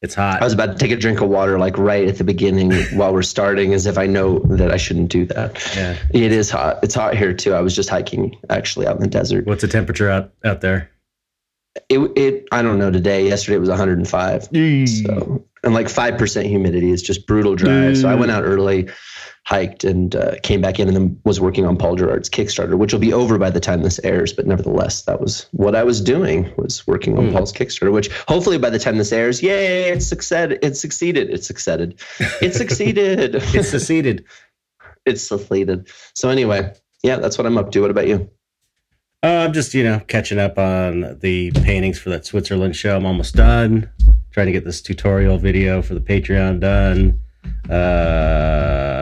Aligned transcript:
It's 0.00 0.14
hot. 0.14 0.40
I 0.40 0.44
was 0.44 0.52
about 0.52 0.66
to 0.66 0.74
take 0.78 0.92
a 0.92 0.96
drink 0.96 1.20
of 1.20 1.28
water, 1.28 1.58
like 1.58 1.76
right 1.76 2.06
at 2.06 2.18
the 2.18 2.24
beginning 2.24 2.72
while 2.96 3.12
we're 3.12 3.22
starting, 3.22 3.74
as 3.74 3.84
if 3.86 3.98
I 3.98 4.06
know 4.06 4.38
that 4.40 4.70
I 4.70 4.76
shouldn't 4.76 5.10
do 5.10 5.24
that. 5.26 5.76
Yeah. 5.76 5.96
It 6.12 6.30
is 6.30 6.50
hot. 6.50 6.78
It's 6.84 6.94
hot 6.94 7.16
here 7.16 7.34
too. 7.34 7.52
I 7.54 7.60
was 7.60 7.74
just 7.74 7.88
hiking 7.88 8.36
actually 8.48 8.86
out 8.86 8.96
in 8.96 9.02
the 9.02 9.08
desert. 9.08 9.46
What's 9.46 9.62
the 9.62 9.68
temperature 9.68 10.08
out, 10.08 10.32
out 10.44 10.60
there? 10.60 10.90
It, 11.88 11.98
it 12.16 12.48
I 12.52 12.62
don't 12.62 12.78
know 12.78 12.92
today. 12.92 13.26
Yesterday 13.26 13.56
it 13.56 13.60
was 13.60 13.68
105. 13.68 14.50
Mm. 14.50 15.06
So 15.06 15.44
and 15.64 15.74
like 15.74 15.88
five 15.88 16.16
percent 16.16 16.46
humidity. 16.46 16.92
It's 16.92 17.02
just 17.02 17.26
brutal 17.26 17.56
dry. 17.56 17.68
Mm. 17.68 18.00
So 18.00 18.08
I 18.08 18.14
went 18.14 18.30
out 18.30 18.44
early 18.44 18.88
hiked 19.48 19.82
and 19.82 20.14
uh, 20.14 20.34
came 20.42 20.60
back 20.60 20.78
in 20.78 20.88
and 20.88 20.94
then 20.94 21.18
was 21.24 21.40
working 21.40 21.64
on 21.64 21.74
Paul 21.74 21.96
Gerard's 21.96 22.28
Kickstarter, 22.28 22.76
which 22.76 22.92
will 22.92 23.00
be 23.00 23.14
over 23.14 23.38
by 23.38 23.48
the 23.48 23.60
time 23.60 23.82
this 23.82 23.98
airs. 24.04 24.30
But 24.30 24.46
nevertheless, 24.46 25.02
that 25.02 25.22
was 25.22 25.46
what 25.52 25.74
I 25.74 25.84
was 25.84 26.02
doing 26.02 26.52
was 26.58 26.86
working 26.86 27.16
on 27.16 27.28
mm. 27.28 27.32
Paul's 27.32 27.50
Kickstarter, 27.50 27.90
which 27.90 28.08
hopefully 28.28 28.58
by 28.58 28.68
the 28.68 28.78
time 28.78 28.98
this 28.98 29.10
airs, 29.10 29.42
yay, 29.42 29.88
it 29.88 30.02
succeeded. 30.02 30.58
It 30.62 30.76
succeeded. 30.76 31.30
It 31.30 31.44
succeeded. 31.44 31.98
It 32.42 32.54
succeeded. 32.54 33.34
it 33.54 33.64
succeeded. 33.64 34.24
it's 35.06 35.22
succeeded. 35.22 35.88
So 36.14 36.28
anyway, 36.28 36.74
yeah, 37.02 37.16
that's 37.16 37.38
what 37.38 37.46
I'm 37.46 37.56
up 37.56 37.72
to. 37.72 37.80
What 37.80 37.90
about 37.90 38.06
you? 38.06 38.30
Uh, 39.22 39.46
I'm 39.46 39.54
just, 39.54 39.72
you 39.72 39.82
know, 39.82 40.00
catching 40.08 40.38
up 40.38 40.58
on 40.58 41.18
the 41.20 41.52
paintings 41.52 41.98
for 41.98 42.10
that 42.10 42.26
Switzerland 42.26 42.76
show. 42.76 42.96
I'm 42.96 43.06
almost 43.06 43.34
done. 43.34 43.90
Trying 44.30 44.46
to 44.46 44.52
get 44.52 44.66
this 44.66 44.82
tutorial 44.82 45.38
video 45.38 45.80
for 45.80 45.94
the 45.94 46.00
Patreon 46.00 46.60
done. 46.60 47.22
Uh, 47.70 48.97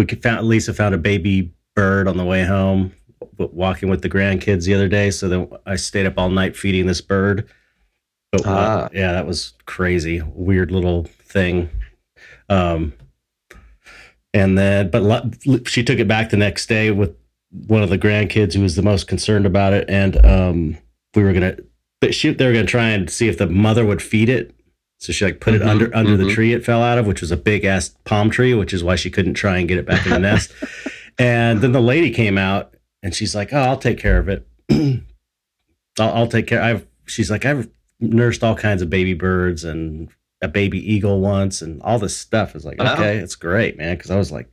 we 0.00 0.06
could 0.06 0.22
found 0.22 0.46
Lisa 0.48 0.72
found 0.72 0.94
a 0.94 0.98
baby 0.98 1.52
bird 1.76 2.08
on 2.08 2.16
the 2.16 2.24
way 2.24 2.42
home, 2.42 2.90
walking 3.36 3.90
with 3.90 4.00
the 4.00 4.08
grandkids 4.08 4.64
the 4.64 4.72
other 4.72 4.88
day. 4.88 5.10
So 5.10 5.28
then 5.28 5.50
I 5.66 5.76
stayed 5.76 6.06
up 6.06 6.14
all 6.16 6.30
night 6.30 6.56
feeding 6.56 6.86
this 6.86 7.02
bird. 7.02 7.46
But 8.32 8.46
ah. 8.46 8.88
yeah, 8.94 9.12
that 9.12 9.26
was 9.26 9.52
crazy, 9.66 10.22
weird 10.22 10.70
little 10.70 11.04
thing. 11.04 11.68
Um, 12.48 12.94
and 14.32 14.56
then, 14.56 14.88
but 14.88 15.68
she 15.68 15.84
took 15.84 15.98
it 15.98 16.08
back 16.08 16.30
the 16.30 16.38
next 16.38 16.66
day 16.66 16.92
with 16.92 17.14
one 17.66 17.82
of 17.82 17.90
the 17.90 17.98
grandkids 17.98 18.54
who 18.54 18.62
was 18.62 18.76
the 18.76 18.82
most 18.82 19.06
concerned 19.06 19.44
about 19.44 19.74
it, 19.74 19.84
and 19.90 20.24
um, 20.24 20.78
we 21.14 21.24
were 21.24 21.34
gonna, 21.34 21.56
but 22.00 22.14
she, 22.14 22.32
they 22.32 22.46
were 22.46 22.54
gonna 22.54 22.64
try 22.64 22.88
and 22.88 23.10
see 23.10 23.28
if 23.28 23.36
the 23.36 23.48
mother 23.48 23.84
would 23.84 24.00
feed 24.00 24.30
it 24.30 24.54
so 25.00 25.14
she 25.14 25.24
like 25.24 25.40
put 25.40 25.54
mm-hmm, 25.54 25.62
it 25.62 25.68
under 25.68 25.96
under 25.96 26.12
mm-hmm. 26.12 26.28
the 26.28 26.32
tree 26.32 26.52
it 26.52 26.64
fell 26.64 26.82
out 26.82 26.98
of, 26.98 27.06
which 27.06 27.22
was 27.22 27.30
a 27.30 27.36
big 27.36 27.64
ass 27.64 27.88
palm 28.04 28.28
tree, 28.28 28.52
which 28.52 28.74
is 28.74 28.84
why 28.84 28.96
she 28.96 29.10
couldn't 29.10 29.34
try 29.34 29.58
and 29.58 29.66
get 29.66 29.78
it 29.78 29.86
back 29.86 30.04
in 30.04 30.12
the 30.12 30.18
nest. 30.20 30.52
And 31.18 31.62
then 31.62 31.72
the 31.72 31.80
lady 31.80 32.10
came 32.10 32.36
out 32.36 32.74
and 33.02 33.14
she's 33.14 33.34
like, 33.34 33.52
"Oh, 33.52 33.60
I'll 33.60 33.78
take 33.78 33.98
care 33.98 34.18
of 34.18 34.28
it. 34.28 34.46
I'll, 35.98 36.12
I'll, 36.12 36.26
take 36.26 36.46
care." 36.46 36.62
I've 36.62 36.86
she's 37.06 37.30
like, 37.30 37.46
"I've 37.46 37.70
nursed 37.98 38.44
all 38.44 38.54
kinds 38.54 38.82
of 38.82 38.90
baby 38.90 39.14
birds 39.14 39.64
and 39.64 40.10
a 40.42 40.48
baby 40.48 40.78
eagle 40.92 41.20
once, 41.20 41.62
and 41.62 41.80
all 41.80 41.98
this 41.98 42.16
stuff." 42.16 42.54
Is 42.54 42.66
like, 42.66 42.78
okay, 42.78 43.16
it's 43.16 43.36
great, 43.36 43.78
man. 43.78 43.96
Because 43.96 44.10
I 44.10 44.18
was 44.18 44.30
like, 44.30 44.50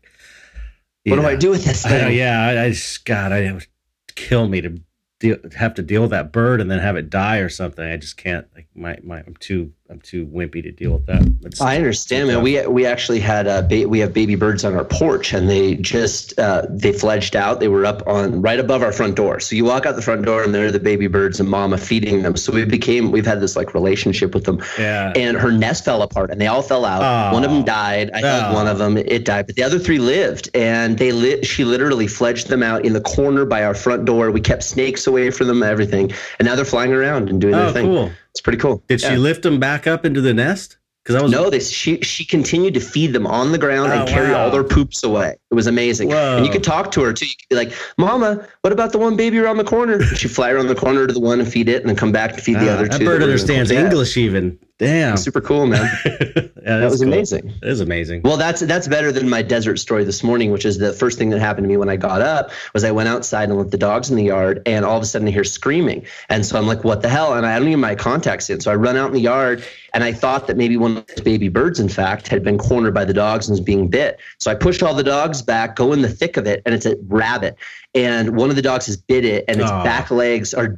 "What 1.06 1.18
do 1.18 1.26
I 1.26 1.36
do 1.36 1.50
with 1.50 1.66
this 1.66 1.84
thing?" 1.88 2.06
I, 2.06 2.10
yeah, 2.12 2.42
I, 2.42 2.64
I 2.64 2.70
just 2.70 3.04
God, 3.04 3.34
I, 3.34 3.40
it 3.40 3.54
would 3.54 3.68
kill 4.16 4.48
me 4.48 4.62
to 4.62 4.80
deal, 5.20 5.38
have 5.58 5.74
to 5.74 5.84
deal 5.84 6.04
with 6.04 6.12
that 6.12 6.32
bird 6.32 6.62
and 6.62 6.72
then 6.72 6.80
have 6.80 6.96
it 6.96 7.10
die 7.10 7.40
or 7.40 7.50
something. 7.50 7.86
I 7.86 7.98
just 7.98 8.16
can't. 8.16 8.48
Like 8.56 8.68
my 8.74 8.98
my, 9.04 9.20
I'm 9.28 9.36
too 9.42 9.74
I'm 9.90 10.02
too 10.02 10.26
wimpy 10.26 10.62
to 10.64 10.72
deal 10.72 10.92
with 10.92 11.06
that. 11.06 11.62
I 11.62 11.78
understand, 11.78 12.28
man. 12.28 12.42
We 12.42 12.66
we 12.68 12.86
actually 12.86 13.22
had 13.22 13.48
a 13.48 13.62
ba- 13.62 13.88
we 13.88 14.00
have 14.00 14.12
baby 14.12 14.36
birds 14.36 14.66
on 14.66 14.76
our 14.76 14.84
porch, 14.84 15.32
and 15.32 15.50
they 15.50 15.76
just 15.76 16.38
uh, 16.38 16.66
they 16.70 16.92
fledged 16.92 17.38
out. 17.38 17.62
They 17.62 17.70
were 17.70 17.86
up 17.86 18.06
on 18.06 18.42
right 18.42 18.60
above 18.60 18.84
our 18.84 18.92
front 18.92 19.16
door. 19.16 19.40
So 19.40 19.56
you 19.56 19.64
walk 19.64 19.86
out 19.86 19.96
the 19.96 20.02
front 20.02 20.26
door, 20.26 20.44
and 20.44 20.54
there 20.54 20.66
are 20.66 20.72
the 20.72 20.80
baby 20.80 21.08
birds 21.08 21.40
and 21.40 21.48
mama 21.48 21.78
feeding 21.78 22.22
them. 22.22 22.36
So 22.36 22.52
we 22.52 22.66
became 22.66 23.12
we've 23.12 23.26
had 23.26 23.40
this 23.40 23.56
like 23.56 23.74
relationship 23.74 24.34
with 24.34 24.44
them. 24.44 24.62
Yeah. 24.78 25.14
And 25.16 25.38
her 25.38 25.54
nest 25.54 25.86
fell 25.86 26.02
apart, 26.02 26.32
and 26.32 26.42
they 26.42 26.48
all 26.48 26.62
fell 26.62 26.84
out. 26.84 27.02
Oh. 27.02 27.34
One 27.34 27.46
of 27.46 27.52
them 27.52 27.64
died. 27.64 28.12
I 28.14 28.22
oh. 28.24 28.54
one 28.54 28.68
of 28.68 28.80
them. 28.80 28.98
It 28.98 29.24
died, 29.24 29.48
but 29.48 29.56
the 29.56 29.64
other 29.64 29.80
three 29.80 30.00
lived, 30.00 30.50
and 30.54 30.98
they 30.98 31.14
lit. 31.14 31.46
She 31.46 31.64
literally 31.64 32.08
fledged 32.08 32.50
them 32.50 32.62
out 32.62 32.84
in 32.84 32.92
the 32.92 33.02
corner 33.02 33.46
by 33.46 33.64
our 33.64 33.74
front 33.74 34.04
door. 34.04 34.32
We 34.32 34.42
kept 34.42 34.64
snakes 34.64 35.08
away 35.08 35.32
from 35.32 35.48
them, 35.48 35.64
everything, 35.64 36.12
and 36.40 36.46
now 36.46 36.56
they're 36.56 36.66
flying 36.66 36.92
around 36.92 37.30
and 37.30 37.40
doing 37.40 37.56
oh, 37.56 37.60
their 37.60 37.72
thing. 37.72 37.86
Cool. 37.86 38.12
It's 38.32 38.42
pretty 38.42 38.58
cool. 38.58 38.84
Did 38.88 39.02
yeah. 39.02 39.12
she 39.12 39.18
lift 39.18 39.44
them 39.44 39.60
back 39.60 39.88
up 39.88 40.06
into 40.06 40.22
the 40.22 40.34
nest? 40.34 40.78
Because 41.04 41.22
I 41.22 41.24
was 41.24 41.32
no, 41.32 41.50
they 41.50 41.62
she 41.62 42.02
she 42.02 42.26
continued 42.26 42.74
to 42.74 42.82
feed 42.82 43.14
them 43.14 43.26
on 43.26 43.54
the 43.54 43.58
ground 43.58 43.94
oh, 43.94 44.00
and 44.00 44.10
carry 44.10 44.32
wow. 44.32 44.46
all 44.46 44.52
their 44.52 44.64
poops 44.64 45.04
away. 45.04 45.38
It 45.50 45.56
was 45.56 45.68
amazing. 45.68 46.10
Whoa. 46.10 46.38
And 46.38 46.46
you 46.46 46.52
could 46.52 46.64
talk 46.64 46.92
to 46.92 47.02
her 47.04 47.14
too. 47.14 47.26
You 47.26 47.36
could 47.36 47.50
be 47.50 47.56
like, 47.56 47.74
"Mama, 47.98 48.46
what 48.62 48.74
about 48.74 48.92
the 48.92 48.98
one 48.98 49.16
baby 49.16 49.40
around 49.40 49.58
the 49.58 49.64
corner?" 49.64 50.02
she'd 50.04 50.32
fly 50.32 50.52
around 50.52 50.68
the 50.68 50.76
corner 50.76 51.08
to 51.08 51.14
the 51.14 51.22
one 51.22 51.40
and 51.40 51.50
feed 51.50 51.70
it, 51.70 51.82
and 51.82 51.90
then 51.90 51.96
come 51.96 52.12
back 52.12 52.34
and 52.34 52.42
feed 52.42 52.58
the 52.58 52.70
ah, 52.70 52.74
other 52.74 52.88
that 52.88 52.98
two. 52.98 53.06
That 53.06 53.12
bird 53.12 53.24
understands 53.24 53.72
English 53.72 54.18
even. 54.18 54.60
Damn, 54.80 55.18
super 55.18 55.42
cool, 55.42 55.66
man. 55.66 55.90
yeah, 56.06 56.52
that 56.78 56.92
was 56.92 57.02
cool. 57.02 57.12
amazing. 57.12 57.52
It 57.64 57.68
is 57.68 57.80
amazing. 57.80 58.22
Well, 58.22 58.38
that's 58.38 58.62
that's 58.62 58.88
better 58.88 59.12
than 59.12 59.28
my 59.28 59.42
desert 59.42 59.78
story 59.78 60.04
this 60.04 60.24
morning, 60.24 60.52
which 60.52 60.66
is 60.66 60.78
the 60.78 60.94
first 60.94 61.18
thing 61.18 61.32
that 61.32 61.40
happened 61.40 61.64
to 61.64 61.68
me 61.68 61.78
when 61.78 61.90
I 61.90 61.96
got 61.96 62.22
up. 62.22 62.52
Was 62.76 62.84
I 62.84 62.92
went 62.92 63.10
outside 63.10 63.50
and 63.50 63.58
let 63.58 63.72
the 63.72 63.78
dogs 63.78 64.12
in 64.12 64.18
the 64.18 64.26
yard, 64.26 64.62
and 64.68 64.86
all 64.86 64.96
of 64.96 65.02
a 65.02 65.08
sudden 65.08 65.28
I 65.28 65.32
hear 65.32 65.44
screaming, 65.44 66.06
and 66.30 66.46
so 66.46 66.60
I'm 66.60 66.68
like, 66.68 66.84
"What 66.84 67.02
the 67.02 67.10
hell?" 67.10 67.34
And 67.34 67.44
I 67.44 67.58
don't 67.58 67.68
even 67.68 67.80
my 67.80 67.96
contacts 67.96 68.52
in, 68.52 68.60
so 68.60 68.72
I 68.72 68.76
run 68.76 68.98
out 68.98 69.08
in 69.08 69.14
the 69.14 69.22
yard, 69.22 69.64
and 69.96 70.04
I 70.04 70.14
thought 70.14 70.46
that 70.46 70.58
maybe 70.58 70.78
one 70.78 70.98
of 70.98 71.08
those 71.08 71.22
baby 71.22 71.50
birds, 71.50 71.80
in 71.80 71.90
fact, 71.90 72.28
had 72.28 72.44
been 72.44 72.60
cornered 72.60 72.94
by 72.94 73.04
the 73.04 73.14
dogs 73.14 73.48
and 73.48 73.54
was 73.54 73.62
being 73.62 73.88
bit. 73.88 74.20
So 74.38 74.52
I 74.52 74.56
push 74.56 74.84
all 74.84 74.94
the 74.94 75.04
dogs 75.04 75.42
back, 75.48 75.76
go 75.76 75.94
in 75.94 76.04
the 76.04 76.10
thick 76.10 76.38
of 76.38 76.46
it, 76.46 76.62
and 76.66 76.76
it's 76.76 76.86
a 76.86 76.96
rabbit, 77.08 77.56
and 77.96 78.38
one 78.38 78.52
of 78.52 78.56
the 78.56 78.62
dogs 78.62 78.86
has 78.86 78.98
bit 78.98 79.26
it, 79.26 79.46
and 79.48 79.60
its 79.60 79.72
oh. 79.72 79.84
back 79.84 80.12
legs 80.12 80.54
are 80.54 80.78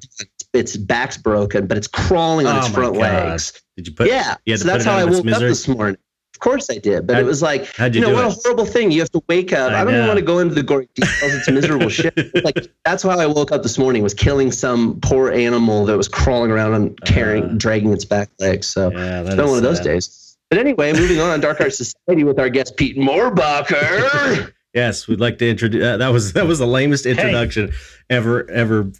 its 0.53 0.77
back's 0.77 1.17
broken, 1.17 1.67
but 1.67 1.77
it's 1.77 1.87
crawling 1.87 2.47
on 2.47 2.55
oh 2.55 2.59
its 2.59 2.69
front 2.69 2.95
legs. 2.95 3.61
Did 3.75 3.87
you 3.87 3.93
put? 3.93 4.07
Yeah. 4.07 4.35
You 4.45 4.57
so 4.57 4.65
that's 4.65 4.85
how 4.85 4.97
I 4.97 5.05
woke 5.05 5.23
misery? 5.23 5.47
up 5.47 5.51
this 5.51 5.67
morning. 5.67 5.97
Of 6.35 6.41
course 6.41 6.69
I 6.69 6.77
did, 6.77 7.05
but 7.05 7.15
how'd, 7.15 7.25
it 7.25 7.27
was 7.27 7.41
like, 7.41 7.77
you, 7.79 7.85
you 7.87 8.01
know, 8.01 8.13
what 8.13 8.25
it? 8.25 8.37
a 8.37 8.41
horrible 8.41 8.65
thing. 8.65 8.91
You 8.91 9.01
have 9.01 9.11
to 9.11 9.21
wake 9.27 9.51
up. 9.51 9.73
I, 9.73 9.81
I 9.81 9.83
don't 9.83 10.07
want 10.07 10.19
to 10.19 10.25
go 10.25 10.39
into 10.39 10.55
the 10.55 10.63
gory 10.63 10.87
details. 10.95 11.33
It's 11.33 11.49
miserable 11.49 11.89
shit. 11.89 12.13
Like 12.43 12.55
that's 12.85 13.03
why 13.03 13.15
I 13.15 13.25
woke 13.25 13.51
up 13.51 13.61
this 13.61 13.77
morning 13.77 14.03
was 14.03 14.13
killing 14.13 14.51
some 14.53 15.01
poor 15.01 15.31
animal 15.31 15.85
that 15.85 15.97
was 15.97 16.07
crawling 16.07 16.49
around 16.49 16.75
and 16.75 17.01
carrying, 17.01 17.43
uh, 17.43 17.53
dragging 17.57 17.91
its 17.91 18.05
back 18.05 18.29
legs. 18.39 18.67
So 18.67 18.89
yeah, 18.91 19.21
it's 19.21 19.35
been 19.35 19.47
one 19.47 19.57
of 19.57 19.63
those 19.63 19.81
days. 19.81 20.37
But 20.49 20.59
anyway, 20.59 20.93
moving 20.93 21.19
on, 21.19 21.41
Dark 21.41 21.59
Art 21.59 21.73
Society 21.73 22.23
with 22.23 22.39
our 22.39 22.49
guest 22.49 22.77
Pete 22.77 22.97
Mohrbacher. 22.97 24.53
Yes, 24.73 25.07
we'd 25.07 25.19
like 25.19 25.37
to 25.39 25.49
introduce. 25.49 25.83
Uh, 25.83 25.97
that 25.97 26.09
was 26.09 26.33
that 26.33 26.45
was 26.45 26.59
the 26.59 26.67
lamest 26.67 27.05
introduction 27.05 27.69
hey. 27.69 27.73
ever 28.11 28.49
ever 28.49 28.91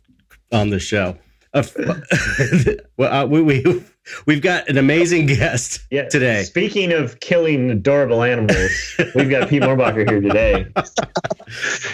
on 0.52 0.70
the 0.70 0.80
show. 0.80 1.18
Uh, 1.54 1.64
well, 2.98 3.14
uh, 3.14 3.26
we, 3.26 3.42
we 3.42 3.84
we've 4.26 4.42
got 4.42 4.68
an 4.70 4.78
amazing 4.78 5.26
guest 5.26 5.82
yeah, 5.92 6.08
today. 6.08 6.44
Speaking 6.44 6.92
of 6.92 7.20
killing 7.20 7.72
adorable 7.72 8.24
animals, 8.24 8.72
we've 9.16 9.30
got 9.30 9.50
Pete 9.50 9.64
Mohrbacher 9.64 10.10
here 10.10 10.22
today. 10.22 10.68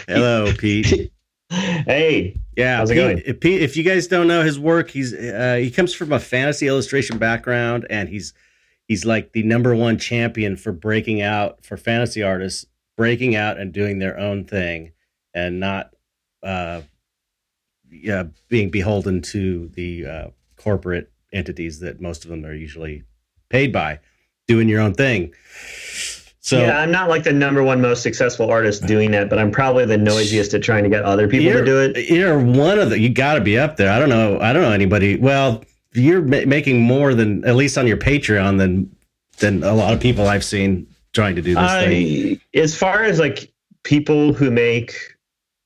Hello, 0.08 0.54
Pete. 0.58 1.12
Hey, 1.50 2.40
yeah, 2.58 2.78
how's 2.78 2.90
Pete, 2.90 2.98
it 2.98 3.02
going? 3.02 3.22
If, 3.26 3.40
Pete, 3.40 3.62
if 3.62 3.78
you 3.78 3.84
guys 3.84 4.08
don't 4.08 4.28
know 4.28 4.42
his 4.42 4.60
work, 4.60 4.90
he's 4.90 5.14
uh, 5.14 5.58
he 5.62 5.70
comes 5.70 5.94
from 5.94 6.12
a 6.12 6.20
fantasy 6.20 6.68
illustration 6.68 7.18
background, 7.18 7.86
and 7.90 8.10
he's 8.10 8.34
he's 8.88 9.06
like 9.06 9.34
the 9.34 9.44
number 9.44 9.76
one 9.76 9.98
champion 9.98 10.58
for 10.58 10.72
breaking 10.72 11.22
out 11.22 11.64
for 11.64 11.78
fantasy 11.78 12.24
artists, 12.24 12.66
breaking 12.98 13.36
out 13.36 13.58
and 13.58 13.74
doing 13.74 14.00
their 14.00 14.18
own 14.18 14.46
thing, 14.46 14.92
and 15.34 15.60
not 15.60 15.92
uh, 16.44 16.82
uh, 18.10 18.26
being 18.50 18.70
beholden 18.70 19.22
to 19.22 19.70
the 19.70 20.06
uh, 20.06 20.28
corporate 20.58 21.12
entities 21.34 21.80
that 21.80 22.02
most 22.02 22.24
of 22.24 22.30
them 22.30 22.46
are 22.46 22.54
usually 22.54 23.04
paid 23.50 23.72
by, 23.72 24.00
doing 24.48 24.70
your 24.70 24.82
own 24.82 24.94
thing. 24.94 25.34
So 26.40 26.62
yeah, 26.62 26.80
I'm 26.80 26.92
not 26.92 27.10
like 27.10 27.24
the 27.24 27.34
number 27.34 27.64
one 27.64 27.82
most 27.82 28.04
successful 28.04 28.52
artist 28.52 28.86
doing 28.86 29.10
that, 29.12 29.30
but 29.32 29.40
I'm 29.40 29.50
probably 29.50 29.86
the 29.86 29.98
noisiest 29.98 30.54
at 30.54 30.62
trying 30.62 30.84
to 30.84 30.90
get 30.90 31.04
other 31.04 31.28
people 31.28 31.52
to 31.52 31.66
do 31.66 31.80
it. 31.80 32.10
You're 32.10 32.40
one 32.40 32.78
of 32.78 32.92
the. 32.92 33.00
You 33.00 33.10
got 33.10 33.34
to 33.34 33.42
be 33.42 33.58
up 33.58 33.78
there. 33.78 33.92
I 33.92 33.98
don't 33.98 34.10
know. 34.10 34.40
I 34.40 34.54
don't 34.54 34.62
know 34.62 34.72
anybody. 34.72 35.18
Well, 35.18 35.64
you're 35.94 36.22
ma- 36.22 36.46
making 36.46 36.82
more 36.82 37.16
than 37.16 37.44
at 37.46 37.56
least 37.56 37.80
on 37.80 37.88
your 37.88 37.98
Patreon 37.98 38.60
than 38.60 38.96
than 39.40 39.64
a 39.64 39.74
lot 39.74 39.94
of 39.94 40.00
people 40.00 40.28
I've 40.28 40.44
seen 40.44 40.88
trying 41.16 41.36
to 41.36 41.42
do 41.42 41.56
this 41.56 41.64
I, 41.64 41.86
thing. 41.86 42.42
As 42.54 42.76
far 42.78 43.04
as 43.04 43.20
like 43.20 43.52
people 43.84 44.34
who 44.34 44.52
make 44.52 44.94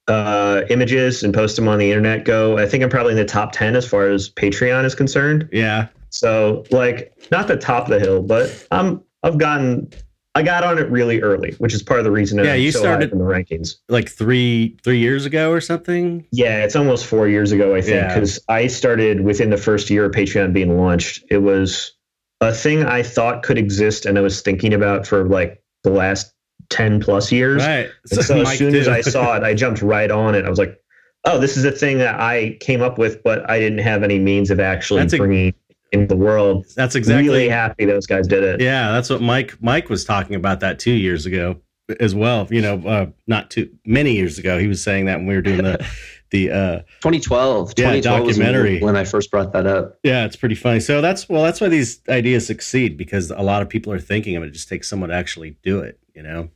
uh, 0.08 0.62
images 0.70 1.24
and 1.24 1.34
post 1.34 1.56
them 1.56 1.68
on 1.68 1.78
the 1.80 1.90
internet 1.92 2.24
go, 2.24 2.58
I 2.58 2.66
think 2.66 2.84
I'm 2.84 2.90
probably 2.90 3.12
in 3.12 3.18
the 3.18 3.26
top 3.26 3.52
10 3.52 3.76
as 3.76 3.88
far 3.88 4.08
as 4.10 4.30
Patreon 4.30 4.86
is 4.86 4.96
concerned. 4.96 5.50
Yeah. 5.52 5.88
So, 6.10 6.64
like, 6.72 7.14
not 7.32 7.48
the 7.48 7.58
top 7.58 7.84
of 7.84 7.90
the 7.92 8.00
hill, 8.00 8.22
but 8.22 8.66
I'm 8.72 9.04
I've 9.22 9.38
gotten 9.38 9.92
I 10.36 10.44
got 10.44 10.64
on 10.64 10.78
it 10.78 10.90
really 10.90 11.22
early, 11.22 11.52
which 11.58 11.74
is 11.74 11.84
part 11.84 12.00
of 12.00 12.06
the 12.06 12.12
reason 12.12 12.38
Yeah, 12.44 12.54
I'm 12.54 12.62
you 12.62 12.72
so 12.72 12.80
started- 12.80 13.12
in 13.12 13.18
the 13.18 13.26
rankings. 13.26 13.76
Like 13.90 14.10
three 14.10 14.78
three 14.84 14.98
years 15.00 15.26
ago 15.26 15.52
or 15.52 15.60
something. 15.62 16.26
Yeah, 16.32 16.64
it's 16.64 16.76
almost 16.76 17.06
four 17.06 17.28
years 17.28 17.52
ago, 17.52 17.76
I 17.76 17.82
think, 17.82 17.96
Yeah. 17.96 18.08
because 18.14 18.40
I 18.48 18.68
started 18.68 19.22
within 19.22 19.50
the 19.50 19.58
first 19.58 19.90
year 19.90 20.06
of 20.06 20.12
Patreon 20.12 20.54
being 20.54 20.78
launched. 20.78 21.24
It 21.30 21.40
was 21.40 21.94
a 22.42 22.54
thing 22.54 22.86
I 22.86 23.04
thought 23.04 23.44
could 23.44 23.58
exist 23.58 24.06
and 24.06 24.18
I 24.18 24.22
was 24.22 24.42
thinking 24.42 24.74
about 24.74 25.06
for 25.06 25.26
like 25.26 25.62
the 25.84 25.90
last 25.90 26.34
10 26.70 27.02
plus 27.02 27.32
years. 27.32 27.66
Right. 27.66 27.90
And 28.12 28.24
so 28.24 28.42
as 28.42 28.58
soon 28.58 28.76
as. 28.76 28.88
I 28.88 29.02
saw 29.02 29.36
it, 29.36 29.44
I 29.44 29.54
jumped 29.54 29.82
right 29.82 30.10
on 30.10 30.36
it. 30.36 30.46
I 30.46 30.50
was 30.50 30.60
like, 30.60 30.80
oh, 31.26 31.40
this 31.40 31.58
is 31.58 31.66
a 31.66 31.72
thing 31.72 31.98
that 31.98 32.20
I 32.20 32.58
came 32.62 32.82
up 32.82 32.98
with, 32.98 33.22
but 33.24 33.50
I 33.50 33.60
didn't 33.60 33.80
have 33.80 34.04
any 34.04 34.20
means 34.20 34.52
of 34.52 34.60
actually 34.60 35.02
That's 35.02 35.14
a- 35.14 35.18
bringing 35.18 35.54
into 35.92 36.06
the 36.08 36.16
world. 36.16 36.66
that's 36.76 36.96
exactly 36.96 37.28
Really 37.28 37.50
happy 37.50 37.86
those 37.86 38.06
guys 38.06 38.28
did 38.28 38.44
it. 38.44 38.62
Yeah, 38.62 38.92
that's 38.92 39.10
what 39.10 39.22
Mike 39.22 39.56
Mike 39.60 39.90
was 39.90 40.06
talking 40.06 40.36
about 40.36 40.60
that 40.60 40.78
two 40.78 40.92
years 40.92 41.26
ago 41.26 41.60
as 42.00 42.14
well. 42.14 42.48
You 42.52 42.62
know, 42.62 42.78
uh, 42.88 43.08
not 43.26 43.50
too 43.50 43.70
many 43.86 44.14
years 44.14 44.38
ago. 44.38 44.60
He 44.60 44.68
was 44.68 44.84
saying 44.84 45.06
that 45.06 45.18
when 45.18 45.26
we 45.26 45.36
were 45.36 45.42
doing 45.42 45.64
the 45.64 45.84
the 46.32 46.52
uh, 46.52 46.78
2012. 47.02 47.74
Yeah, 47.78 47.92
2012 47.94 48.26
was 48.26 48.38
documentary. 48.38 48.80
when 48.82 48.96
I 48.96 49.04
first 49.04 49.32
brought 49.32 49.52
that 49.54 49.66
up. 49.66 49.98
yeah, 50.04 50.26
it's 50.26 50.36
pretty 50.36 50.56
funny. 50.56 50.80
So 50.80 51.02
that's 51.02 51.28
well, 51.30 51.44
that's 51.44 51.60
why 51.62 51.70
these 51.70 52.02
ideas 52.10 52.46
succeed 52.48 52.98
because 52.98 53.32
a 53.32 53.42
lot 53.42 53.62
of 53.62 53.70
people 53.70 53.92
are 53.94 54.00
thinking 54.00 54.36
of 54.36 54.44
it. 54.44 54.48
It 54.48 54.52
just 54.54 54.70
takes 54.70 54.88
someone 54.88 55.10
to 55.10 55.16
actually 55.16 55.58
do 55.64 55.80
it. 55.80 56.00
You 56.14 56.24
know. 56.24 56.50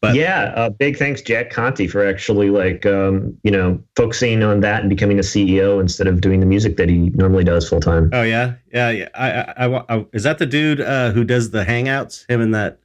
But- 0.00 0.14
yeah, 0.14 0.52
uh, 0.54 0.70
big 0.70 0.96
thanks, 0.96 1.22
Jack 1.22 1.50
Conte, 1.50 1.88
for 1.88 2.06
actually 2.06 2.50
like 2.50 2.86
um, 2.86 3.36
you 3.42 3.50
know 3.50 3.82
focusing 3.96 4.44
on 4.44 4.60
that 4.60 4.80
and 4.82 4.88
becoming 4.88 5.18
a 5.18 5.22
CEO 5.22 5.80
instead 5.80 6.06
of 6.06 6.20
doing 6.20 6.38
the 6.38 6.46
music 6.46 6.76
that 6.76 6.88
he 6.88 7.10
normally 7.14 7.42
does 7.42 7.68
full 7.68 7.80
time. 7.80 8.08
Oh 8.12 8.22
yeah, 8.22 8.54
yeah, 8.72 8.90
yeah. 8.90 9.08
I, 9.16 9.30
I, 9.32 9.66
I, 9.66 9.96
I- 9.96 10.06
is 10.12 10.22
that 10.22 10.38
the 10.38 10.46
dude 10.46 10.80
uh, 10.80 11.10
who 11.10 11.24
does 11.24 11.50
the 11.50 11.64
hangouts? 11.64 12.24
Him 12.30 12.40
and 12.40 12.54
that. 12.54 12.78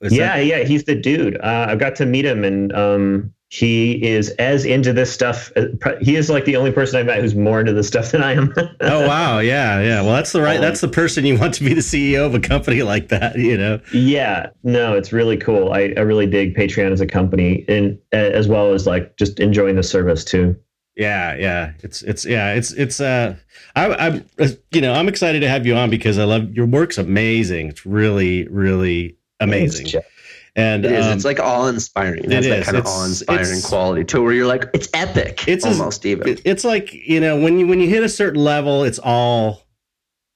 is 0.00 0.12
yeah, 0.12 0.38
that- 0.38 0.44
yeah, 0.46 0.64
he's 0.64 0.82
the 0.84 0.96
dude. 0.96 1.36
Uh, 1.40 1.66
I 1.68 1.76
got 1.76 1.94
to 1.96 2.06
meet 2.06 2.24
him, 2.24 2.42
and 2.42 2.72
um, 2.72 3.32
he 3.52 4.02
is 4.02 4.30
as 4.38 4.64
into 4.64 4.94
this 4.94 5.12
stuff. 5.12 5.52
uh, 5.56 5.66
He 6.00 6.16
is 6.16 6.30
like 6.30 6.46
the 6.46 6.56
only 6.56 6.72
person 6.72 6.98
I 6.98 7.02
met 7.02 7.20
who's 7.20 7.34
more 7.34 7.60
into 7.60 7.74
this 7.74 7.86
stuff 7.86 8.10
than 8.12 8.22
I 8.22 8.32
am. 8.32 8.50
oh 8.80 9.06
wow, 9.06 9.40
yeah, 9.40 9.78
yeah. 9.82 10.00
Well, 10.00 10.14
that's 10.14 10.32
the 10.32 10.40
right. 10.40 10.56
Um, 10.56 10.62
That's 10.62 10.80
the 10.80 10.88
person 10.88 11.26
you 11.26 11.38
want 11.38 11.52
to 11.54 11.64
be 11.64 11.74
the 11.74 11.82
CEO 11.82 12.24
of 12.24 12.34
a 12.34 12.40
company 12.40 12.82
like 12.94 13.08
that. 13.08 13.36
You 13.36 13.58
know. 13.58 13.78
Yeah, 13.92 14.48
no, 14.62 14.96
it's 14.96 15.12
really 15.12 15.36
cool. 15.36 15.70
I, 15.74 15.92
I 15.98 16.00
really 16.00 16.26
dig 16.26 16.56
Patreon 16.56 16.92
as 16.92 17.02
a 17.02 17.06
company, 17.06 17.66
and 17.68 17.98
uh, 18.14 18.16
as 18.16 18.48
well 18.48 18.72
as 18.72 18.86
like 18.86 19.18
just 19.18 19.38
enjoying 19.38 19.76
the 19.76 19.82
service 19.82 20.24
too. 20.24 20.56
Yeah, 20.96 21.36
yeah. 21.36 21.72
It's 21.80 22.00
it's 22.00 22.24
yeah. 22.24 22.54
It's 22.54 22.72
it's 22.72 23.00
uh. 23.00 23.36
I, 23.76 23.94
I'm 23.94 24.24
uh, 24.38 24.48
you 24.70 24.80
know 24.80 24.94
I'm 24.94 25.08
excited 25.08 25.40
to 25.40 25.48
have 25.50 25.66
you 25.66 25.76
on 25.76 25.90
because 25.90 26.18
I 26.18 26.24
love 26.24 26.54
your 26.54 26.64
work's 26.64 26.96
amazing. 26.96 27.68
It's 27.68 27.84
really 27.84 28.48
really 28.48 29.18
amazing. 29.40 29.88
Thanks. 29.88 30.06
And 30.54 30.84
It 30.84 30.92
is. 30.92 31.06
um, 31.06 31.12
it's 31.12 31.24
like 31.24 31.40
awe 31.40 31.66
inspiring. 31.68 32.24
It 32.24 32.32
has 32.32 32.46
it 32.46 32.50
that 32.50 32.64
kind 32.64 32.76
of 32.76 32.82
It's- 32.84 32.94
awe 32.94 33.06
inspiring 33.06 33.62
quality 33.62 34.04
to 34.04 34.20
where 34.22 34.32
you're 34.34 34.46
like, 34.46 34.66
it's 34.74 34.88
epic. 34.92 35.44
It's 35.48 35.64
almost 35.64 36.04
even. 36.04 36.38
it's 36.44 36.64
like 36.64 36.92
you 36.92 37.20
know 37.20 37.40
when 37.40 37.58
you 37.58 37.66
when 37.66 37.80
you 37.80 37.88
hit 37.88 38.02
a 38.02 38.08
certain 38.08 38.42
level, 38.42 38.84
it's 38.84 38.98
all 38.98 39.66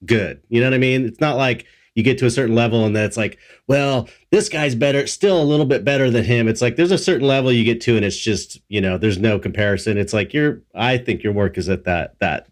good. 0.04 0.40
You 0.48 0.60
know 0.60 0.66
what 0.68 0.74
I 0.74 0.78
mean? 0.78 1.04
It's 1.04 1.20
not 1.20 1.36
like 1.36 1.66
you 1.94 2.02
get 2.02 2.18
to 2.18 2.26
a 2.26 2.30
certain 2.30 2.54
level 2.54 2.84
and 2.84 2.94
then 2.94 3.04
it's 3.04 3.16
like, 3.16 3.38
well, 3.68 4.06
this 4.30 4.50
guy's 4.50 4.74
better, 4.74 5.06
still 5.06 5.40
a 5.40 5.44
little 5.44 5.64
bit 5.64 5.82
better 5.84 6.10
than 6.10 6.24
him. 6.24 6.46
It's 6.48 6.60
like 6.62 6.76
there's 6.76 6.92
a 6.92 6.98
certain 6.98 7.26
level 7.26 7.50
you 7.52 7.64
get 7.64 7.80
to, 7.82 7.96
and 7.96 8.04
it's 8.04 8.16
just 8.18 8.58
you 8.68 8.80
know 8.80 8.96
there's 8.98 9.18
no 9.18 9.38
comparison. 9.38 9.98
It's 9.98 10.12
like 10.14 10.32
your 10.32 10.62
I 10.74 10.96
think 10.98 11.22
your 11.22 11.32
work 11.34 11.58
is 11.58 11.68
at 11.68 11.84
that 11.84 12.16
that 12.20 12.48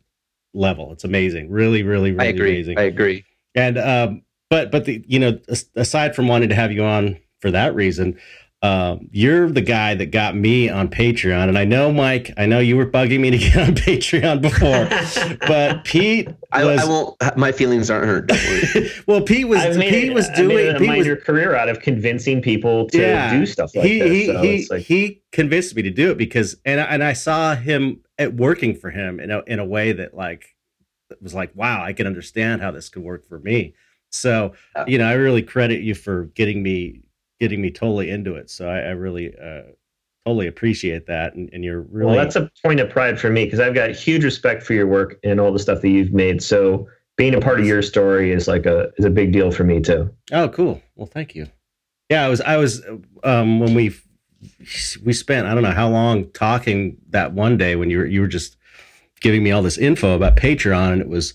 level. 0.52 0.92
It's 0.92 1.04
amazing, 1.04 1.50
really, 1.50 1.82
really, 1.82 2.12
really 2.12 2.26
I 2.26 2.30
agree. 2.30 2.50
amazing. 2.56 2.78
I 2.78 2.82
agree. 2.82 3.24
And 3.54 3.78
um, 3.78 4.22
but 4.50 4.70
but 4.70 4.84
the 4.84 5.02
you 5.06 5.18
know 5.18 5.38
aside 5.76 6.14
from 6.14 6.28
wanting 6.28 6.48
to 6.50 6.54
have 6.54 6.70
you 6.72 6.84
on 6.84 7.18
for 7.44 7.50
that 7.50 7.74
reason, 7.74 8.18
um, 8.62 9.10
you're 9.12 9.50
the 9.50 9.60
guy 9.60 9.94
that 9.94 10.06
got 10.06 10.34
me 10.34 10.70
on 10.70 10.88
Patreon. 10.88 11.50
And 11.50 11.58
I 11.58 11.66
know 11.66 11.92
Mike, 11.92 12.32
I 12.38 12.46
know 12.46 12.58
you 12.58 12.78
were 12.78 12.86
bugging 12.86 13.20
me 13.20 13.30
to 13.32 13.36
get 13.50 13.56
on 13.58 13.74
Patreon 13.74 14.40
before, 14.40 15.36
but 15.46 15.84
Pete 15.84 16.30
I, 16.52 16.64
was 16.64 16.80
I 16.80 16.86
won't. 16.86 17.36
My 17.36 17.52
feelings 17.52 17.90
aren't 17.90 18.06
hurt. 18.06 18.28
Don't 18.28 18.38
worry. 18.74 18.90
well. 19.06 19.20
Pete 19.20 19.46
was 19.46 19.60
I've 19.60 19.76
made, 19.76 19.90
Pete 19.90 20.04
it- 20.04 20.14
was 20.14 20.26
I 20.30 20.30
made 20.30 20.36
doing 20.48 20.68
a 20.76 20.78
Pete 20.78 20.88
was 20.88 20.98
minor 21.06 21.16
career 21.16 21.54
out 21.54 21.68
of 21.68 21.80
convincing 21.80 22.40
people 22.40 22.88
to 22.88 22.98
Yeah. 22.98 23.30
do 23.38 23.44
stuff 23.44 23.76
like 23.76 23.84
he 23.84 23.98
this. 23.98 24.10
he 24.10 24.26
so 24.28 24.40
he, 24.42 24.66
like, 24.70 24.82
he 24.82 25.22
convinced 25.30 25.76
me 25.76 25.82
to 25.82 25.90
do 25.90 26.10
it 26.12 26.16
because 26.16 26.56
and 26.64 26.80
I- 26.80 26.84
and 26.84 27.04
I 27.04 27.12
saw 27.12 27.54
him 27.54 28.00
at 28.18 28.32
working 28.32 28.74
for 28.74 28.88
him 28.90 29.20
in 29.20 29.30
a 29.30 29.42
in 29.46 29.58
a 29.58 29.64
way 29.66 29.92
that 29.92 30.14
like 30.14 30.56
it 31.10 31.20
was 31.20 31.34
like 31.34 31.54
wow 31.54 31.84
I 31.84 31.92
can 31.92 32.06
understand 32.06 32.62
how 32.62 32.70
this 32.70 32.88
could 32.88 33.02
work 33.02 33.28
for 33.28 33.38
me. 33.40 33.74
So 34.10 34.54
you 34.86 34.96
know 34.96 35.06
I 35.06 35.12
really 35.14 35.42
credit 35.42 35.82
you 35.82 35.94
for 35.94 36.24
getting 36.34 36.62
me 36.62 37.02
getting 37.44 37.60
me 37.60 37.70
totally 37.70 38.08
into 38.08 38.36
it. 38.36 38.48
So 38.48 38.70
I, 38.70 38.78
I 38.78 38.90
really 38.92 39.34
uh, 39.36 39.64
totally 40.24 40.46
appreciate 40.46 41.06
that 41.06 41.34
and, 41.34 41.50
and 41.52 41.62
you're 41.62 41.82
really 41.82 42.16
well, 42.16 42.24
that's 42.24 42.36
a 42.36 42.50
point 42.64 42.80
of 42.80 42.88
pride 42.88 43.20
for 43.20 43.28
me 43.28 43.44
because 43.44 43.60
I've 43.60 43.74
got 43.74 43.90
huge 43.90 44.24
respect 44.24 44.62
for 44.62 44.72
your 44.72 44.86
work 44.86 45.18
and 45.22 45.38
all 45.38 45.52
the 45.52 45.58
stuff 45.58 45.82
that 45.82 45.90
you've 45.90 46.14
made. 46.14 46.42
So 46.42 46.88
being 47.16 47.34
a 47.34 47.40
part 47.40 47.60
of 47.60 47.66
your 47.66 47.82
story 47.82 48.32
is 48.32 48.48
like 48.48 48.64
a 48.64 48.90
is 48.96 49.04
a 49.04 49.10
big 49.10 49.30
deal 49.30 49.50
for 49.50 49.62
me 49.64 49.80
too. 49.80 50.10
Oh, 50.32 50.48
cool. 50.48 50.80
Well, 50.96 51.06
thank 51.06 51.34
you. 51.34 51.46
Yeah, 52.08 52.24
I 52.24 52.28
was 52.30 52.40
I 52.40 52.56
was 52.56 52.82
um 53.22 53.60
when 53.60 53.74
we 53.74 53.94
we 55.04 55.12
spent 55.12 55.46
I 55.46 55.52
don't 55.52 55.62
know 55.62 55.72
how 55.72 55.90
long 55.90 56.30
talking 56.30 56.96
that 57.10 57.34
one 57.34 57.58
day 57.58 57.76
when 57.76 57.90
you 57.90 57.98
were 57.98 58.06
you 58.06 58.22
were 58.22 58.26
just 58.26 58.56
giving 59.20 59.42
me 59.42 59.50
all 59.50 59.62
this 59.62 59.76
info 59.76 60.16
about 60.16 60.36
Patreon 60.36 60.92
and 60.92 61.02
it 61.02 61.08
was 61.08 61.34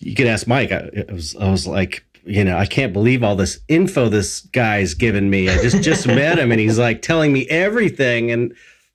you 0.00 0.14
could 0.14 0.26
ask 0.26 0.46
Mike. 0.46 0.72
I, 0.72 0.90
it 0.92 1.12
was 1.12 1.36
I 1.36 1.48
was 1.50 1.68
like 1.68 2.04
you 2.28 2.44
know 2.44 2.56
I 2.56 2.66
can't 2.66 2.92
believe 2.92 3.22
all 3.24 3.34
this 3.36 3.58
info 3.68 4.08
this 4.08 4.40
guy's 4.40 4.94
given 4.94 5.30
me. 5.30 5.48
I 5.48 5.56
just 5.62 5.82
just 5.82 6.06
met 6.20 6.38
him 6.38 6.50
and 6.52 6.60
he's 6.60 6.78
like 6.78 7.02
telling 7.02 7.32
me 7.32 7.46
everything 7.48 8.30
and. 8.30 8.54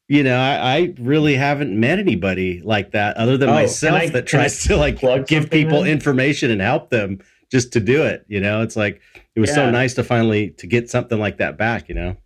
You 0.09 0.21
know, 0.21 0.37
I, 0.37 0.75
I 0.75 0.93
really 0.99 1.33
haven't 1.33 1.79
met 1.79 1.97
anybody 1.97 2.61
like 2.61 2.91
that 2.91 3.15
other 3.15 3.37
than 3.37 3.47
Oh, 3.49 3.53
myself 3.53 4.01
I- 4.01 4.09
that 4.09 4.27
tries 4.27 4.61
to 4.65 4.75
like 4.75 4.99
give 5.27 5.49
people 5.49 5.83
then? 5.83 5.91
information 5.91 6.51
and 6.51 6.59
help 6.59 6.89
them 6.89 7.19
just 7.49 7.71
to 7.73 7.79
do 7.79 8.03
it. 8.03 8.25
You 8.27 8.41
know, 8.41 8.61
it's 8.61 8.75
like 8.75 9.01
it 9.33 9.39
was 9.39 9.51
so 9.53 9.71
nice 9.71 9.93
to 9.93 10.03
finally 10.03 10.49
to 10.57 10.67
get 10.67 10.89
something 10.89 11.17
like 11.19 11.37
that 11.37 11.57
back. 11.57 11.87
You 11.87 11.95
know, 11.95 12.17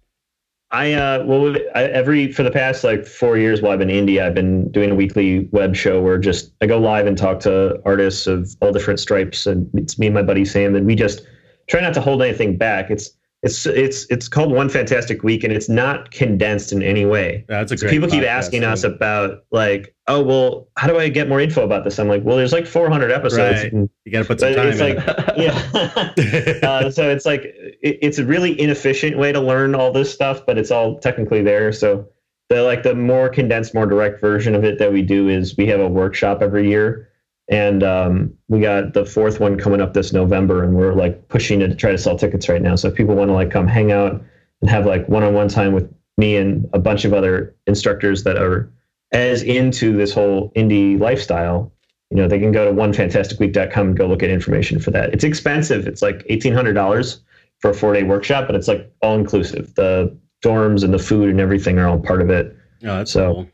I 0.72 0.94
uh 0.94 1.24
well 1.26 1.56
I, 1.76 1.84
every 1.84 2.32
for 2.32 2.44
the 2.44 2.52
past 2.52 2.84
like 2.84 3.06
four 3.06 3.38
years 3.38 3.62
while 3.62 3.72
I've 3.72 3.80
been 3.80 3.90
in 3.90 3.96
India, 3.96 4.28
I've 4.28 4.34
been 4.34 4.70
doing 4.72 4.92
a 4.92 4.96
weekly 4.96 5.48
web 5.52 5.76
show 5.76 6.02
where 6.02 6.18
just 6.18 6.52
I 6.62 6.66
go 6.66 6.78
live 6.78 7.08
and 7.08 7.18
talk 7.18 7.40
to 7.42 7.82
artists 7.86 8.28
of 8.28 8.54
all 8.62 8.74
different 8.74 9.00
stripes, 9.00 9.46
and 9.46 9.70
it's 9.76 9.98
me 9.98 10.08
and 10.08 10.14
my 10.14 10.24
buddy 10.24 10.44
Sam, 10.44 10.76
and 10.76 10.86
we 10.86 10.96
just 10.96 11.22
try 11.68 11.80
not 11.80 11.94
to 11.94 12.02
hold 12.02 12.22
anything 12.22 12.58
back. 12.58 12.90
It's 12.92 13.12
it's 13.48 13.66
it's 13.66 14.06
it's 14.10 14.28
called 14.28 14.52
One 14.52 14.70
Fantastic 14.70 15.24
Week, 15.24 15.44
and 15.44 15.52
it's 15.54 15.70
not 15.70 16.12
condensed 16.12 16.72
in 16.72 16.84
any 16.84 17.06
way. 17.06 17.46
that's 17.48 17.72
a 17.72 17.78
So 17.78 17.90
people 17.90 18.08
keep 18.10 18.24
asking 18.24 18.64
us 18.64 18.84
about 18.84 19.46
like, 19.52 19.96
oh 20.08 20.22
well, 20.22 20.68
how 20.78 20.88
do 20.88 20.98
I 21.00 21.10
get 21.10 21.28
more 21.28 21.40
info 21.40 21.64
about 21.64 21.84
this? 21.84 22.00
I'm 22.00 22.08
like, 22.08 22.24
well, 22.24 22.38
there's 22.38 22.54
like 22.54 22.68
400 22.68 23.12
episodes. 23.12 23.64
Right. 23.64 23.74
and- 23.74 23.90
You 24.06 24.12
got 24.12 24.20
to 24.20 24.26
put 24.26 24.40
some 24.40 24.54
time 24.54 24.68
it's 24.68 24.80
in. 24.80 24.96
like, 24.96 25.38
yeah. 25.38 26.60
uh, 26.70 26.92
so 26.92 27.10
it's 27.10 27.26
like 27.26 27.42
it, 27.44 28.00
it's 28.02 28.18
a 28.20 28.26
really 28.26 28.60
inefficient 28.60 29.18
way 29.18 29.32
to 29.32 29.40
learn 29.40 29.76
all 29.76 29.92
this 29.92 30.14
stuff, 30.14 30.46
but 30.46 30.58
it's 30.58 30.72
all 30.72 31.00
technically 31.00 31.42
there. 31.42 31.72
So 31.72 32.08
the 32.50 32.64
like 32.64 32.84
the 32.84 32.96
more 32.96 33.30
condensed, 33.30 33.74
more 33.74 33.86
direct 33.86 34.22
version 34.22 34.56
of 34.56 34.64
it 34.64 34.80
that 34.80 34.94
we 34.94 35.02
do 35.02 35.28
is 35.30 35.58
we 35.58 35.68
have 35.68 35.80
a 35.80 35.88
workshop 35.90 36.42
every 36.42 36.70
year, 36.70 37.10
and 37.50 37.84
um, 37.84 38.34
we 38.48 38.60
got 38.60 38.94
the 38.94 39.06
fourth 39.06 39.40
one 39.40 39.58
coming 39.58 39.82
up 39.82 39.94
this 39.94 40.12
November, 40.14 40.64
and 40.64 40.76
we're 40.76 40.94
like 40.94 41.28
pushing 41.30 41.62
it 41.62 41.70
to 41.70 41.76
try 41.76 41.92
to 41.92 41.98
sell 41.98 42.18
tickets 42.18 42.50
right 42.50 42.62
now. 42.62 42.76
So 42.76 42.90
if 42.90 42.96
people 42.96 43.16
want 43.16 43.30
to 43.30 43.34
like 43.34 43.52
come 43.52 43.68
hang 43.68 43.92
out 43.92 44.22
and 44.62 44.70
have 44.70 44.86
like 44.86 45.08
one-on-one 45.08 45.48
time 45.50 45.74
with 45.74 45.94
me 46.18 46.36
and 46.36 46.68
a 46.74 46.80
bunch 46.80 47.06
of 47.06 47.14
other 47.14 47.56
instructors 47.68 48.24
that 48.24 48.38
are 48.38 48.72
as 49.12 49.44
into 49.44 49.96
this 49.96 50.14
whole 50.14 50.52
indie 50.56 51.00
lifestyle 51.00 51.72
you 52.10 52.18
know 52.18 52.28
they 52.28 52.40
can 52.40 52.52
go 52.52 52.66
to 52.66 52.72
onefantasticweek.com 52.72 53.88
and 53.88 53.98
go 53.98 54.08
look 54.08 54.24
at 54.24 54.30
information 54.30 54.80
for 54.80 54.92
that 54.92 55.14
it's 55.14 55.24
expensive 55.24 55.88
it's 55.88 56.02
like 56.02 56.26
$1800 56.28 57.20
for 57.60 57.72
a 57.72 57.74
four 57.74 57.94
day 57.94 58.04
workshop 58.04 58.48
but 58.48 58.56
it's 58.56 58.68
like 58.68 58.92
all 59.02 59.16
inclusive 59.16 59.74
the 59.76 60.16
dorms 60.44 60.84
and 60.84 60.94
the 60.94 61.00
food 61.00 61.30
and 61.30 61.40
everything 61.40 61.80
are 61.80 61.88
all 61.88 62.00
part 62.00 62.22
of 62.22 62.30
it 62.30 62.56
oh, 62.84 62.98
that's 62.98 63.12
so- 63.12 63.34
cool. 63.34 63.48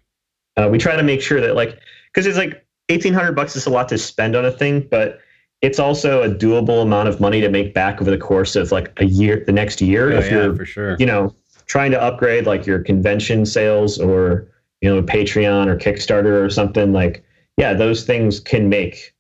uh, 0.58 0.70
we 0.70 0.78
try 0.78 0.96
to 0.96 1.04
make 1.04 1.22
sure 1.22 1.42
that 1.42 1.56
like 1.56 1.80
because 2.12 2.26
it's 2.26 2.38
like 2.38 2.66
1800 2.94 3.34
bucks 3.36 3.56
is 3.56 3.66
a 3.66 3.70
lot 3.70 3.90
to 3.90 3.98
spend 3.98 4.36
on 4.36 4.46
a 4.46 4.52
thing 4.52 4.88
but 4.90 5.20
it's 5.62 5.80
also 5.80 6.22
a 6.24 6.30
doable 6.30 6.82
amount 6.82 7.08
of 7.08 7.20
money 7.22 7.40
to 7.42 7.50
make 7.50 7.74
back 7.74 8.02
over 8.02 8.12
the 8.12 8.18
course 8.18 8.56
of 8.56 8.72
like 8.72 8.92
a 8.98 9.06
year 9.06 9.44
the 9.46 9.52
next 9.52 9.82
year 9.82 10.12
Oh, 10.14 10.18
if 10.20 10.26
yeah, 10.26 10.44
you're 10.44 10.56
for 10.56 10.66
sure. 10.66 10.96
you 11.00 11.06
know 11.06 11.34
trying 11.66 11.92
to 11.92 12.02
upgrade 12.02 12.46
like 12.46 12.66
your 12.66 12.80
convention 12.80 13.46
sales 13.46 13.98
or 14.00 14.48
you 14.82 14.90
know 14.94 15.02
patreon 15.02 15.68
or 15.68 15.78
kickstarter 15.78 16.44
or 16.44 16.50
something 16.50 16.92
like 16.94 17.24
yeah 17.58 17.74
those 17.74 18.04
things 18.06 18.40
can 18.40 18.68
make 18.70 19.14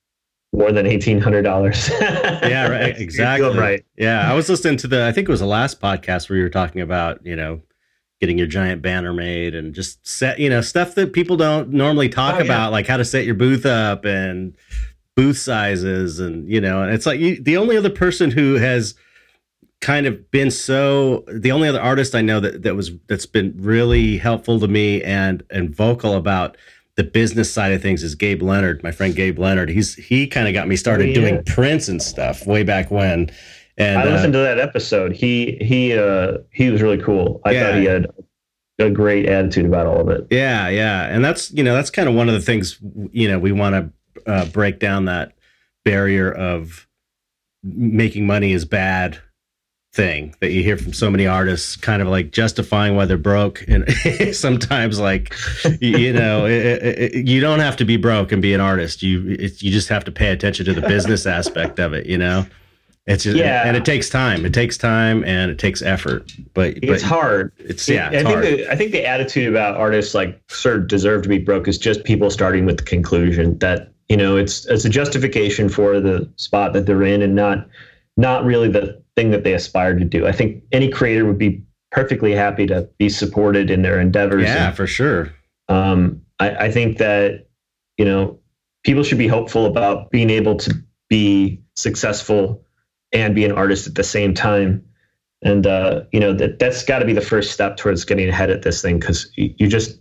more 0.55 0.71
than 0.71 0.85
$1800 0.85 1.89
yeah, 2.49 2.67
right. 2.67 2.95
Exactly. 2.99 3.57
right 3.57 3.83
Yeah, 3.97 4.29
I 4.29 4.35
was 4.35 4.49
listening 4.49 4.77
to 4.77 4.87
the. 4.87 5.05
I 5.07 5.11
think 5.11 5.27
it 5.27 5.31
was 5.31 5.39
the 5.39 5.47
last 5.47 5.81
podcast 5.81 6.29
where 6.29 6.37
you 6.37 6.43
were 6.43 6.49
talking 6.49 6.81
about 6.81 7.25
you 7.25 7.35
know 7.35 7.61
getting 8.23 8.37
your 8.37 8.47
giant 8.47 8.81
banner 8.81 9.11
made 9.11 9.53
and 9.53 9.75
just 9.75 10.07
set 10.07 10.39
you 10.39 10.49
know 10.49 10.61
stuff 10.61 10.95
that 10.95 11.11
people 11.11 11.35
don't 11.35 11.67
normally 11.71 12.07
talk 12.07 12.35
Oh, 12.35 12.37
yeah. 12.37 12.45
about, 12.45 12.71
like 12.71 12.87
how 12.87 12.95
to 12.95 13.03
set 13.03 13.25
your 13.25 13.35
booth 13.35 13.65
up 13.65 14.05
and 14.05 14.55
booth 15.17 15.37
sizes 15.37 16.21
and 16.21 16.49
you 16.49 16.61
know, 16.61 16.81
and 16.81 16.93
it's 16.93 17.05
like 17.05 17.19
you, 17.19 17.41
the 17.43 17.57
only 17.57 17.75
other 17.75 17.89
person 17.89 18.31
who 18.31 18.53
has 18.55 18.95
kind 19.81 20.05
of 20.05 20.31
been 20.31 20.49
so 20.49 21.25
the 21.27 21.51
only 21.51 21.67
other 21.67 21.81
artist 21.81 22.15
I 22.15 22.21
know 22.21 22.39
that 22.39 22.63
that 22.63 22.77
was 22.77 22.91
that's 23.09 23.25
been 23.25 23.53
really 23.57 24.17
helpful 24.17 24.57
to 24.61 24.69
me 24.69 25.03
and 25.03 25.43
and 25.49 25.75
vocal 25.75 26.13
about 26.15 26.55
the 26.95 27.03
business 27.03 27.51
side 27.51 27.73
of 27.73 27.81
things 27.81 28.03
is 28.03 28.15
Gabe 28.15 28.41
Leonard, 28.41 28.81
my 28.83 28.91
friend 28.91 29.13
Gabe 29.13 29.37
Leonard. 29.37 29.67
He's 29.69 29.95
he 29.95 30.27
kind 30.27 30.47
of 30.47 30.53
got 30.53 30.69
me 30.69 30.77
started 30.77 31.09
yeah. 31.09 31.15
doing 31.15 31.43
prints 31.43 31.89
and 31.89 32.01
stuff 32.01 32.47
way 32.47 32.63
back 32.63 32.89
when. 32.89 33.29
And 33.77 33.99
I 33.99 34.03
uh, 34.03 34.09
listened 34.11 34.33
to 34.33 34.39
that 34.39 34.59
episode. 34.59 35.13
He 35.13 35.57
he 35.61 35.97
uh 35.97 36.37
he 36.51 36.69
was 36.69 36.81
really 36.81 37.01
cool. 37.01 37.41
I 37.45 37.51
Yeah. 37.51 37.63
thought 37.71 37.79
he 37.79 37.85
had 37.85 38.07
a 38.79 38.89
great 38.89 39.25
attitude 39.27 39.65
about 39.65 39.85
all 39.87 40.01
of 40.01 40.09
it. 40.09 40.27
Yeah, 40.29 40.67
yeah, 40.69 41.05
and 41.05 41.23
that's 41.23 41.51
you 41.51 41.63
know 41.63 41.73
that's 41.73 41.89
kind 41.89 42.07
of 42.09 42.15
one 42.15 42.27
of 42.27 42.33
the 42.35 42.41
things 42.41 42.79
you 43.11 43.27
know 43.27 43.39
we 43.39 43.51
want 43.51 43.91
to 44.25 44.31
uh, 44.31 44.45
break 44.45 44.79
down 44.79 45.05
that 45.05 45.33
barrier 45.85 46.31
of 46.31 46.87
making 47.63 48.25
money 48.25 48.51
is 48.53 48.65
bad 48.65 49.19
thing 49.93 50.33
that 50.41 50.51
you 50.51 50.63
hear 50.63 50.75
from 50.75 50.91
so 50.91 51.09
many 51.11 51.27
artists, 51.27 51.75
kind 51.75 52.01
of 52.01 52.07
like 52.07 52.31
justifying 52.31 52.95
why 52.95 53.05
they're 53.05 53.17
broke, 53.17 53.63
and 53.67 53.85
sometimes 54.35 54.99
like 54.99 55.33
you, 55.79 55.97
you 55.97 56.13
know 56.13 56.45
it, 56.45 56.83
it- 57.15 57.27
you 57.27 57.39
don't 57.41 57.59
have 57.59 57.77
to 57.77 57.85
be 57.85 57.97
broke 57.97 58.31
and 58.31 58.41
be 58.41 58.53
an 58.53 58.61
artist. 58.61 59.01
You 59.03 59.35
it, 59.39 59.61
you 59.61 59.71
just 59.71 59.89
have 59.89 60.03
to 60.05 60.11
pay 60.11 60.31
attention 60.31 60.65
to 60.65 60.73
the 60.73 60.81
business 60.81 61.25
aspect 61.25 61.79
of 61.79 61.93
it. 61.93 62.05
You 62.05 62.17
know. 62.17 62.45
It's 63.05 63.23
just, 63.25 63.35
Yeah. 63.37 63.63
and 63.67 63.75
it 63.75 63.83
takes 63.83 64.09
time. 64.09 64.45
It 64.45 64.53
takes 64.53 64.77
time 64.77 65.23
and 65.25 65.51
it 65.51 65.59
takes 65.59 65.81
effort. 65.81 66.31
But 66.53 66.75
but 66.81 66.89
It's 66.89 67.03
hard. 67.03 67.51
It's 67.59 67.87
yeah, 67.89 68.07
I 68.07 68.11
think 68.11 68.27
hard. 68.27 68.43
the, 68.45 68.71
I 68.71 68.75
think 68.75 68.91
the 68.93 69.05
attitude 69.05 69.49
about 69.49 69.75
artists 69.75 70.13
like 70.15 70.39
sort 70.49 70.77
of 70.77 70.87
deserve 70.87 71.23
to 71.23 71.29
be 71.29 71.37
broke 71.39 71.67
is 71.67 71.77
just 71.77 72.05
people 72.05 72.29
starting 72.29 72.65
with 72.65 72.77
the 72.77 72.83
conclusion 72.83 73.57
that 73.59 73.91
you 74.07 74.15
know 74.15 74.37
it's 74.37 74.65
it's 74.67 74.85
a 74.85 74.89
justification 74.89 75.67
for 75.69 75.99
the 75.99 76.29
spot 76.37 76.71
that 76.73 76.85
they're 76.85 77.03
in 77.03 77.21
and 77.21 77.35
not 77.35 77.67
not 78.15 78.45
really 78.45 78.69
the 78.69 79.01
thing 79.17 79.31
that 79.31 79.43
they 79.43 79.53
aspire 79.53 79.97
to 79.99 80.05
do. 80.05 80.25
I 80.25 80.31
think 80.31 80.63
any 80.71 80.89
creator 80.89 81.25
would 81.25 81.37
be 81.37 81.61
perfectly 81.91 82.31
happy 82.31 82.65
to 82.67 82.87
be 82.97 83.09
supported 83.09 83.69
in 83.69 83.81
their 83.81 83.99
endeavors. 83.99 84.43
yeah, 84.43 84.67
And, 84.67 84.75
for 84.75 84.87
sure. 84.87 85.31
um, 85.69 86.21
I, 86.39 86.49
I 86.65 86.71
think 86.71 86.97
that 86.99 87.47
you 87.97 88.05
know 88.05 88.39
people 88.85 89.03
should 89.03 89.17
be 89.17 89.27
hopeful 89.27 89.65
about 89.65 90.09
being 90.09 90.29
able 90.29 90.55
to 90.57 90.73
be 91.09 91.59
successful 91.75 92.61
and 93.13 93.35
be 93.35 93.45
an 93.45 93.51
artist 93.51 93.87
at 93.87 93.95
the 93.95 94.03
same 94.03 94.33
time 94.33 94.83
and 95.43 95.67
uh, 95.67 96.03
you 96.11 96.19
know 96.19 96.33
that 96.33 96.59
that's 96.59 96.83
got 96.83 96.99
to 96.99 97.05
be 97.05 97.13
the 97.13 97.21
first 97.21 97.51
step 97.51 97.77
towards 97.77 98.05
getting 98.05 98.27
ahead 98.29 98.49
at 98.49 98.61
this 98.63 98.81
thing 98.81 98.99
because 98.99 99.31
you, 99.35 99.67
just 99.67 99.99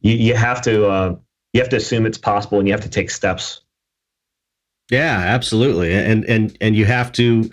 you, 0.00 0.14
you 0.14 0.34
have 0.34 0.60
to 0.62 0.86
uh, 0.86 1.16
you 1.52 1.60
have 1.60 1.70
to 1.70 1.76
assume 1.76 2.06
it's 2.06 2.18
possible 2.18 2.58
and 2.58 2.68
you 2.68 2.74
have 2.74 2.82
to 2.82 2.90
take 2.90 3.10
steps 3.10 3.62
Yeah, 4.90 5.18
absolutely. 5.18 5.94
And 5.94 6.24
and 6.24 6.56
and 6.60 6.76
you 6.76 6.84
have 6.84 7.12
to 7.12 7.50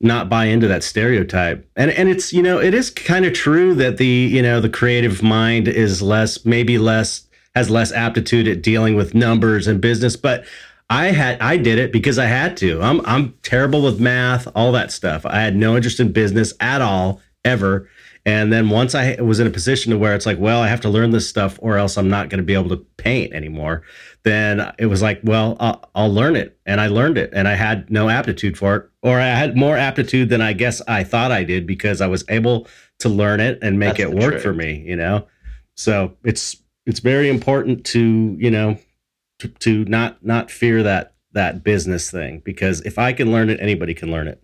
not 0.00 0.28
buy 0.28 0.46
into 0.46 0.68
that 0.68 0.82
stereotype. 0.84 1.68
And 1.76 1.90
and 1.92 2.08
it's, 2.08 2.32
you 2.32 2.42
know, 2.42 2.60
it 2.60 2.74
is 2.74 2.90
kind 2.90 3.24
of 3.24 3.32
true 3.32 3.74
that 3.76 3.96
the, 3.96 4.06
you 4.06 4.42
know, 4.42 4.60
the 4.60 4.68
creative 4.68 5.22
mind 5.22 5.68
is 5.68 6.02
less 6.02 6.44
maybe 6.44 6.78
less 6.78 7.26
has 7.54 7.70
less 7.70 7.92
aptitude 7.92 8.46
at 8.48 8.62
dealing 8.62 8.96
with 8.96 9.14
numbers 9.14 9.66
and 9.66 9.80
business, 9.80 10.16
but 10.16 10.44
I 10.88 11.06
had 11.06 11.40
I 11.40 11.56
did 11.56 11.78
it 11.78 11.92
because 11.92 12.18
I 12.18 12.26
had 12.26 12.56
to. 12.58 12.80
I'm 12.80 13.04
I'm 13.04 13.34
terrible 13.42 13.82
with 13.82 14.00
math, 14.00 14.46
all 14.54 14.72
that 14.72 14.92
stuff. 14.92 15.26
I 15.26 15.40
had 15.40 15.56
no 15.56 15.76
interest 15.76 15.98
in 16.00 16.12
business 16.12 16.54
at 16.60 16.80
all 16.80 17.20
ever. 17.44 17.88
And 18.24 18.52
then 18.52 18.70
once 18.70 18.96
I 18.96 19.20
was 19.20 19.38
in 19.38 19.46
a 19.46 19.50
position 19.50 19.92
to 19.92 19.98
where 19.98 20.12
it's 20.12 20.26
like, 20.26 20.38
well, 20.40 20.60
I 20.60 20.66
have 20.66 20.80
to 20.80 20.88
learn 20.88 21.12
this 21.12 21.28
stuff 21.28 21.60
or 21.62 21.76
else 21.76 21.96
I'm 21.96 22.08
not 22.08 22.28
going 22.28 22.38
to 22.38 22.44
be 22.44 22.54
able 22.54 22.70
to 22.70 22.84
paint 22.96 23.32
anymore. 23.32 23.82
Then 24.24 24.72
it 24.80 24.86
was 24.86 25.00
like, 25.00 25.20
well, 25.22 25.56
I'll, 25.60 25.88
I'll 25.94 26.12
learn 26.12 26.34
it. 26.34 26.58
And 26.66 26.80
I 26.80 26.88
learned 26.88 27.18
it 27.18 27.30
and 27.32 27.46
I 27.46 27.54
had 27.54 27.88
no 27.88 28.08
aptitude 28.08 28.58
for 28.58 28.74
it 28.74 28.90
or 29.02 29.20
I 29.20 29.26
had 29.26 29.56
more 29.56 29.76
aptitude 29.76 30.28
than 30.28 30.40
I 30.40 30.54
guess 30.54 30.82
I 30.88 31.04
thought 31.04 31.30
I 31.30 31.44
did 31.44 31.68
because 31.68 32.00
I 32.00 32.08
was 32.08 32.24
able 32.28 32.66
to 32.98 33.08
learn 33.08 33.38
it 33.38 33.60
and 33.62 33.78
make 33.78 33.98
That's 33.98 34.10
it 34.10 34.18
work 34.18 34.32
trick. 34.32 34.42
for 34.42 34.52
me, 34.52 34.82
you 34.84 34.96
know? 34.96 35.28
So 35.76 36.16
it's, 36.24 36.56
it's 36.84 36.98
very 36.98 37.28
important 37.28 37.86
to, 37.86 38.36
you 38.40 38.50
know, 38.50 38.76
to, 39.38 39.48
to 39.48 39.84
not, 39.84 40.24
not 40.24 40.50
fear 40.50 40.82
that, 40.82 41.14
that 41.32 41.62
business 41.62 42.10
thing 42.10 42.40
because 42.44 42.80
if 42.82 42.98
I 42.98 43.12
can 43.12 43.30
learn 43.30 43.50
it, 43.50 43.60
anybody 43.60 43.94
can 43.94 44.10
learn 44.10 44.28
it. 44.28 44.42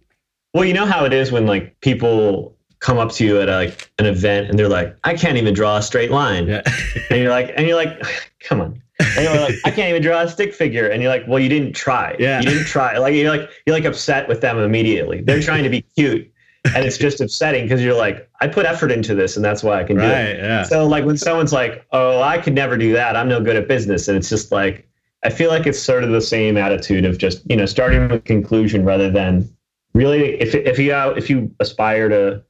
well 0.54 0.64
you 0.64 0.74
know 0.74 0.86
how 0.86 1.04
it 1.04 1.12
is 1.12 1.32
when 1.32 1.46
like 1.46 1.80
people 1.80 2.56
come 2.80 2.98
up 2.98 3.12
to 3.12 3.24
you 3.24 3.40
at 3.40 3.48
a, 3.48 3.74
an 3.98 4.06
event 4.06 4.50
and 4.50 4.58
they're 4.58 4.68
like 4.68 4.96
i 5.04 5.14
can't 5.14 5.36
even 5.36 5.54
draw 5.54 5.76
a 5.76 5.82
straight 5.82 6.10
line. 6.10 6.48
Yeah. 6.48 6.62
and 7.10 7.20
you're 7.20 7.30
like 7.30 7.52
and 7.56 7.66
you're 7.66 7.76
like 7.76 8.02
come 8.40 8.60
on. 8.60 8.82
And 8.98 9.24
you're 9.24 9.40
like 9.40 9.54
i 9.64 9.70
can't 9.70 9.88
even 9.88 10.02
draw 10.02 10.20
a 10.22 10.28
stick 10.28 10.52
figure. 10.52 10.88
And 10.88 11.00
you're 11.00 11.10
like 11.10 11.24
well 11.26 11.38
you 11.38 11.48
didn't 11.48 11.74
try. 11.74 12.16
Yeah. 12.18 12.40
you 12.40 12.50
didn't 12.50 12.66
try. 12.66 12.98
Like 12.98 13.14
you're 13.14 13.30
like 13.30 13.48
you're 13.66 13.76
like 13.76 13.84
upset 13.84 14.28
with 14.28 14.40
them 14.40 14.58
immediately. 14.58 15.22
They're 15.22 15.40
trying 15.40 15.62
to 15.62 15.70
be 15.70 15.82
cute 15.82 16.31
and 16.74 16.84
it's 16.84 16.98
just 16.98 17.20
upsetting 17.20 17.64
because 17.64 17.82
you're 17.82 17.96
like 17.96 18.28
i 18.40 18.46
put 18.46 18.64
effort 18.66 18.92
into 18.92 19.14
this 19.14 19.36
and 19.36 19.44
that's 19.44 19.62
why 19.62 19.80
i 19.80 19.84
can 19.84 19.96
do 19.96 20.02
it 20.02 20.06
right. 20.06 20.36
Yeah. 20.36 20.62
so 20.62 20.86
like 20.86 21.04
when 21.04 21.16
someone's 21.16 21.52
like 21.52 21.84
oh 21.92 22.22
i 22.22 22.38
could 22.38 22.54
never 22.54 22.76
do 22.76 22.92
that 22.92 23.16
i'm 23.16 23.28
no 23.28 23.40
good 23.40 23.56
at 23.56 23.66
business 23.68 24.08
and 24.08 24.16
it's 24.16 24.28
just 24.28 24.52
like 24.52 24.88
i 25.24 25.30
feel 25.30 25.50
like 25.50 25.66
it's 25.66 25.80
sort 25.80 26.04
of 26.04 26.10
the 26.10 26.20
same 26.20 26.56
attitude 26.56 27.04
of 27.04 27.18
just 27.18 27.42
you 27.50 27.56
know 27.56 27.66
starting 27.66 28.08
with 28.08 28.24
conclusion 28.24 28.84
rather 28.84 29.10
than 29.10 29.48
really 29.94 30.40
if, 30.40 30.54
if 30.54 30.78
you 30.78 30.94
if 31.16 31.28
you 31.28 31.52
aspire 31.60 32.08
to 32.08 32.42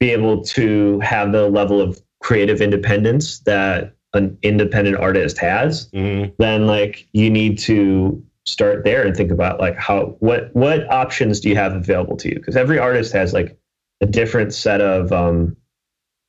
be 0.00 0.10
able 0.10 0.42
to 0.42 0.98
have 1.00 1.30
the 1.32 1.48
level 1.48 1.80
of 1.80 2.00
creative 2.20 2.60
independence 2.60 3.38
that 3.40 3.94
an 4.14 4.36
independent 4.42 4.96
artist 4.96 5.38
has 5.38 5.88
Mhm. 5.92 6.32
then 6.38 6.66
like 6.66 7.06
you 7.12 7.30
need 7.30 7.58
to 7.60 8.20
start 8.46 8.84
there 8.84 9.06
and 9.06 9.16
think 9.16 9.30
about 9.30 9.58
like 9.58 9.76
how 9.76 10.16
what 10.20 10.54
what 10.54 10.88
options 10.90 11.40
do 11.40 11.48
you 11.48 11.56
have 11.56 11.72
available 11.74 12.16
to 12.16 12.28
you 12.28 12.34
because 12.34 12.56
every 12.56 12.78
artist 12.78 13.12
has 13.12 13.32
like 13.32 13.56
a 14.02 14.06
different 14.06 14.52
set 14.52 14.80
of 14.82 15.12
um 15.12 15.56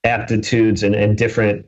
aptitudes 0.06 0.84
and, 0.84 0.96
and 0.96 1.18
different 1.18 1.66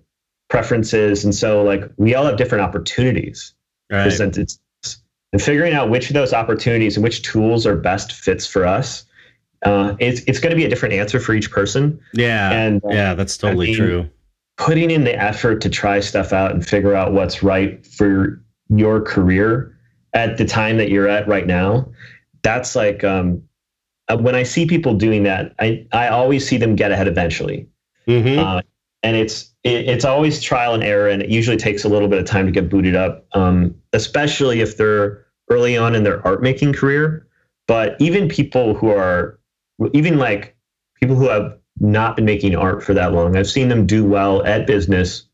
preferences 0.49 1.25
and 1.25 1.35
so 1.35 1.63
like 1.63 1.83
we 1.97 2.15
all 2.15 2.25
have 2.25 2.37
different 2.37 2.63
opportunities 2.63 3.53
Right. 3.89 4.03
presented 4.03 4.51
and 5.31 5.41
figuring 5.41 5.73
out 5.73 5.89
which 5.89 6.09
of 6.09 6.13
those 6.13 6.33
opportunities 6.33 6.97
and 6.97 7.03
which 7.05 7.21
tools 7.21 7.65
are 7.65 7.75
best 7.77 8.11
fits 8.11 8.45
for 8.45 8.65
us 8.65 9.05
uh, 9.65 9.95
it's, 9.99 10.21
it's 10.27 10.39
going 10.39 10.49
to 10.51 10.55
be 10.57 10.65
a 10.65 10.69
different 10.69 10.93
answer 10.93 11.19
for 11.21 11.33
each 11.33 11.49
person 11.51 11.99
Yeah. 12.13 12.51
and 12.51 12.83
uh, 12.83 12.89
yeah. 12.89 13.13
That's 13.15 13.37
totally 13.37 13.67
mean, 13.67 13.75
true. 13.77 14.09
putting 14.57 14.91
in 14.91 15.03
the 15.05 15.15
effort 15.15 15.61
to 15.61 15.69
try 15.69 15.99
stuff 16.01 16.33
out 16.33 16.51
and 16.51 16.65
figure 16.67 16.93
out 16.95 17.13
what's 17.13 17.41
right 17.43 17.85
for 17.87 18.41
your 18.69 19.01
career 19.01 19.73
at 20.17 20.37
the 20.37 20.45
time 20.45 20.77
that 20.77 20.89
you're 20.89 21.07
at 21.07 21.27
right 21.27 21.45
now 21.47 21.87
that's 22.41 22.75
like 22.75 23.03
um, 23.03 23.41
uh, 24.09 24.17
when 24.17 24.35
i 24.35 24.43
see 24.43 24.65
people 24.65 24.93
doing 24.93 25.23
that 25.23 25.53
i, 25.59 25.85
I 25.93 26.07
always 26.07 26.47
see 26.47 26.57
them 26.57 26.75
get 26.75 26.91
ahead 26.91 27.07
eventually 27.07 27.67
Mhm. 28.07 28.37
uh, 28.39 28.61
and 29.03 29.15
it's 29.17 29.53
it, 29.63 29.87
it's 29.93 30.05
always 30.05 30.41
trial 30.41 30.73
and 30.73 30.83
error 30.83 31.07
and 31.09 31.21
it 31.21 31.29
usually 31.29 31.57
takes 31.57 31.83
a 31.83 31.89
little 31.89 32.07
bit 32.07 32.19
of 32.19 32.25
time 32.25 32.45
to 32.45 32.51
get 32.51 32.69
booted 32.69 32.95
up 32.95 33.25
um, 33.33 33.75
especially 33.93 34.61
if 34.61 34.77
they're 34.77 35.25
early 35.49 35.77
on 35.77 35.93
in 35.95 36.03
their 36.03 36.25
art 36.25 36.41
making 36.41 36.73
career 36.73 37.27
but 37.67 37.95
even 37.99 38.27
people 38.29 38.73
who 38.73 38.89
are 38.89 39.37
even 39.93 40.17
like 40.17 40.55
people 40.99 41.15
who 41.15 41.27
have 41.29 41.57
not 41.79 42.15
been 42.15 42.25
making 42.25 42.55
art 42.55 42.81
for 42.83 42.93
that 42.95 43.13
long 43.13 43.35
i've 43.37 43.47
seen 43.57 43.67
them 43.69 43.85
do 43.85 44.03
well 44.03 44.43
at 44.45 44.65
business 44.65 45.25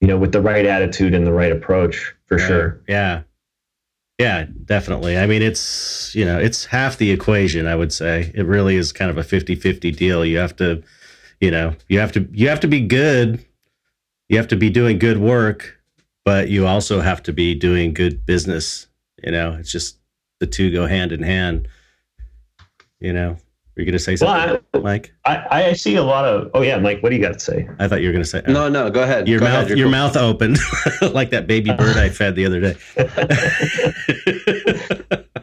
you 0.00 0.08
know 0.08 0.16
with 0.18 0.32
the 0.32 0.40
right 0.40 0.66
attitude 0.66 1.14
and 1.14 1.24
the 1.26 1.32
right 1.32 1.52
approach 1.52 2.12
for 2.26 2.38
Right. 2.38 2.46
sure 2.48 2.80
Yeah. 2.88 3.22
Yeah, 4.18 4.46
definitely. 4.64 5.18
I 5.18 5.26
mean, 5.26 5.42
it's, 5.42 6.14
you 6.14 6.24
know, 6.24 6.38
it's 6.38 6.66
half 6.66 6.96
the 6.96 7.10
equation, 7.10 7.66
I 7.66 7.74
would 7.74 7.92
say. 7.92 8.30
It 8.34 8.46
really 8.46 8.76
is 8.76 8.92
kind 8.92 9.10
of 9.10 9.18
a 9.18 9.22
50-50 9.22 9.96
deal. 9.96 10.24
You 10.24 10.38
have 10.38 10.54
to, 10.56 10.82
you 11.40 11.50
know, 11.50 11.74
you 11.88 11.98
have 11.98 12.12
to 12.12 12.28
you 12.32 12.48
have 12.48 12.60
to 12.60 12.68
be 12.68 12.80
good. 12.80 13.44
You 14.28 14.36
have 14.36 14.48
to 14.48 14.56
be 14.56 14.70
doing 14.70 14.98
good 14.98 15.18
work, 15.18 15.80
but 16.24 16.48
you 16.48 16.66
also 16.66 17.00
have 17.00 17.22
to 17.24 17.32
be 17.32 17.54
doing 17.54 17.92
good 17.92 18.24
business, 18.24 18.86
you 19.22 19.32
know. 19.32 19.52
It's 19.58 19.72
just 19.72 19.98
the 20.40 20.46
two 20.46 20.70
go 20.70 20.86
hand 20.86 21.12
in 21.12 21.22
hand. 21.22 21.68
You 23.00 23.12
know. 23.12 23.36
You're 23.76 23.86
going 23.86 23.92
to 23.94 23.98
say 23.98 24.16
something, 24.16 24.62
well 24.74 24.82
Mike? 24.82 25.14
I, 25.24 25.68
I 25.68 25.72
see 25.72 25.96
a 25.96 26.02
lot 26.02 26.26
of 26.26 26.50
oh 26.52 26.60
yeah 26.62 26.78
mike 26.78 27.02
what 27.02 27.08
do 27.10 27.16
you 27.16 27.22
got 27.22 27.32
to 27.34 27.40
say 27.40 27.66
I 27.78 27.88
thought 27.88 28.00
you 28.02 28.08
were 28.08 28.12
going 28.12 28.22
to 28.24 28.28
say 28.28 28.42
No, 28.46 28.68
no, 28.68 28.90
go 28.90 29.02
ahead. 29.02 29.26
Your 29.28 29.40
Go 29.40 29.46
mouth 29.46 29.64
ahead. 29.66 29.78
Your 29.78 29.86
cool. 29.86 29.92
mouth 29.92 30.16
opened 30.16 30.58
like 31.12 31.30
that 31.30 31.46
baby 31.46 31.72
bird 31.72 31.96
I 31.96 32.10
fed 32.10 32.34
the 32.36 32.44
other 32.46 32.60
day. 32.60 32.76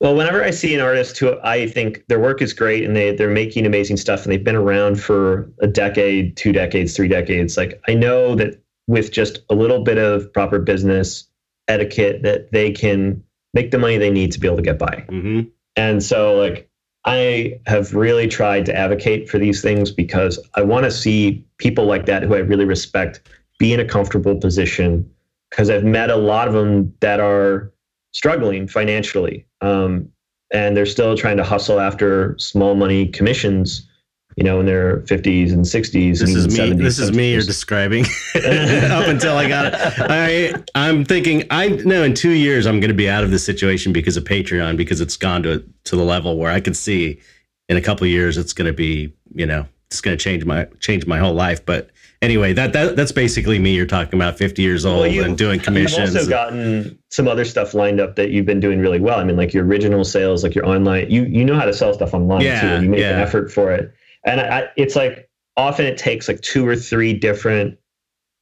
Well, 0.00 0.14
whenever 0.14 0.44
I 0.44 0.50
see 0.52 0.72
an 0.76 0.80
artist 0.80 1.18
who 1.18 1.36
I 1.42 1.66
think 1.66 2.04
their 2.06 2.20
work 2.20 2.40
is 2.40 2.52
great 2.52 2.84
and 2.84 2.94
they 2.94 3.12
they're 3.16 3.28
making 3.30 3.66
amazing 3.66 3.96
stuff 3.96 4.22
and 4.22 4.32
they've 4.32 4.44
been 4.44 4.54
around 4.54 5.00
for 5.00 5.50
a 5.60 5.66
decade, 5.66 6.36
two 6.36 6.52
decades, 6.52 6.94
three 6.94 7.08
decades, 7.08 7.56
like 7.56 7.80
I 7.88 7.94
know 7.94 8.36
that 8.36 8.62
with 8.86 9.10
just 9.10 9.40
a 9.50 9.54
little 9.56 9.82
bit 9.82 9.98
of 9.98 10.32
proper 10.32 10.60
business 10.60 11.28
etiquette 11.66 12.22
that 12.22 12.52
they 12.52 12.70
can 12.70 13.24
make 13.54 13.72
the 13.72 13.78
money 13.78 13.98
they 13.98 14.10
need 14.10 14.30
to 14.32 14.40
be 14.40 14.46
able 14.46 14.58
to 14.58 14.62
get 14.62 14.78
by. 14.78 15.04
hmm 15.08 15.40
And 15.74 16.00
so 16.00 16.36
like 16.36 16.70
I 17.08 17.58
have 17.66 17.94
really 17.94 18.28
tried 18.28 18.66
to 18.66 18.76
advocate 18.76 19.30
for 19.30 19.38
these 19.38 19.62
things 19.62 19.90
because 19.90 20.38
I 20.56 20.62
want 20.62 20.84
to 20.84 20.90
see 20.90 21.42
people 21.56 21.86
like 21.86 22.04
that 22.04 22.22
who 22.22 22.34
I 22.34 22.40
really 22.40 22.66
respect 22.66 23.22
be 23.58 23.72
in 23.72 23.80
a 23.80 23.84
comfortable 23.84 24.36
position 24.36 25.10
because 25.48 25.70
I've 25.70 25.84
met 25.84 26.10
a 26.10 26.16
lot 26.16 26.48
of 26.48 26.54
them 26.54 26.92
that 27.00 27.18
are 27.18 27.72
struggling 28.12 28.68
financially. 28.68 29.46
Um, 29.62 30.10
and 30.52 30.76
they're 30.76 30.84
still 30.84 31.16
trying 31.16 31.38
to 31.38 31.44
hustle 31.44 31.80
after 31.80 32.36
small 32.38 32.74
money 32.74 33.06
commissions 33.06 33.87
you 34.38 34.44
know, 34.44 34.60
in 34.60 34.66
their 34.66 34.98
50s 34.98 35.52
and 35.52 35.64
60s. 35.64 35.90
This 35.92 36.20
and 36.20 36.30
is 36.30 36.46
me. 36.46 36.54
70s, 36.54 36.78
This 36.78 36.98
is 37.00 37.10
me. 37.10 37.32
You're 37.32 37.42
describing 37.42 38.04
up 38.36 39.08
until 39.08 39.36
I 39.36 39.48
got 39.48 39.66
it. 39.66 39.74
I 39.76 40.54
I'm 40.76 41.04
thinking 41.04 41.42
I 41.50 41.70
know 41.70 42.04
in 42.04 42.14
two 42.14 42.30
years 42.30 42.64
I'm 42.64 42.78
going 42.78 42.90
to 42.90 42.94
be 42.94 43.10
out 43.10 43.24
of 43.24 43.32
this 43.32 43.44
situation 43.44 43.92
because 43.92 44.16
of 44.16 44.22
Patreon 44.22 44.76
because 44.76 45.00
it's 45.00 45.16
gone 45.16 45.42
to 45.42 45.64
to 45.84 45.96
the 45.96 46.04
level 46.04 46.38
where 46.38 46.52
I 46.52 46.60
can 46.60 46.72
see 46.72 47.18
in 47.68 47.76
a 47.76 47.80
couple 47.80 48.06
years 48.06 48.38
it's 48.38 48.52
going 48.52 48.68
to 48.68 48.72
be 48.72 49.12
you 49.34 49.44
know 49.44 49.66
it's 49.88 50.00
going 50.00 50.16
to 50.16 50.22
change 50.22 50.44
my 50.44 50.68
change 50.78 51.04
my 51.04 51.18
whole 51.18 51.34
life. 51.34 51.66
But 51.66 51.90
anyway, 52.22 52.52
that, 52.52 52.72
that 52.74 52.94
that's 52.94 53.10
basically 53.10 53.58
me. 53.58 53.74
You're 53.74 53.86
talking 53.86 54.14
about 54.14 54.38
50 54.38 54.62
years 54.62 54.86
old 54.86 55.08
well, 55.08 55.24
and 55.24 55.36
doing 55.36 55.58
commissions. 55.58 56.14
You've 56.14 56.18
also 56.18 56.30
gotten 56.30 56.98
some 57.10 57.26
other 57.26 57.44
stuff 57.44 57.74
lined 57.74 57.98
up 57.98 58.14
that 58.14 58.30
you've 58.30 58.46
been 58.46 58.60
doing 58.60 58.78
really 58.78 59.00
well. 59.00 59.18
I 59.18 59.24
mean, 59.24 59.36
like 59.36 59.52
your 59.52 59.64
original 59.64 60.04
sales, 60.04 60.44
like 60.44 60.54
your 60.54 60.64
online. 60.64 61.10
You 61.10 61.24
you 61.24 61.44
know 61.44 61.58
how 61.58 61.64
to 61.64 61.74
sell 61.74 61.92
stuff 61.92 62.14
online 62.14 62.42
yeah, 62.42 62.60
too. 62.78 62.84
You 62.84 62.90
make 62.90 63.00
yeah. 63.00 63.16
an 63.16 63.20
effort 63.20 63.50
for 63.50 63.72
it 63.72 63.92
and 64.24 64.40
I, 64.40 64.68
it's 64.76 64.96
like 64.96 65.28
often 65.56 65.86
it 65.86 65.98
takes 65.98 66.28
like 66.28 66.40
two 66.40 66.66
or 66.66 66.76
three 66.76 67.12
different 67.12 67.78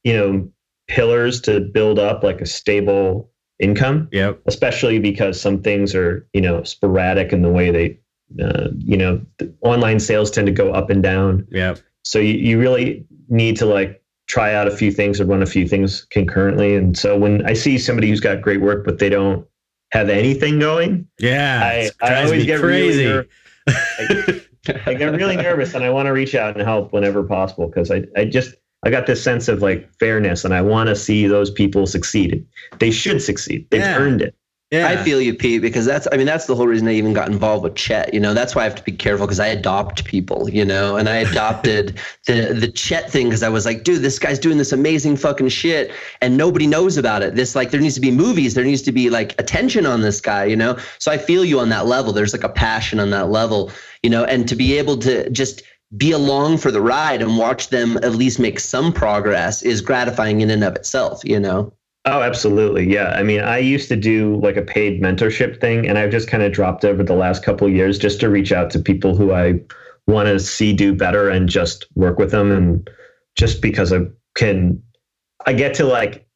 you 0.03 0.13
know 0.13 0.49
pillars 0.87 1.41
to 1.41 1.59
build 1.59 1.99
up 1.99 2.23
like 2.23 2.41
a 2.41 2.45
stable 2.45 3.29
income. 3.59 4.07
Yeah 4.11 4.33
especially 4.45 4.99
because 4.99 5.39
some 5.39 5.61
things 5.61 5.95
are 5.95 6.27
you 6.33 6.41
know 6.41 6.63
sporadic 6.63 7.33
in 7.33 7.41
the 7.41 7.49
way 7.49 7.71
they 7.71 7.99
uh, 8.43 8.69
you 8.77 8.97
know 8.97 9.21
online 9.61 9.99
sales 9.99 10.31
tend 10.31 10.47
to 10.47 10.53
go 10.53 10.71
up 10.71 10.89
and 10.89 11.03
down. 11.03 11.47
Yeah 11.51 11.75
so 12.03 12.19
you, 12.19 12.33
you 12.33 12.59
really 12.59 13.05
need 13.29 13.57
to 13.57 13.65
like 13.65 14.01
try 14.27 14.53
out 14.53 14.67
a 14.67 14.71
few 14.71 14.91
things 14.91 15.19
or 15.19 15.25
run 15.25 15.41
a 15.41 15.45
few 15.45 15.67
things 15.67 16.05
concurrently. 16.09 16.75
And 16.75 16.97
so 16.97 17.17
when 17.17 17.45
i 17.45 17.53
see 17.53 17.77
somebody 17.77 18.09
who's 18.09 18.19
got 18.19 18.41
great 18.41 18.61
work 18.61 18.85
but 18.85 18.99
they 18.99 19.09
don't 19.09 19.45
have 19.93 20.09
anything 20.09 20.59
going 20.59 21.07
yeah 21.17 21.61
i, 21.63 21.89
I 22.01 22.25
always 22.25 22.45
get 22.45 22.59
crazy. 22.59 23.05
really 23.05 23.27
like, 24.27 24.46
I 24.85 24.93
get 24.93 25.11
really 25.11 25.37
nervous 25.37 25.73
and 25.73 25.83
I 25.83 25.89
want 25.89 26.07
to 26.07 26.11
reach 26.11 26.35
out 26.35 26.55
and 26.55 26.65
help 26.65 26.93
whenever 26.93 27.23
possible 27.23 27.67
because 27.67 27.91
I, 27.91 28.03
I 28.15 28.25
just 28.25 28.55
I 28.85 28.89
got 28.89 29.07
this 29.07 29.23
sense 29.23 29.47
of 29.47 29.61
like 29.61 29.91
fairness 29.99 30.45
and 30.45 30.53
I 30.53 30.61
want 30.61 30.87
to 30.87 30.95
see 30.95 31.27
those 31.27 31.51
people 31.51 31.87
succeed. 31.87 32.45
They 32.79 32.91
should 32.91 33.21
succeed. 33.21 33.67
They've 33.69 33.81
yeah. 33.81 33.97
earned 33.97 34.21
it. 34.21 34.35
Yeah. 34.71 34.89
I 34.89 34.97
feel 34.97 35.21
you, 35.21 35.33
Pete, 35.33 35.61
because 35.61 35.85
that's, 35.85 36.09
I 36.11 36.17
mean, 36.17 36.25
that's 36.25 36.45
the 36.45 36.53
whole 36.53 36.67
reason 36.67 36.89
I 36.89 36.91
even 36.91 37.13
got 37.13 37.29
involved 37.29 37.63
with 37.63 37.75
Chet. 37.75 38.13
You 38.13 38.19
know, 38.19 38.33
that's 38.33 38.53
why 38.53 38.61
I 38.61 38.63
have 38.65 38.75
to 38.75 38.83
be 38.83 38.91
careful 38.91 39.25
because 39.25 39.39
I 39.39 39.47
adopt 39.47 40.03
people, 40.03 40.49
you 40.49 40.65
know, 40.65 40.97
and 40.97 41.07
I 41.07 41.17
adopted 41.17 41.97
the, 42.25 42.53
the 42.53 42.67
Chet 42.67 43.09
thing 43.09 43.27
because 43.27 43.43
I 43.43 43.49
was 43.49 43.65
like, 43.65 43.85
dude, 43.85 44.01
this 44.01 44.19
guy's 44.19 44.37
doing 44.37 44.57
this 44.57 44.73
amazing 44.73 45.15
fucking 45.15 45.47
shit 45.47 45.93
and 46.21 46.35
nobody 46.35 46.67
knows 46.67 46.97
about 46.97 47.23
it. 47.23 47.35
This, 47.35 47.55
like, 47.55 47.71
there 47.71 47.79
needs 47.79 47.95
to 47.95 48.01
be 48.01 48.11
movies, 48.11 48.55
there 48.55 48.65
needs 48.65 48.81
to 48.81 48.91
be 48.91 49.09
like 49.09 49.39
attention 49.39 49.85
on 49.85 50.01
this 50.01 50.19
guy, 50.19 50.43
you 50.43 50.57
know? 50.57 50.77
So 50.99 51.13
I 51.13 51.17
feel 51.17 51.45
you 51.45 51.61
on 51.61 51.69
that 51.69 51.85
level. 51.85 52.11
There's 52.11 52.33
like 52.33 52.43
a 52.43 52.49
passion 52.49 52.99
on 52.99 53.09
that 53.11 53.29
level, 53.29 53.71
you 54.03 54.09
know, 54.09 54.23
and 54.23 54.47
to 54.47 54.55
be 54.55 54.77
able 54.77 54.97
to 54.97 55.29
just, 55.29 55.63
be 55.95 56.11
along 56.11 56.57
for 56.57 56.69
the 56.69 56.81
ride 56.81 57.21
and 57.21 57.37
watch 57.37 57.69
them 57.69 57.95
at 57.97 58.11
least 58.11 58.39
make 58.39 58.59
some 58.59 58.91
progress 58.91 59.61
is 59.63 59.79
gratifying 59.79 60.41
in 60.41 60.49
and 60.49 60.63
of 60.63 60.75
itself, 60.75 61.21
you 61.23 61.39
know? 61.39 61.71
Oh, 62.03 62.21
absolutely. 62.21 62.91
Yeah. 62.91 63.11
I 63.11 63.23
mean, 63.23 63.41
I 63.41 63.57
used 63.57 63.87
to 63.89 63.95
do 63.95 64.37
like 64.41 64.57
a 64.57 64.61
paid 64.61 65.01
mentorship 65.01 65.61
thing, 65.61 65.87
and 65.87 65.97
I've 65.97 66.11
just 66.11 66.27
kind 66.27 66.43
of 66.43 66.51
dropped 66.51 66.83
over 66.83 67.03
the 67.03 67.15
last 67.15 67.43
couple 67.43 67.69
years 67.69 67.97
just 67.97 68.19
to 68.19 68.29
reach 68.29 68.51
out 68.51 68.69
to 68.71 68.79
people 68.79 69.15
who 69.15 69.33
I 69.33 69.61
want 70.07 70.27
to 70.27 70.39
see 70.39 70.73
do 70.73 70.93
better 70.93 71.29
and 71.29 71.47
just 71.47 71.85
work 71.95 72.17
with 72.17 72.31
them. 72.31 72.51
And 72.51 72.89
just 73.35 73.61
because 73.61 73.93
I 73.93 73.99
can, 74.35 74.81
I 75.45 75.53
get 75.53 75.73
to 75.75 75.85
like 75.85 76.26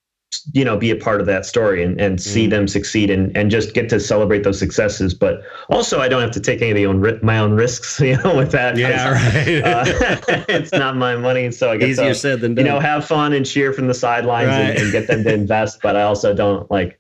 you 0.53 0.63
know 0.63 0.77
be 0.77 0.89
a 0.91 0.95
part 0.95 1.19
of 1.19 1.27
that 1.27 1.45
story 1.45 1.83
and, 1.83 1.99
and 1.99 2.21
see 2.21 2.47
mm. 2.47 2.51
them 2.51 2.67
succeed 2.67 3.09
and, 3.09 3.35
and 3.35 3.51
just 3.51 3.73
get 3.73 3.89
to 3.89 3.99
celebrate 3.99 4.43
those 4.43 4.57
successes 4.57 5.13
but 5.13 5.41
also 5.69 5.99
i 5.99 6.07
don't 6.07 6.21
have 6.21 6.31
to 6.31 6.39
take 6.39 6.61
any 6.61 6.71
of 6.71 6.75
the 6.75 6.85
own 6.85 7.19
my 7.21 7.37
own 7.37 7.53
risks 7.53 7.99
you 8.01 8.17
know 8.23 8.37
with 8.37 8.51
that 8.51 8.77
yeah 8.77 9.11
right 9.11 9.63
uh, 9.63 9.83
it's 10.49 10.71
not 10.71 10.95
my 10.95 11.15
money 11.15 11.51
so 11.51 11.69
i 11.69 11.77
get 11.77 11.89
easier 11.89 12.09
to, 12.09 12.15
said 12.15 12.39
than 12.39 12.55
done. 12.55 12.65
you 12.65 12.71
know 12.71 12.79
have 12.79 13.05
fun 13.05 13.33
and 13.33 13.45
cheer 13.45 13.73
from 13.73 13.87
the 13.87 13.93
sidelines 13.93 14.47
right. 14.47 14.69
and, 14.69 14.79
and 14.79 14.91
get 14.91 15.07
them 15.07 15.23
to 15.23 15.33
invest 15.33 15.79
but 15.81 15.95
i 15.95 16.03
also 16.03 16.33
don't 16.33 16.69
like 16.71 16.99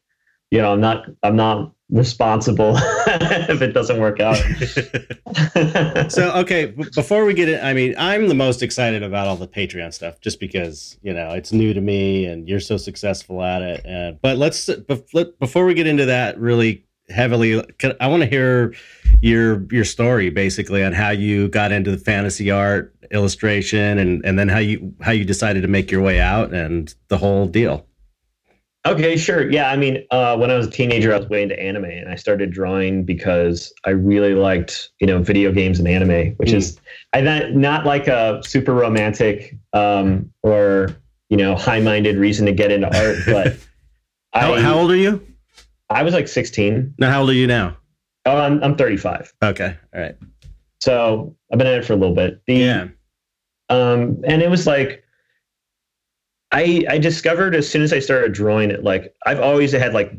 you 0.49 0.61
know 0.61 0.73
i'm 0.73 0.81
not 0.81 1.05
i'm 1.23 1.35
not 1.35 1.71
responsible 1.91 2.73
if 2.77 3.61
it 3.61 3.73
doesn't 3.73 3.99
work 3.99 4.19
out. 4.19 4.37
so, 6.11 6.31
okay, 6.35 6.67
before 6.95 7.25
we 7.25 7.33
get 7.33 7.49
it, 7.49 7.61
I 7.61 7.73
mean, 7.73 7.93
I'm 7.97 8.27
the 8.27 8.35
most 8.35 8.63
excited 8.63 9.03
about 9.03 9.27
all 9.27 9.35
the 9.35 9.47
Patreon 9.47 9.93
stuff 9.93 10.19
just 10.21 10.39
because, 10.39 10.97
you 11.01 11.13
know, 11.13 11.31
it's 11.31 11.51
new 11.51 11.73
to 11.73 11.81
me 11.81 12.25
and 12.25 12.47
you're 12.47 12.61
so 12.61 12.77
successful 12.77 13.43
at 13.43 13.61
it. 13.61 13.85
And, 13.85 14.19
but 14.21 14.37
let's, 14.37 14.69
before 15.39 15.65
we 15.65 15.73
get 15.73 15.85
into 15.85 16.05
that 16.05 16.39
really 16.39 16.85
heavily, 17.09 17.61
I 17.99 18.07
want 18.07 18.23
to 18.23 18.29
hear 18.29 18.73
your, 19.21 19.67
your 19.69 19.83
story 19.83 20.29
basically 20.29 20.83
on 20.83 20.93
how 20.93 21.09
you 21.09 21.49
got 21.49 21.73
into 21.73 21.91
the 21.91 21.97
fantasy 21.97 22.49
art 22.49 22.95
illustration 23.11 23.97
and, 23.97 24.25
and 24.25 24.39
then 24.39 24.47
how 24.47 24.59
you, 24.59 24.93
how 25.01 25.11
you 25.11 25.25
decided 25.25 25.61
to 25.61 25.67
make 25.67 25.91
your 25.91 26.01
way 26.01 26.21
out 26.21 26.53
and 26.53 26.95
the 27.09 27.17
whole 27.17 27.47
deal. 27.47 27.85
Okay, 28.85 29.15
sure. 29.15 29.49
Yeah, 29.49 29.69
I 29.69 29.77
mean, 29.77 30.05
uh, 30.09 30.35
when 30.37 30.49
I 30.49 30.57
was 30.57 30.65
a 30.67 30.71
teenager, 30.71 31.13
I 31.13 31.17
was 31.19 31.29
way 31.29 31.43
into 31.43 31.59
anime, 31.59 31.85
and 31.85 32.09
I 32.09 32.15
started 32.15 32.51
drawing 32.51 33.03
because 33.03 33.71
I 33.85 33.91
really 33.91 34.33
liked, 34.33 34.89
you 34.99 35.05
know, 35.05 35.21
video 35.21 35.51
games 35.51 35.77
and 35.77 35.87
anime, 35.87 36.33
which 36.37 36.49
mm. 36.49 36.55
is 36.55 36.79
I 37.13 37.21
not 37.21 37.51
not 37.53 37.85
like 37.85 38.07
a 38.07 38.41
super 38.43 38.73
romantic 38.73 39.55
um, 39.73 40.31
or 40.41 40.95
you 41.29 41.37
know 41.37 41.55
high-minded 41.55 42.17
reason 42.17 42.47
to 42.47 42.53
get 42.53 42.71
into 42.71 42.87
art, 42.87 43.17
but 43.27 43.57
how, 44.33 44.55
I, 44.55 44.61
how 44.61 44.79
old 44.79 44.89
are 44.91 44.95
you? 44.95 45.25
I 45.89 46.01
was 46.01 46.13
like 46.13 46.27
16. 46.27 46.95
Now, 46.97 47.11
how 47.11 47.21
old 47.21 47.29
are 47.29 47.33
you 47.33 47.47
now? 47.47 47.77
Oh, 48.25 48.37
I'm 48.37 48.63
I'm 48.63 48.75
35. 48.75 49.31
Okay, 49.43 49.77
all 49.93 50.01
right. 50.01 50.15
So 50.79 51.35
I've 51.51 51.59
been 51.59 51.67
at 51.67 51.77
it 51.77 51.85
for 51.85 51.93
a 51.93 51.97
little 51.97 52.15
bit. 52.15 52.41
The, 52.47 52.55
yeah. 52.55 52.87
Um, 53.69 54.21
and 54.25 54.41
it 54.41 54.49
was 54.49 54.65
like 54.65 55.00
I 56.51 56.85
I 56.89 56.97
discovered 56.97 57.55
as 57.55 57.69
soon 57.69 57.81
as 57.81 57.93
I 57.93 57.99
started 57.99 58.33
drawing 58.33 58.71
it, 58.71 58.83
like 58.83 59.13
I've 59.25 59.39
always 59.39 59.71
had 59.71 59.93
like 59.93 60.13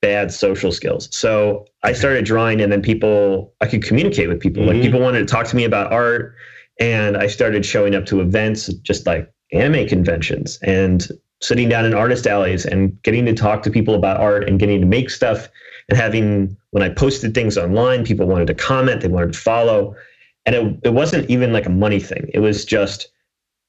bad 0.00 0.32
social 0.32 0.70
skills. 0.70 1.08
So 1.14 1.66
I 1.82 1.92
started 1.92 2.24
drawing 2.24 2.60
and 2.60 2.70
then 2.70 2.82
people 2.82 3.52
I 3.60 3.66
could 3.66 3.82
communicate 3.82 4.28
with 4.28 4.40
people. 4.40 4.62
Mm-hmm. 4.62 4.72
Like 4.72 4.82
people 4.82 5.00
wanted 5.00 5.20
to 5.20 5.26
talk 5.26 5.46
to 5.48 5.56
me 5.56 5.64
about 5.64 5.92
art 5.92 6.34
and 6.80 7.16
I 7.16 7.26
started 7.26 7.64
showing 7.66 7.94
up 7.94 8.06
to 8.06 8.20
events 8.20 8.68
just 8.68 9.06
like 9.06 9.32
anime 9.52 9.88
conventions 9.88 10.58
and 10.62 11.08
sitting 11.40 11.68
down 11.68 11.84
in 11.84 11.94
artist 11.94 12.26
alleys 12.26 12.66
and 12.66 13.00
getting 13.02 13.24
to 13.26 13.32
talk 13.32 13.62
to 13.62 13.70
people 13.70 13.94
about 13.94 14.20
art 14.20 14.48
and 14.48 14.58
getting 14.58 14.80
to 14.80 14.86
make 14.86 15.10
stuff 15.10 15.48
and 15.88 15.96
having 15.98 16.56
when 16.70 16.82
I 16.82 16.90
posted 16.90 17.34
things 17.34 17.56
online, 17.56 18.04
people 18.04 18.26
wanted 18.26 18.46
to 18.48 18.54
comment, 18.54 19.00
they 19.00 19.08
wanted 19.08 19.32
to 19.32 19.38
follow. 19.38 19.96
And 20.44 20.54
it, 20.54 20.80
it 20.84 20.94
wasn't 20.94 21.28
even 21.30 21.52
like 21.52 21.66
a 21.66 21.70
money 21.70 22.00
thing. 22.00 22.30
It 22.34 22.40
was 22.40 22.64
just 22.64 23.08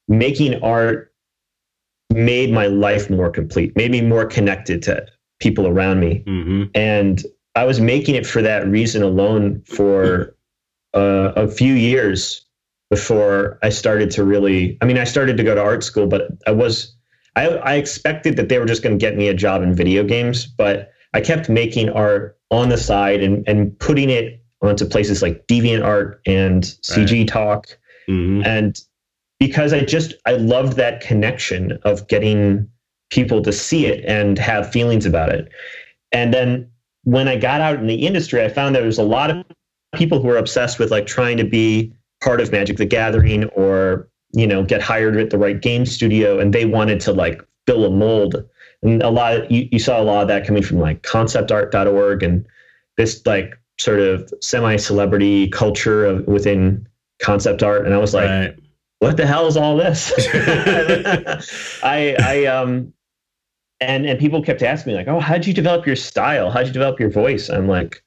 making 0.08 0.62
art 0.62 1.09
made 2.12 2.52
my 2.52 2.68
life 2.68 3.10
more 3.10 3.30
complete, 3.30 3.76
made 3.76 3.92
me 3.92 4.02
more 4.02 4.26
connected 4.26 4.82
to 4.84 5.06
people 5.40 5.68
around 5.68 6.00
me. 6.00 6.24
Mm-hmm. 6.26 6.64
And 6.76 7.24
I 7.56 7.66
was 7.66 7.80
making 7.80 8.16
it 8.16 8.26
for 8.26 8.42
that 8.42 8.68
reason 8.68 9.04
alone 9.04 9.64
for 9.66 10.36
uh, 10.94 11.34
a 11.36 11.48
few 11.48 11.74
years 11.74 12.46
before 12.90 13.60
I 13.62 13.70
started 13.70 14.12
to 14.12 14.24
really. 14.24 14.78
I 14.82 14.86
mean, 14.86 14.98
I 14.98 15.04
started 15.04 15.38
to 15.38 15.44
go 15.44 15.56
to 15.56 15.62
art 15.62 15.84
school, 15.84 16.08
but 16.08 16.30
I 16.48 16.52
was. 16.52 16.96
I, 17.36 17.48
I 17.48 17.74
expected 17.76 18.36
that 18.38 18.50
they 18.50 18.58
were 18.58 18.66
just 18.66 18.82
going 18.82 18.98
to 18.98 19.02
get 19.02 19.16
me 19.16 19.28
a 19.28 19.34
job 19.34 19.62
in 19.62 19.74
video 19.74 20.04
games, 20.04 20.48
but 20.48 20.92
I 21.14 21.22
kept 21.22 21.48
making 21.48 21.90
art 21.90 22.38
on 22.50 22.70
the 22.70 22.78
side 22.78 23.22
and, 23.22 23.48
and 23.48 23.78
putting 23.80 24.10
it 24.10 24.44
onto 24.62 24.86
places 24.86 25.22
like 25.22 25.46
DeviantArt 25.48 26.18
and 26.26 26.64
CG 26.64 27.20
right. 27.20 27.28
Talk. 27.28 27.68
Mm-hmm. 28.10 28.44
And 28.46 28.82
because 29.40 29.74
I 29.74 29.82
just 29.82 30.14
I 30.26 30.34
loved 30.34 30.74
that 30.74 31.02
connection 31.02 31.80
of 31.84 32.08
getting 32.08 32.70
people 33.10 33.42
to 33.42 33.52
see 33.52 33.86
it 33.86 34.04
and 34.06 34.38
have 34.38 34.72
feelings 34.72 35.06
about 35.06 35.30
it. 35.30 35.50
And 36.12 36.34
then 36.34 36.70
when 37.04 37.28
I 37.28 37.38
got 37.38 37.62
out 37.62 37.80
in 37.80 37.88
the 37.88 38.06
industry, 38.06 38.44
I 38.44 38.50
found 38.50 38.76
that 38.76 38.80
there 38.80 38.88
was 38.88 39.00
a 39.00 39.04
lot 39.04 39.32
of 39.32 39.46
people 39.96 40.22
who 40.22 40.28
were 40.28 40.38
obsessed 40.38 40.78
with 40.78 40.92
like 40.92 41.08
trying 41.08 41.38
to 41.38 41.44
be 41.44 41.94
part 42.22 42.42
of 42.42 42.52
Magic 42.52 42.78
the 42.78 42.86
Gathering 42.86 43.46
or 43.46 44.08
you 44.34 44.46
know 44.46 44.64
get 44.64 44.82
hired 44.82 45.18
at 45.18 45.30
the 45.30 45.38
right 45.38 45.60
game 45.60 45.86
studio, 45.86 46.40
and 46.40 46.54
they 46.54 46.66
wanted 46.66 47.00
to 47.02 47.14
like 47.14 47.42
fill 47.66 47.86
a 47.86 47.90
mold. 47.90 48.44
And 48.82 49.04
a 49.04 49.10
lot 49.10 49.36
of, 49.36 49.52
you, 49.52 49.68
you 49.72 49.80
saw 49.80 50.02
a 50.02 50.04
lot 50.04 50.22
of 50.22 50.28
that 50.30 50.48
coming 50.48 50.64
from 50.64 50.80
like 50.80 51.02
conceptart.org 51.04 52.24
and 52.24 52.46
this 52.96 53.26
like 53.26 53.60
sort 53.78 54.00
of 54.00 54.32
semi-celebrity 54.42 55.50
culture 55.50 56.06
of 56.06 56.26
within 56.28 56.88
concept 57.22 57.62
art. 57.62 57.86
And 57.86 57.94
I 57.94 57.98
was 57.98 58.14
like, 58.14 58.30
right 58.30 58.59
what 59.00 59.18
the 59.18 59.26
hell 59.26 59.48
is 59.48 59.58
all 59.58 59.76
this? 59.78 60.14
I, 61.84 62.16
I, 62.20 62.46
um, 62.46 62.94
and 63.82 64.06
and 64.06 64.20
people 64.20 64.42
kept 64.42 64.62
asking 64.62 64.94
me 64.94 64.98
like, 64.98 65.08
oh, 65.08 65.20
how'd 65.20 65.46
you 65.46 65.54
develop 65.54 65.86
your 65.86 65.96
style? 65.96 66.52
How'd 66.52 66.68
you 66.68 66.74
develop 66.74 67.00
your 67.00 67.10
voice? 67.10 67.50
I'm 67.50 67.68
like, 67.68 68.04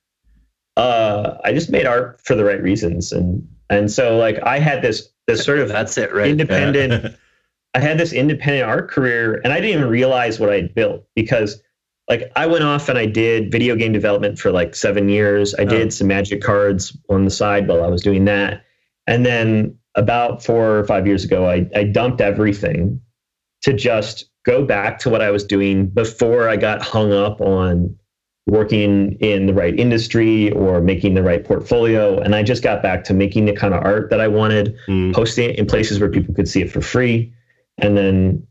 uh, 0.77 1.39
I 1.45 1.53
just 1.53 1.71
made 1.71 1.87
art 1.87 2.21
for 2.25 2.35
the 2.35 2.45
right 2.45 2.63
reasons, 2.63 3.13
and 3.13 3.47
and 3.71 3.91
so 3.91 4.19
like 4.19 4.39
I 4.43 4.59
had 4.59 4.83
this 4.83 5.09
this 5.27 5.45
sort 5.45 5.59
of 5.59 5.69
that's 5.69 5.97
it, 5.97 6.13
right? 6.15 6.31
Independent. 6.31 7.17
I 7.75 7.81
had 7.81 7.97
this 7.97 8.13
independent 8.13 8.69
art 8.69 8.91
career, 8.91 9.41
and 9.45 9.53
I 9.53 9.61
didn't 9.61 9.79
even 9.79 9.91
realize 9.91 10.39
what 10.39 10.51
I'd 10.51 10.75
built 10.75 11.07
because 11.15 11.63
like 12.11 12.31
I 12.37 12.47
went 12.47 12.65
off 12.65 12.91
and 12.91 12.99
I 12.99 13.07
did 13.07 13.51
video 13.51 13.75
game 13.75 13.93
development 13.93 14.39
for 14.39 14.51
like 14.53 14.75
seven 14.75 15.09
years. 15.09 15.55
I 15.55 15.65
did 15.65 15.87
Oh. 15.87 15.91
some 15.91 16.09
magic 16.09 16.43
cards 16.43 16.95
on 17.09 17.25
the 17.25 17.31
side 17.31 17.67
while 17.67 17.83
I 17.83 17.87
was 17.89 18.03
doing 18.03 18.27
that. 18.27 18.63
And 19.07 19.25
then 19.25 19.79
about 19.95 20.43
four 20.45 20.79
or 20.79 20.85
five 20.85 21.07
years 21.07 21.25
ago, 21.25 21.49
I, 21.49 21.67
I 21.75 21.85
dumped 21.85 22.21
everything 22.21 23.01
to 23.63 23.73
just 23.73 24.25
go 24.45 24.65
back 24.65 24.99
to 25.01 25.11
what 25.11 25.21
I 25.23 25.31
was 25.31 25.45
doing 25.45 25.87
before 25.87 26.49
I 26.49 26.57
got 26.57 26.83
hung 26.83 27.13
up 27.13 27.41
on 27.41 27.97
working 28.47 29.13
in 29.21 29.47
the 29.47 29.55
right 29.55 29.79
industry 29.79 30.51
or 30.53 30.81
making 30.81 31.15
the 31.15 31.23
right 31.23 31.45
portfolio. 31.45 32.19
And 32.19 32.35
I 32.35 32.43
just 32.43 32.63
got 32.63 32.83
back 32.83 33.05
to 33.05 33.15
making 33.15 33.45
the 33.45 33.53
kind 33.53 33.73
of 33.73 33.85
art 33.85 34.11
that 34.11 34.21
I 34.21 34.27
wanted, 34.27 34.77
Mm. 34.89 35.15
posting 35.15 35.51
it 35.51 35.59
in 35.59 35.67
places 35.67 36.01
where 36.01 36.09
people 36.09 36.35
could 36.35 36.49
see 36.49 36.61
it 36.61 36.71
for 36.71 36.81
free. 36.81 37.33
And 37.79 37.97
then, 37.97 38.45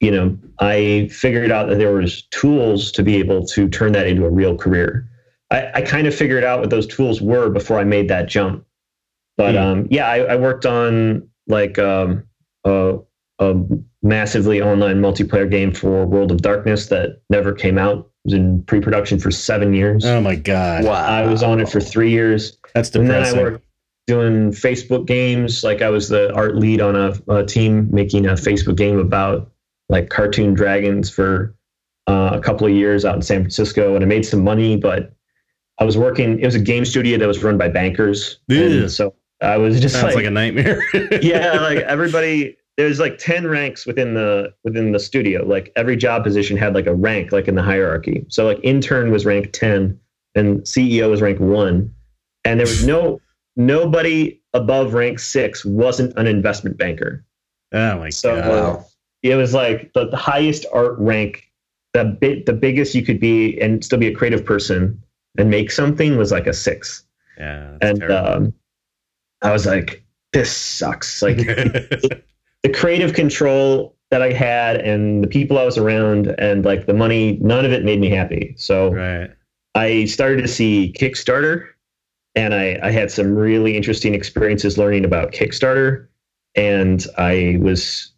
you 0.00 0.10
know, 0.12 0.38
I 0.60 1.08
figured 1.10 1.50
out 1.50 1.68
that 1.68 1.78
there 1.78 1.92
was 1.92 2.22
tools 2.30 2.92
to 2.92 3.02
be 3.02 3.16
able 3.16 3.44
to 3.48 3.68
turn 3.68 3.92
that 3.92 4.06
into 4.06 4.24
a 4.24 4.30
real 4.30 4.56
career. 4.56 5.08
I, 5.50 5.70
I 5.74 5.82
kind 5.82 6.06
of 6.06 6.14
figured 6.14 6.44
out 6.44 6.60
what 6.60 6.70
those 6.70 6.86
tools 6.86 7.20
were 7.20 7.50
before 7.50 7.78
I 7.80 7.84
made 7.84 8.08
that 8.08 8.28
jump. 8.28 8.64
But 9.36 9.54
Hmm. 9.54 9.60
um, 9.62 9.86
yeah, 9.90 10.08
I, 10.08 10.18
I 10.20 10.36
worked 10.36 10.66
on 10.66 11.28
like 11.46 11.78
um, 11.78 12.24
a, 12.64 12.98
a 13.38 13.54
massively 14.02 14.60
online 14.60 15.00
multiplayer 15.00 15.50
game 15.50 15.72
for 15.72 16.06
World 16.06 16.30
of 16.30 16.42
Darkness 16.42 16.86
that 16.88 17.20
never 17.30 17.52
came 17.52 17.78
out. 17.78 17.98
It 18.24 18.28
was 18.28 18.34
in 18.34 18.62
pre-production 18.64 19.18
for 19.18 19.30
seven 19.30 19.74
years. 19.74 20.04
Oh 20.04 20.20
my 20.20 20.36
god, 20.36 20.84
Wow. 20.84 20.92
I 20.92 21.26
was 21.26 21.42
on 21.42 21.60
it 21.60 21.68
for 21.68 21.80
three 21.80 22.10
years 22.10 22.56
that's 22.74 22.90
depressing. 22.90 23.00
and 23.00 23.08
then 23.10 23.22
depressing. 23.22 23.38
I 23.38 23.42
worked 23.42 23.64
doing 24.06 24.50
Facebook 24.52 25.06
games. 25.06 25.64
Like 25.64 25.82
I 25.82 25.88
was 25.90 26.08
the 26.08 26.32
art 26.34 26.56
lead 26.56 26.80
on 26.80 26.94
a, 26.94 27.14
a 27.32 27.44
team 27.44 27.88
making 27.90 28.26
a 28.26 28.32
Facebook 28.34 28.76
game 28.76 28.98
about 28.98 29.50
like 29.88 30.08
cartoon 30.10 30.54
dragons 30.54 31.10
for 31.10 31.54
uh, 32.06 32.30
a 32.32 32.40
couple 32.40 32.66
of 32.66 32.72
years 32.72 33.04
out 33.04 33.14
in 33.16 33.22
San 33.22 33.40
Francisco, 33.42 33.94
and 33.94 34.04
I 34.04 34.06
made 34.06 34.24
some 34.26 34.42
money. 34.44 34.76
But 34.76 35.12
I 35.78 35.84
was 35.84 35.96
working. 35.98 36.38
It 36.38 36.44
was 36.44 36.54
a 36.54 36.60
game 36.60 36.84
studio 36.84 37.18
that 37.18 37.26
was 37.26 37.42
run 37.42 37.58
by 37.58 37.68
bankers, 37.68 38.38
Ugh. 38.50 38.56
and 38.56 38.90
so 38.90 39.14
I 39.42 39.56
was 39.58 39.80
just 39.80 39.94
Sounds 39.94 40.06
like, 40.14 40.16
like, 40.16 40.24
a 40.26 40.30
nightmare. 40.30 40.82
yeah, 41.22 41.60
like 41.60 41.78
everybody. 41.78 42.56
There's 42.78 42.98
like 42.98 43.18
ten 43.18 43.46
ranks 43.46 43.84
within 43.86 44.14
the 44.14 44.54
within 44.64 44.92
the 44.92 44.98
studio. 44.98 45.44
Like 45.44 45.72
every 45.76 45.96
job 45.96 46.24
position 46.24 46.56
had 46.56 46.74
like 46.74 46.86
a 46.86 46.94
rank, 46.94 47.30
like 47.32 47.46
in 47.48 47.54
the 47.54 47.62
hierarchy. 47.62 48.24
So 48.28 48.46
like 48.46 48.58
intern 48.62 49.10
was 49.10 49.26
rank 49.26 49.52
ten, 49.52 49.98
and 50.34 50.60
CEO 50.62 51.10
was 51.10 51.20
rank 51.20 51.38
one, 51.38 51.92
and 52.44 52.58
there 52.60 52.66
was 52.66 52.86
no 52.86 53.20
nobody 53.56 54.40
above 54.54 54.94
rank 54.94 55.18
six 55.18 55.64
wasn't 55.64 56.16
an 56.18 56.26
investment 56.26 56.78
banker. 56.78 57.24
oh 57.72 57.98
my 57.98 58.08
So 58.10 58.36
god. 58.36 58.48
Wow. 58.48 58.84
it 59.22 59.34
was 59.36 59.52
like 59.54 59.92
the, 59.92 60.08
the 60.08 60.16
highest 60.16 60.64
art 60.72 60.98
rank, 60.98 61.50
the 61.92 62.04
bit 62.04 62.46
the 62.46 62.52
biggest 62.54 62.94
you 62.94 63.02
could 63.02 63.20
be 63.20 63.60
and 63.60 63.84
still 63.84 63.98
be 63.98 64.06
a 64.06 64.14
creative 64.14 64.44
person 64.44 65.02
and 65.38 65.50
make 65.50 65.70
something 65.70 66.16
was 66.16 66.32
like 66.32 66.46
a 66.46 66.52
six. 66.54 67.04
Yeah. 67.38 67.76
that's 67.80 67.90
And 67.90 68.00
terrible. 68.00 68.32
um, 68.46 68.54
I 69.42 69.52
was 69.52 69.66
like, 69.66 70.04
this 70.32 70.54
sucks. 70.54 71.22
Like 71.22 71.36
the 71.38 72.70
creative 72.74 73.14
control 73.14 73.96
that 74.10 74.22
I 74.22 74.32
had 74.32 74.76
and 74.76 75.22
the 75.24 75.28
people 75.28 75.58
I 75.58 75.64
was 75.64 75.78
around 75.78 76.34
and 76.38 76.64
like 76.64 76.86
the 76.86 76.94
money, 76.94 77.38
none 77.40 77.64
of 77.64 77.72
it 77.72 77.84
made 77.84 78.00
me 78.00 78.08
happy. 78.10 78.54
So 78.56 78.92
right. 78.92 79.30
I 79.74 80.04
started 80.04 80.42
to 80.42 80.48
see 80.48 80.94
Kickstarter 80.98 81.66
and 82.34 82.54
I, 82.54 82.78
I 82.82 82.90
had 82.90 83.10
some 83.10 83.34
really 83.34 83.76
interesting 83.76 84.14
experiences 84.14 84.78
learning 84.78 85.04
about 85.04 85.32
Kickstarter. 85.32 86.08
And 86.54 87.06
I 87.16 87.58
was 87.60 88.12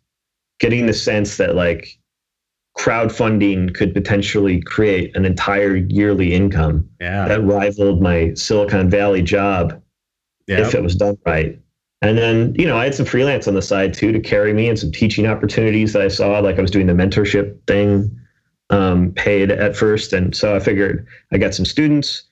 getting 0.58 0.86
the 0.86 0.92
sense 0.92 1.36
that 1.36 1.54
like 1.54 1.98
crowdfunding 2.76 3.72
could 3.74 3.94
potentially 3.94 4.60
create 4.62 5.16
an 5.16 5.24
entire 5.24 5.76
yearly 5.76 6.34
income 6.34 6.88
Yeah. 7.00 7.28
that 7.28 7.42
rivaled 7.44 8.02
my 8.02 8.34
Silicon 8.34 8.90
Valley 8.90 9.22
job 9.22 9.80
yeah. 10.46 10.60
if 10.60 10.74
it 10.74 10.82
was 10.82 10.94
done 10.96 11.18
right. 11.26 11.58
And 12.02 12.18
then, 12.18 12.54
you 12.58 12.66
know, 12.66 12.76
I 12.76 12.84
had 12.84 12.94
some 12.94 13.06
freelance 13.06 13.48
on 13.48 13.54
the 13.54 13.62
side 13.62 13.94
too 13.94 14.12
to 14.12 14.20
carry 14.20 14.52
me 14.52 14.68
and 14.68 14.78
some 14.78 14.92
teaching 14.92 15.26
opportunities 15.26 15.94
that 15.94 16.02
I 16.02 16.08
saw. 16.08 16.38
Like 16.40 16.58
I 16.58 16.60
was 16.60 16.70
doing 16.70 16.86
the 16.86 16.92
mentorship 16.92 17.56
thing, 17.66 18.14
um, 18.68 19.12
paid 19.12 19.50
at 19.50 19.74
first. 19.74 20.12
And 20.12 20.36
so 20.36 20.54
I 20.54 20.58
figured 20.58 21.06
I 21.32 21.38
got 21.38 21.54
some 21.54 21.64
students, 21.64 22.24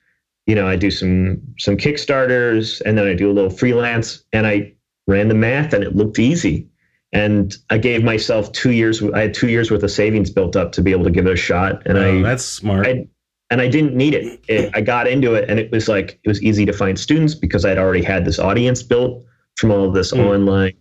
you 0.47 0.55
know, 0.55 0.69
I 0.69 0.77
do 0.77 0.91
some 0.91 1.41
some 1.59 1.77
Kickstarters 1.77 2.83
and 2.85 2.99
then 2.99 3.07
I 3.07 3.15
do 3.15 3.31
a 3.31 3.33
little 3.33 3.51
freelance 3.51 4.23
and 4.33 4.47
I 4.47 4.75
ran 5.07 5.29
the 5.29 5.35
math 5.35 5.73
and 5.73 5.83
it 5.83 5.97
looked 5.97 6.19
easy. 6.19 6.69
And 7.15 7.55
I 7.71 7.79
gave 7.79 8.03
myself 8.03 8.53
two 8.53 8.73
years, 8.73 9.03
I 9.03 9.21
had 9.21 9.35
two 9.35 9.49
years 9.49 9.71
worth 9.71 9.83
of 9.83 9.91
savings 9.91 10.31
built 10.31 10.57
up 10.57 10.73
to 10.73 10.83
be 10.83 10.93
able 10.93 11.05
to 11.05 11.11
give 11.11 11.27
it 11.27 11.33
a 11.33 11.37
shot. 11.37 11.83
And 11.87 11.99
oh, 11.99 12.19
I 12.19 12.23
that's 12.23 12.45
smart. 12.45 12.87
I 12.87 13.07
and 13.53 13.61
I 13.61 13.69
didn't 13.69 13.95
need 13.95 14.15
it. 14.15 14.43
it. 14.49 14.71
I 14.75 14.81
got 14.81 15.07
into 15.07 15.35
it, 15.35 15.49
and 15.51 15.61
it 15.61 15.71
was 15.71 15.87
like 15.87 16.19
it 16.25 16.29
was 16.29 16.43
easy 16.43 16.65
to 16.65 16.73
find 16.73 16.99
students 16.99 17.35
because 17.35 17.67
I'd 17.67 17.77
already 17.77 18.03
had 18.03 18.25
this 18.25 18.39
audience 18.39 18.83
built 18.83 19.23
from 19.57 19.71
all 19.71 19.85
of 19.85 19.93
this 19.93 20.11
Hmm. 20.11 20.21
online 20.21 20.73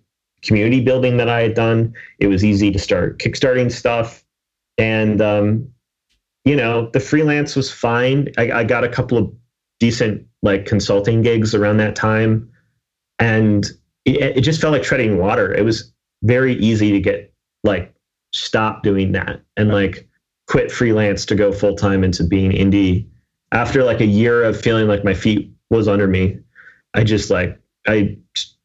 community 0.42 0.80
building 0.80 1.18
that 1.18 1.28
I 1.28 1.42
had 1.42 1.54
done. 1.54 1.94
It 2.20 2.28
was 2.28 2.46
easy 2.46 2.72
to 2.72 2.80
start 2.80 3.20
kickstarting 3.20 3.70
stuff, 3.70 4.24
and 4.78 5.22
um, 5.22 5.68
you 6.46 6.56
know 6.56 6.90
the 6.94 7.02
freelance 7.02 7.58
was 7.58 7.70
fine. 7.70 8.30
I, 8.38 8.52
I 8.52 8.64
got 8.64 8.86
a 8.86 8.90
couple 8.90 9.18
of 9.18 9.34
decent 9.82 10.26
like 10.42 10.66
consulting 10.66 11.22
gigs 11.22 11.54
around 11.54 11.76
that 11.78 11.98
time, 11.98 12.50
and 13.20 13.66
it, 14.06 14.38
it 14.38 14.42
just 14.42 14.62
felt 14.62 14.72
like 14.72 14.84
treading 14.84 15.18
water. 15.18 15.54
It 15.54 15.66
was 15.66 15.92
very 16.24 16.54
easy 16.54 16.94
to 16.94 17.02
get 17.02 17.34
like 17.66 17.94
stop 18.34 18.82
doing 18.82 19.12
that 19.12 19.42
and 19.58 19.68
like 19.68 20.08
quit 20.52 20.70
freelance 20.70 21.26
to 21.26 21.34
go 21.34 21.50
full 21.54 21.76
time 21.76 22.04
into 22.04 22.26
being 22.26 22.52
indie. 22.52 23.08
After 23.54 23.86
like 23.86 24.02
a 24.02 24.06
year 24.06 24.44
of 24.44 24.60
feeling 24.60 24.86
like 24.86 25.06
my 25.06 25.14
feet 25.14 25.50
was 25.70 25.88
under 25.88 26.08
me, 26.08 26.40
I 26.94 27.06
just 27.06 27.30
like 27.30 27.58
I 27.88 28.18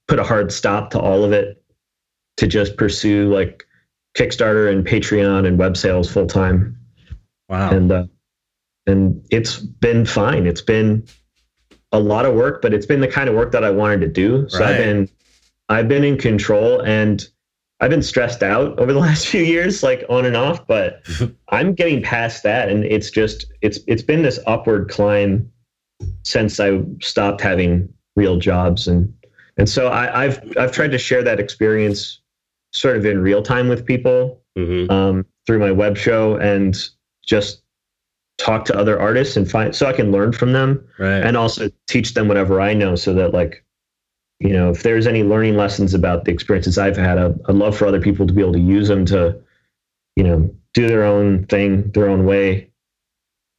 put 0.08 0.18
a 0.18 0.24
hard 0.24 0.50
stop 0.50 0.90
to 0.90 0.98
all 0.98 1.22
of 1.22 1.32
it 1.32 1.62
to 2.38 2.48
just 2.48 2.76
pursue 2.76 3.32
like 3.32 3.64
Kickstarter 4.18 4.68
and 4.70 4.84
Patreon 4.84 5.46
and 5.46 5.58
web 5.58 5.76
sales 5.76 6.10
full 6.10 6.26
time. 6.26 6.76
wow. 7.48 7.70
And 7.70 7.92
uh, 7.92 8.06
and 8.88 9.24
it's 9.30 9.58
been 9.58 10.04
fine. 10.04 10.44
It's 10.44 10.60
been 10.62 11.06
a 11.92 12.00
lot 12.00 12.26
of 12.26 12.34
work, 12.34 12.62
but 12.62 12.74
it's 12.74 12.86
been 12.86 13.00
the 13.00 13.08
kind 13.08 13.28
of 13.28 13.36
work 13.36 13.52
that 13.52 13.62
I 13.62 13.70
wanted 13.70 14.00
to 14.00 14.08
do. 14.08 14.48
So 14.48 14.58
I've 14.58 14.70
Right. 14.70 14.78
been 14.78 15.08
I've 15.68 15.88
been 15.88 16.02
in 16.02 16.18
control 16.18 16.82
and 16.82 17.24
I've 17.80 17.90
been 17.90 18.02
stressed 18.02 18.42
out 18.42 18.78
over 18.78 18.92
the 18.92 18.98
last 19.08 19.26
few 19.26 19.42
years, 19.42 19.82
like 19.82 20.04
on 20.08 20.24
and 20.24 20.36
off, 20.36 20.66
but 20.66 21.02
I'm 21.50 21.74
getting 21.74 22.02
past 22.02 22.42
that. 22.42 22.68
And 22.68 22.84
it's 22.84 23.10
just 23.10 23.46
it's 23.62 23.78
it's 23.86 24.02
been 24.02 24.22
this 24.22 24.38
upward 24.46 24.88
climb 24.88 25.50
since 26.24 26.60
I 26.60 26.80
stopped 27.00 27.40
having 27.40 27.88
real 28.16 28.38
jobs. 28.38 28.88
And 28.88 29.12
and 29.56 29.68
so 29.68 29.88
I, 29.88 30.24
I've 30.24 30.56
I've 30.58 30.72
tried 30.72 30.92
to 30.92 30.98
share 30.98 31.22
that 31.22 31.38
experience 31.40 32.20
sort 32.72 32.96
of 32.96 33.06
in 33.06 33.20
real 33.22 33.42
time 33.42 33.68
with 33.68 33.84
people 33.86 34.42
Mhm. 34.58 34.90
um, 34.90 35.26
through 35.46 35.58
my 35.58 35.70
web 35.70 35.98
show 35.98 36.36
and 36.36 36.74
just 37.26 37.60
talk 38.38 38.64
to 38.66 38.74
other 38.76 38.98
artists 38.98 39.36
and 39.36 39.50
find 39.50 39.74
so 39.76 39.86
I 39.86 39.92
can 39.92 40.10
learn 40.10 40.32
from 40.32 40.52
them 40.54 40.82
Right. 40.98 41.22
and 41.22 41.36
also 41.36 41.68
teach 41.86 42.14
them 42.14 42.26
whatever 42.26 42.58
I 42.58 42.72
know 42.72 42.96
so 42.96 43.12
that 43.14 43.34
like 43.34 43.62
you 44.40 44.52
know 44.52 44.70
if 44.70 44.82
there's 44.82 45.06
any 45.06 45.22
learning 45.22 45.56
lessons 45.56 45.94
about 45.94 46.24
the 46.24 46.32
experiences 46.32 46.78
I've 46.78 46.96
had 46.96 47.18
I'd, 47.18 47.34
I'd 47.48 47.54
love 47.54 47.76
for 47.76 47.86
other 47.86 48.00
people 48.00 48.26
to 48.26 48.32
be 48.32 48.40
able 48.42 48.52
to 48.52 48.60
use 48.60 48.88
them 48.88 49.04
to 49.06 49.38
you 50.16 50.24
know 50.24 50.54
do 50.74 50.86
their 50.88 51.04
own 51.04 51.46
thing 51.46 51.90
their 51.92 52.08
own 52.08 52.26
way 52.26 52.70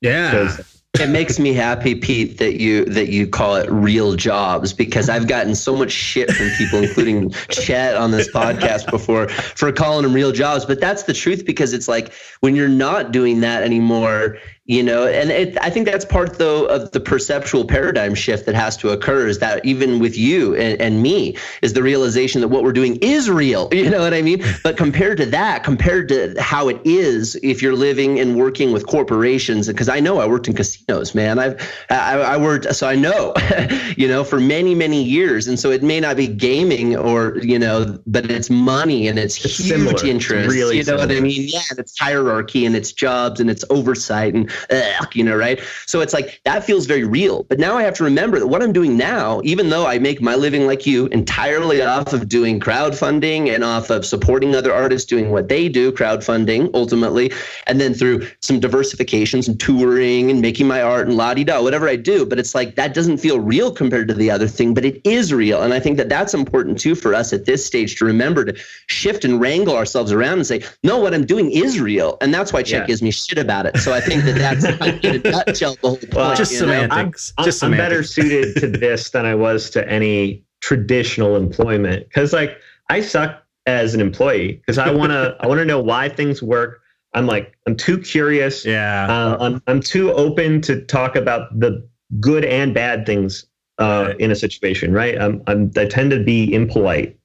Yeah. 0.01 0.55
it 0.99 1.09
makes 1.09 1.37
me 1.37 1.53
happy, 1.53 1.93
Pete, 1.93 2.37
that 2.39 2.59
you 2.59 2.85
that 2.85 3.09
you 3.09 3.27
call 3.27 3.55
it 3.55 3.69
real 3.69 4.15
jobs 4.15 4.73
because 4.73 5.09
I've 5.09 5.27
gotten 5.27 5.53
so 5.53 5.75
much 5.75 5.91
shit 5.91 6.31
from 6.31 6.49
people, 6.57 6.81
including 6.83 7.29
Chet 7.49 7.95
on 7.95 8.09
this 8.11 8.31
podcast 8.31 8.89
before, 8.89 9.27
for 9.29 9.71
calling 9.71 10.03
them 10.03 10.13
real 10.13 10.31
jobs. 10.31 10.65
But 10.65 10.79
that's 10.79 11.03
the 11.03 11.13
truth 11.13 11.45
because 11.45 11.73
it's 11.73 11.87
like 11.87 12.13
when 12.39 12.55
you're 12.55 12.67
not 12.67 13.11
doing 13.11 13.41
that 13.41 13.61
anymore, 13.61 14.37
you 14.67 14.83
know, 14.83 15.07
and 15.07 15.31
it, 15.31 15.57
I 15.61 15.69
think 15.69 15.85
that's 15.85 16.03
part 16.03 16.37
though 16.37 16.65
of 16.65 16.91
the 16.91 16.99
perceptual 16.99 17.63
paradigm 17.65 18.13
shift 18.13 18.45
that 18.47 18.55
has 18.55 18.75
to 18.77 18.89
occur. 18.89 19.27
Is 19.27 19.39
that 19.39 19.65
even 19.65 19.99
with 19.99 20.17
you 20.17 20.55
and, 20.55 20.79
and 20.81 21.01
me 21.01 21.37
is 21.61 21.71
the 21.71 21.81
realization 21.81 22.41
that 22.41 22.49
what 22.49 22.63
we're 22.63 22.73
doing 22.73 22.97
is 22.97 23.29
real. 23.29 23.69
You 23.87 23.91
know 23.91 24.01
what 24.01 24.13
I 24.13 24.21
mean? 24.23 24.43
But 24.63 24.75
compared 24.75 25.17
to 25.19 25.25
that, 25.27 25.63
compared 25.63 26.09
to 26.09 26.35
how 26.41 26.67
it 26.67 26.81
is, 26.83 27.35
if 27.43 27.61
you're 27.61 27.75
living 27.75 28.19
and 28.19 28.35
working 28.35 28.73
with 28.73 28.87
corporations, 28.87 29.67
because 29.67 29.87
I 29.87 30.01
know 30.01 30.19
I 30.19 30.25
worked 30.25 30.47
in 30.49 30.55
casinos, 30.55 31.15
man. 31.15 31.39
I've 31.39 31.61
I, 31.89 32.15
I 32.15 32.37
worked, 32.37 32.75
so 32.75 32.89
I 32.89 32.95
know, 32.95 33.33
you 33.97 34.07
know, 34.07 34.25
for 34.25 34.41
many 34.41 34.75
many 34.75 35.01
years, 35.01 35.47
and 35.47 35.57
so 35.57 35.71
it 35.71 35.83
may 35.83 36.01
not 36.01 36.17
be 36.17 36.27
gaming 36.27 36.97
or 36.97 37.37
you 37.37 37.57
know, 37.57 37.97
but 38.07 38.29
it's 38.29 38.49
money 38.49 39.07
and 39.07 39.17
it's, 39.17 39.45
It's 39.45 39.57
huge 39.57 39.69
similar. 39.69 39.91
It's 39.93 40.03
interest. 40.03 40.53
really 40.53 40.77
you 40.79 40.83
know 40.83 40.97
what 40.97 41.11
I 41.11 41.21
mean? 41.21 41.47
Yeah, 41.47 41.61
and 41.69 41.79
it's 41.79 41.97
hierarchy 41.97 42.65
and 42.65 42.75
it's 42.75 42.91
jobs 42.91 43.39
and 43.39 43.49
it's 43.49 43.63
oversight 43.69 44.33
and 44.33 44.51
ugh, 44.69 45.15
you 45.15 45.23
know, 45.23 45.35
right? 45.35 45.59
So 45.85 46.01
it's 46.01 46.13
like 46.13 46.41
that 46.45 46.63
feels 46.63 46.85
very 46.85 47.03
real. 47.03 47.43
But 47.43 47.59
now 47.59 47.77
I 47.77 47.83
have 47.83 47.93
to 47.95 48.03
remember 48.03 48.39
that 48.39 48.47
what 48.47 48.61
I'm 48.61 48.73
doing 48.73 48.97
now, 48.97 49.41
even 49.43 49.69
though 49.69 49.85
I 49.85 49.99
make 49.99 50.21
my 50.21 50.35
living 50.35 50.65
like 50.65 50.85
you 50.85 51.07
entirely 51.07 51.81
off 51.81 52.13
of 52.13 52.29
doing 52.29 52.59
crowdfunding 52.59 53.53
and 53.53 53.63
off 53.63 53.89
of 53.89 54.05
supporting 54.05 54.55
other 54.55 54.73
artists 54.73 55.07
doing 55.07 55.31
what 55.31 55.49
they 55.49 55.69
do, 55.69 55.91
crowdfunding 55.91 56.69
ultimately, 56.73 57.31
and 57.65 57.79
then 57.79 57.93
through 57.93 58.27
some 58.41 58.59
diversifications 58.59 59.47
and 59.47 59.59
touring 59.59 60.29
and 60.31 60.41
making 60.41 60.67
my 60.67 60.81
art 60.81 61.07
and 61.07 61.17
la 61.17 61.33
di 61.33 61.43
da, 61.43 61.61
whatever 61.61 61.87
I 61.87 61.95
do. 61.95 62.25
But 62.25 62.39
it's 62.39 62.55
like 62.55 62.75
that 62.75 62.93
doesn't 62.93 63.17
feel 63.17 63.39
real 63.39 63.71
compared 63.71 64.07
to 64.07 64.13
the 64.13 64.31
other 64.31 64.47
thing, 64.47 64.73
but 64.73 64.85
it 64.85 65.01
is 65.03 65.33
real. 65.33 65.61
And 65.61 65.73
I 65.73 65.79
think 65.79 65.97
that 65.97 66.09
that's 66.09 66.33
important 66.33 66.79
too 66.79 66.95
for 66.95 67.13
us 67.13 67.33
at 67.33 67.45
this 67.45 67.65
stage 67.65 67.95
to 67.97 68.05
remember 68.05 68.45
to 68.45 68.55
shift 68.87 69.25
and 69.25 69.39
wrangle 69.39 69.75
ourselves 69.75 70.11
around 70.11 70.33
and 70.33 70.47
say, 70.47 70.63
no, 70.83 70.97
what 70.97 71.13
I'm 71.13 71.25
doing 71.25 71.51
is 71.51 71.79
real. 71.79 72.17
And 72.21 72.33
that's 72.33 72.53
why 72.53 72.63
Chet 72.63 72.81
yeah. 72.81 72.87
gives 72.87 73.01
me 73.01 73.11
shit 73.11 73.37
about 73.37 73.65
it. 73.65 73.77
So 73.77 73.93
I 73.93 73.99
think 73.99 74.23
that 74.23 74.37
that's 74.55 75.03
in 75.03 75.25
a 75.25 75.31
nutshell 75.31 75.75
the 75.81 75.87
whole 75.87 75.97
point. 75.97 76.13
Well, 76.13 76.35
just 76.35 76.57
semantics. 76.57 77.33
I'm, 77.37 77.45
just 77.45 77.63
I'm, 77.63 77.71
I'm 77.73 77.77
better 77.77 78.03
suited 78.03 78.55
to 78.57 78.67
this 78.67 79.09
than 79.09 79.25
I 79.25 79.35
was 79.35 79.69
to 79.71 79.87
any 79.89 80.43
traditional 80.61 81.35
employment. 81.35 82.11
Cause 82.13 82.33
like 82.33 82.57
I 82.89 83.01
suck 83.01 83.43
as 83.65 83.93
an 83.93 84.01
employee 84.01 84.53
because 84.53 84.77
I 84.77 84.91
want 84.91 85.11
to, 85.11 85.35
I 85.39 85.47
want 85.47 85.59
to 85.59 85.65
know 85.65 85.79
why 85.79 86.09
things 86.09 86.41
work. 86.41 86.81
I'm 87.13 87.25
like, 87.25 87.57
I'm 87.65 87.75
too 87.75 87.97
curious. 87.97 88.65
Yeah. 88.65 89.07
Uh, 89.09 89.37
I'm, 89.39 89.61
I'm 89.67 89.81
too 89.81 90.11
open 90.13 90.61
to 90.61 90.81
talk 90.85 91.15
about 91.15 91.59
the 91.59 91.87
good 92.19 92.45
and 92.45 92.73
bad 92.73 93.05
things 93.05 93.45
uh, 93.79 94.07
right. 94.07 94.19
in 94.19 94.31
a 94.31 94.35
situation, 94.35 94.93
right? 94.93 95.19
I'm, 95.19 95.43
I'm, 95.47 95.71
I 95.77 95.85
tend 95.85 96.11
to 96.11 96.23
be 96.23 96.53
impolite 96.53 97.19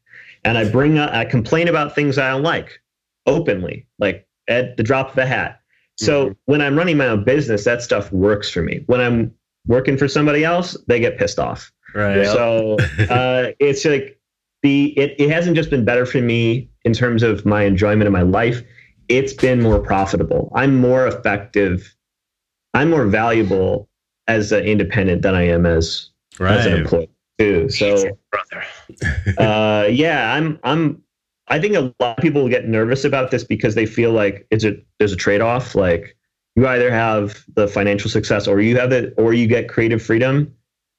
and 0.45 0.59
I 0.59 0.69
bring 0.69 0.99
up, 0.99 1.13
I 1.13 1.25
complain 1.25 1.69
about 1.69 1.95
things 1.95 2.19
I 2.19 2.31
don't 2.31 2.43
like 2.43 2.81
openly, 3.27 3.87
like 3.99 4.27
at 4.49 4.77
the 4.77 4.83
drop 4.83 5.13
of 5.13 5.19
a 5.19 5.27
hat. 5.27 5.61
So 6.03 6.27
mm-hmm. 6.27 6.33
when 6.47 6.61
I'm 6.61 6.77
running 6.77 6.97
my 6.97 7.07
own 7.07 7.25
business, 7.25 7.65
that 7.65 7.83
stuff 7.83 8.11
works 8.12 8.51
for 8.51 8.62
me. 8.62 8.83
When 8.87 9.01
I'm 9.01 9.33
working 9.67 9.97
for 9.97 10.09
somebody 10.09 10.45
else, 10.45 10.77
they 10.88 11.01
get 11.01 11.19
pissed 11.19 11.38
off. 11.38 11.73
Right. 11.95 12.27
So 12.27 12.77
uh, 13.11 13.53
it's 13.59 13.85
like 13.85 14.19
the 14.62 14.99
it, 14.99 15.15
it 15.19 15.31
hasn't 15.31 15.57
just 15.57 15.71
been 15.71 15.85
better 15.85 16.07
for 16.07 16.21
me 16.21 16.69
in 16.85 16.93
terms 16.93 17.23
of 17.23 17.47
my 17.47 17.62
enjoyment 17.65 18.07
of 18.07 18.12
my 18.12 18.23
life. 18.23 18.62
It's 19.09 19.33
been 19.33 19.61
more 19.61 19.79
profitable. 19.79 20.51
I'm 20.55 20.77
more 20.77 21.07
effective. 21.07 21.95
I'm 22.75 22.91
more 22.91 23.07
valuable 23.07 23.88
as 24.27 24.53
an 24.53 24.65
independent 24.65 25.23
than 25.23 25.35
I 25.35 25.43
am 25.43 25.67
as, 25.67 26.11
right. 26.38 26.57
as 26.57 26.67
an 26.67 26.75
employee 26.75 27.11
too. 27.38 27.69
So, 27.69 28.19
brother. 28.31 28.65
uh, 29.38 29.87
yeah, 29.88 30.33
I'm 30.35 30.59
I'm 30.62 31.03
I 31.53 31.61
think 31.61 31.77
a 31.77 31.95
lot 32.01 32.17
of 32.17 32.23
people 32.23 32.49
get 32.49 32.67
nervous 32.67 33.05
about 33.05 33.31
this 33.31 33.45
because 33.45 33.75
they 33.75 33.85
feel 33.85 34.12
like 34.12 34.47
it's 34.51 34.65
a 34.65 34.75
there's 34.99 35.12
a 35.12 35.17
trade 35.17 35.43
off. 35.43 35.75
Like 35.75 36.17
you 36.57 36.67
either 36.67 36.91
have 36.91 37.45
the 37.57 37.69
financial 37.69 38.09
success 38.09 38.49
or 38.49 38.59
you 38.62 38.79
have 38.79 38.91
it 38.91 39.12
or 39.19 39.35
you 39.35 39.47
get 39.47 39.69
creative 39.69 40.03
freedom. 40.03 40.51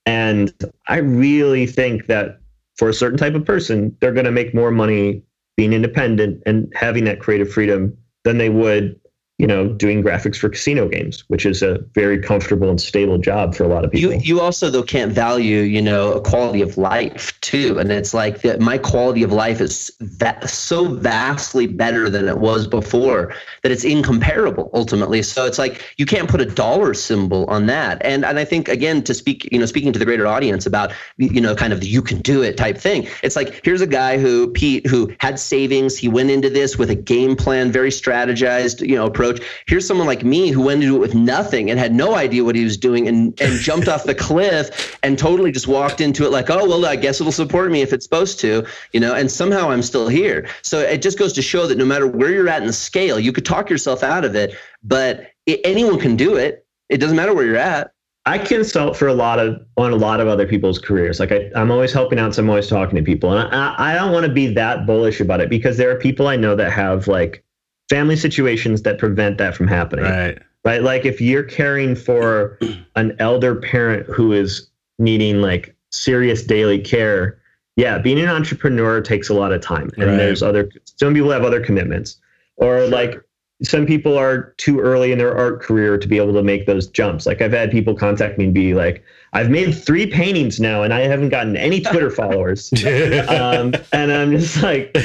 And 0.05 0.53
I 0.87 0.97
really 0.97 1.65
think 1.65 2.05
that 2.05 2.39
for 2.75 2.87
a 2.87 2.93
certain 2.93 3.17
type 3.17 3.33
of 3.33 3.43
person, 3.43 3.97
they're 3.99 4.13
going 4.13 4.27
to 4.27 4.31
make 4.31 4.53
more 4.53 4.69
money 4.69 5.23
being 5.57 5.73
independent 5.73 6.43
and 6.45 6.71
having 6.75 7.05
that 7.05 7.19
creative 7.19 7.51
freedom 7.51 7.97
than 8.23 8.37
they 8.37 8.49
would 8.49 8.99
you 9.43 9.47
know, 9.47 9.67
doing 9.67 10.01
graphics 10.01 10.37
for 10.37 10.47
casino 10.47 10.87
games, 10.87 11.25
which 11.27 11.45
is 11.45 11.61
a 11.61 11.77
very 11.95 12.17
comfortable 12.17 12.69
and 12.69 12.79
stable 12.79 13.17
job 13.17 13.53
for 13.53 13.65
a 13.65 13.67
lot 13.67 13.83
of 13.83 13.91
people. 13.91 14.13
You, 14.13 14.19
you 14.19 14.39
also 14.39 14.69
though 14.69 14.83
can't 14.83 15.11
value, 15.11 15.59
you 15.59 15.81
know, 15.81 16.13
a 16.13 16.21
quality 16.21 16.61
of 16.61 16.77
life 16.77 17.37
too, 17.41 17.77
and 17.77 17.91
it's 17.91 18.13
like 18.13 18.41
that. 18.43 18.61
My 18.61 18.77
quality 18.77 19.21
of 19.21 19.33
life 19.33 19.59
is 19.59 19.91
that 19.99 20.49
so 20.49 20.95
vastly 20.95 21.67
better 21.67 22.09
than 22.09 22.29
it 22.29 22.37
was 22.37 22.67
before 22.67 23.35
that 23.63 23.71
it's 23.73 23.83
incomparable 23.83 24.69
ultimately. 24.71 25.21
So 25.21 25.45
it's 25.45 25.59
like 25.59 25.83
you 25.97 26.05
can't 26.05 26.29
put 26.29 26.39
a 26.39 26.45
dollar 26.45 26.93
symbol 26.93 27.43
on 27.47 27.65
that. 27.65 27.97
And 28.05 28.23
and 28.23 28.39
I 28.39 28.45
think 28.45 28.69
again 28.69 29.03
to 29.03 29.13
speak, 29.13 29.49
you 29.51 29.59
know, 29.59 29.65
speaking 29.65 29.91
to 29.91 29.99
the 29.99 30.05
greater 30.05 30.25
audience 30.25 30.65
about 30.65 30.93
you 31.17 31.41
know 31.41 31.53
kind 31.53 31.73
of 31.73 31.81
the 31.81 31.87
you 31.87 32.01
can 32.01 32.19
do 32.19 32.43
it 32.43 32.55
type 32.55 32.77
thing. 32.77 33.09
It's 33.23 33.35
like 33.35 33.59
here's 33.65 33.81
a 33.81 33.87
guy 33.87 34.17
who 34.17 34.47
Pete 34.51 34.87
who 34.87 35.13
had 35.19 35.37
savings. 35.37 35.97
He 35.97 36.07
went 36.07 36.31
into 36.31 36.49
this 36.49 36.77
with 36.77 36.89
a 36.89 36.95
game 36.95 37.35
plan, 37.35 37.73
very 37.73 37.89
strategized, 37.89 38.87
you 38.87 38.95
know 38.95 39.05
approach. 39.05 39.32
Here's 39.67 39.87
someone 39.87 40.07
like 40.07 40.23
me 40.23 40.49
who 40.49 40.61
went 40.61 40.83
into 40.83 40.95
it 40.95 40.99
with 40.99 41.15
nothing 41.15 41.69
and 41.69 41.79
had 41.79 41.93
no 41.93 42.15
idea 42.15 42.43
what 42.43 42.55
he 42.55 42.63
was 42.63 42.77
doing 42.77 43.07
and, 43.07 43.39
and 43.41 43.59
jumped 43.59 43.87
off 43.87 44.03
the 44.03 44.15
cliff 44.15 44.97
and 45.03 45.17
totally 45.17 45.51
just 45.51 45.67
walked 45.67 46.01
into 46.01 46.25
it 46.25 46.31
like, 46.31 46.49
oh, 46.49 46.67
well, 46.67 46.85
I 46.85 46.95
guess 46.95 47.19
it'll 47.19 47.31
support 47.31 47.71
me 47.71 47.81
if 47.81 47.93
it's 47.93 48.05
supposed 48.05 48.39
to, 48.41 48.65
you 48.91 48.99
know, 48.99 49.13
and 49.13 49.31
somehow 49.31 49.69
I'm 49.69 49.81
still 49.81 50.07
here. 50.07 50.47
So 50.61 50.79
it 50.79 51.01
just 51.01 51.17
goes 51.17 51.33
to 51.33 51.41
show 51.41 51.67
that 51.67 51.77
no 51.77 51.85
matter 51.85 52.07
where 52.07 52.31
you're 52.31 52.49
at 52.49 52.61
in 52.61 52.67
the 52.67 52.73
scale, 52.73 53.19
you 53.19 53.31
could 53.31 53.45
talk 53.45 53.69
yourself 53.69 54.03
out 54.03 54.25
of 54.25 54.35
it, 54.35 54.55
but 54.83 55.31
it, 55.45 55.61
anyone 55.63 55.99
can 55.99 56.15
do 56.15 56.35
it. 56.35 56.65
It 56.89 56.97
doesn't 56.97 57.15
matter 57.15 57.33
where 57.33 57.45
you're 57.45 57.55
at. 57.55 57.93
I 58.25 58.37
consult 58.37 58.95
for 58.95 59.07
a 59.07 59.13
lot 59.13 59.39
of 59.39 59.65
on 59.75 59.91
a 59.91 59.97
lot 59.97 60.21
of 60.21 60.27
other 60.27 60.47
people's 60.47 60.79
careers. 60.79 61.19
Like 61.19 61.31
I, 61.31 61.49
am 61.55 61.71
always 61.71 61.91
helping 61.91 62.19
out, 62.19 62.33
so 62.33 62.41
I'm 62.41 62.49
always 62.49 62.69
talking 62.69 62.95
to 62.95 63.03
people, 63.03 63.37
and 63.37 63.53
I, 63.53 63.75
I 63.77 63.95
don't 63.95 64.13
want 64.13 64.25
to 64.25 64.31
be 64.31 64.47
that 64.53 64.85
bullish 64.85 65.19
about 65.19 65.41
it 65.41 65.49
because 65.49 65.75
there 65.77 65.91
are 65.91 65.99
people 65.99 66.27
I 66.27 66.37
know 66.37 66.55
that 66.55 66.71
have 66.71 67.07
like 67.07 67.42
family 67.89 68.15
situations 68.15 68.81
that 68.83 68.97
prevent 68.97 69.37
that 69.37 69.55
from 69.55 69.67
happening. 69.67 70.05
Right. 70.05 70.41
Right. 70.65 70.81
Like 70.81 71.05
if 71.05 71.19
you're 71.19 71.43
caring 71.43 71.95
for 71.95 72.57
an 72.95 73.15
elder 73.19 73.55
parent 73.55 74.07
who 74.07 74.31
is 74.31 74.69
needing 74.97 75.41
like 75.41 75.75
serious 75.91 76.43
daily 76.43 76.79
care, 76.79 77.39
yeah, 77.75 77.97
being 77.97 78.19
an 78.19 78.29
entrepreneur 78.29 79.01
takes 79.01 79.29
a 79.29 79.33
lot 79.33 79.51
of 79.51 79.61
time. 79.61 79.89
And 79.97 80.05
right. 80.05 80.17
there's 80.17 80.41
other 80.41 80.69
some 80.85 81.13
people 81.13 81.31
have 81.31 81.43
other 81.43 81.59
commitments. 81.59 82.17
Or 82.57 82.79
sure. 82.79 82.87
like 82.87 83.21
some 83.63 83.85
people 83.85 84.17
are 84.17 84.53
too 84.57 84.79
early 84.79 85.11
in 85.11 85.17
their 85.17 85.35
art 85.35 85.61
career 85.61 85.97
to 85.97 86.07
be 86.07 86.17
able 86.17 86.33
to 86.33 86.43
make 86.43 86.65
those 86.65 86.87
jumps. 86.87 87.25
Like 87.25 87.41
I've 87.41 87.51
had 87.51 87.71
people 87.71 87.95
contact 87.95 88.37
me 88.37 88.45
and 88.45 88.53
be 88.53 88.73
like, 88.73 89.03
I've 89.33 89.49
made 89.49 89.71
three 89.73 90.05
paintings 90.05 90.59
now 90.59 90.83
and 90.83 90.93
I 90.93 91.01
haven't 91.01 91.29
gotten 91.29 91.57
any 91.57 91.81
Twitter 91.81 92.09
followers. 92.11 92.71
um, 93.27 93.73
and 93.91 94.11
I'm 94.11 94.31
just 94.31 94.61
like, 94.61 94.95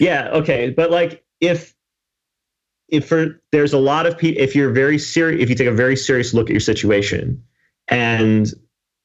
yeah, 0.00 0.28
okay. 0.30 0.70
But 0.70 0.90
like 0.90 1.24
if 1.40 1.74
if 2.88 3.08
for 3.08 3.40
there's 3.52 3.72
a 3.72 3.78
lot 3.78 4.06
of 4.06 4.16
people 4.16 4.42
if 4.42 4.54
you're 4.54 4.70
very 4.70 4.98
serious 4.98 5.42
if 5.42 5.48
you 5.48 5.54
take 5.54 5.66
a 5.66 5.72
very 5.72 5.96
serious 5.96 6.32
look 6.32 6.48
at 6.48 6.52
your 6.52 6.60
situation 6.60 7.42
and 7.88 8.52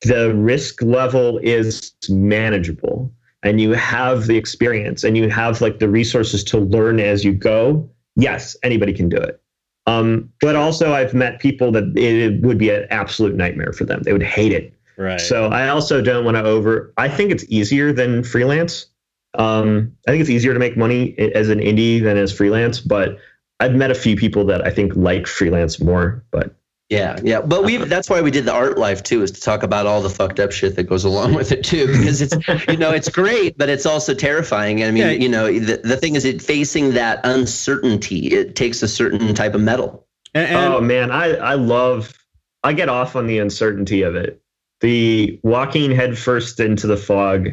the 0.04 0.34
risk 0.36 0.82
level 0.82 1.40
is 1.40 1.94
manageable 2.10 3.12
and 3.42 3.60
you 3.60 3.72
have 3.72 4.28
the 4.28 4.38
experience 4.38 5.04
and 5.04 5.18
you 5.18 5.30
have 5.30 5.62
like 5.62 5.80
the 5.80 5.90
resources 5.90 6.44
to 6.44 6.58
learn 6.58 7.00
as 7.00 7.24
you 7.24 7.34
go 7.34 7.90
yes 8.16 8.56
anybody 8.64 8.94
can 8.94 9.10
do 9.10 9.18
it. 9.18 9.40
Um, 9.86 10.30
but 10.40 10.56
also 10.56 10.94
i've 10.94 11.14
met 11.14 11.40
people 11.40 11.72
that 11.74 11.98
it 11.98 12.42
would 12.42 12.58
be 12.58 12.70
an 12.70 12.88
absolute 12.90 13.36
nightmare 13.36 13.74
for 13.74 13.86
them. 13.86 14.02
They 14.04 14.14
would 14.14 14.24
hate 14.24 14.54
it. 14.54 14.74
Right. 14.98 15.20
So 15.20 15.48
i 15.48 15.68
also 15.68 16.02
don't 16.02 16.24
want 16.26 16.38
to 16.38 16.44
over 16.44 16.94
i 16.98 17.10
think 17.10 17.32
it's 17.32 17.46
easier 17.50 17.92
than 17.92 18.24
freelance. 18.24 18.88
Um, 19.36 19.92
i 20.08 20.12
think 20.12 20.22
it's 20.22 20.30
easier 20.30 20.54
to 20.54 20.60
make 20.60 20.78
money 20.78 21.18
as 21.18 21.50
an 21.50 21.60
indie 21.60 22.02
than 22.02 22.18
as 22.18 22.32
freelance 22.32 22.80
but 22.80 23.18
I've 23.64 23.76
met 23.76 23.92
a 23.92 23.96
few 23.96 24.18
people 24.18 24.44
that 24.48 24.66
I 24.66 24.70
think 24.70 24.94
like 24.96 25.26
freelance 25.26 25.80
more, 25.80 26.22
but 26.32 26.54
yeah, 26.90 27.18
yeah, 27.24 27.40
but 27.40 27.64
we 27.64 27.78
uh-huh. 27.78 27.86
that's 27.86 28.10
why 28.10 28.22
we 28.22 28.30
did 28.30 28.44
the 28.44 28.52
art 28.52 28.78
life 28.78 29.04
too, 29.04 29.22
is 29.22 29.32
to 29.32 29.40
talk 29.40 29.64
about 29.64 29.86
all 29.86 30.02
the 30.02 30.10
fucked 30.10 30.42
up 30.42 30.52
shit 30.52 30.76
that 30.76 30.84
goes 30.84 31.06
along 31.06 31.34
with 31.34 31.54
it 31.54 31.64
too, 31.64 31.88
because 31.88 32.22
it's 32.22 32.36
you 32.68 32.76
know 32.76 32.92
it's 32.92 33.08
great, 33.08 33.58
but 33.58 33.70
it's 33.70 33.86
also 33.86 34.14
terrifying. 34.14 34.84
I 34.84 34.92
mean, 34.92 34.98
yeah. 34.98 35.12
you 35.12 35.30
know, 35.30 35.46
the, 35.48 35.78
the 35.78 35.96
thing 35.96 36.16
is, 36.16 36.26
it 36.26 36.42
facing 36.42 36.92
that 36.96 37.22
uncertainty, 37.24 38.28
it 38.28 38.58
takes 38.58 38.84
a 38.84 38.88
certain 38.90 39.34
type 39.34 39.56
of 39.56 39.62
metal. 39.62 40.06
And, 40.34 40.48
and 40.50 40.74
oh 40.74 40.82
man, 40.82 41.10
I 41.10 41.36
I 41.36 41.54
love 41.54 42.14
I 42.66 42.74
get 42.74 42.90
off 42.90 43.16
on 43.16 43.28
the 43.28 43.40
uncertainty 43.40 44.02
of 44.02 44.18
it. 44.18 44.42
The 44.82 45.40
walking 45.42 45.90
headfirst 45.90 46.60
into 46.60 46.86
the 46.86 46.98
fog 46.98 47.48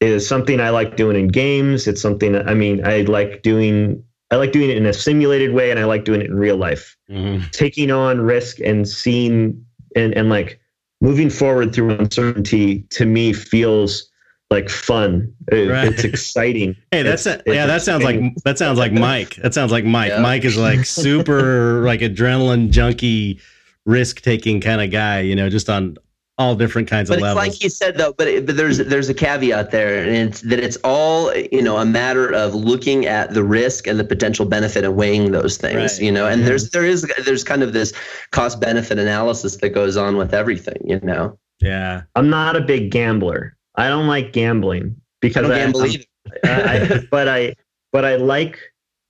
is 0.00 0.26
something 0.26 0.58
I 0.58 0.70
like 0.70 0.96
doing 0.96 1.16
in 1.16 1.28
games. 1.28 1.86
It's 1.86 2.00
something 2.00 2.34
I 2.34 2.54
mean 2.54 2.86
I 2.86 3.02
like 3.02 3.42
doing 3.42 4.04
I 4.34 4.36
like 4.36 4.50
doing 4.50 4.68
it 4.68 4.76
in 4.76 4.84
a 4.84 4.92
simulated 4.92 5.54
way 5.54 5.70
and 5.70 5.78
I 5.78 5.84
like 5.84 6.04
doing 6.04 6.20
it 6.20 6.26
in 6.26 6.34
real 6.34 6.56
life. 6.56 6.96
Mm-hmm. 7.08 7.50
Taking 7.52 7.92
on 7.92 8.20
risk 8.20 8.58
and 8.58 8.86
seeing 8.88 9.64
and, 9.94 10.12
and 10.14 10.28
like 10.28 10.58
moving 11.00 11.30
forward 11.30 11.72
through 11.72 11.92
uncertainty 11.92 12.82
to 12.90 13.06
me 13.06 13.32
feels 13.32 14.10
like 14.50 14.68
fun. 14.68 15.32
It, 15.52 15.70
right. 15.70 15.86
It's 15.86 16.02
exciting. 16.12 16.74
hey, 16.90 17.04
that's 17.04 17.26
it's, 17.26 17.44
a, 17.46 17.54
yeah. 17.54 17.66
That 17.66 17.82
sounds 17.82 18.02
like 18.02 18.34
that 18.44 18.58
sounds 18.58 18.76
like 18.76 18.92
Mike. 18.92 19.36
That 19.36 19.54
sounds 19.54 19.70
like 19.70 19.84
Mike. 19.84 20.10
Yeah. 20.10 20.20
Mike 20.20 20.44
is 20.44 20.56
like 20.56 20.84
super 20.84 21.82
like 21.84 22.00
adrenaline 22.00 22.70
junkie, 22.70 23.38
risk 23.86 24.20
taking 24.20 24.60
kind 24.60 24.80
of 24.80 24.90
guy. 24.90 25.20
You 25.20 25.36
know, 25.36 25.48
just 25.48 25.70
on 25.70 25.96
all 26.36 26.54
different 26.54 26.88
kinds 26.88 27.08
but 27.08 27.18
of 27.18 27.22
levels. 27.22 27.46
It's 27.46 27.54
like 27.54 27.62
you 27.62 27.70
said 27.70 27.96
though, 27.96 28.12
but, 28.12 28.26
it, 28.26 28.46
but 28.46 28.56
there's 28.56 28.78
there's 28.78 29.08
a 29.08 29.14
caveat 29.14 29.70
there, 29.70 30.02
and 30.02 30.16
it's 30.16 30.40
that 30.42 30.58
it's 30.58 30.76
all 30.84 31.34
you 31.34 31.62
know 31.62 31.76
a 31.76 31.86
matter 31.86 32.32
of 32.32 32.54
looking 32.54 33.06
at 33.06 33.34
the 33.34 33.44
risk 33.44 33.86
and 33.86 33.98
the 34.00 34.04
potential 34.04 34.44
benefit 34.44 34.84
and 34.84 34.96
weighing 34.96 35.32
those 35.32 35.56
things. 35.56 35.94
Right. 35.94 36.02
You 36.02 36.12
know, 36.12 36.26
and 36.26 36.38
mm-hmm. 36.38 36.46
there's 36.46 36.70
there 36.70 36.84
is 36.84 37.02
there's 37.24 37.44
kind 37.44 37.62
of 37.62 37.72
this 37.72 37.92
cost 38.32 38.60
benefit 38.60 38.98
analysis 38.98 39.56
that 39.56 39.70
goes 39.70 39.96
on 39.96 40.16
with 40.16 40.34
everything. 40.34 40.78
You 40.84 41.00
know. 41.00 41.38
Yeah. 41.60 42.02
I'm 42.14 42.28
not 42.28 42.56
a 42.56 42.60
big 42.60 42.90
gambler. 42.90 43.56
I 43.76 43.88
don't 43.88 44.06
like 44.06 44.32
gambling 44.32 44.96
because 45.20 45.48
I, 45.48 45.58
gamble 45.58 45.82
I, 45.82 46.04
I, 46.44 47.06
but 47.10 47.28
I 47.28 47.54
but 47.92 48.04
I 48.04 48.16
like 48.16 48.58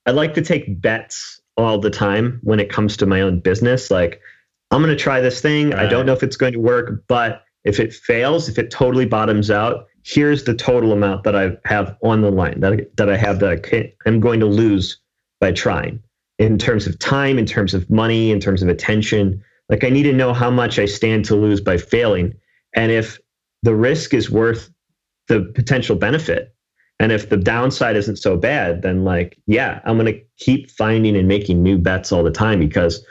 I 0.06 0.10
like 0.10 0.34
to 0.34 0.42
take 0.42 0.80
bets 0.80 1.40
all 1.56 1.78
the 1.78 1.90
time 1.90 2.40
when 2.42 2.60
it 2.60 2.68
comes 2.68 2.96
to 2.98 3.06
my 3.06 3.20
own 3.20 3.40
business. 3.40 3.90
Like 3.90 4.20
I'm 4.74 4.82
going 4.82 4.96
to 4.96 5.00
try 5.00 5.20
this 5.20 5.40
thing. 5.40 5.72
I 5.72 5.86
don't 5.86 6.04
know 6.04 6.12
if 6.12 6.24
it's 6.24 6.36
going 6.36 6.52
to 6.52 6.58
work, 6.58 7.04
but 7.06 7.44
if 7.62 7.78
it 7.78 7.94
fails, 7.94 8.48
if 8.48 8.58
it 8.58 8.72
totally 8.72 9.06
bottoms 9.06 9.48
out, 9.48 9.86
here's 10.02 10.42
the 10.42 10.54
total 10.54 10.92
amount 10.92 11.22
that 11.22 11.36
I 11.36 11.56
have 11.64 11.96
on 12.02 12.22
the 12.22 12.30
line 12.32 12.58
that 12.58 12.72
I, 12.72 12.78
that 12.96 13.08
I 13.08 13.16
have 13.16 13.38
that 13.38 13.50
I 13.50 13.56
can, 13.56 13.92
I'm 14.04 14.18
going 14.18 14.40
to 14.40 14.46
lose 14.46 15.00
by 15.40 15.52
trying 15.52 16.02
in 16.40 16.58
terms 16.58 16.88
of 16.88 16.98
time, 16.98 17.38
in 17.38 17.46
terms 17.46 17.72
of 17.72 17.88
money, 17.88 18.32
in 18.32 18.40
terms 18.40 18.62
of 18.62 18.68
attention. 18.68 19.40
Like 19.68 19.84
I 19.84 19.90
need 19.90 20.02
to 20.02 20.12
know 20.12 20.34
how 20.34 20.50
much 20.50 20.80
I 20.80 20.86
stand 20.86 21.24
to 21.26 21.36
lose 21.36 21.60
by 21.60 21.78
failing, 21.78 22.34
and 22.74 22.90
if 22.90 23.20
the 23.62 23.76
risk 23.76 24.12
is 24.12 24.28
worth 24.28 24.70
the 25.28 25.52
potential 25.54 25.94
benefit, 25.94 26.52
and 26.98 27.12
if 27.12 27.28
the 27.28 27.36
downside 27.36 27.96
isn't 27.96 28.16
so 28.16 28.36
bad, 28.36 28.82
then 28.82 29.04
like 29.04 29.38
yeah, 29.46 29.80
I'm 29.84 29.98
going 29.98 30.12
to 30.12 30.20
keep 30.36 30.68
finding 30.68 31.16
and 31.16 31.28
making 31.28 31.62
new 31.62 31.78
bets 31.78 32.10
all 32.10 32.24
the 32.24 32.32
time 32.32 32.58
because 32.58 33.06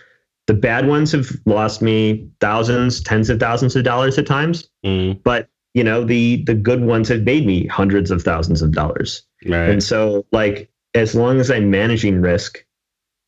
the 0.47 0.53
bad 0.53 0.87
ones 0.87 1.11
have 1.13 1.29
lost 1.45 1.81
me 1.81 2.27
thousands, 2.39 3.01
tens 3.01 3.29
of 3.29 3.39
thousands 3.39 3.75
of 3.75 3.83
dollars 3.83 4.17
at 4.17 4.27
times, 4.27 4.69
Mm, 4.85 5.21
but 5.23 5.49
you 5.73 5.83
know 5.83 6.03
the 6.03 6.43
the 6.43 6.53
good 6.53 6.81
ones 6.83 7.07
have 7.09 7.23
made 7.23 7.45
me 7.45 7.65
hundreds 7.67 8.11
of 8.11 8.21
thousands 8.21 8.61
of 8.61 8.71
dollars. 8.73 9.23
right. 9.45 9.69
And 9.69 9.81
so, 9.83 10.25
like, 10.31 10.69
as 10.93 11.15
long 11.15 11.39
as 11.39 11.49
I'm 11.49 11.71
managing 11.71 12.21
risk, 12.21 12.63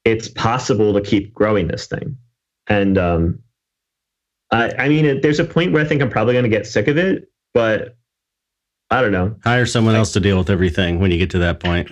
it's 0.04 0.28
possible 0.28 0.94
to 0.94 1.02
keep 1.02 1.34
growing 1.34 1.68
this 1.68 1.88
thing. 1.88 2.18
And 2.68 2.98
um, 2.98 3.40
I, 4.52 4.72
I 4.78 4.90
mean, 4.90 5.06
it, 5.06 5.22
there's 5.22 5.40
a 5.40 5.46
point 5.46 5.72
where 5.72 5.84
I 5.84 5.88
think 5.88 6.02
I'm 6.02 6.10
probably 6.10 6.34
going 6.34 6.44
to 6.44 6.50
get 6.50 6.68
sick 6.68 6.88
of 6.88 6.98
it, 6.98 7.30
but 7.54 7.98
I 8.92 9.02
don't 9.02 9.12
know. 9.12 9.36
Hire 9.44 9.66
someone 9.66 9.96
else 9.96 10.12
to 10.14 10.20
deal 10.20 10.38
with 10.38 10.50
everything 10.50 11.00
when 11.00 11.10
you 11.12 11.18
get 11.18 11.32
to 11.32 11.40
that 11.40 11.60
point. 11.60 11.92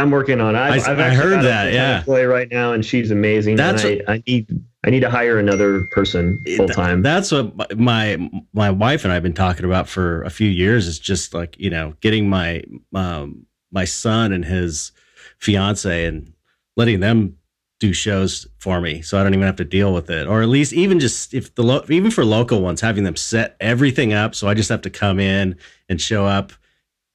I'm 0.00 0.10
working 0.10 0.40
on 0.40 0.54
it. 0.54 0.58
I've, 0.58 0.86
I- 0.86 0.92
I've 0.92 0.98
I 1.00 1.14
heard 1.14 1.42
that, 1.44 1.72
yeah. 1.72 1.98
employee 1.98 2.24
right 2.24 2.48
now, 2.50 2.72
and 2.72 2.84
she's 2.84 3.10
amazing. 3.10 3.56
That's 3.56 3.84
I, 3.84 4.00
I 4.08 4.22
need 4.26 4.48
I 4.86 4.90
need 4.90 5.00
to 5.00 5.10
hire 5.10 5.38
another 5.38 5.86
person 5.92 6.42
full 6.56 6.68
time. 6.68 7.02
That's 7.02 7.32
what 7.32 7.78
my 7.78 8.30
my 8.52 8.70
wife 8.70 9.04
and 9.04 9.12
I've 9.12 9.22
been 9.22 9.32
talking 9.34 9.64
about 9.64 9.88
for 9.88 10.22
a 10.22 10.30
few 10.30 10.48
years. 10.48 10.86
Is 10.86 10.98
just 10.98 11.32
like 11.34 11.58
you 11.58 11.70
know 11.70 11.94
getting 12.00 12.28
my 12.28 12.62
um, 12.94 13.46
my 13.72 13.84
son 13.84 14.32
and 14.32 14.44
his 14.44 14.92
fiance 15.38 16.04
and 16.04 16.32
letting 16.76 17.00
them 17.00 17.36
do 17.80 17.92
shows 17.92 18.46
for 18.58 18.80
me, 18.80 19.02
so 19.02 19.18
I 19.18 19.22
don't 19.24 19.34
even 19.34 19.46
have 19.46 19.56
to 19.56 19.64
deal 19.64 19.92
with 19.92 20.08
it. 20.10 20.26
Or 20.26 20.42
at 20.42 20.48
least 20.48 20.72
even 20.72 21.00
just 21.00 21.34
if 21.34 21.54
the 21.54 21.62
lo- 21.62 21.84
even 21.88 22.10
for 22.10 22.24
local 22.24 22.60
ones, 22.62 22.80
having 22.80 23.04
them 23.04 23.16
set 23.16 23.56
everything 23.60 24.12
up, 24.12 24.34
so 24.34 24.48
I 24.48 24.54
just 24.54 24.68
have 24.68 24.82
to 24.82 24.90
come 24.90 25.18
in 25.18 25.56
and 25.88 26.00
show 26.00 26.24
up 26.26 26.52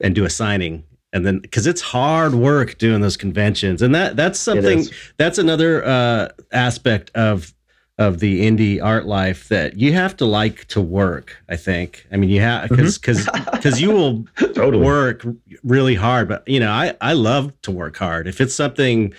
and 0.01 0.13
do 0.15 0.25
a 0.25 0.29
signing. 0.29 0.83
And 1.11 1.25
then, 1.25 1.39
because 1.39 1.65
it's 1.65 1.81
hard 1.81 2.35
work 2.35 2.77
doing 2.77 3.01
those 3.01 3.17
conventions, 3.17 3.81
and 3.81 3.95
that 3.95 4.15
that's 4.15 4.39
something 4.39 4.85
that's 5.17 5.39
another 5.39 5.83
uh, 5.83 6.29
aspect 6.51 7.09
of 7.15 7.53
of 7.97 8.19
the 8.19 8.47
indie 8.47 8.81
art 8.81 9.05
life 9.05 9.49
that 9.49 9.77
you 9.77 9.91
have 9.91 10.15
to 10.17 10.25
like 10.25 10.65
to 10.67 10.79
work. 10.79 11.35
I 11.49 11.55
think. 11.55 12.07
I 12.11 12.17
mean, 12.17 12.29
you 12.29 12.41
have 12.41 12.69
because 12.69 12.99
because 12.99 13.27
because 13.51 13.81
you 13.81 13.91
will 13.91 14.25
totally. 14.53 14.85
work 14.85 15.25
really 15.63 15.95
hard, 15.95 16.29
but 16.29 16.47
you 16.47 16.59
know, 16.59 16.71
I 16.71 16.95
I 17.01 17.13
love 17.13 17.59
to 17.63 17.71
work 17.71 17.97
hard. 17.97 18.27
If 18.27 18.39
it's 18.39 18.53
something 18.53 19.13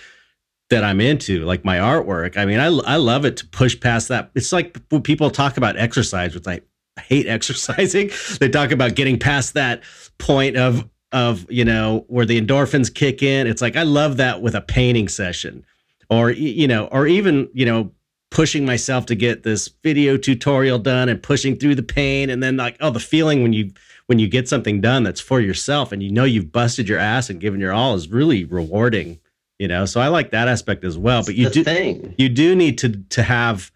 that 0.69 0.85
I'm 0.85 1.01
into, 1.01 1.43
like 1.43 1.65
my 1.65 1.77
artwork, 1.77 2.37
I 2.37 2.45
mean, 2.45 2.59
I 2.59 2.67
I 2.67 2.95
love 2.95 3.25
it 3.25 3.35
to 3.37 3.47
push 3.47 3.77
past 3.77 4.07
that. 4.07 4.31
It's 4.33 4.53
like 4.53 4.79
when 4.89 5.01
people 5.01 5.29
talk 5.29 5.57
about 5.57 5.77
exercise, 5.77 6.33
which 6.33 6.47
I 6.47 6.61
hate 6.99 7.27
exercising. 7.27 8.11
They 8.39 8.49
talk 8.49 8.71
about 8.71 8.95
getting 8.95 9.19
past 9.19 9.53
that 9.53 9.83
point 10.17 10.57
of 10.57 10.87
of 11.11 11.49
you 11.51 11.65
know 11.65 12.05
where 12.07 12.25
the 12.25 12.39
endorphins 12.39 12.93
kick 12.93 13.21
in. 13.21 13.47
It's 13.47 13.61
like 13.61 13.75
I 13.75 13.83
love 13.83 14.17
that 14.17 14.41
with 14.41 14.55
a 14.55 14.61
painting 14.61 15.07
session, 15.07 15.65
or 16.09 16.31
you 16.31 16.67
know, 16.67 16.85
or 16.87 17.07
even 17.07 17.49
you 17.53 17.65
know 17.65 17.91
pushing 18.31 18.65
myself 18.65 19.05
to 19.05 19.13
get 19.13 19.43
this 19.43 19.67
video 19.83 20.17
tutorial 20.17 20.79
done 20.79 21.09
and 21.09 21.21
pushing 21.21 21.57
through 21.57 21.75
the 21.75 21.83
pain 21.83 22.29
and 22.29 22.41
then 22.41 22.55
like 22.55 22.77
oh 22.79 22.89
the 22.89 22.99
feeling 22.99 23.43
when 23.43 23.51
you 23.53 23.69
when 24.07 24.19
you 24.19 24.27
get 24.27 24.47
something 24.47 24.79
done 24.79 25.03
that's 25.03 25.19
for 25.19 25.41
yourself 25.41 25.91
and 25.91 26.01
you 26.01 26.09
know 26.09 26.23
you've 26.23 26.51
busted 26.51 26.87
your 26.87 26.97
ass 26.97 27.29
and 27.29 27.41
given 27.41 27.59
your 27.59 27.73
all 27.73 27.93
is 27.93 28.07
really 28.07 28.45
rewarding 28.45 29.19
you 29.59 29.67
know 29.67 29.85
so 29.85 29.99
i 29.99 30.07
like 30.07 30.31
that 30.31 30.47
aspect 30.47 30.85
as 30.85 30.97
well 30.97 31.23
but 31.25 31.35
you 31.35 31.49
do 31.49 31.61
thing. 31.63 32.15
you 32.17 32.29
do 32.29 32.55
need 32.55 32.77
to 32.77 32.89
to 33.09 33.21
have 33.21 33.69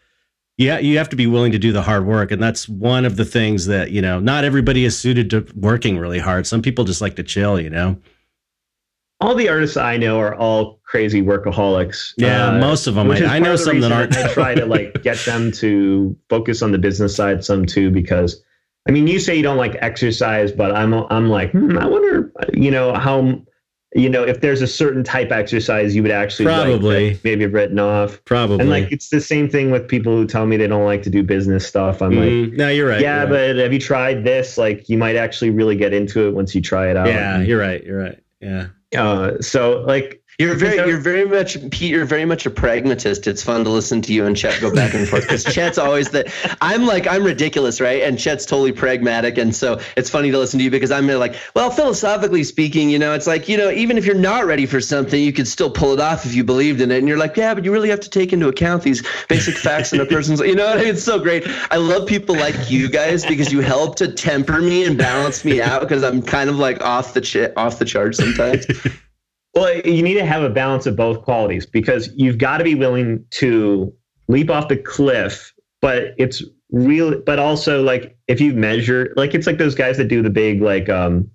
yeah 0.58 0.80
you 0.80 0.98
have 0.98 1.10
to 1.10 1.16
be 1.16 1.28
willing 1.28 1.52
to 1.52 1.60
do 1.60 1.72
the 1.72 1.82
hard 1.82 2.06
work 2.06 2.32
and 2.32 2.42
that's 2.42 2.68
one 2.68 3.06
of 3.06 3.18
the 3.18 3.26
things 3.26 3.66
that 3.66 3.92
you 3.92 4.02
know 4.02 4.20
not 4.20 4.44
everybody 4.44 4.86
is 4.86 4.98
suited 4.98 5.30
to 5.30 5.46
working 5.56 5.98
really 5.98 6.20
hard. 6.20 6.48
Some 6.48 6.62
people 6.62 6.86
just 6.86 7.02
like 7.02 7.16
to 7.18 7.24
chill 7.24 7.60
you 7.60 7.70
know? 7.70 7.98
All 9.22 9.34
the 9.34 9.48
artists 9.48 9.78
I 9.78 9.96
know 9.96 10.20
are 10.20 10.36
all 10.36 10.82
crazy 10.84 11.22
workaholics. 11.22 12.14
yeah 12.18 12.48
Uh, 12.48 12.60
most 12.60 12.88
of 12.88 12.96
them 12.96 13.10
I, 13.12 13.26
I 13.26 13.40
know 13.40 13.56
some 13.56 13.80
that 13.80 13.92
aren't. 13.92 14.16
I 14.16 14.34
try 14.34 14.56
to 14.56 14.66
like 14.76 15.02
get 15.04 15.18
them 15.20 15.52
to 15.54 16.16
focus 16.30 16.62
on 16.62 16.72
the 16.72 16.78
business 16.78 17.16
side 17.16 17.44
some 17.44 17.66
too, 17.66 17.92
because 17.92 18.44
I 18.88 18.92
mean, 18.92 19.08
you 19.08 19.20
say 19.20 19.36
you 19.36 19.44
don't 19.44 19.58
like 19.58 19.76
exercise, 19.82 20.52
but 20.52 20.76
I'm 20.76 20.94
I'm 20.94 21.30
like, 21.30 21.52
hmm, 21.52 21.78
I 21.78 21.88
wonder, 21.88 22.32
you 22.54 22.70
know, 22.70 22.94
how, 22.94 23.42
you 23.96 24.10
know, 24.10 24.24
if 24.24 24.42
there's 24.42 24.62
a 24.62 24.68
certain 24.68 25.04
type 25.04 25.28
of 25.28 25.32
exercise 25.38 25.96
you 25.96 26.02
would 26.02 26.12
actually 26.12 26.46
Probably. 26.46 27.14
that 27.14 27.24
maybe 27.24 27.46
written 27.46 27.80
off. 27.80 28.22
probably 28.26 28.60
And 28.60 28.70
like 28.70 28.92
it's 28.92 29.10
the 29.10 29.22
same 29.22 29.50
thing 29.50 29.72
with 29.72 29.88
people 29.88 30.14
who 30.16 30.28
tell 30.28 30.46
me 30.46 30.58
they 30.58 30.68
don't 30.68 30.84
like 30.86 31.02
to 31.04 31.10
do 31.10 31.24
business 31.24 31.66
stuff. 31.66 32.02
I'm 32.02 32.12
like, 32.12 32.30
Mm, 32.30 32.58
no 32.58 32.68
you're 32.70 32.88
right 32.90 33.00
yeah, 33.02 33.24
you're 33.24 33.32
right. 33.32 33.54
but 33.54 33.64
have 33.64 33.72
you 33.74 33.80
tried 33.80 34.24
this? 34.26 34.58
Like, 34.58 34.90
you 34.90 34.98
might 34.98 35.16
actually 35.16 35.50
really 35.50 35.78
get 35.78 35.94
into 35.94 36.28
it 36.28 36.32
once 36.36 36.54
you 36.54 36.62
try 36.62 36.90
it 36.92 36.98
out. 36.98 37.08
yeah 37.08 37.42
you're 37.42 37.60
right 37.60 37.84
you're 37.86 38.00
right 38.00 38.20
yeah 38.42 38.68
Uh, 38.96 39.40
so 39.42 39.84
like, 39.88 40.22
You're 40.38 40.56
very, 40.56 40.76
you're 40.76 41.00
very 41.00 41.24
much, 41.24 41.58
Pete. 41.72 41.92
You're 41.92 42.04
very 42.04 42.26
much 42.26 42.46
a 42.46 42.50
pragmatist. 42.50 43.26
It's 43.26 43.42
fun 43.42 43.64
to 43.64 43.70
listen 43.70 44.02
to 44.02 44.14
you 44.14 44.26
and 44.26 44.36
Chet 44.36 44.60
go 44.60 44.74
back 44.74 44.94
and 44.94 45.08
forth 45.08 45.24
because 45.24 45.44
Chet's 45.54 45.78
always 45.78 46.10
the. 46.10 46.30
I'm 46.60 46.86
like, 46.86 47.08
I'm 47.08 47.24
ridiculous, 47.24 47.80
right? 47.80 48.04
And 48.04 48.20
Chet's 48.20 48.46
totally 48.46 48.74
pragmatic, 48.74 49.38
and 49.38 49.56
so 49.56 49.80
it's 49.96 50.10
funny 50.10 50.32
to 50.32 50.38
listen 50.38 50.58
to 50.58 50.66
you 50.66 50.72
because 50.72 50.92
I'm 50.92 51.08
like, 51.08 51.36
well, 51.56 51.70
philosophically 51.72 52.44
speaking, 52.44 52.90
you 52.90 53.00
know, 53.00 53.14
it's 53.14 53.28
like, 53.28 53.48
you 53.48 53.56
know, 53.56 53.70
even 53.70 53.98
if 53.98 54.06
you're 54.06 54.14
not 54.14 54.46
ready 54.46 54.66
for 54.66 54.82
something, 54.82 55.24
you 55.24 55.32
could 55.32 55.48
still 55.48 55.70
pull 55.70 55.94
it 55.94 56.02
off 56.02 56.26
if 56.26 56.36
you 56.36 56.44
believed 56.44 56.82
in 56.82 56.92
it. 56.92 57.00
And 57.00 57.08
you're 57.08 57.18
like, 57.18 57.38
yeah, 57.38 57.54
but 57.54 57.64
you 57.64 57.72
really 57.72 57.90
have 57.90 58.02
to 58.02 58.10
take 58.10 58.34
into 58.34 58.50
account 58.50 58.84
these 58.84 59.08
basic 59.30 59.56
facts 59.56 59.94
in 59.94 60.02
a 60.02 60.06
person's. 60.06 60.42
You 60.42 60.56
know, 60.56 60.66
what 60.66 60.80
I 60.80 60.82
mean? 60.82 60.90
it's 60.90 61.04
so 61.04 61.18
great. 61.18 61.46
I 61.72 61.78
love 61.78 62.08
people 62.08 62.36
like 62.36 62.70
you 62.70 62.90
guys 62.90 63.26
because 63.26 63.54
you 63.54 63.62
help 63.62 63.96
to 63.98 64.12
temper 64.12 64.62
me 64.62 64.86
and 64.86 64.98
balance 64.98 65.46
me 65.46 65.62
out 65.62 65.80
because 65.80 66.04
I'm 66.04 66.22
kind 66.22 66.50
of 66.50 66.58
like 66.58 66.82
off 66.82 67.14
the 67.14 67.22
ch- 67.22 67.56
off 67.56 67.80
the 67.80 67.86
charge 67.86 68.18
sometimes. 68.18 68.66
Well, 69.56 69.74
you 69.86 70.04
need 70.04 70.16
to 70.16 70.26
have 70.26 70.44
a 70.44 70.50
balance 70.50 70.86
of 70.86 70.96
both 70.96 71.22
qualities 71.24 71.66
because 71.66 72.10
you've 72.16 72.38
got 72.38 72.58
to 72.58 72.64
be 72.64 72.76
willing 72.76 73.24
to 73.32 73.94
leap 74.28 74.50
off 74.50 74.68
the 74.68 74.78
cliff, 74.78 75.54
but 75.82 76.14
it's 76.18 76.44
real. 76.72 77.22
But 77.22 77.40
also, 77.40 77.82
like 77.82 78.18
if 78.28 78.42
you 78.42 78.54
measure, 78.54 79.14
like 79.16 79.34
it's 79.34 79.48
like 79.48 79.58
those 79.58 79.76
guys 79.76 79.98
that 79.98 80.10
do 80.10 80.22
the 80.22 80.30
big, 80.30 80.62
like 80.62 80.90
um, 80.90 81.30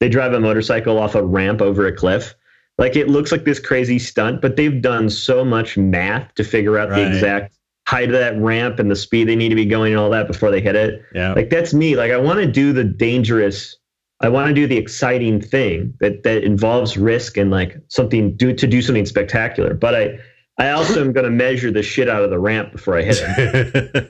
they 0.00 0.08
drive 0.08 0.32
a 0.32 0.40
motorcycle 0.40 0.98
off 0.98 1.14
a 1.14 1.22
ramp 1.22 1.60
over 1.60 1.86
a 1.86 1.94
cliff. 1.94 2.34
Like 2.78 2.96
it 2.96 3.08
looks 3.08 3.32
like 3.32 3.44
this 3.44 3.58
crazy 3.58 3.98
stunt, 3.98 4.40
but 4.40 4.56
they've 4.56 4.80
done 4.80 5.10
so 5.10 5.44
much 5.44 5.76
math 5.76 6.32
to 6.36 6.44
figure 6.44 6.78
out 6.78 6.88
Right. 6.90 7.00
the 7.04 7.08
exact 7.08 7.54
height 7.88 8.08
of 8.10 8.12
that 8.12 8.38
ramp 8.38 8.78
and 8.78 8.90
the 8.90 8.96
speed 8.96 9.26
they 9.26 9.34
need 9.34 9.48
to 9.48 9.54
be 9.54 9.64
going 9.64 9.92
and 9.94 10.00
all 10.00 10.10
that 10.10 10.26
before 10.26 10.50
they 10.50 10.60
hit 10.60 10.76
it 10.76 11.02
yeah 11.14 11.32
like 11.32 11.48
that's 11.48 11.72
me 11.72 11.96
like 11.96 12.10
i 12.12 12.18
want 12.18 12.38
to 12.38 12.46
do 12.46 12.70
the 12.70 12.84
dangerous 12.84 13.77
i 14.20 14.28
want 14.28 14.48
to 14.48 14.54
do 14.54 14.66
the 14.66 14.76
exciting 14.76 15.40
thing 15.40 15.94
that 16.00 16.22
that 16.22 16.44
involves 16.44 16.96
risk 16.96 17.36
and 17.36 17.50
like 17.50 17.76
something 17.88 18.36
do 18.36 18.52
to 18.54 18.66
do 18.66 18.82
something 18.82 19.06
spectacular 19.06 19.74
but 19.74 19.94
i 19.94 20.18
i 20.58 20.70
also 20.70 21.00
am 21.00 21.12
going 21.12 21.24
to 21.24 21.30
measure 21.30 21.70
the 21.70 21.82
shit 21.82 22.08
out 22.08 22.22
of 22.22 22.30
the 22.30 22.38
ramp 22.38 22.72
before 22.72 22.96
i 22.98 23.02
hit 23.02 23.18
it 23.20 24.08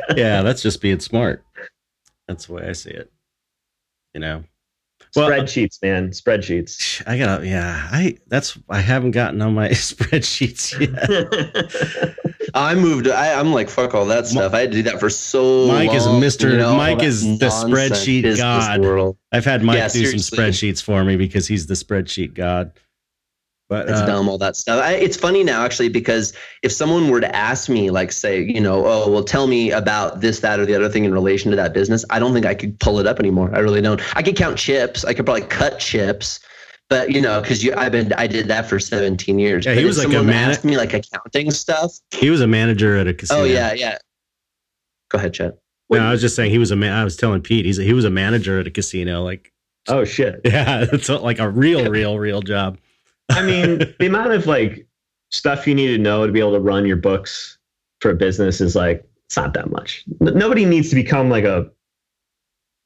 yeah, 0.16 0.42
that's 0.42 0.62
just 0.62 0.80
being 0.80 1.00
smart. 1.00 1.44
That's 2.28 2.46
the 2.46 2.54
way 2.54 2.68
I 2.68 2.72
see 2.72 2.90
it. 2.90 3.10
You 4.14 4.20
know. 4.20 4.44
Well, 5.16 5.28
spreadsheets 5.28 5.82
man 5.82 6.10
spreadsheets 6.10 7.02
I 7.04 7.18
gotta 7.18 7.44
yeah, 7.44 7.88
I 7.90 8.18
that's 8.28 8.56
I 8.68 8.80
haven't 8.80 9.10
gotten 9.10 9.42
on 9.42 9.54
my 9.54 9.68
spreadsheets 9.70 10.78
yet. 10.78 12.14
I 12.54 12.74
moved. 12.74 13.08
I, 13.08 13.38
I'm 13.38 13.52
like 13.52 13.68
fuck 13.68 13.94
all 13.94 14.06
that 14.06 14.26
stuff. 14.26 14.54
I 14.54 14.60
had 14.60 14.72
to 14.72 14.76
do 14.78 14.82
that 14.84 15.00
for 15.00 15.10
so. 15.10 15.64
Long. 15.64 15.76
Mike 15.76 15.94
is 15.94 16.06
Mr. 16.06 16.50
you 16.50 16.58
know, 16.58 16.76
Mike 16.76 17.02
is 17.02 17.38
the 17.38 17.46
spreadsheet 17.46 18.22
business 18.22 18.40
god. 18.40 18.80
World. 18.80 19.16
I've 19.32 19.44
had 19.44 19.62
Mike 19.62 19.78
Yeah, 19.78 19.88
do 19.88 20.06
some 20.06 20.38
spreadsheets 20.38 20.82
for 20.82 21.04
me 21.04 21.16
because 21.16 21.46
he's 21.46 21.66
the 21.66 21.74
spreadsheet 21.74 22.34
god. 22.34 22.72
But 23.70 23.88
It's 23.88 24.00
uh, 24.00 24.06
dumb, 24.06 24.28
all 24.28 24.36
that 24.38 24.56
stuff. 24.56 24.82
I, 24.82 24.94
it's 24.94 25.16
funny 25.16 25.44
now, 25.44 25.64
actually, 25.64 25.90
because 25.90 26.32
if 26.64 26.72
someone 26.72 27.08
were 27.08 27.20
to 27.20 27.36
ask 27.36 27.68
me, 27.68 27.90
like, 27.90 28.10
say, 28.10 28.42
you 28.42 28.60
know, 28.60 28.84
oh, 28.84 29.08
well, 29.08 29.22
tell 29.22 29.46
me 29.46 29.70
about 29.70 30.20
this, 30.20 30.40
that, 30.40 30.58
or 30.58 30.66
the 30.66 30.74
other 30.74 30.88
thing 30.88 31.04
in 31.04 31.12
relation 31.12 31.52
to 31.52 31.56
that 31.56 31.72
business, 31.72 32.04
I 32.10 32.18
don't 32.18 32.32
think 32.32 32.44
I 32.44 32.54
could 32.56 32.80
pull 32.80 32.98
it 32.98 33.06
up 33.06 33.20
anymore. 33.20 33.48
I 33.54 33.60
really 33.60 33.80
don't. 33.80 34.00
I 34.16 34.24
could 34.24 34.34
count 34.34 34.58
chips. 34.58 35.04
I 35.04 35.14
could 35.14 35.24
probably 35.24 35.42
cut 35.42 35.78
chips, 35.78 36.40
but 36.90 37.10
you 37.10 37.22
know, 37.22 37.40
because 37.40 37.64
you, 37.64 37.72
I've 37.76 37.92
been, 37.92 38.12
I 38.14 38.26
did 38.26 38.48
that 38.48 38.68
for 38.68 38.78
17 38.78 39.38
years. 39.38 39.64
Yeah, 39.64 39.72
But 39.72 39.78
he 39.78 39.82
if 39.84 39.86
was 39.86 40.04
like 40.04 40.12
a 40.14 40.22
man- 40.22 40.50
asked 40.50 40.64
me 40.64 40.76
like 40.76 40.92
accounting 40.92 41.50
stuff. 41.52 41.94
he 42.10 42.28
was 42.28 42.40
a 42.42 42.46
manager 42.46 42.96
at 42.98 43.06
a 43.06 43.10
oh, 43.10 43.14
casino. 43.14 43.40
Oh 43.40 43.44
yeah, 43.44 43.72
yeah. 43.72 43.96
Go 45.08 45.18
ahead, 45.18 45.32
Chet. 45.32 45.58
No, 45.88 45.98
I 45.98 46.10
was 46.12 46.20
just 46.20 46.36
saying 46.36 46.50
he 46.52 46.58
was 46.58 46.70
a 46.70 46.76
man. 46.76 46.92
I 46.92 47.02
was 47.02 47.16
telling 47.16 47.40
Pete 47.40 47.64
he's 47.64 47.78
a, 47.78 47.82
he 47.82 47.92
was 47.94 48.04
a 48.04 48.10
manager 48.10 48.60
at 48.60 48.66
a 48.66 48.70
casino. 48.70 49.22
Like 49.24 49.52
oh 49.88 50.04
shit 50.04 50.40
yeah, 50.44 50.84
it's 50.92 51.08
like 51.08 51.38
a 51.38 51.48
real, 51.48 51.90
real, 51.90 52.18
real 52.18 52.42
job. 52.42 52.76
i 53.30 53.42
mean 53.42 53.78
the 53.98 54.06
amount 54.06 54.30
of 54.32 54.46
like 54.46 54.86
stuff 55.30 55.66
you 55.66 55.74
need 55.74 55.88
to 55.88 55.98
know 55.98 56.26
to 56.26 56.32
be 56.32 56.38
able 56.38 56.52
to 56.52 56.60
run 56.60 56.84
your 56.84 56.96
books 56.96 57.56
for 58.00 58.10
a 58.10 58.14
business 58.14 58.60
is 58.60 58.76
like 58.76 59.04
it's 59.26 59.36
not 59.36 59.54
that 59.54 59.70
much. 59.70 60.04
N- 60.20 60.36
Nobody 60.36 60.64
needs 60.64 60.90
to 60.90 60.96
become 60.96 61.30
like 61.30 61.44
a 61.44 61.70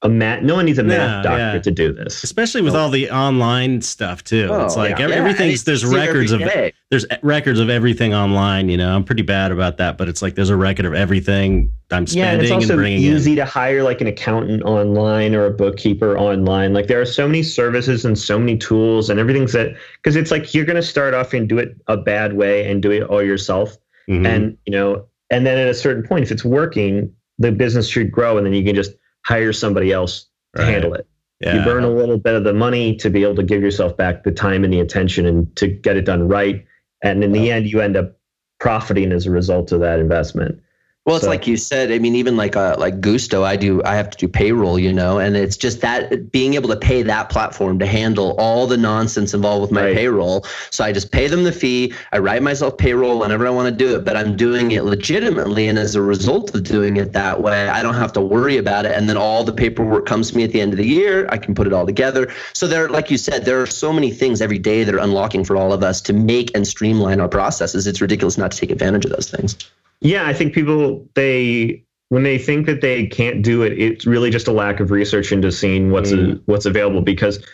a 0.03 0.09
math. 0.09 0.43
No 0.43 0.55
one 0.57 0.67
needs 0.67 0.79
a 0.79 0.83
math 0.83 1.25
doctor 1.25 1.39
yeah. 1.57 1.59
to 1.63 1.71
do 1.71 1.91
this. 1.93 2.23
especially 2.25 2.61
with 2.61 2.75
all 2.75 2.91
the 2.91 3.11
online 3.11 3.81
stuff 3.81 4.23
too. 4.23 4.49
it's 4.53 4.77
Oh, 4.77 4.81
like 4.81 4.99
yeah. 4.99 5.05
ev- 5.05 5.11
Yeah, 5.11 5.17
everything's 5.17 5.65
there's 5.65 5.83
it 5.83 5.87
every 5.87 5.99
records 6.01 6.33
of 6.33 6.41
day. 6.41 6.73
there's 6.91 7.07
records 7.23 7.59
of 7.59 7.71
everything 7.71 8.13
online. 8.13 8.69
You 8.69 8.77
know, 8.77 8.95
I'm 8.95 9.03
pretty 9.05 9.23
bad 9.23 9.51
about 9.51 9.79
that, 9.79 9.97
but 9.97 10.09
it's 10.09 10.21
like 10.21 10.35
there's 10.35 10.51
a 10.51 10.57
record 10.57 10.85
of 10.85 10.93
everything 10.93 11.73
I'm 11.91 12.05
Yeah, 12.11 12.33
and 12.33 12.41
spending 12.41 12.41
it's 12.43 12.51
and 12.51 12.63
also 12.63 12.77
bringing 12.77 12.99
easy 13.01 13.31
in. 13.31 13.37
to 13.37 13.45
hire 13.47 13.83
like 13.83 14.03
an 14.03 14.07
accountant 14.07 14.63
online 14.65 15.35
or 15.35 15.47
a 15.47 15.51
bookkeeper 15.51 16.19
online. 16.19 16.75
Like 16.75 16.87
there 16.89 17.01
are 17.01 17.07
so 17.07 17.27
many 17.27 17.43
services 17.43 18.05
and 18.05 18.19
so 18.19 18.39
many 18.39 18.59
tools 18.59 19.09
and 19.09 19.19
everything's 19.19 19.53
that 19.53 19.75
because 20.03 20.17
it's 20.17 20.31
like 20.31 20.53
you're 20.53 20.67
going 20.67 20.77
to 20.77 20.83
start 20.83 21.15
off 21.15 21.33
and 21.33 21.49
do 21.49 21.57
it 21.59 21.77
a 21.87 21.97
bad 21.97 22.35
way 22.35 22.71
and 22.71 22.83
do 22.83 22.91
it 22.91 23.05
all 23.05 23.23
yourself. 23.23 23.79
Mhm. 24.11 24.27
And 24.27 24.59
you 24.67 24.73
know, 24.73 25.07
and 25.31 25.47
then 25.47 25.57
at 25.57 25.69
a 25.69 25.75
certain 25.75 26.03
point, 26.07 26.25
if 26.25 26.31
it's 26.31 26.45
working, 26.45 27.11
the 27.39 27.51
business 27.53 27.89
should 27.89 28.13
grow, 28.13 28.37
and 28.37 28.47
then 28.47 28.53
you 28.53 28.63
can 28.63 28.75
just 28.75 28.93
hire 29.25 29.53
somebody 29.53 29.93
else 29.93 30.27
to 30.57 30.63
Right. 30.63 30.71
handle 30.73 30.95
it. 30.95 31.07
yeah. 31.41 31.59
You 31.59 31.65
burn 31.65 31.85
a 31.85 31.91
little 31.91 32.19
bit 32.19 32.35
of 32.35 32.45
the 32.45 32.53
money 32.55 32.97
to 32.97 33.11
be 33.11 33.23
able 33.23 33.35
to 33.37 33.43
give 33.43 33.61
yourself 33.63 33.97
back 33.97 34.23
the 34.25 34.31
time 34.33 34.65
and 34.65 34.73
the 34.73 34.81
attention 34.81 35.27
and 35.27 35.55
to 35.57 35.67
get 35.67 35.97
it 35.97 36.05
done 36.05 36.29
right. 36.29 36.65
And 37.03 37.25
in 37.25 37.33
the 37.33 37.51
end, 37.51 37.67
you 37.67 37.81
end 37.81 37.97
up 37.97 38.17
profiting 38.61 39.13
as 39.13 39.27
a 39.27 39.31
result 39.31 39.73
of 39.73 39.81
that 39.81 39.99
investment. 39.99 40.61
Well, 41.07 41.17
it's 41.17 41.27
So- 41.27 41.31
like 41.31 41.47
you 41.47 41.59
said. 41.59 41.93
I 41.93 41.99
mean, 41.99 42.15
even 42.17 42.35
like 42.35 42.57
uh, 42.57 42.77
like 42.79 43.03
Gusto, 43.03 43.43
I 43.45 43.57
do. 43.57 43.83
I 43.85 43.95
have 43.95 44.09
to 44.09 44.17
do 44.17 44.27
payroll, 44.27 44.79
you 44.79 44.91
know, 44.91 45.19
and 45.19 45.37
it's 45.37 45.55
just 45.57 45.83
that 45.83 46.33
being 46.33 46.55
able 46.55 46.71
to 46.71 46.77
pay 46.77 47.03
that 47.03 47.29
platform 47.29 47.79
to 47.81 47.85
handle 47.87 48.35
all 48.39 48.67
the 48.67 48.79
nonsense 48.79 49.35
involved 49.35 49.61
with 49.61 49.71
my 49.71 49.85
Right. 49.85 49.95
payroll. 49.95 50.47
So 50.71 50.83
I 50.83 50.93
just 50.93 51.11
pay 51.13 51.27
them 51.27 51.45
the 51.45 51.53
fee. 51.53 51.93
I 52.13 52.19
write 52.21 52.43
myself 52.43 52.79
payroll 52.79 53.19
whenever 53.19 53.47
I 53.47 53.51
want 53.51 53.69
to 53.69 53.85
do 53.85 53.95
it, 53.95 54.05
but 54.07 54.17
I'm 54.17 54.35
doing 54.35 54.71
it 54.71 54.85
legitimately, 54.85 55.69
and 55.69 55.79
as 55.79 55.95
a 55.95 56.01
result 56.01 56.55
of 56.55 56.63
doing 56.63 56.97
it 56.97 57.13
that 57.13 57.43
way, 57.43 57.69
I 57.69 57.83
don't 57.83 57.95
have 57.97 58.15
to 58.15 58.23
worry 58.23 58.57
about 58.57 58.87
it. 58.87 58.93
And 58.93 59.07
then 59.07 59.19
all 59.19 59.45
the 59.45 59.53
paperwork 59.53 60.07
comes 60.07 60.31
to 60.31 60.37
me 60.39 60.45
at 60.45 60.53
the 60.53 60.61
end 60.63 60.73
of 60.73 60.79
the 60.79 60.87
year. 60.89 61.29
I 61.29 61.37
can 61.37 61.55
put 61.55 61.67
it 61.67 61.75
all 61.75 61.85
together. 61.85 62.33
So 62.55 62.67
there, 62.67 62.89
like 62.89 63.11
you 63.11 63.19
said, 63.19 63.45
there 63.45 63.61
are 63.61 63.67
so 63.67 63.93
many 63.93 64.11
things 64.11 64.41
every 64.41 64.59
day 64.59 64.85
that 64.85 64.95
are 64.95 64.99
unlocking 65.01 65.45
for 65.45 65.55
all 65.55 65.75
of 65.75 65.83
us 65.83 66.01
to 66.03 66.15
make 66.15 66.51
and 66.55 66.67
streamline 66.67 67.21
our 67.21 67.29
processes. 67.29 67.87
It's 67.87 68.01
ridiculous 68.01 68.39
not 68.39 68.53
to 68.53 68.57
take 68.57 68.71
advantage 68.71 69.05
of 69.05 69.11
those 69.11 69.29
things. 69.31 69.57
Yeah, 70.05 70.27
I 70.27 70.35
think 70.35 70.53
people 70.53 71.09
they 71.15 71.83
when 72.11 72.23
they 72.23 72.39
think 72.39 72.67
that 72.67 72.83
they 72.83 73.07
can't 73.07 73.43
do 73.43 73.63
it, 73.63 73.77
it's 73.77 74.07
really 74.07 74.31
just 74.31 74.47
a 74.47 74.53
lack 74.53 74.79
of 74.79 74.91
research 74.93 75.33
into 75.33 75.51
seeing 75.51 75.91
what's 75.91 76.13
Mm. 76.13 76.41
what's 76.45 76.67
available 76.67 77.01
because 77.01 77.45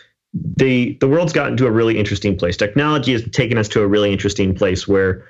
the 0.57 0.97
the 0.99 1.07
world's 1.07 1.33
gotten 1.33 1.57
to 1.57 1.65
a 1.65 1.71
really 1.71 1.97
interesting 1.97 2.37
place. 2.37 2.57
Technology 2.57 3.13
has 3.13 3.27
taken 3.31 3.57
us 3.57 3.67
to 3.69 3.81
a 3.81 3.87
really 3.87 4.11
interesting 4.11 4.53
place 4.53 4.87
where 4.87 5.25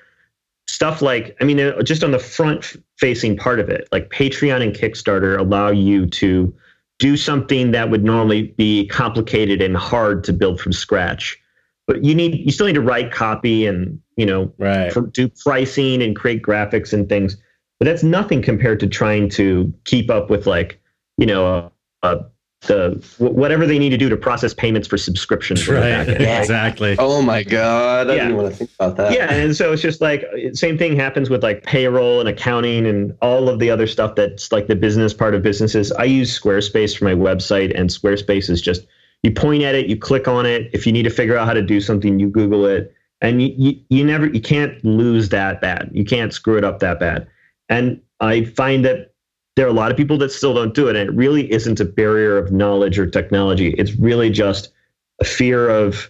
stuff 0.68 1.02
like 1.02 1.38
I 1.40 1.44
mean, 1.44 1.60
uh, 1.60 1.82
just 1.84 2.04
on 2.04 2.12
the 2.12 2.20
front 2.20 2.76
facing 2.98 3.38
part 3.38 3.60
of 3.60 3.70
it, 3.70 3.88
like 3.92 4.10
Patreon 4.10 4.62
and 4.64 4.74
Kickstarter 4.76 5.38
allow 5.38 5.70
you 5.70 6.08
to 6.08 6.54
do 6.98 7.18
something 7.18 7.72
that 7.72 7.90
would 7.92 8.04
normally 8.04 8.54
be 8.58 8.88
complicated 8.88 9.62
and 9.62 9.78
hard 9.78 10.24
to 10.24 10.34
build 10.34 10.60
from 10.60 10.74
scratch. 10.74 11.40
But 11.88 12.04
you 12.04 12.16
need 12.16 12.36
you 12.46 12.52
still 12.52 12.68
need 12.68 12.74
to 12.74 12.82
write 12.82 13.12
copy 13.12 13.66
and 13.66 14.00
you 14.16 14.26
know 14.26 14.54
right. 14.58 14.92
for, 14.94 15.02
do 15.02 15.28
pricing 15.30 16.02
and 16.02 16.16
create 16.16 16.42
graphics 16.42 16.94
and 16.94 17.10
things. 17.10 17.38
But 17.80 17.86
that's 17.86 18.04
nothing 18.04 18.42
compared 18.42 18.80
to 18.82 18.88
trying 18.88 19.30
to 19.30 19.74
keep 19.86 20.12
up 20.12 20.30
with 20.30 20.46
like, 20.46 20.80
you 21.18 21.26
know, 21.26 21.48
uh, 21.48 21.70
uh, 22.06 22.24
the 22.68 22.92
wh- 23.18 23.36
whatever 23.36 23.66
they 23.66 23.80
need 23.80 23.90
to 23.90 23.98
do 23.98 24.08
to 24.08 24.16
process 24.16 24.54
payments 24.54 24.88
for 24.88 24.98
subscriptions. 24.98 25.68
Right. 25.68 26.06
back 26.06 26.40
exactly. 26.42 26.96
Oh 27.00 27.24
my 27.24 27.42
god! 27.42 28.10
I 28.10 28.16
Yeah. 28.16 28.24
didn't 28.26 28.38
want 28.38 28.52
to 28.52 28.56
think 28.56 28.70
about 28.80 28.98
that. 28.98 29.14
Yeah, 29.14 29.34
and 29.34 29.56
so 29.56 29.74
it's 29.74 29.82
just 29.82 30.00
like 30.00 30.24
same 30.54 30.78
thing 30.78 30.96
happens 30.96 31.30
with 31.32 31.42
like 31.42 31.64
payroll 31.64 32.20
and 32.20 32.30
accounting 32.30 32.86
and 32.86 33.16
all 33.22 33.50
of 33.50 33.58
the 33.58 33.72
other 33.72 33.88
stuff 33.88 34.14
that's 34.14 34.52
like 34.52 34.68
the 34.68 34.76
business 34.76 35.12
part 35.14 35.34
of 35.34 35.42
businesses. 35.42 35.92
I 35.94 36.04
use 36.04 36.40
Squarespace 36.40 36.96
for 36.96 37.06
my 37.06 37.16
website, 37.16 37.72
and 37.76 37.90
Squarespace 37.90 38.48
is 38.50 38.62
just 38.62 38.86
you 39.24 39.32
point 39.32 39.64
at 39.64 39.76
it, 39.76 39.88
you 39.88 39.98
click 39.98 40.28
on 40.28 40.46
it. 40.46 40.70
If 40.74 40.86
you 40.86 40.92
need 40.92 41.04
to 41.04 41.10
figure 41.10 41.38
out 41.38 41.48
how 41.48 41.54
to 41.54 41.62
do 41.62 41.80
something, 41.80 42.20
you 42.20 42.28
Google 42.28 42.66
it, 42.66 42.94
and 43.22 43.42
you 43.42 43.54
you, 43.58 43.80
you 43.90 44.04
never 44.04 44.28
you 44.28 44.42
can't 44.42 44.84
lose 44.84 45.30
that 45.30 45.62
bad. 45.62 45.90
You 45.94 46.04
can't 46.06 46.34
screw 46.34 46.58
it 46.58 46.64
up 46.64 46.80
that 46.80 47.00
bad. 47.00 47.28
And 47.70 48.02
I 48.20 48.46
find 48.46 48.84
that 48.86 49.14
there 49.56 49.66
are 49.66 49.70
a 49.70 49.74
lot 49.74 49.92
of 49.92 49.98
people 49.98 50.18
that 50.20 50.32
still 50.32 50.54
don't 50.54 50.74
do 50.74 50.88
it, 50.88 50.96
and 50.96 51.10
it 51.10 51.14
really 51.16 51.52
isn't 51.52 51.80
a 51.80 51.86
barrier 51.86 52.38
of 52.38 52.52
knowledge 52.52 52.98
or 52.98 53.06
technology. 53.06 53.70
It's 53.78 53.96
really 53.96 54.30
just 54.30 54.72
a 55.20 55.26
fear 55.26 55.70
of 55.70 56.10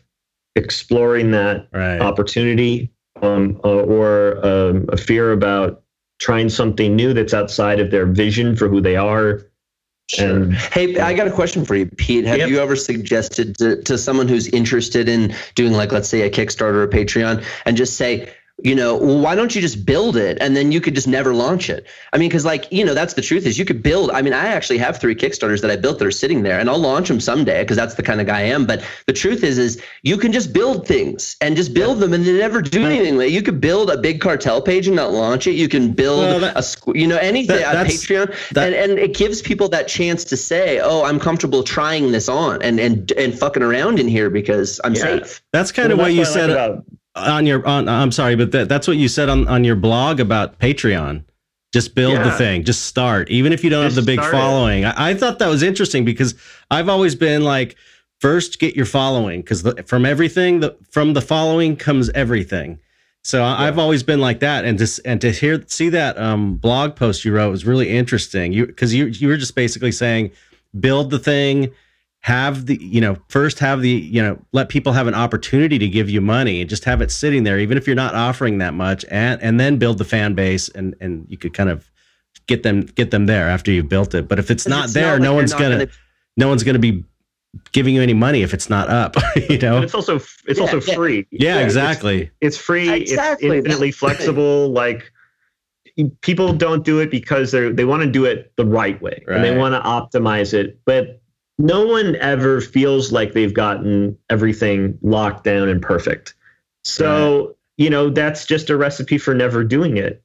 exploring 0.55 1.31
that 1.31 1.67
Right. 1.73 1.99
opportunity 1.99 2.91
um, 3.21 3.59
or 3.63 4.43
um, 4.45 4.85
a 4.89 4.97
fear 4.97 5.31
about 5.31 5.83
trying 6.19 6.49
something 6.49 6.95
new 6.95 7.13
that's 7.13 7.33
outside 7.33 7.79
of 7.79 7.91
their 7.91 8.05
vision 8.05 8.55
for 8.55 8.67
who 8.67 8.79
they 8.81 8.95
are. 8.95 9.41
Sure. 10.15 10.43
And- 10.43 10.53
hey, 10.53 10.99
I 10.99 11.13
got 11.13 11.27
a 11.27 11.31
question 11.31 11.63
for 11.63 11.75
you, 11.75 11.85
Pete. 11.85 12.25
Have 12.25 12.37
Yep. 12.39 12.49
you 12.49 12.59
ever 12.59 12.75
suggested 12.75 13.57
to, 13.59 13.81
to 13.83 13.97
someone 13.97 14.27
who's 14.27 14.47
interested 14.47 15.07
in 15.07 15.33
doing, 15.55 15.71
like, 15.73 15.91
let's 15.91 16.09
say, 16.09 16.21
a 16.21 16.29
Kickstarter 16.29 16.75
or 16.83 16.87
Patreon, 16.87 17.43
and 17.65 17.77
just 17.77 17.95
say, 17.95 18.29
you 18.63 18.75
know, 18.75 18.95
well, 18.95 19.19
why 19.19 19.35
don't 19.35 19.55
you 19.55 19.61
just 19.61 19.85
build 19.85 20.15
it 20.15 20.37
and 20.39 20.55
then 20.55 20.71
you 20.71 20.79
could 20.81 20.93
just 20.95 21.07
never 21.07 21.33
launch 21.33 21.69
it? 21.69 21.85
I 22.13 22.17
mean, 22.17 22.29
because 22.29 22.45
like 22.45 22.67
you 22.71 22.85
know, 22.85 22.93
that's 22.93 23.13
the 23.15 23.21
truth 23.21 23.45
is 23.45 23.57
you 23.57 23.65
could 23.65 23.81
build. 23.81 24.11
I 24.11 24.21
mean, 24.21 24.33
I 24.33 24.45
actually 24.47 24.77
have 24.79 24.99
three 24.99 25.15
Kickstarters 25.15 25.61
that 25.61 25.71
I 25.71 25.75
built 25.75 25.99
that 25.99 26.05
are 26.05 26.11
sitting 26.11 26.43
there, 26.43 26.59
and 26.59 26.69
I'll 26.69 26.77
launch 26.77 27.07
them 27.07 27.19
someday 27.19 27.63
because 27.63 27.77
that's 27.77 27.95
the 27.95 28.03
kind 28.03 28.21
of 28.21 28.27
guy 28.27 28.39
I 28.39 28.43
am. 28.43 28.65
But 28.65 28.83
the 29.07 29.13
truth 29.13 29.43
is, 29.43 29.57
is 29.57 29.81
you 30.03 30.17
can 30.17 30.31
just 30.31 30.53
build 30.53 30.87
things 30.87 31.37
and 31.41 31.55
just 31.55 31.73
build 31.73 31.99
them 31.99 32.13
and 32.13 32.23
they 32.23 32.37
never 32.37 32.61
do 32.61 32.85
anything. 32.85 33.17
Like, 33.17 33.31
You 33.31 33.41
could 33.41 33.61
build 33.61 33.89
a 33.89 33.97
big 33.97 34.21
cartel 34.21 34.61
page 34.61 34.87
and 34.87 34.95
not 34.95 35.11
launch 35.11 35.47
it. 35.47 35.53
You 35.53 35.67
can 35.67 35.91
build 35.93 36.19
Well, 36.19 36.39
that- 36.41 36.55
a 36.57 36.61
squ- 36.61 36.95
you 36.99 37.07
know 37.07 37.17
anything 37.17 37.55
that- 37.57 37.75
a 37.75 37.89
Patreon 37.89 38.33
that- 38.53 38.73
and 38.73 38.91
and 38.91 38.99
it 38.99 39.15
gives 39.15 39.41
people 39.41 39.69
that 39.69 39.87
chance 39.87 40.23
to 40.25 40.37
say, 40.37 40.79
"Oh, 40.83 41.03
I'm 41.03 41.19
comfortable 41.19 41.63
trying 41.63 42.11
this 42.11 42.29
on 42.29 42.61
and 42.61 42.79
and 42.79 43.11
and 43.13 43.37
fucking 43.37 43.63
around 43.63 43.99
in 43.99 44.07
here 44.07 44.29
because 44.29 44.79
I'm 44.83 44.93
Yeah. 44.93 45.01
safe." 45.01 45.41
That's 45.51 45.71
kind 45.71 45.91
of 45.91 45.97
what 45.97 46.13
you 46.13 46.25
said 46.25 46.49
about- 46.49 46.83
on 47.15 47.45
your 47.45 47.65
on 47.67 47.87
I'm 47.87 48.11
sorry, 48.11 48.35
but 48.35 48.51
that, 48.51 48.69
that's 48.69 48.87
what 48.87 48.97
you 48.97 49.07
said 49.07 49.29
on 49.29 49.47
on 49.47 49.63
your 49.63 49.75
blog 49.75 50.19
about 50.19 50.59
Patreon. 50.59 51.23
Just 51.73 51.95
build 51.95 52.17
the 52.17 52.31
thing. 52.31 52.65
Just 52.65 52.83
start, 52.83 53.29
even 53.29 53.53
if 53.53 53.63
you 53.63 53.69
don't 53.69 53.85
Just 53.85 53.95
have 53.95 54.05
the 54.05 54.11
big 54.11 54.19
following. 54.19 54.83
I, 54.83 55.11
I 55.11 55.13
thought 55.13 55.39
that 55.39 55.47
was 55.47 55.63
interesting 55.63 56.03
because 56.03 56.35
I've 56.69 56.89
always 56.89 57.15
been 57.15 57.45
like, 57.45 57.77
first 58.19 58.59
get 58.59 58.75
your 58.75 58.85
following 58.85 59.39
because 59.41 59.65
from 59.85 60.05
everything, 60.05 60.59
the 60.59 60.75
from 60.89 61.13
the 61.13 61.21
following 61.21 61.77
comes 61.77 62.09
everything. 62.09 62.79
So 63.23 63.43
I 63.43 63.67
I've 63.67 63.77
always 63.77 64.03
been 64.03 64.19
like 64.19 64.39
that, 64.39 64.65
and 64.65 64.77
to 64.79 65.01
and 65.05 65.21
to 65.21 65.31
hear 65.31 65.63
see 65.67 65.89
that 65.89 66.17
um, 66.17 66.55
blog 66.55 66.95
post 66.95 67.23
you 67.23 67.33
wrote 67.33 67.51
was 67.51 67.65
really 67.65 67.89
interesting. 67.89 68.51
You 68.51 68.65
because 68.65 68.93
you 68.93 69.05
you 69.05 69.27
were 69.27 69.37
just 69.37 69.55
basically 69.55 69.91
saying, 69.91 70.31
build 70.79 71.09
the 71.09 71.19
thing, 71.19 71.71
have 72.23 72.67
the 72.67 72.77
you 72.81 73.01
know 73.01 73.17
first 73.29 73.57
have 73.59 73.81
the 73.81 73.89
you 73.89 74.21
know 74.21 74.37
let 74.53 74.69
people 74.69 74.93
have 74.93 75.07
an 75.07 75.15
opportunity 75.15 75.79
to 75.79 75.87
give 75.87 76.07
you 76.09 76.21
money 76.21 76.61
and 76.61 76.69
just 76.69 76.85
have 76.85 77.01
it 77.01 77.09
sitting 77.11 77.43
there 77.43 77.57
even 77.59 77.77
if 77.79 77.87
you're 77.87 77.95
not 77.95 78.13
offering 78.13 78.59
that 78.59 78.73
much 78.75 79.03
and 79.09 79.41
and 79.41 79.59
then 79.59 79.77
build 79.77 79.97
the 79.97 80.05
fan 80.05 80.35
base 80.35 80.69
and 80.69 80.93
and 81.01 81.25
you 81.29 81.37
could 81.37 81.51
kind 81.53 81.69
of 81.69 81.89
get 82.45 82.61
them 82.61 82.81
get 82.81 83.09
them 83.09 83.25
there 83.25 83.49
after 83.49 83.71
you've 83.71 83.89
built 83.89 84.13
it 84.13 84.27
but 84.27 84.37
if 84.37 84.51
it's 84.51 84.67
not 84.67 84.85
It's 84.85 84.93
there 84.93 85.13
like 85.13 85.21
no 85.21 85.29
you're 85.31 85.35
one's 85.37 85.51
not 85.51 85.61
gonna, 85.61 85.87
no 86.37 86.47
one's 86.47 86.63
gonna 86.63 86.77
be 86.79 87.03
giving 87.71 87.95
you 87.95 88.01
any 88.03 88.13
money 88.13 88.43
if 88.43 88.53
it's 88.53 88.69
not 88.69 88.87
up 88.89 89.15
you 89.35 89.57
But 89.57 89.61
know 89.63 89.81
it's 89.81 89.95
also 89.95 90.17
it's 90.17 90.57
Yeah, 90.57 90.61
also 90.61 90.79
yeah. 90.81 90.93
free. 90.95 91.27
yeah, 91.31 91.55
It's- 91.55 91.65
exactly 91.65 92.29
It's, 92.39 92.55
free. 92.57 92.87
Exactly. 92.87 93.47
It's 93.49 93.55
infinitely 93.65 93.89
That's 93.89 93.99
the 93.99 94.05
thing. 94.07 94.15
flexible. 94.15 94.69
Like 94.71 95.11
people 96.21 96.53
don't 96.53 96.85
do 96.85 96.99
it 96.99 97.11
because 97.11 97.51
they're 97.51 97.73
they 97.73 97.83
want 97.85 98.03
to 98.03 98.09
do 98.09 98.25
it 98.25 98.53
the 98.57 98.65
right 98.65 99.01
way 99.01 99.23
and 99.27 99.43
they 99.43 99.57
want 99.57 99.73
to 99.73 99.81
optimize 99.81 100.53
it, 100.53 100.79
but 100.85 101.20
no 101.61 101.85
one 101.85 102.15
ever 102.15 102.59
feels 102.59 103.11
like 103.11 103.33
they've 103.33 103.53
gotten 103.53 104.17
everything 104.29 104.97
locked 105.01 105.43
down 105.43 105.69
and 105.69 105.81
perfect. 105.81 106.33
So, 106.83 107.55
you 107.77 107.89
know, 107.89 108.09
that's 108.09 108.45
just 108.45 108.69
a 108.69 108.77
recipe 108.77 109.17
for 109.17 109.35
never 109.35 109.63
doing 109.63 109.97
it. 109.97 110.23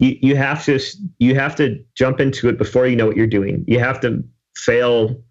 You 0.00 0.18
you 0.20 0.36
have 0.36 0.64
to 0.64 0.80
you 1.18 1.36
have 1.36 1.54
to 1.56 1.82
jump 1.94 2.20
into 2.20 2.48
it 2.48 2.58
before 2.58 2.86
you 2.86 2.96
know 2.96 3.06
what 3.06 3.16
you're 3.16 3.26
doing. 3.28 3.64
You 3.68 3.78
have 3.78 4.00
to 4.00 4.24
fail 4.56 5.22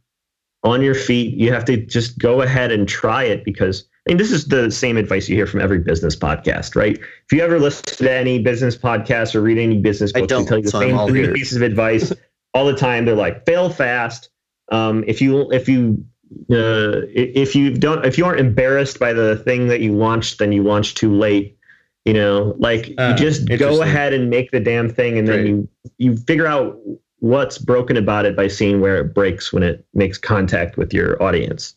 on 0.64 0.82
your 0.82 0.96
feet. 0.96 1.36
You 1.38 1.52
have 1.52 1.66
to 1.66 1.78
just 1.78 2.18
go 2.18 2.42
ahead 2.42 2.72
and 2.72 2.88
try 2.88 3.24
it 3.24 3.44
because 3.44 3.84
I 4.08 4.12
mean 4.12 4.18
this 4.18 4.32
is 4.32 4.48
the 4.48 4.72
same 4.72 4.96
advice 4.96 5.28
you 5.28 5.36
hear 5.36 5.48
from 5.48 5.60
every 5.60 5.80
business 5.80 6.16
podcast, 6.16 6.78
right? 6.78 6.98
If 6.98 7.32
you 7.34 7.42
ever 7.42 7.60
listen 7.60 7.84
to 7.98 8.12
any 8.12 8.40
business 8.42 8.78
podcast 8.78 9.36
or 9.36 9.42
read 9.42 9.58
any 9.58 9.80
business 9.80 10.14
books, 10.14 10.32
they 10.32 10.46
tell 10.46 10.58
you 10.58 10.64
the 10.64 10.70
so 10.70 10.80
same 10.80 11.08
three 11.08 11.34
pieces 11.34 11.58
of 11.58 11.64
advice 11.64 12.14
all 12.54 12.66
the 12.66 12.76
time. 12.76 13.04
They're 13.04 13.16
like, 13.16 13.46
fail 13.46 13.70
fast. 13.70 14.30
Um, 14.72 15.04
if 15.06 15.22
you 15.22 15.52
if 15.52 15.68
you 15.68 16.04
uh, 16.50 17.06
if 17.14 17.56
you 17.56 17.76
don't 17.76 18.06
if 18.06 18.18
you 18.18 18.26
aren't 18.26 18.40
embarrassed 18.40 19.00
by 19.00 19.14
the 19.14 19.36
thing 19.38 19.68
that 19.68 19.82
you 19.82 19.94
launched, 19.94 20.40
then 20.40 20.52
you 20.52 20.64
launched 20.64 20.98
too 20.98 21.14
late. 21.14 21.58
You 22.06 22.14
know, 22.14 22.56
like 22.58 22.94
Uh, 22.98 23.10
you 23.10 23.16
just 23.16 23.48
go 23.60 23.84
ahead 23.84 24.14
and 24.14 24.30
make 24.30 24.52
the 24.52 24.60
damn 24.60 24.90
thing, 24.90 25.20
and 25.20 25.28
then 25.28 25.38
Right. 25.38 25.48
you 25.48 25.70
you 25.98 26.18
figure 26.18 26.48
out 26.48 26.80
what's 27.20 27.60
broken 27.60 27.98
about 27.98 28.26
it 28.26 28.36
by 28.36 28.48
seeing 28.48 28.82
where 28.82 29.00
it 29.00 29.14
breaks 29.14 29.54
when 29.54 29.62
it 29.62 29.86
makes 29.94 30.18
contact 30.18 30.78
with 30.78 30.92
your 30.94 31.22
audience. 31.22 31.76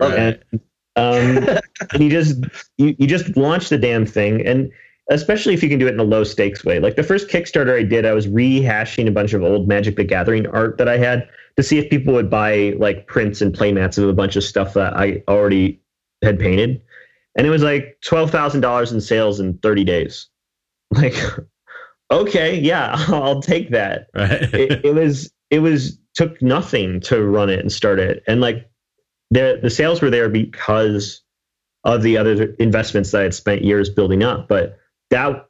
Right. 0.00 0.38
And, 0.52 0.60
um, 0.96 1.58
and 1.92 2.02
you 2.02 2.08
just 2.08 2.38
you, 2.78 2.96
you 2.98 3.06
just 3.06 3.36
launch 3.36 3.68
the 3.68 3.76
damn 3.76 4.06
thing, 4.06 4.46
and 4.46 4.70
especially 5.10 5.52
if 5.52 5.62
you 5.62 5.68
can 5.68 5.78
do 5.78 5.86
it 5.86 5.94
in 5.94 6.00
a 6.00 6.04
low 6.04 6.24
stakes 6.24 6.64
way. 6.64 6.80
Like 6.80 6.96
the 6.96 7.02
first 7.02 7.28
Kickstarter 7.28 7.78
I 7.78 7.82
did, 7.82 8.06
I 8.06 8.12
was 8.12 8.26
rehashing 8.26 9.06
a 9.06 9.10
bunch 9.10 9.34
of 9.34 9.42
old 9.42 9.68
Magic 9.68 9.96
the 9.96 10.04
Gathering 10.04 10.46
art 10.46 10.78
that 10.78 10.88
I 10.88 10.96
had 10.96 11.28
to 11.56 11.62
see 11.62 11.78
if 11.78 11.90
people 11.90 12.12
would 12.14 12.30
buy 12.30 12.74
like 12.78 13.06
prints 13.06 13.40
and 13.40 13.54
playmats 13.54 13.98
of 13.98 14.08
a 14.08 14.12
bunch 14.12 14.36
of 14.36 14.44
stuff 14.44 14.74
that 14.74 14.96
I 14.96 15.22
already 15.28 15.80
had 16.22 16.38
painted. 16.38 16.82
And 17.36 17.46
it 17.46 17.50
was 17.50 17.62
like 17.62 17.98
$12,000 18.06 18.92
in 18.92 19.00
sales 19.00 19.40
in 19.40 19.58
30 19.58 19.84
days. 19.84 20.28
Like, 20.92 21.16
okay, 22.12 22.56
yeah, 22.60 22.94
I'll 23.08 23.42
take 23.42 23.70
that. 23.70 24.06
Right. 24.14 24.54
it, 24.54 24.84
it 24.84 24.94
was, 24.94 25.32
it 25.50 25.58
was, 25.58 25.98
took 26.14 26.40
nothing 26.40 27.00
to 27.00 27.22
run 27.22 27.50
it 27.50 27.58
and 27.58 27.70
start 27.70 27.98
it. 27.98 28.22
And 28.26 28.40
like 28.40 28.70
the, 29.30 29.58
the 29.60 29.68
sales 29.68 30.00
were 30.00 30.10
there 30.10 30.28
because 30.28 31.22
of 31.84 32.02
the 32.02 32.16
other 32.16 32.54
investments 32.58 33.10
that 33.10 33.20
I 33.20 33.22
had 33.24 33.34
spent 33.34 33.64
years 33.64 33.90
building 33.90 34.22
up. 34.22 34.48
But 34.48 34.78
that, 35.10 35.46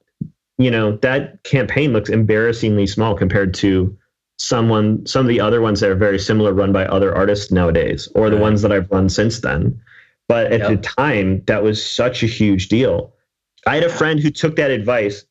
you 0.58 0.70
know, 0.70 0.96
that 0.98 1.42
campaign 1.44 1.92
looks 1.92 2.10
embarrassingly 2.10 2.86
small 2.86 3.14
compared 3.14 3.54
to 3.54 3.96
someone, 4.38 5.04
some 5.06 5.22
of 5.22 5.28
the 5.28 5.40
other 5.40 5.60
ones 5.60 5.80
that 5.80 5.90
are 5.90 5.94
very 5.96 6.18
similar 6.18 6.52
run 6.52 6.72
by 6.72 6.86
other 6.86 7.14
artists 7.14 7.50
nowadays, 7.50 8.08
or 8.14 8.28
the 8.30 8.36
Right. 8.36 8.42
ones 8.42 8.62
that 8.62 8.72
I've 8.72 8.90
run 8.90 9.08
since 9.08 9.40
then. 9.40 9.80
But 10.28 10.52
at 10.52 10.68
the 10.68 10.76
time, 10.76 11.42
that 11.46 11.62
was 11.62 11.84
such 11.84 12.22
a 12.22 12.26
huge 12.26 12.68
deal. 12.68 13.14
I 13.66 13.76
had 13.76 13.84
a 13.84 13.88
friend 13.88 14.18
who 14.20 14.30
took 14.30 14.56
that 14.56 14.70
advice 14.70 15.24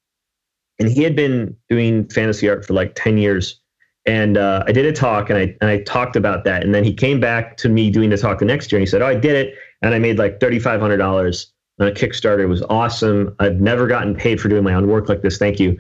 and 0.80 0.90
he 0.90 1.04
had 1.04 1.16
been 1.16 1.56
doing 1.70 2.08
fantasy 2.10 2.50
art 2.50 2.66
for 2.66 2.74
like 2.74 2.94
10 2.96 3.18
years. 3.18 3.60
And 4.06 4.38
uh, 4.38 4.64
I 4.68 4.72
did 4.72 4.86
a 4.86 4.94
talk 4.94 5.30
and 5.30 5.38
I, 5.40 5.56
and 5.62 5.70
I 5.70 5.80
talked 5.80 6.16
about 6.16 6.44
that. 6.46 6.64
And 6.64 6.74
then 6.74 6.84
he 6.84 6.94
came 6.94 7.20
back 7.20 7.58
to 7.58 7.70
me 7.70 7.90
doing 7.90 8.10
the 8.10 8.18
talk 8.18 8.40
the 8.40 8.46
next 8.46 8.72
year 8.72 8.78
and 8.78 8.84
he 8.88 8.90
said, 8.90 9.02
Oh, 9.02 9.08
I 9.08 9.16
did 9.16 9.36
it. 9.36 9.56
And 9.82 9.94
I 9.94 10.00
made 10.00 10.18
like 10.18 10.40
$3,500 10.40 11.48
on 11.80 11.88
a 11.88 11.92
Kickstarter. 11.92 12.40
It 12.42 12.48
was 12.48 12.62
awesome. 12.64 13.36
I've 13.40 13.60
never 13.60 13.88
gotten 13.88 14.16
paid 14.16 14.40
for 14.40 14.48
doing 14.48 14.64
my 14.64 14.74
own 14.74 14.88
work 14.88 15.10
like 15.10 15.22
this. 15.22 15.38
Thank 15.38 15.60
you. 15.60 15.78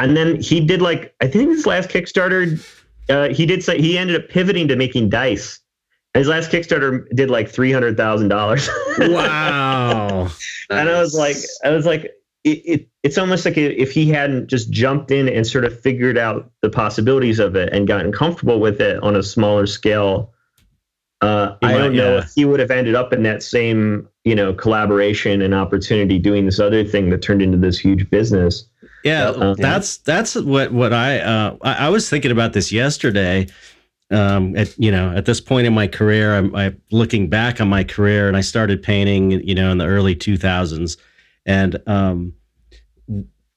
And 0.00 0.16
then 0.16 0.40
he 0.40 0.60
did 0.60 0.80
like, 0.80 1.14
I 1.20 1.26
think 1.26 1.50
his 1.50 1.66
last 1.66 1.90
Kickstarter, 1.90 2.58
uh, 3.10 3.28
he 3.28 3.44
did 3.44 3.62
say 3.62 3.80
he 3.80 3.98
ended 3.98 4.22
up 4.22 4.30
pivoting 4.30 4.66
to 4.68 4.76
making 4.76 5.10
dice. 5.10 5.60
His 6.14 6.26
last 6.26 6.50
Kickstarter 6.50 7.06
did 7.14 7.30
like 7.30 7.52
$300,000. 7.52 9.14
wow. 9.14 10.28
and 10.70 10.88
I 10.88 11.00
was 11.00 11.14
like, 11.14 11.36
I 11.64 11.70
was 11.70 11.84
like, 11.86 12.12
it, 12.44 12.62
it, 12.64 12.88
it's 13.02 13.18
almost 13.18 13.44
like 13.44 13.58
if 13.58 13.92
he 13.92 14.08
hadn't 14.08 14.48
just 14.48 14.70
jumped 14.70 15.10
in 15.10 15.28
and 15.28 15.46
sort 15.46 15.66
of 15.66 15.78
figured 15.78 16.16
out 16.16 16.50
the 16.62 16.70
possibilities 16.70 17.38
of 17.38 17.54
it 17.54 17.70
and 17.72 17.86
gotten 17.86 18.10
comfortable 18.10 18.58
with 18.58 18.80
it 18.80 19.02
on 19.02 19.14
a 19.14 19.22
smaller 19.22 19.66
scale. 19.66 20.32
Uh, 21.20 21.56
I 21.62 21.72
don't 21.72 21.94
know 21.94 22.14
yeah. 22.14 22.22
if 22.22 22.32
he 22.34 22.46
would 22.46 22.60
have 22.60 22.70
ended 22.70 22.94
up 22.94 23.12
in 23.12 23.22
that 23.24 23.42
same, 23.42 24.08
you 24.24 24.34
know, 24.34 24.54
collaboration 24.54 25.42
and 25.42 25.52
opportunity 25.54 26.18
doing 26.18 26.46
this 26.46 26.58
other 26.58 26.82
thing 26.82 27.10
that 27.10 27.20
turned 27.20 27.42
into 27.42 27.58
this 27.58 27.78
huge 27.78 28.08
business. 28.08 28.64
Yeah, 29.04 29.54
that's 29.56 29.98
that's 29.98 30.34
what 30.34 30.72
what 30.72 30.92
I 30.92 31.20
uh 31.20 31.56
I, 31.62 31.86
I 31.86 31.88
was 31.88 32.08
thinking 32.08 32.30
about 32.30 32.52
this 32.52 32.70
yesterday. 32.72 33.46
Um, 34.10 34.56
at 34.56 34.76
you 34.78 34.90
know, 34.90 35.14
at 35.16 35.24
this 35.24 35.40
point 35.40 35.66
in 35.66 35.72
my 35.72 35.86
career, 35.86 36.34
I'm 36.34 36.54
I, 36.54 36.74
looking 36.90 37.28
back 37.28 37.60
on 37.60 37.68
my 37.68 37.84
career, 37.84 38.26
and 38.26 38.36
I 38.36 38.40
started 38.40 38.82
painting, 38.82 39.30
you 39.30 39.54
know, 39.54 39.70
in 39.70 39.78
the 39.78 39.86
early 39.86 40.16
2000s, 40.16 40.96
and 41.46 41.80
um, 41.86 42.34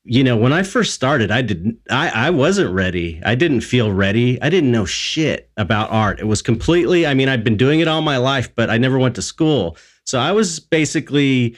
you 0.05 0.23
know, 0.23 0.37
when 0.37 0.53
I 0.53 0.63
first 0.63 0.93
started, 0.93 1.31
I 1.31 1.41
didn't, 1.41 1.79
I 1.89 2.27
I 2.27 2.29
wasn't 2.29 2.73
ready. 2.73 3.19
I 3.25 3.35
didn't 3.35 3.61
feel 3.61 3.91
ready. 3.91 4.39
I 4.41 4.49
didn't 4.49 4.71
know 4.71 4.85
shit 4.85 5.49
about 5.57 5.89
art. 5.91 6.19
It 6.19 6.27
was 6.27 6.41
completely. 6.41 7.07
I 7.07 7.15
mean, 7.15 7.29
I've 7.29 7.43
been 7.43 7.57
doing 7.57 7.79
it 7.79 7.87
all 7.87 8.01
my 8.01 8.17
life, 8.17 8.53
but 8.55 8.69
I 8.69 8.77
never 8.77 8.99
went 8.99 9.15
to 9.15 9.21
school, 9.21 9.77
so 10.05 10.19
I 10.19 10.31
was 10.31 10.59
basically. 10.59 11.55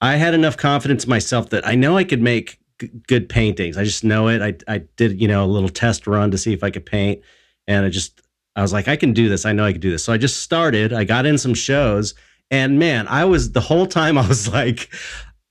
I 0.00 0.14
had 0.14 0.32
enough 0.32 0.56
confidence 0.56 1.04
in 1.04 1.10
myself 1.10 1.50
that 1.50 1.66
I 1.66 1.74
know 1.74 1.96
I 1.96 2.04
could 2.04 2.22
make 2.22 2.60
g- 2.78 2.90
good 3.06 3.28
paintings. 3.28 3.76
I 3.76 3.84
just 3.84 4.04
know 4.04 4.28
it. 4.28 4.42
I 4.42 4.72
I 4.72 4.78
did 4.96 5.20
you 5.20 5.28
know 5.28 5.44
a 5.44 5.46
little 5.46 5.68
test 5.68 6.06
run 6.06 6.30
to 6.30 6.38
see 6.38 6.52
if 6.52 6.62
I 6.62 6.70
could 6.70 6.86
paint, 6.86 7.22
and 7.66 7.84
I 7.84 7.88
just 7.88 8.20
I 8.56 8.62
was 8.62 8.72
like 8.72 8.88
I 8.88 8.96
can 8.96 9.12
do 9.12 9.28
this. 9.28 9.44
I 9.46 9.52
know 9.52 9.64
I 9.64 9.72
can 9.72 9.80
do 9.80 9.90
this. 9.90 10.04
So 10.04 10.12
I 10.12 10.18
just 10.18 10.42
started. 10.42 10.92
I 10.92 11.04
got 11.04 11.26
in 11.26 11.38
some 11.38 11.54
shows, 11.54 12.14
and 12.50 12.78
man, 12.78 13.06
I 13.08 13.24
was 13.24 13.52
the 13.52 13.60
whole 13.60 13.86
time 13.86 14.18
I 14.18 14.26
was 14.26 14.52
like. 14.52 14.90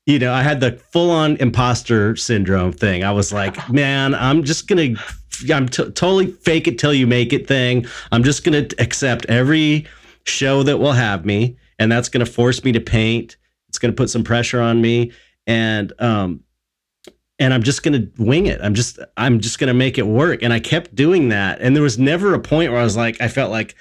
You 0.06 0.20
know, 0.20 0.32
I 0.32 0.42
had 0.42 0.62
the 0.62 0.72
full 0.94 1.12
on 1.12 1.36
imposter 1.36 2.16
syndrome 2.16 2.72
thing. 2.72 3.04
I 3.04 3.12
was 3.12 3.34
like, 3.34 3.70
man, 3.74 4.16
I'm 4.16 4.46
just 4.46 4.70
going 4.70 4.96
to, 4.96 5.54
I'm 5.54 5.68
t- 5.68 5.84
totally 5.84 6.28
fake 6.28 6.66
it 6.70 6.80
till 6.80 6.94
you 6.94 7.06
make 7.06 7.34
it 7.34 7.46
thing. 7.46 7.86
I'm 8.14 8.24
just 8.24 8.46
going 8.46 8.70
to 8.70 8.82
accept 8.82 9.26
every 9.26 9.86
show 10.24 10.64
that 10.64 10.78
will 10.78 10.94
have 10.94 11.26
me. 11.26 11.58
And 11.78 11.92
that's 11.92 12.08
going 12.08 12.26
to 12.26 12.32
force 12.32 12.64
me 12.64 12.72
to 12.72 12.80
paint. 12.80 13.36
It's 13.68 13.78
going 13.80 13.92
to 13.92 13.98
put 13.98 14.10
some 14.10 14.24
pressure 14.24 14.62
on 14.62 14.80
me. 14.82 15.12
And, 15.46 15.92
um, 16.00 16.42
and 17.40 17.54
I'm 17.54 17.64
just 17.64 17.84
going 17.84 17.94
to 18.02 18.24
wing 18.24 18.46
it. 18.48 18.60
I'm 18.62 18.74
just 18.74 19.00
I'm 19.16 19.40
just 19.40 19.60
going 19.60 19.68
to 19.68 19.74
make 19.74 19.98
it 19.98 20.08
work 20.08 20.42
and 20.44 20.52
I 20.54 20.60
kept 20.60 20.96
doing 20.96 21.30
that 21.30 21.60
and 21.62 21.76
there 21.76 21.84
was 21.84 21.98
never 22.00 22.34
a 22.34 22.40
point 22.40 22.72
where 22.72 22.82
I 22.82 22.84
was 22.84 22.98
like 22.98 23.20
I 23.22 23.28
felt 23.28 23.52
like 23.52 23.76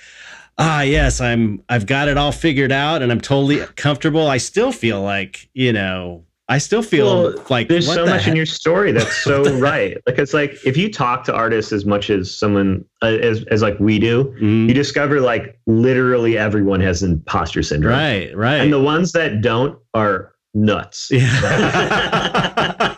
ah 0.59 0.83
yes, 0.83 1.21
I'm 1.21 1.63
I've 1.69 1.87
got 1.87 2.09
it 2.09 2.17
all 2.17 2.33
figured 2.33 2.73
out 2.73 3.03
and 3.03 3.11
I'm 3.13 3.21
totally 3.21 3.59
comfortable. 3.77 4.27
I 4.27 4.39
still 4.39 4.73
feel 4.73 5.03
like, 5.03 5.49
you 5.55 5.73
know, 5.73 6.25
I 6.49 6.59
still 6.59 6.81
feel 6.83 7.07
Well, 7.33 7.45
like 7.51 7.69
There's 7.69 7.93
so 7.93 8.05
the 8.05 8.11
much 8.13 8.29
in 8.29 8.37
your 8.37 8.47
story 8.47 8.93
that's 8.93 9.17
so 9.25 9.43
right. 9.59 9.97
Like 10.07 10.17
it's 10.19 10.33
like 10.33 10.57
if 10.65 10.77
you 10.77 10.93
talk 10.93 11.25
to 11.25 11.35
artists 11.35 11.73
as 11.73 11.85
much 11.85 12.09
as 12.09 12.33
someone 12.35 12.85
uh, 13.03 13.07
as 13.07 13.45
as 13.51 13.63
like 13.63 13.79
we 13.81 13.99
do, 13.99 14.33
Mhm. 14.41 14.69
you 14.69 14.75
discover 14.75 15.21
like 15.21 15.59
literally 15.67 16.39
everyone 16.39 16.81
has 16.83 17.03
imposter 17.03 17.63
syndrome. 17.65 17.95
right, 17.99 18.37
right. 18.37 18.59
And 18.61 18.73
the 18.73 18.81
ones 18.81 19.11
that 19.13 19.41
don't 19.41 19.77
are 19.93 20.33
nuts. 20.57 21.11
yeah. 21.13 21.21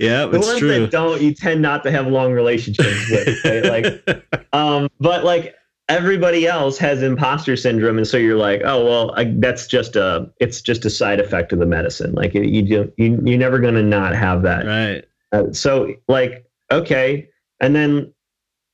yeah, 0.00 0.26
the 0.26 0.30
it's 0.34 0.46
ones 0.46 0.58
true. 0.58 0.80
that 0.80 0.90
don't, 0.90 1.20
you 1.20 1.34
tend 1.34 1.62
not 1.62 1.82
to 1.84 1.90
have 1.90 2.06
long 2.06 2.32
relationships 2.32 3.10
with. 3.10 3.44
Right? 3.44 3.84
Like, 3.84 4.48
um, 4.52 4.88
but 4.98 5.24
like 5.24 5.54
everybody 5.88 6.46
else 6.46 6.78
has 6.78 7.02
imposter 7.02 7.56
syndrome, 7.56 7.98
and 7.98 8.06
so 8.06 8.16
you're 8.16 8.38
like, 8.38 8.62
oh 8.64 8.84
well, 8.84 9.14
I, 9.16 9.24
that's 9.38 9.66
just 9.66 9.96
a, 9.96 10.30
it's 10.40 10.60
just 10.60 10.84
a 10.84 10.90
side 10.90 11.20
effect 11.20 11.52
of 11.52 11.58
the 11.58 11.66
medicine. 11.66 12.12
Like 12.14 12.34
you, 12.34 12.42
you, 12.42 12.92
you 12.96 13.20
you're 13.24 13.38
never 13.38 13.58
gonna 13.58 13.82
not 13.82 14.14
have 14.14 14.42
that. 14.42 14.66
right. 14.66 15.04
Uh, 15.32 15.52
so 15.52 15.94
like 16.08 16.46
okay, 16.70 17.28
and 17.60 17.76
then 17.76 18.12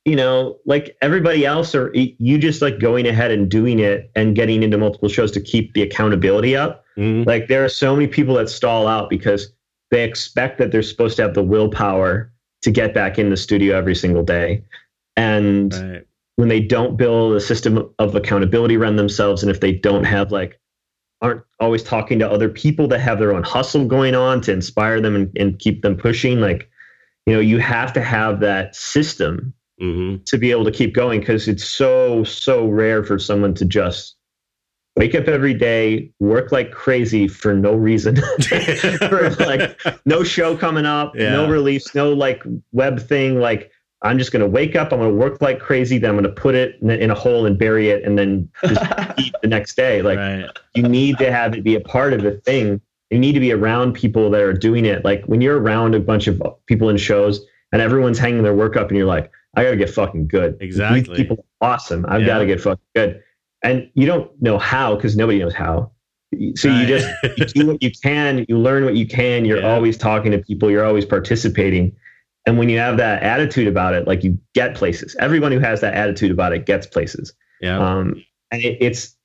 you 0.04 0.14
know 0.14 0.58
like 0.66 0.96
everybody 1.02 1.44
else 1.44 1.74
or 1.74 1.90
you 1.94 2.38
just 2.38 2.62
like 2.62 2.78
going 2.78 3.06
ahead 3.06 3.32
and 3.32 3.50
doing 3.50 3.80
it 3.80 4.10
and 4.14 4.36
getting 4.36 4.62
into 4.62 4.78
multiple 4.78 5.08
shows 5.08 5.32
to 5.32 5.40
keep 5.40 5.74
the 5.74 5.82
accountability 5.82 6.54
up. 6.54 6.84
Mhm. 6.98 7.26
Like 7.26 7.48
there 7.48 7.64
are 7.64 7.68
so 7.68 7.94
many 7.94 8.06
people 8.06 8.34
that 8.36 8.48
stall 8.48 8.86
out 8.86 9.10
because 9.10 9.52
they 9.90 10.02
expect 10.04 10.58
that 10.58 10.72
they're 10.72 10.82
supposed 10.82 11.16
to 11.16 11.22
have 11.22 11.34
the 11.34 11.42
willpower 11.42 12.32
to 12.62 12.70
get 12.70 12.94
back 12.94 13.18
in 13.18 13.30
the 13.30 13.36
studio 13.36 13.76
every 13.76 13.94
single 13.94 14.22
day. 14.24 14.62
And 15.16 15.72
Right. 15.74 16.02
when 16.36 16.48
they 16.48 16.60
don't 16.60 16.96
build 16.96 17.34
a 17.34 17.40
system 17.40 17.88
of 17.98 18.14
accountability 18.14 18.76
around 18.76 18.96
themselves 18.96 19.42
and 19.42 19.50
if 19.50 19.60
they 19.60 19.72
don't 19.72 20.04
have 20.04 20.32
like 20.32 20.58
aren't 21.22 21.40
always 21.60 21.82
talking 21.82 22.18
to 22.18 22.30
other 22.30 22.48
people 22.48 22.86
that 22.88 23.00
have 23.00 23.18
their 23.18 23.34
own 23.34 23.42
hustle 23.42 23.86
going 23.86 24.14
on 24.14 24.38
to 24.42 24.52
inspire 24.52 25.00
them 25.00 25.16
and, 25.16 25.30
and 25.38 25.58
keep 25.58 25.80
them 25.80 25.96
pushing 25.96 26.40
like 26.42 26.68
you 27.24 27.32
know 27.32 27.40
you 27.40 27.58
have 27.58 27.90
to 27.94 28.02
have 28.02 28.40
that 28.40 28.76
system 28.76 29.54
Mhm. 29.80 30.24
to 30.26 30.36
be 30.36 30.50
able 30.50 30.64
to 30.66 30.70
keep 30.70 30.94
going 30.94 31.20
because 31.20 31.48
it's 31.48 31.64
so 31.64 32.22
so 32.24 32.66
rare 32.66 33.02
for 33.02 33.18
someone 33.18 33.54
to 33.54 33.64
just 33.64 34.16
wake 34.96 35.14
up 35.14 35.28
every 35.28 35.54
day 35.54 36.10
work 36.20 36.52
like 36.52 36.70
crazy 36.72 37.28
for 37.28 37.54
no 37.54 37.74
reason 37.74 38.16
for 39.08 39.30
like 39.40 39.78
no 40.06 40.22
show 40.24 40.56
coming 40.56 40.86
up 40.86 41.14
Yeah. 41.14 41.30
no 41.32 41.48
release 41.48 41.94
no 41.94 42.12
like 42.12 42.42
web 42.72 43.00
thing 43.00 43.38
like 43.38 43.70
i'm 44.02 44.18
just 44.18 44.32
going 44.32 44.40
to 44.40 44.48
wake 44.48 44.74
up 44.76 44.92
i'm 44.92 44.98
going 45.00 45.10
to 45.10 45.16
work 45.16 45.40
like 45.42 45.60
crazy 45.60 45.98
then 45.98 46.10
i'm 46.10 46.16
going 46.16 46.24
to 46.34 46.40
put 46.40 46.54
it 46.54 46.76
in 46.80 46.90
a, 46.90 46.94
in 46.94 47.10
a 47.10 47.14
hole 47.14 47.46
and 47.46 47.58
bury 47.58 47.90
it 47.90 48.04
and 48.04 48.18
then 48.18 48.48
just 48.64 48.80
eat 49.18 49.34
the 49.42 49.48
next 49.48 49.76
day 49.76 50.00
like 50.02 50.18
right. 50.18 50.46
you 50.74 50.82
need 50.88 51.18
to 51.18 51.30
have 51.30 51.54
it 51.54 51.62
be 51.64 51.74
a 51.74 51.80
part 51.80 52.12
of 52.12 52.22
the 52.22 52.32
thing. 52.32 52.80
You 53.10 53.20
need 53.20 53.34
to 53.34 53.40
be 53.40 53.52
around 53.52 53.92
people 53.92 54.30
that 54.30 54.40
are 54.40 54.52
doing 54.52 54.84
it. 54.84 55.04
Like 55.04 55.24
when 55.26 55.40
you're 55.40 55.60
around 55.60 55.94
a 55.94 56.00
bunch 56.00 56.26
of 56.26 56.42
people 56.66 56.88
in 56.88 56.96
shows 56.96 57.40
and 57.70 57.80
everyone's 57.80 58.18
hanging 58.18 58.42
their 58.42 58.52
work 58.52 58.76
up 58.76 58.88
and 58.88 58.96
you're 58.98 59.06
like, 59.06 59.30
I 59.54 59.62
got 59.62 59.70
to 59.70 59.76
get 59.76 59.90
fucking 59.90 60.26
good. 60.26 60.56
Exactly. 60.60 61.02
These 61.02 61.16
people 61.16 61.44
are 61.60 61.74
awesome. 61.74 62.04
I've 62.08 62.22
Yeah. 62.22 62.26
got 62.26 62.38
to 62.38 62.46
get 62.46 62.60
fucking 62.60 62.82
good. 62.96 63.22
And 63.66 63.90
you 63.94 64.06
don't 64.06 64.30
know 64.40 64.58
how 64.58 64.94
because 64.94 65.16
nobody 65.16 65.38
knows 65.38 65.54
how. 65.54 65.90
So 66.54 66.68
you 66.68 66.86
just 66.86 67.08
you 67.36 67.44
do 67.46 67.66
what 67.68 67.82
you 67.82 67.90
can, 68.02 68.44
you 68.48 68.58
learn 68.58 68.84
what 68.84 68.94
you 68.94 69.06
can, 69.06 69.44
you're 69.44 69.60
Yeah. 69.60 69.74
always 69.74 69.96
talking 69.96 70.32
to 70.32 70.38
people, 70.38 70.70
you're 70.70 70.84
always 70.84 71.04
participating. 71.04 71.94
And 72.46 72.58
when 72.58 72.68
you 72.68 72.78
have 72.78 72.96
that 72.98 73.22
attitude 73.22 73.66
about 73.66 73.94
it, 73.94 74.06
like 74.06 74.22
you 74.22 74.38
get 74.54 74.74
places. 74.74 75.16
Everyone 75.18 75.50
who 75.52 75.58
has 75.58 75.80
that 75.80 75.94
attitude 75.94 76.30
about 76.30 76.52
it 76.52 76.66
gets 76.66 76.86
places. 76.86 77.32
yeah. 77.60 77.78
Um, 77.78 78.22
and 78.52 78.62
it, 78.62 78.78
it's 78.80 79.16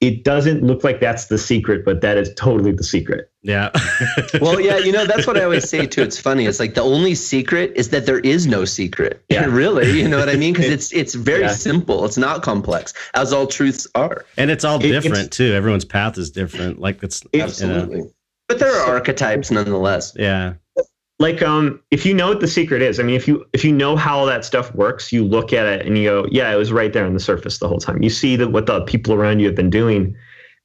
it 0.00 0.22
doesn't 0.22 0.62
look 0.62 0.84
like 0.84 1.00
that's 1.00 1.26
the 1.26 1.38
secret, 1.38 1.84
but 1.84 2.00
that 2.02 2.16
is 2.16 2.32
totally 2.36 2.70
the 2.72 2.84
secret. 2.84 3.27
Yeah. 3.42 3.70
well, 4.40 4.60
yeah, 4.60 4.78
you 4.78 4.92
know, 4.92 5.06
that's 5.06 5.26
what 5.26 5.36
I 5.36 5.44
always 5.44 5.68
say 5.68 5.86
too. 5.86 6.02
It's 6.02 6.18
funny. 6.18 6.46
It's 6.46 6.58
like 6.60 6.74
the 6.74 6.82
only 6.82 7.14
secret 7.14 7.72
is 7.76 7.90
that 7.90 8.06
there 8.06 8.18
is 8.20 8.46
no 8.46 8.64
secret. 8.64 9.22
Yeah. 9.30 9.44
really. 9.46 9.90
You 10.00 10.08
know 10.08 10.18
what 10.18 10.28
I 10.28 10.34
mean? 10.36 10.54
Because 10.54 10.70
it's 10.70 10.92
it's 10.92 11.14
very 11.14 11.42
Yeah. 11.42 11.52
simple. 11.52 12.04
It's 12.04 12.16
not 12.18 12.42
complex, 12.42 12.92
as 13.14 13.32
all 13.32 13.46
truths 13.46 13.86
are. 13.94 14.24
And 14.36 14.50
it's 14.50 14.64
all 14.64 14.78
It- 14.80 14.86
it's- 14.86 15.02
different 15.02 15.30
too. 15.32 15.52
Everyone's 15.54 15.84
path 15.84 16.18
is 16.18 16.30
different. 16.30 16.80
Like 16.80 17.02
it's 17.02 17.22
you 17.32 17.38
know. 17.40 17.44
Absolutely. 17.44 18.02
But 18.48 18.58
there 18.58 18.72
are 18.74 18.86
archetypes 18.94 19.50
nonetheless. 19.50 20.14
Yeah. 20.16 20.54
like 21.20 21.42
um 21.42 21.80
if 21.90 22.06
you 22.06 22.14
know 22.14 22.28
what 22.28 22.38
the 22.40 22.46
secret 22.46 22.80
is 22.80 23.00
i 23.00 23.02
mean 23.02 23.16
if 23.16 23.26
you 23.26 23.44
if 23.52 23.64
you 23.64 23.72
know 23.72 23.96
how 23.96 24.24
that 24.24 24.44
stuff 24.44 24.72
works 24.76 25.12
you 25.12 25.24
look 25.24 25.52
at 25.52 25.66
it 25.66 25.84
and 25.84 25.98
you 25.98 26.04
go 26.04 26.26
yeah 26.30 26.52
it 26.52 26.56
was 26.56 26.70
right 26.70 26.92
there 26.92 27.04
on 27.04 27.12
the 27.12 27.18
surface 27.18 27.58
the 27.58 27.66
whole 27.66 27.80
time 27.80 28.00
you 28.04 28.08
see 28.08 28.36
that 28.36 28.52
what 28.52 28.66
the 28.66 28.80
people 28.82 29.12
around 29.12 29.40
you 29.40 29.46
have 29.46 29.56
been 29.56 29.68
doing 29.68 30.14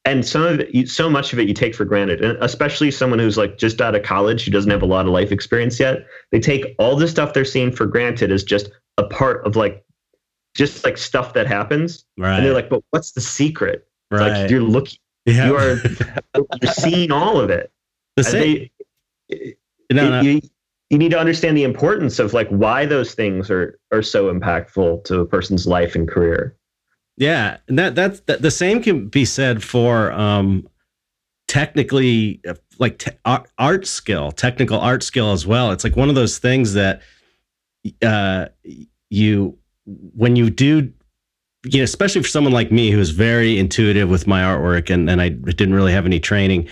and 0.06 0.26
some 0.26 0.44
of 0.44 0.60
it 0.60 0.90
so 0.90 1.10
much 1.10 1.32
of 1.34 1.40
it 1.40 1.48
you 1.48 1.54
take 1.54 1.74
for 1.74 1.86
granted 1.86 2.24
and 2.24 2.38
especially 2.42 2.92
someone 2.92 3.20
who's 3.20 3.38
like 3.38 3.58
just 3.58 3.80
out 3.82 3.96
of 3.96 4.04
college 4.04 4.44
who 4.46 4.52
doesn't 4.52 4.72
have 4.72 4.82
a 4.82 4.86
lot 4.86 5.06
of 5.06 5.12
life 5.12 5.32
experience 5.32 5.80
yet 5.80 6.06
they 6.32 6.40
take 6.40 6.76
all 6.80 6.96
the 6.96 7.08
stuff 7.08 7.34
they're 7.34 7.46
seeing 7.46 7.72
for 7.72 7.86
granted 7.86 8.32
as 8.32 8.44
just 8.44 8.70
a 8.98 9.04
part 9.04 9.46
of 9.46 9.56
like 9.56 9.84
just 10.56 10.84
like 10.84 10.98
stuff 10.98 11.34
that 11.34 11.48
happens 11.48 12.06
Right. 12.18 12.38
and 12.38 12.46
they're 12.46 12.54
like 12.54 12.70
but 12.70 12.84
what's 12.92 13.12
the 13.14 13.22
secret 13.22 13.88
It's 14.12 14.20
right. 14.22 14.42
like 14.42 14.50
you're 14.52 14.62
looking 14.62 14.98
yeah. 15.26 15.48
you 15.48 15.56
are 15.56 15.78
you're 16.62 16.74
seeing 16.74 17.12
all 17.12 17.40
of 17.40 17.50
it 17.50 17.72
the 18.18 18.24
same. 18.24 18.70
they- 19.30 19.56
no, 19.92 20.10
no. 20.10 20.22
You, 20.22 20.42
you 20.90 20.98
need 20.98 21.12
to 21.12 21.20
understand 21.20 21.56
the 21.58 21.64
importance 21.64 22.20
of 22.20 22.34
like 22.34 22.48
why 22.50 22.86
those 22.86 23.14
things 23.16 23.50
are 23.50 23.80
are 23.92 24.02
so 24.04 24.32
impactful 24.34 25.04
to 25.06 25.20
a 25.22 25.26
person's 25.26 25.66
life 25.66 25.96
and 25.96 26.08
career. 26.08 26.56
Yeah, 27.18 27.58
and 27.68 27.78
that 27.78 27.96
that's 27.96 28.22
that, 28.22 28.42
the 28.42 28.52
same 28.52 28.82
can 28.82 29.08
be 29.08 29.26
said 29.26 29.64
for 29.64 30.12
um 30.12 30.68
technically 31.48 32.42
uh, 32.48 32.56
like 32.80 32.98
te- 32.98 33.12
art, 33.26 33.50
art 33.58 33.86
skill, 33.86 34.32
technical 34.32 34.80
art 34.80 35.04
skill 35.04 35.32
as 35.32 35.46
well. 35.46 35.72
It's 35.72 35.84
like 35.84 35.96
one 35.96 36.10
of 36.10 36.16
those 36.16 36.40
things 36.40 36.74
that 36.74 37.02
uh 38.02 38.48
you 39.10 39.58
when 39.86 40.36
you 40.36 40.50
do 40.50 40.92
you 41.66 41.80
know, 41.80 41.84
especially 41.84 42.22
for 42.22 42.28
someone 42.28 42.54
like 42.54 42.72
me 42.72 42.92
who's 42.92 43.12
very 43.12 43.58
intuitive 43.58 44.10
with 44.10 44.28
my 44.28 44.42
artwork 44.42 44.90
and, 44.90 45.10
and 45.10 45.22
I 45.22 45.30
didn't 45.30 45.74
really 45.74 45.94
have 45.94 46.06
any 46.06 46.20
training, 46.20 46.68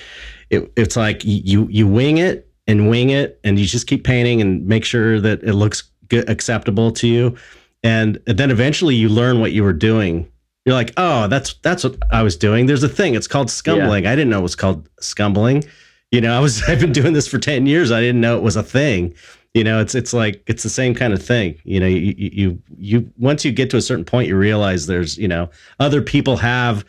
it, 0.49 0.71
it's 0.75 0.97
like 0.97 1.21
you 1.23 1.67
you 1.69 1.87
wing 1.87 2.17
it 2.17 2.49
and 2.67 2.89
wing 2.89 3.09
it 3.09 3.39
and 3.43 3.57
you 3.59 3.65
just 3.65 3.87
keep 3.87 4.03
painting 4.03 4.41
and 4.41 4.65
make 4.65 4.83
sure 4.83 5.19
that 5.21 5.43
it 5.43 5.53
looks 5.53 5.83
good, 6.07 6.29
acceptable 6.29 6.91
to 6.91 7.07
you. 7.07 7.37
And 7.83 8.19
then 8.25 8.51
eventually 8.51 8.95
you 8.95 9.09
learn 9.09 9.39
what 9.39 9.53
you 9.53 9.63
were 9.63 9.73
doing. 9.73 10.31
You're 10.65 10.75
like, 10.75 10.93
oh, 10.97 11.27
that's 11.27 11.55
that's 11.63 11.83
what 11.83 11.97
I 12.11 12.21
was 12.21 12.37
doing. 12.37 12.67
There's 12.67 12.83
a 12.83 12.89
thing. 12.89 13.15
It's 13.15 13.27
called 13.27 13.49
scumbling. 13.49 14.05
I 14.05 14.15
didn't 14.15 14.29
know 14.29 14.39
it 14.39 14.43
was 14.43 14.55
called 14.55 14.87
scumbling. 14.99 15.63
You 16.11 16.21
know, 16.21 16.37
I 16.37 16.39
was 16.39 16.63
I've 16.67 16.79
been 16.79 16.91
doing 16.91 17.13
this 17.13 17.27
for 17.27 17.39
10 17.39 17.65
years. 17.65 17.91
I 17.91 18.01
didn't 18.01 18.21
know 18.21 18.37
it 18.37 18.43
was 18.43 18.55
a 18.55 18.63
thing. 18.63 19.15
You 19.53 19.63
know, 19.65 19.81
it's 19.81 19.95
it's 19.95 20.13
like 20.13 20.43
it's 20.47 20.63
the 20.63 20.69
same 20.69 20.93
kind 20.93 21.13
of 21.13 21.21
thing. 21.21 21.59
You 21.63 21.79
know, 21.79 21.87
you 21.87 22.13
you 22.17 22.29
you, 22.31 22.61
you 22.77 23.13
once 23.17 23.43
you 23.43 23.51
get 23.51 23.69
to 23.71 23.77
a 23.77 23.81
certain 23.81 24.05
point, 24.05 24.27
you 24.27 24.37
realize 24.37 24.85
there's, 24.85 25.17
you 25.17 25.27
know, 25.27 25.49
other 25.79 26.01
people 26.01 26.37
have, 26.37 26.85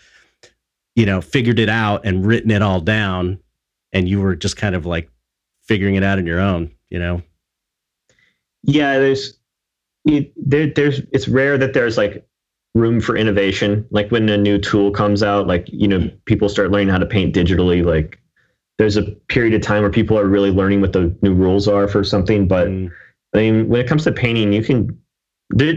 you 0.95 1.07
know, 1.07 1.21
figured 1.21 1.59
it 1.59 1.69
out 1.69 2.05
and 2.05 2.25
written 2.25 2.51
it 2.53 2.63
all 2.63 2.81
down, 2.81 3.41
and 3.93 4.09
you 4.09 4.21
were 4.21 4.37
just 4.37 4.57
kind 4.57 4.77
of 4.77 4.87
like 4.87 5.11
figuring 5.63 5.97
it 5.97 6.05
out 6.05 6.19
on 6.19 6.27
your 6.27 6.39
own, 6.39 6.71
you 6.89 7.01
know. 7.01 7.21
Yeah, 8.63 8.99
there's 8.99 9.39
it, 10.05 10.33
there, 10.37 10.67
there's 10.67 11.01
it's 11.13 11.29
rare 11.29 11.59
that 11.59 11.75
there's 11.75 11.97
like 11.97 12.27
room 12.75 13.01
for 13.01 13.17
innovation. 13.17 13.87
Like 13.91 14.11
when 14.11 14.29
a 14.29 14.37
new 14.37 14.59
tool 14.59 14.91
comes 14.91 15.23
out, 15.23 15.47
like 15.47 15.67
you 15.73 15.89
know 15.89 16.11
people 16.25 16.49
start 16.49 16.71
learning 16.71 16.89
how 16.89 16.99
to 16.99 17.07
paint 17.07 17.35
digitally. 17.35 17.85
Like 17.85 18.19
there's 18.79 18.97
a 18.97 19.03
period 19.29 19.55
of 19.55 19.63
time 19.63 19.83
where 19.83 19.91
people 19.91 20.19
are 20.19 20.27
really 20.27 20.51
learning 20.51 20.81
what 20.81 20.93
the 20.93 21.17
new 21.23 21.35
rules 21.35 21.69
are 21.69 21.89
for 21.89 22.03
something. 22.05 22.49
But 22.49 22.69
Mm, 22.69 22.91
I 23.35 23.39
mean, 23.39 23.69
when 23.69 23.81
it 23.81 23.89
comes 23.89 24.05
to 24.05 24.13
painting, 24.13 24.53
you 24.53 24.63
can 24.63 24.99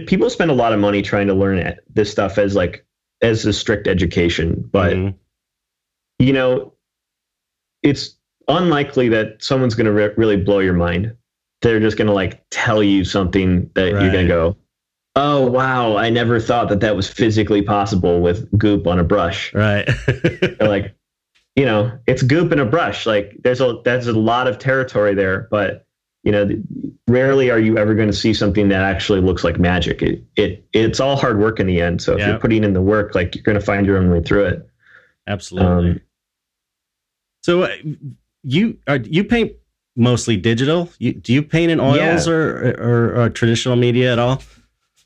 people 0.05 0.29
spend 0.29 0.51
a 0.51 0.53
lot 0.55 0.73
of 0.73 0.79
money 0.79 1.01
trying 1.01 1.27
to 1.27 1.33
learn 1.33 1.57
it, 1.57 1.79
this 1.93 2.11
stuff 2.11 2.37
as 2.37 2.55
like 2.55 2.85
as 3.21 3.45
a 3.45 3.53
strict 3.53 3.87
education, 3.87 4.67
but 4.71 4.93
mhm. 4.93 5.15
you 6.19 6.33
know, 6.33 6.73
it's 7.83 8.15
unlikely 8.47 9.09
that 9.09 9.43
someone's 9.43 9.75
going 9.75 9.85
to 9.85 9.91
re- 9.91 10.13
really 10.17 10.37
blow 10.37 10.59
your 10.59 10.73
mind. 10.73 11.15
They're 11.61 11.79
just 11.79 11.97
going 11.97 12.07
to 12.07 12.13
like 12.13 12.43
tell 12.51 12.83
you 12.83 13.03
something 13.05 13.69
that 13.75 13.91
you're 13.91 14.11
going 14.11 14.27
to 14.27 14.27
go, 14.27 14.57
"Oh 15.15 15.45
wow, 15.49 15.95
I 15.97 16.09
never 16.09 16.39
thought 16.39 16.69
that 16.69 16.79
that 16.81 16.95
was 16.95 17.09
physically 17.09 17.61
possible 17.61 18.21
with 18.21 18.47
goop 18.57 18.87
on 18.87 18.99
a 18.99 19.03
brush." 19.03 19.53
right. 19.53 19.89
Like, 20.59 20.95
you 21.55 21.65
know, 21.65 21.97
it's 22.07 22.21
goop 22.21 22.51
and 22.51 22.59
a 22.61 22.65
brush. 22.65 23.05
Like 23.05 23.37
there's 23.43 23.61
a 23.61 23.79
there's 23.85 24.07
a 24.07 24.13
lot 24.13 24.47
of 24.47 24.59
territory 24.59 25.13
there, 25.15 25.47
but 25.49 25.85
you 26.23 26.31
know, 26.31 26.49
rarely 27.07 27.49
are 27.51 27.59
you 27.59 27.77
ever 27.77 27.93
going 27.93 28.07
to 28.09 28.13
see 28.13 28.33
something 28.33 28.67
that 28.69 28.81
actually 28.81 29.21
looks 29.21 29.43
like 29.43 29.59
magic. 29.59 30.01
It 30.01 30.23
it 30.35 30.65
it's 30.73 30.99
all 30.99 31.15
hard 31.15 31.39
work 31.39 31.59
in 31.59 31.67
the 31.67 31.79
end. 31.81 32.01
So 32.01 32.13
if 32.13 32.19
Yeah. 32.19 32.29
you're 32.31 32.39
putting 32.39 32.63
in 32.63 32.73
the 32.73 32.81
work, 32.81 33.15
like 33.15 33.35
you're 33.35 33.43
going 33.43 33.59
to 33.59 33.65
find 33.65 33.85
your 33.85 33.97
own 33.97 34.09
way 34.11 34.21
through 34.23 34.45
it. 34.45 34.67
Absolutely. 35.27 35.91
Um, 35.91 36.01
so 37.43 37.63
uh, 37.63 37.75
you 38.43 38.77
are 38.87 38.97
you 38.97 39.23
paint 39.23 39.53
mostly 39.95 40.37
digital? 40.37 40.89
You, 40.99 41.13
do 41.13 41.33
you 41.33 41.41
paint 41.41 41.71
in 41.71 41.79
oils 41.79 42.27
Yeah. 42.27 42.33
or, 42.33 42.75
or 42.79 43.21
or 43.23 43.29
traditional 43.29 43.75
media 43.75 44.11
at 44.11 44.19
all? 44.19 44.41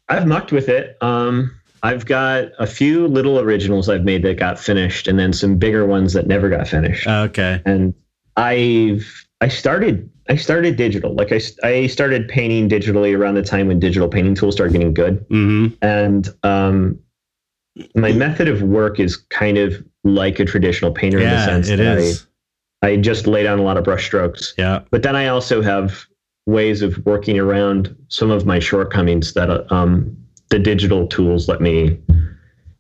I've 0.08 0.26
mucked 0.28 0.52
with 0.52 0.70
it. 0.70 0.98
Um, 1.02 1.52
I've 1.84 2.06
got 2.06 2.46
a 2.60 2.68
few 2.68 3.08
little 3.08 3.40
originals 3.40 3.88
I've 3.90 4.04
made 4.04 4.24
that 4.24 4.38
got 4.38 4.60
finished, 4.60 5.08
and 5.08 5.18
then 5.20 5.32
some 5.34 5.58
bigger 5.58 5.86
ones 5.86 6.14
that 6.14 6.28
never 6.28 6.50
got 6.50 6.68
finished. 6.68 7.08
Uh, 7.08 7.28
okay. 7.30 7.62
and 7.66 7.94
I've 8.36 9.26
I 9.42 9.48
started 9.48 10.10
I 10.30 10.36
started 10.36 10.76
digital. 10.76 11.14
Like 11.16 11.32
I, 11.32 11.40
I 11.64 11.88
started 11.88 12.28
painting 12.28 12.70
digitally 12.70 13.18
around 13.18 13.36
the 13.36 13.42
time 13.44 13.68
when 13.68 13.80
digital 13.80 14.08
painting 14.08 14.36
tools 14.36 14.56
started 14.56 14.74
getting 14.74 14.94
good, 14.94 15.26
hmm 15.30 15.68
and 15.82 16.28
um, 16.44 17.00
my 17.96 18.12
method 18.12 18.48
of 18.48 18.62
work 18.62 19.00
is 19.00 19.16
kind 19.16 19.58
of 19.58 19.82
like 20.04 20.40
a 20.40 20.46
traditional 20.46 20.92
painter 20.92 21.20
in 21.20 21.30
the 21.30 21.46
sense 21.46 21.70
it 21.70 21.78
that 21.78 21.98
is. 21.98 22.24
I, 22.24 22.29
I 22.82 22.96
just 22.98 23.28
lay 23.28 23.44
down 23.44 23.60
a 23.60 23.64
lot 23.64 23.78
of 23.78 23.84
brush 23.84 24.06
strokes. 24.06 24.54
Yeah. 24.58 24.80
But 24.92 25.04
then 25.04 25.16
I 25.16 25.28
also 25.28 25.62
have 25.62 26.06
ways 26.46 26.82
of 26.82 26.98
working 27.06 27.38
around 27.38 27.96
some 28.08 28.32
of 28.32 28.46
my 28.46 28.60
shortcomings 28.60 29.34
that 29.34 29.72
um, 29.72 30.16
the 30.50 30.60
digital 30.60 31.06
tools 31.08 31.48
let 31.48 31.62
me 31.62 32.00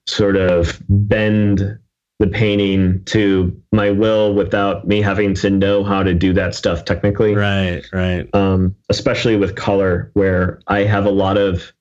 sort 0.07 0.35
of 0.37 0.81
bend 0.89 1.77
the 2.19 2.27
painting 2.27 3.01
to 3.05 3.55
my 3.71 3.91
will 3.91 4.33
without 4.33 4.87
me 4.87 5.01
having 5.01 5.33
to 5.33 5.49
know 5.49 5.83
how 5.83 6.03
to 6.03 6.13
do 6.13 6.33
that 6.33 6.53
stuff 6.55 6.83
technically. 6.83 7.35
Right. 7.35 7.83
Right. 7.93 8.27
Um, 8.33 8.75
especially 8.89 9.37
with 9.37 9.55
color, 9.55 10.11
where 10.15 10.59
I 10.67 10.79
have 10.79 11.05
a 11.05 11.11
lot 11.11 11.37
of 11.37 11.71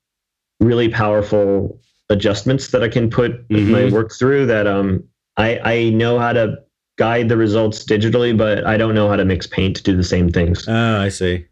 really 0.60 0.88
powerful 0.88 1.80
adjustments 2.10 2.68
that 2.68 2.82
I 2.82 2.88
can 2.88 3.10
put 3.10 3.48
Mhm. 3.48 3.68
my 3.70 3.84
work 3.90 4.12
through 4.12 4.46
that 4.46 4.66
um, 4.66 5.04
I, 5.36 5.58
I 5.64 5.90
know 5.90 6.18
how 6.18 6.32
to 6.32 6.58
guide 6.99 7.28
the 7.28 7.36
results 7.36 7.84
digitally, 7.84 8.36
but 8.36 8.66
I 8.66 8.76
don't 8.76 8.94
know 8.94 9.09
how 9.09 9.16
to 9.16 9.24
mix 9.24 9.46
paint 9.46 9.76
to 9.76 9.82
do 9.82 9.96
the 9.96 10.05
same 10.05 10.28
things. 10.30 10.66
Oh, 10.68 11.01
I 11.01 11.09
see. 11.09 11.46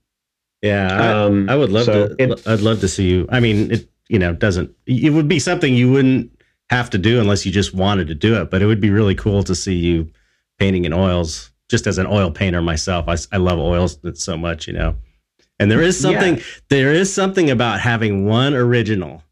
Yeah. 0.63 0.89
I, 0.93 1.23
Um, 1.25 1.49
I 1.49 1.57
would 1.57 1.71
love 1.71 1.85
so 1.87 2.09
to. 2.09 2.23
it- 2.23 2.47
I'd 2.47 2.61
love 2.61 2.81
to 2.81 2.89
see 2.89 3.09
you. 3.09 3.27
I 3.31 3.41
mean, 3.41 3.71
it 3.71 3.89
you 4.09 4.19
know 4.19 4.33
doesn't. 4.35 4.71
It 4.87 5.13
would 5.13 5.29
be 5.29 5.39
something 5.39 5.73
you 5.75 5.91
wouldn't 5.91 6.31
have 6.71 6.91
to 6.91 6.99
do 6.99 7.21
unless 7.21 7.47
you 7.47 7.53
just 7.53 7.73
wanted 7.75 8.09
to 8.09 8.15
do 8.15 8.41
it. 8.41 8.51
But 8.51 8.61
it 8.61 8.67
would 8.67 8.81
be 8.81 8.91
really 8.91 9.15
cool 9.15 9.43
to 9.45 9.55
see 9.55 9.75
you 9.75 10.11
painting 10.59 10.85
in 10.85 10.93
oils. 10.93 11.51
Just 11.69 11.87
as 11.87 11.99
an 11.99 12.07
oil 12.07 12.31
painter 12.31 12.63
myself, 12.63 13.09
I, 13.09 13.17
I 13.33 13.39
love 13.39 13.59
oils 13.59 13.99
so 14.15 14.37
much, 14.37 14.67
you 14.69 14.73
know. 14.73 14.95
And 15.59 15.71
there 15.71 15.83
is 15.83 15.99
something. 15.99 16.37
Yeah. 16.37 16.43
There 16.71 16.93
is 16.93 17.13
something 17.13 17.51
about 17.51 17.81
having 17.81 18.27
one 18.27 18.55
original 18.55 19.23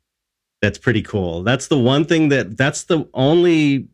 that's 0.63 0.79
pretty 0.79 1.03
cool. 1.03 1.43
That's 1.43 1.69
the 1.69 1.79
one 1.79 2.05
thing 2.05 2.29
that. 2.31 2.57
That's 2.57 2.85
the 2.85 3.09
only 3.15 3.89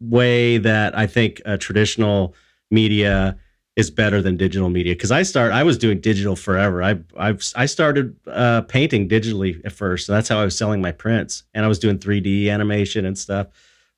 way 0.00 0.58
that 0.58 0.96
I 0.96 1.06
think 1.06 1.40
traditional 1.58 2.34
media 2.70 3.36
is 3.76 3.90
better 3.90 4.22
than 4.22 4.38
digital 4.38 4.70
media 4.70 4.94
because 4.94 5.12
I 5.12 5.22
start 5.22 5.52
I 5.52 5.62
was 5.62 5.76
doing 5.76 6.00
digital 6.00 6.34
forever. 6.34 6.82
I 6.82 6.98
I've 7.16 7.46
I 7.54 7.66
started 7.66 8.16
uh, 8.26 8.62
painting 8.62 9.08
digitally 9.08 9.64
at 9.64 9.72
first, 9.72 10.08
and 10.08 10.16
that's 10.16 10.28
how 10.28 10.38
I 10.38 10.44
was 10.44 10.56
selling 10.56 10.80
my 10.80 10.92
prints, 10.92 11.44
and 11.54 11.64
I 11.64 11.68
was 11.68 11.78
doing 11.78 11.98
3D 11.98 12.48
animation 12.48 13.04
and 13.04 13.18
stuff. 13.18 13.48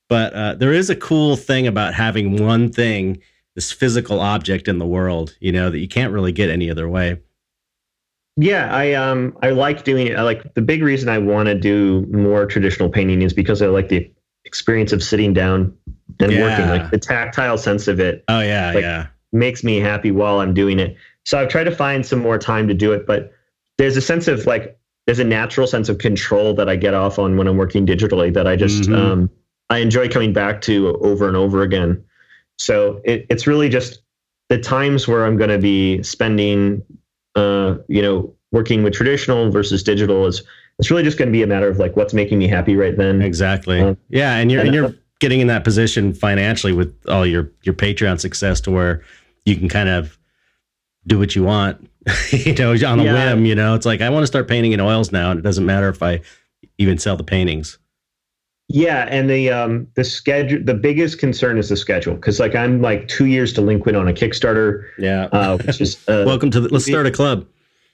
But 0.09 0.33
uh, 0.33 0.55
there 0.55 0.73
is 0.73 0.91
a 0.91 0.97
cool 0.97 1.37
thing 1.37 1.67
about 1.67 1.95
having 1.95 2.43
one 2.43 2.73
thing, 2.73 3.19
this 3.55 3.71
physical 3.71 4.21
object 4.21 4.67
in 4.67 4.79
the 4.79 4.87
world, 4.87 5.37
you 5.39 5.53
know, 5.53 5.71
that 5.71 5.79
you 5.79 5.89
can't 5.89 6.13
really 6.13 6.33
get 6.33 6.51
any 6.51 6.71
other 6.71 6.89
way. 6.89 7.21
Yeah, 8.37 8.75
I 8.75 8.95
um 8.95 9.37
I 9.43 9.51
like 9.51 9.85
doing 9.85 10.09
it. 10.09 10.17
I 10.17 10.23
like 10.23 10.55
the 10.55 10.63
big 10.63 10.83
reason 10.83 11.09
I 11.09 11.19
want 11.19 11.47
to 11.47 11.55
do 11.55 12.07
more 12.11 12.47
traditional 12.47 12.89
painting 12.89 13.23
is 13.23 13.33
because 13.33 13.63
I 13.63 13.67
like 13.67 13.89
the 13.89 14.11
experience 14.49 14.93
of 14.93 15.03
sitting 15.03 15.33
down 15.35 15.73
and 16.19 16.33
working. 16.33 16.67
Like 16.69 16.91
the 16.91 16.99
tactile 16.99 17.59
sense 17.59 17.87
of 17.87 18.01
it 18.01 18.25
Oh 18.29 18.41
yeah, 18.41 18.73
Like- 18.73 18.83
yeah, 18.83 19.07
makes 19.33 19.63
me 19.63 19.77
happy 19.79 20.11
while 20.11 20.41
I'm 20.41 20.55
doing 20.55 20.81
it. 20.81 20.97
So 21.25 21.39
I've 21.39 21.49
tried 21.49 21.65
to 21.65 21.71
find 21.71 22.05
some 22.05 22.19
more 22.19 22.39
time 22.39 22.67
to 22.69 22.75
do 22.75 22.93
it, 22.93 23.07
but 23.07 23.31
there's 23.77 23.97
a 23.97 24.01
sense 24.01 24.27
of 24.27 24.47
like 24.47 24.77
there's 25.07 25.19
a 25.21 25.25
natural 25.25 25.67
sense 25.67 25.89
of 25.89 25.99
control 25.99 26.55
that 26.55 26.69
I 26.69 26.77
get 26.77 26.95
off 26.95 27.19
on 27.19 27.37
when 27.37 27.47
I'm 27.47 27.57
working 27.57 27.87
digitally 27.87 28.33
that 28.35 28.47
I 28.47 28.57
just 28.57 28.85
Mhm. 28.85 28.97
um 28.99 29.31
I 29.71 29.79
enjoy 29.79 30.09
coming 30.09 30.33
back 30.33 30.63
to 30.63 30.97
over 31.03 31.29
and 31.29 31.37
over 31.37 31.63
again. 31.63 32.03
So 32.59 33.01
it, 33.05 33.27
it's 33.31 33.47
really 33.47 33.69
just 33.69 34.01
the 34.49 34.57
times 34.59 35.07
where 35.07 35.27
I'm 35.27 35.37
going 35.37 35.51
to 35.51 35.59
be 35.59 36.03
spending, 36.03 36.83
uh, 37.37 37.77
you 37.87 38.01
know, 38.01 38.35
working 38.51 38.83
with 38.83 38.95
traditional 38.95 39.51
versus 39.51 39.83
digital 39.83 40.27
is 40.27 40.43
it's 40.79 40.91
really 40.91 41.03
just 41.03 41.19
going 41.19 41.29
to 41.29 41.33
be 41.33 41.43
a 41.43 41.47
matter 41.47 41.69
of 41.69 41.79
like 41.79 41.97
what's 41.97 42.15
making 42.15 42.39
me 42.39 42.47
happy 42.49 42.77
right 42.77 42.97
then. 42.97 43.21
exactly. 43.23 43.81
Um, 43.81 43.97
yeah, 44.09 44.37
and 44.37 44.51
you're 44.51 44.61
and 44.61 44.69
and, 44.69 44.75
you're 44.75 44.95
getting 45.21 45.41
in 45.41 45.49
that 45.49 45.65
position 45.65 46.13
financially 46.15 46.73
with 46.73 46.95
all 47.09 47.27
your 47.27 47.51
your 47.63 47.75
Patreon 47.75 48.21
success 48.21 48.61
to 48.63 48.71
where 48.71 49.03
you 49.45 49.57
can 49.57 49.69
kind 49.69 49.89
of 49.89 50.19
do 51.07 51.19
what 51.19 51.35
you 51.35 51.43
want, 51.43 51.89
you 52.31 52.55
know, 52.55 52.71
on 52.73 53.01
a 53.01 53.05
Yeah. 53.05 53.35
whim. 53.35 53.45
You 53.47 53.55
know, 53.55 53.75
it's 53.75 53.87
like 53.87 54.01
I 54.01 54.11
want 54.11 54.23
to 54.23 54.27
start 54.27 54.47
painting 54.49 54.73
in 54.73 54.81
oils 54.81 55.11
now, 55.11 55.31
and 55.31 55.39
it 55.41 55.43
doesn't 55.43 55.67
matter 55.67 55.89
if 55.89 56.03
I 56.03 56.21
even 56.79 56.99
sell 56.99 57.17
the 57.17 57.25
paintings. 57.25 57.79
Yeah, 58.69 59.07
and 59.09 59.31
the 59.31 59.51
um 59.51 59.87
the 59.95 60.05
schedule 60.05 60.63
the 60.63 60.75
biggest 60.75 61.19
concern 61.19 61.57
is 61.59 61.71
the 61.71 61.77
schedule 61.77 62.15
because 62.15 62.39
like 62.39 62.55
I'm 62.55 62.83
like 62.83 63.09
two 63.09 63.25
years 63.27 63.53
delinquent 63.55 63.97
on 63.97 64.07
a 64.07 64.13
Kickstarter, 64.13 64.85
Yeah. 64.99 65.25
uh, 65.33 65.57
which 65.59 65.81
is 65.81 65.97
uh, 66.09 66.25
Welcome 66.27 66.51
to 66.51 66.61
the. 66.61 66.69
Let's 66.69 66.85
start 66.85 67.07
a 67.07 67.11
club. 67.11 67.47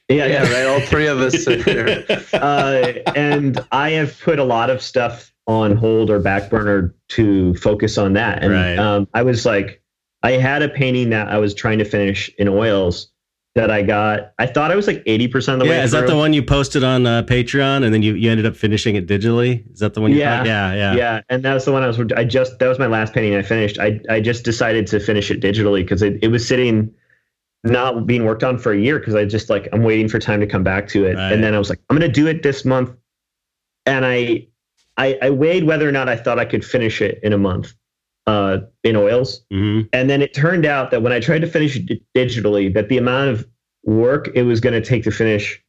Yeah, 0.09 0.27
Yeah, 0.27 0.53
right. 0.53 0.67
All 0.67 0.81
three 0.81 1.07
of 1.07 1.19
us 1.21 1.47
uh, 2.35 3.03
and 3.15 3.59
I 3.73 3.91
have 3.91 4.19
put 4.21 4.39
a 4.39 4.45
lot 4.45 4.71
of 4.71 4.83
stuff 4.83 5.33
on 5.47 5.77
hold 5.77 6.11
or 6.11 6.19
back 6.19 6.51
burner 6.51 6.95
to 7.09 7.55
focus 7.57 7.99
on 7.99 8.15
that. 8.15 8.43
And 8.43 8.53
Right. 8.53 8.79
um, 8.79 9.09
I 9.15 9.23
was 9.23 9.45
like, 9.45 9.83
I 10.23 10.33
had 10.33 10.63
a 10.63 10.69
painting 10.69 11.11
that 11.11 11.29
I 11.29 11.39
was 11.39 11.55
trying 11.55 11.79
to 11.79 11.85
finish 11.85 12.31
in 12.39 12.49
oils 12.49 13.11
that 13.55 13.71
I 13.71 13.83
got. 13.83 14.33
I 14.39 14.47
thought 14.47 14.73
I 14.73 14.75
was 14.77 14.87
like 14.87 15.03
eighty 15.07 15.29
percent 15.29 15.61
of 15.61 15.67
the 15.67 15.71
way. 15.71 15.77
Yeah, 15.77 15.85
is 15.85 15.93
that 15.93 16.01
through. 16.01 16.09
the 16.09 16.17
one 16.17 16.33
you 16.33 16.43
posted 16.43 16.83
on 16.83 17.07
uh, 17.07 17.23
Patreon, 17.23 17.85
and 17.85 17.95
then 17.95 18.03
you, 18.03 18.15
you 18.15 18.31
ended 18.31 18.47
up 18.47 18.57
finishing 18.57 18.97
it 18.97 19.07
digitally? 19.07 19.71
Is 19.73 19.81
that 19.81 19.95
the 19.95 20.01
one? 20.01 20.11
You 20.13 20.19
Yeah. 20.19 20.45
yeah, 20.45 20.75
yeah, 20.75 20.95
Yeah, 20.95 21.21
and 21.29 21.43
that 21.45 21.55
was 21.55 21.65
the 21.67 21.73
one 21.73 21.83
I 21.83 21.87
was. 21.87 22.01
I 22.17 22.25
just 22.25 22.59
that 22.59 22.67
was 22.67 22.79
my 22.79 22.87
last 22.87 23.13
painting 23.13 23.37
I 23.37 23.43
finished. 23.43 23.79
I 23.79 24.01
I 24.09 24.21
just 24.21 24.45
decided 24.45 24.87
to 24.89 24.99
finish 24.99 25.31
it 25.31 25.41
digitally 25.41 25.83
because 25.83 26.03
it, 26.03 26.19
it 26.23 26.29
was 26.29 26.47
sitting 26.49 26.93
not 27.65 28.07
being 28.07 28.25
worked 28.25 28.45
on 28.45 28.59
for 28.59 28.73
a 28.73 28.79
year 28.79 28.99
because 28.99 29.15
I 29.15 29.25
just 29.25 29.51
like 29.51 29.69
I'm 29.73 29.83
waiting 29.83 30.09
for 30.09 30.19
time 30.19 30.41
to 30.41 30.47
come 30.47 30.62
back 30.62 30.89
to 30.89 31.05
it. 31.07 31.15
Right. 31.15 31.33
And 31.33 31.43
then 31.43 31.55
I 31.55 31.59
was 31.59 31.71
like, 31.71 31.81
I'm 31.89 31.97
gonna 31.97 32.09
do 32.12 32.27
it 32.27 32.43
this 32.43 32.65
month. 32.65 32.91
And 33.87 34.05
I 34.05 34.47
I, 34.97 35.19
I 35.23 35.31
weighed 35.31 35.65
whether 35.65 35.89
or 35.89 35.93
not 35.93 36.09
I 36.09 36.17
thought 36.17 36.39
I 36.39 36.45
could 36.45 36.65
finish 36.65 37.01
it 37.01 37.19
in 37.23 37.33
a 37.33 37.39
month 37.39 37.75
uh, 38.27 38.59
in 38.83 38.97
oils. 38.97 39.43
hmm 39.51 39.83
And 39.93 40.09
then 40.09 40.23
it 40.23 40.35
turned 40.35 40.67
out 40.67 40.91
that 40.91 41.03
when 41.03 41.12
I 41.12 41.21
tried 41.21 41.41
to 41.41 41.47
finish 41.49 41.77
it 41.77 41.87
di- 41.87 42.03
digitally, 42.15 42.73
that 42.75 42.89
the 42.89 42.99
amount 42.99 43.31
of 43.31 43.47
work 43.85 44.31
it 44.35 44.43
was 44.43 44.61
going 44.61 44.81
to 44.81 44.87
take 44.87 45.05
to 45.05 45.11
finish, 45.11 45.62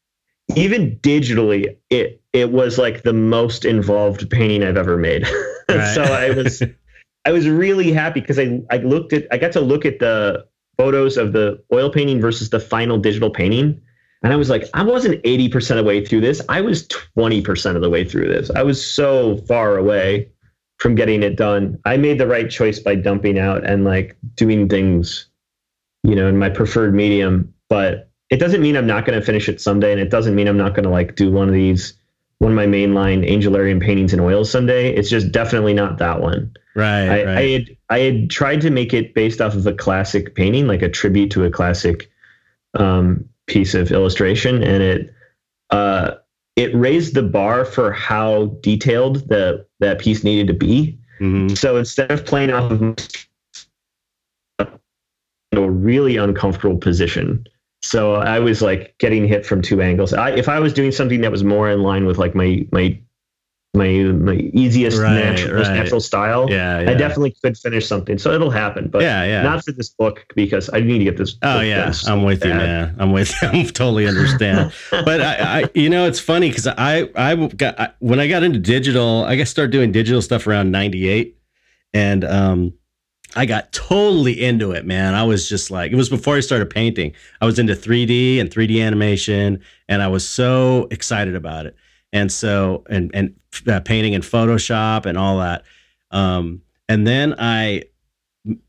even 0.55 0.97
digitally, 0.97 1.75
it 1.89 2.21
it 2.33 2.51
was 2.51 2.77
like 2.77 3.03
the 3.03 3.13
most 3.13 3.65
involved 3.65 4.29
painting 4.29 4.63
I've 4.63 4.77
ever 4.77 4.97
made. 4.97 5.27
Right. 5.67 5.95
so 5.95 6.03
I 6.03 6.29
was 6.29 6.61
I 7.25 7.31
was 7.31 7.49
really 7.49 7.91
happy 7.91 8.21
because 8.21 8.37
I 8.37 8.61
I 8.69 8.77
looked 8.77 9.13
at 9.13 9.25
I 9.31 9.39
got 9.39 9.51
to 9.53 9.61
look 9.61 9.83
at 9.83 9.97
the 9.97 10.45
photos 10.77 11.17
of 11.17 11.33
the 11.33 11.63
oil 11.71 11.89
painting 11.89 12.21
versus 12.21 12.49
the 12.49 12.59
final 12.59 12.97
digital 12.97 13.29
painting. 13.29 13.81
And 14.23 14.33
I 14.33 14.35
was 14.37 14.49
like, 14.49 14.63
I 14.73 14.83
wasn't 14.83 15.21
80% 15.23 15.71
of 15.71 15.77
the 15.77 15.83
way 15.83 16.03
through 16.03 16.21
this. 16.21 16.41
I 16.49 16.61
was 16.61 16.87
20% 16.87 17.75
of 17.75 17.81
the 17.81 17.89
way 17.89 18.03
through 18.03 18.27
this. 18.27 18.49
I 18.49 18.63
was 18.63 18.83
so 18.83 19.37
far 19.47 19.77
away 19.77 20.29
from 20.77 20.95
getting 20.95 21.23
it 21.23 21.35
done. 21.35 21.79
I 21.85 21.97
made 21.97 22.19
the 22.19 22.27
right 22.27 22.49
choice 22.49 22.79
by 22.79 22.95
dumping 22.95 23.37
out 23.37 23.63
and 23.65 23.85
like 23.85 24.17
doing 24.35 24.67
things, 24.67 25.27
you 26.03 26.15
know, 26.15 26.27
in 26.27 26.37
my 26.37 26.49
preferred 26.49 26.93
medium. 26.93 27.53
But 27.69 28.09
it 28.29 28.37
doesn't 28.37 28.61
mean 28.61 28.75
I'm 28.75 28.87
not 28.87 29.05
going 29.05 29.19
to 29.19 29.25
finish 29.25 29.47
it 29.47 29.61
someday. 29.61 29.91
And 29.91 30.01
it 30.01 30.09
doesn't 30.09 30.35
mean 30.35 30.47
I'm 30.47 30.57
not 30.57 30.73
going 30.73 30.85
to 30.85 30.89
like 30.89 31.15
do 31.15 31.31
one 31.31 31.47
of 31.47 31.53
these, 31.53 31.93
one 32.39 32.51
of 32.51 32.55
my 32.55 32.65
mainline 32.65 33.29
Angelarium 33.29 33.81
paintings 33.81 34.13
in 34.13 34.19
oils 34.19 34.51
someday. 34.51 34.93
It's 34.93 35.09
just 35.09 35.31
definitely 35.31 35.73
not 35.73 35.97
that 35.99 36.21
one. 36.21 36.55
Right, 36.75 37.07
I, 37.07 37.25
right. 37.25 37.37
I 37.37 37.41
had 37.41 37.77
I 37.89 37.99
had 37.99 38.29
tried 38.29 38.61
to 38.61 38.69
make 38.69 38.93
it 38.93 39.13
based 39.13 39.39
off 39.41 39.55
of 39.55 39.65
a 39.65 39.73
classic 39.73 40.35
painting, 40.35 40.67
like 40.67 40.81
a 40.81 40.89
tribute 40.89 41.31
to 41.31 41.45
a 41.45 41.49
classic 41.49 42.11
um, 42.73 43.27
piece 43.47 43.73
of 43.73 43.91
illustration, 43.91 44.61
and 44.61 44.83
it 44.83 45.13
uh, 45.69 46.15
it 46.55 46.75
raised 46.75 47.13
the 47.13 47.23
bar 47.23 47.63
for 47.63 47.91
how 47.93 48.47
detailed 48.61 49.27
the 49.29 49.65
that 49.79 49.99
piece 49.99 50.23
needed 50.23 50.47
to 50.47 50.53
be. 50.53 50.99
Mhm. 51.21 51.57
So 51.57 51.77
instead 51.77 52.11
of 52.11 52.25
playing 52.25 52.51
off 52.51 52.71
of 52.71 52.95
a 55.53 55.69
really 55.71 56.17
uncomfortable 56.17 56.77
position, 56.77 57.45
so 57.85 58.15
I 58.15 58.39
was 58.39 58.61
like 58.61 58.95
getting 58.97 59.27
hit 59.27 59.45
from 59.45 59.61
two 59.61 59.79
angles. 59.81 60.11
I, 60.13 60.31
if 60.31 60.49
I 60.49 60.59
was 60.59 60.73
doing 60.73 60.91
something 60.91 61.21
that 61.21 61.31
was 61.31 61.43
more 61.43 61.69
in 61.69 61.83
line 61.83 62.05
with 62.05 62.17
like 62.17 62.33
my 62.33 62.65
my 62.71 62.99
my 63.75 63.89
my 63.89 64.33
easiest 64.53 64.97
Right, 64.99 65.13
natural, 65.13 65.61
right. 65.61 65.73
natural 65.73 65.99
style, 65.99 66.47
Yeah, 66.49 66.79
yeah. 66.79 66.89
I 66.91 66.93
definitely 66.95 67.35
could 67.43 67.57
finish 67.57 67.85
something. 67.85 68.17
So 68.17 68.31
it'll 68.31 68.49
happen, 68.49 68.87
but 68.87 69.03
yeah, 69.03 69.23
yeah. 69.23 69.43
not 69.43 69.63
for 69.63 69.71
this 69.73 69.89
book 69.89 70.25
because 70.35 70.69
I 70.73 70.79
need 70.79 70.97
to 70.99 71.03
get 71.03 71.17
this. 71.17 71.35
Oh 71.43 71.57
book 71.59 71.65
yeah, 71.67 71.91
so 71.91 72.11
I'm 72.11 72.23
with 72.23 72.43
you, 72.43 72.49
bad. 72.51 72.57
man. 72.57 72.95
I'm 72.97 73.11
with 73.11 73.33
you. 73.41 73.47
I'm 73.53 73.65
totally 73.67 74.07
understand. 74.07 74.73
but 74.91 75.21
I, 75.21 75.61
I, 75.61 75.69
you 75.75 75.89
know, 75.89 76.07
it's 76.07 76.19
funny 76.19 76.49
because 76.49 76.65
I, 76.67 77.09
I 77.15 77.35
got 77.35 77.79
I, 77.79 77.91
when 77.99 78.19
I 78.19 78.27
got 78.27 78.41
into 78.43 78.59
digital, 78.59 79.25
I 79.25 79.35
got 79.35 79.47
started 79.47 79.71
doing 79.71 79.91
digital 79.91 80.21
stuff 80.23 80.47
around 80.47 80.71
'98, 80.71 81.37
and 81.93 82.23
um, 82.23 82.73
I 83.35 83.45
got 83.45 83.71
totally 83.73 84.41
into 84.43 84.71
it, 84.71 84.85
man. 84.85 85.13
I 85.13 85.23
was 85.23 85.49
just 85.49 85.69
like, 85.69 85.91
it 85.91 85.95
was 85.95 86.09
before 86.09 86.37
I 86.37 86.39
started 86.39 86.69
painting. 86.69 87.13
I 87.41 87.45
was 87.45 87.59
into 87.59 87.73
3D 87.73 88.39
and 88.39 88.49
3D 88.49 88.81
animation, 88.85 89.61
and 89.89 90.01
I 90.01 90.07
was 90.07 90.27
so 90.27 90.87
excited 90.91 91.35
about 91.35 91.65
it. 91.65 91.75
And 92.13 92.31
so, 92.31 92.85
and 92.89 93.11
and 93.13 93.35
uh, 93.67 93.81
painting 93.81 94.13
in 94.13 94.21
Photoshop 94.21 95.05
and 95.05 95.17
all 95.17 95.39
that. 95.39 95.63
Um, 96.11 96.61
and 96.87 97.05
then 97.05 97.35
I 97.37 97.83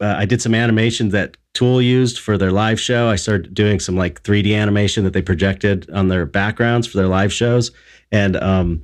uh, 0.00 0.14
I 0.18 0.24
did 0.24 0.42
some 0.42 0.54
animation 0.54 1.10
that 1.10 1.36
Tool 1.54 1.80
used 1.80 2.18
for 2.18 2.36
their 2.36 2.52
live 2.52 2.80
show. 2.80 3.08
I 3.08 3.16
started 3.16 3.54
doing 3.54 3.80
some 3.80 3.96
like 3.96 4.22
3D 4.22 4.54
animation 4.54 5.04
that 5.04 5.12
they 5.12 5.22
projected 5.22 5.88
on 5.90 6.08
their 6.08 6.26
backgrounds 6.26 6.86
for 6.86 6.98
their 6.98 7.06
live 7.06 7.32
shows, 7.32 7.70
and 8.10 8.36
um, 8.36 8.82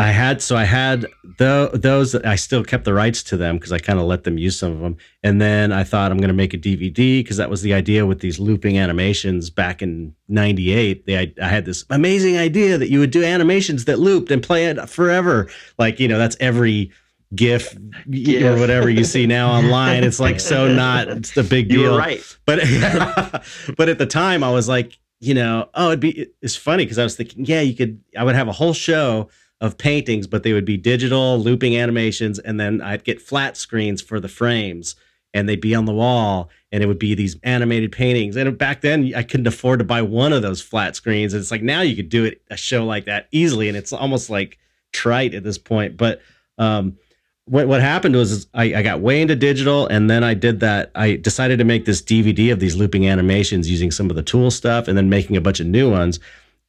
I 0.00 0.12
had 0.12 0.40
so 0.40 0.56
I 0.56 0.64
had 0.64 1.06
tho- 1.38 1.68
those. 1.68 2.14
I 2.14 2.36
still 2.36 2.64
kept 2.64 2.84
the 2.84 2.94
rights 2.94 3.22
to 3.24 3.36
them 3.36 3.56
because 3.56 3.70
I 3.70 3.78
kind 3.78 3.98
of 3.98 4.06
let 4.06 4.24
them 4.24 4.38
use 4.38 4.58
some 4.58 4.72
of 4.72 4.80
them. 4.80 4.96
And 5.22 5.42
then 5.42 5.72
I 5.72 5.84
thought 5.84 6.10
I'm 6.10 6.16
going 6.16 6.28
to 6.28 6.34
make 6.34 6.54
a 6.54 6.58
DVD 6.58 7.22
because 7.22 7.36
that 7.36 7.50
was 7.50 7.60
the 7.60 7.74
idea 7.74 8.06
with 8.06 8.20
these 8.20 8.38
looping 8.38 8.78
animations 8.78 9.50
back 9.50 9.82
in 9.82 10.14
'98. 10.28 11.04
They 11.04 11.18
I, 11.18 11.34
I 11.42 11.48
had 11.48 11.66
this 11.66 11.84
amazing 11.90 12.38
idea 12.38 12.78
that 12.78 12.88
you 12.88 12.98
would 12.98 13.10
do 13.10 13.22
animations 13.22 13.84
that 13.84 13.98
looped 13.98 14.30
and 14.30 14.42
play 14.42 14.66
it 14.66 14.88
forever. 14.88 15.50
Like 15.78 16.00
you 16.00 16.08
know 16.08 16.18
that's 16.18 16.36
every 16.40 16.92
GIF, 17.34 17.76
GIF. 18.08 18.42
or 18.42 18.58
whatever 18.58 18.88
you 18.88 19.04
see 19.04 19.26
now 19.26 19.50
online. 19.58 20.02
It's 20.02 20.18
like 20.18 20.40
so 20.40 20.72
not. 20.72 21.08
It's 21.08 21.34
the 21.34 21.42
big 21.42 21.68
deal 21.68 21.98
right. 21.98 22.22
but 22.46 22.58
but 23.76 23.90
at 23.90 23.98
the 23.98 24.06
time 24.06 24.42
I 24.42 24.50
was 24.50 24.66
like, 24.66 24.98
you 25.20 25.34
know, 25.34 25.68
oh, 25.74 25.88
it'd 25.88 26.00
be 26.00 26.26
it's 26.40 26.56
funny 26.56 26.84
because 26.84 26.98
I 26.98 27.04
was 27.04 27.16
thinking, 27.16 27.44
yeah, 27.44 27.60
you 27.60 27.74
could 27.74 28.00
I 28.16 28.24
would 28.24 28.34
have 28.34 28.48
a 28.48 28.52
whole 28.52 28.72
show 28.72 29.28
of 29.60 29.76
paintings, 29.76 30.26
but 30.26 30.42
they 30.42 30.52
would 30.52 30.64
be 30.64 30.76
digital 30.76 31.38
looping 31.38 31.76
animations, 31.76 32.38
and 32.38 32.58
then 32.58 32.80
I'd 32.80 33.04
get 33.04 33.20
flat 33.20 33.56
screens 33.56 34.00
for 34.00 34.18
the 34.18 34.28
frames, 34.28 34.96
and 35.34 35.48
they'd 35.48 35.60
be 35.60 35.74
on 35.74 35.84
the 35.84 35.92
wall, 35.92 36.50
and 36.72 36.82
it 36.82 36.86
would 36.86 36.98
be 36.98 37.14
these 37.14 37.36
animated 37.42 37.92
paintings. 37.92 38.36
And 38.36 38.56
back 38.56 38.80
then, 38.80 39.12
I 39.14 39.22
couldn't 39.22 39.46
afford 39.46 39.78
to 39.80 39.84
buy 39.84 40.02
one 40.02 40.32
of 40.32 40.42
those 40.42 40.62
flat 40.62 40.96
screens. 40.96 41.34
And 41.34 41.40
it's 41.40 41.50
like 41.50 41.62
now 41.62 41.82
you 41.82 41.94
could 41.94 42.08
do 42.08 42.24
it 42.24 42.42
a 42.50 42.56
show 42.56 42.84
like 42.84 43.04
that 43.04 43.28
easily, 43.30 43.68
and 43.68 43.76
it's 43.76 43.92
almost 43.92 44.30
like 44.30 44.58
trite 44.92 45.34
at 45.34 45.44
this 45.44 45.58
point. 45.58 45.96
But 45.96 46.20
um, 46.58 46.96
what 47.50 47.66
what 47.66 47.80
happened 47.80 48.14
was 48.14 48.46
I, 48.54 48.74
I 48.76 48.82
got 48.82 49.00
way 49.00 49.20
into 49.20 49.34
digital 49.34 49.86
and 49.88 50.08
then 50.08 50.22
I 50.22 50.34
did 50.34 50.60
that. 50.60 50.90
I 50.94 51.16
decided 51.16 51.58
to 51.58 51.64
make 51.64 51.84
this 51.84 52.00
DVD 52.00 52.52
of 52.52 52.60
these 52.60 52.76
looping 52.76 53.08
animations 53.08 53.68
using 53.68 53.90
some 53.90 54.08
of 54.08 54.16
the 54.16 54.22
tool 54.22 54.50
stuff 54.50 54.88
and 54.88 54.96
then 54.96 55.10
making 55.10 55.36
a 55.36 55.40
bunch 55.40 55.60
of 55.60 55.66
new 55.66 55.90
ones. 55.90 56.20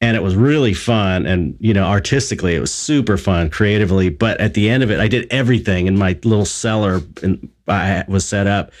And 0.02 0.16
it 0.16 0.22
was 0.22 0.34
really 0.34 0.74
fun. 0.74 1.26
And, 1.26 1.56
you 1.60 1.72
know, 1.72 1.84
artistically, 1.84 2.56
it 2.56 2.60
was 2.60 2.74
super 2.74 3.16
fun 3.16 3.48
creatively. 3.50 4.10
But 4.10 4.40
at 4.40 4.54
the 4.54 4.68
end 4.68 4.82
of 4.82 4.90
it, 4.90 4.98
I 4.98 5.06
did 5.06 5.28
everything 5.30 5.86
in 5.86 5.96
my 5.96 6.18
little 6.24 6.44
cellar 6.44 7.00
and 7.22 7.48
I 7.68 8.04
was 8.08 8.24
set 8.24 8.48
up. 8.48 8.72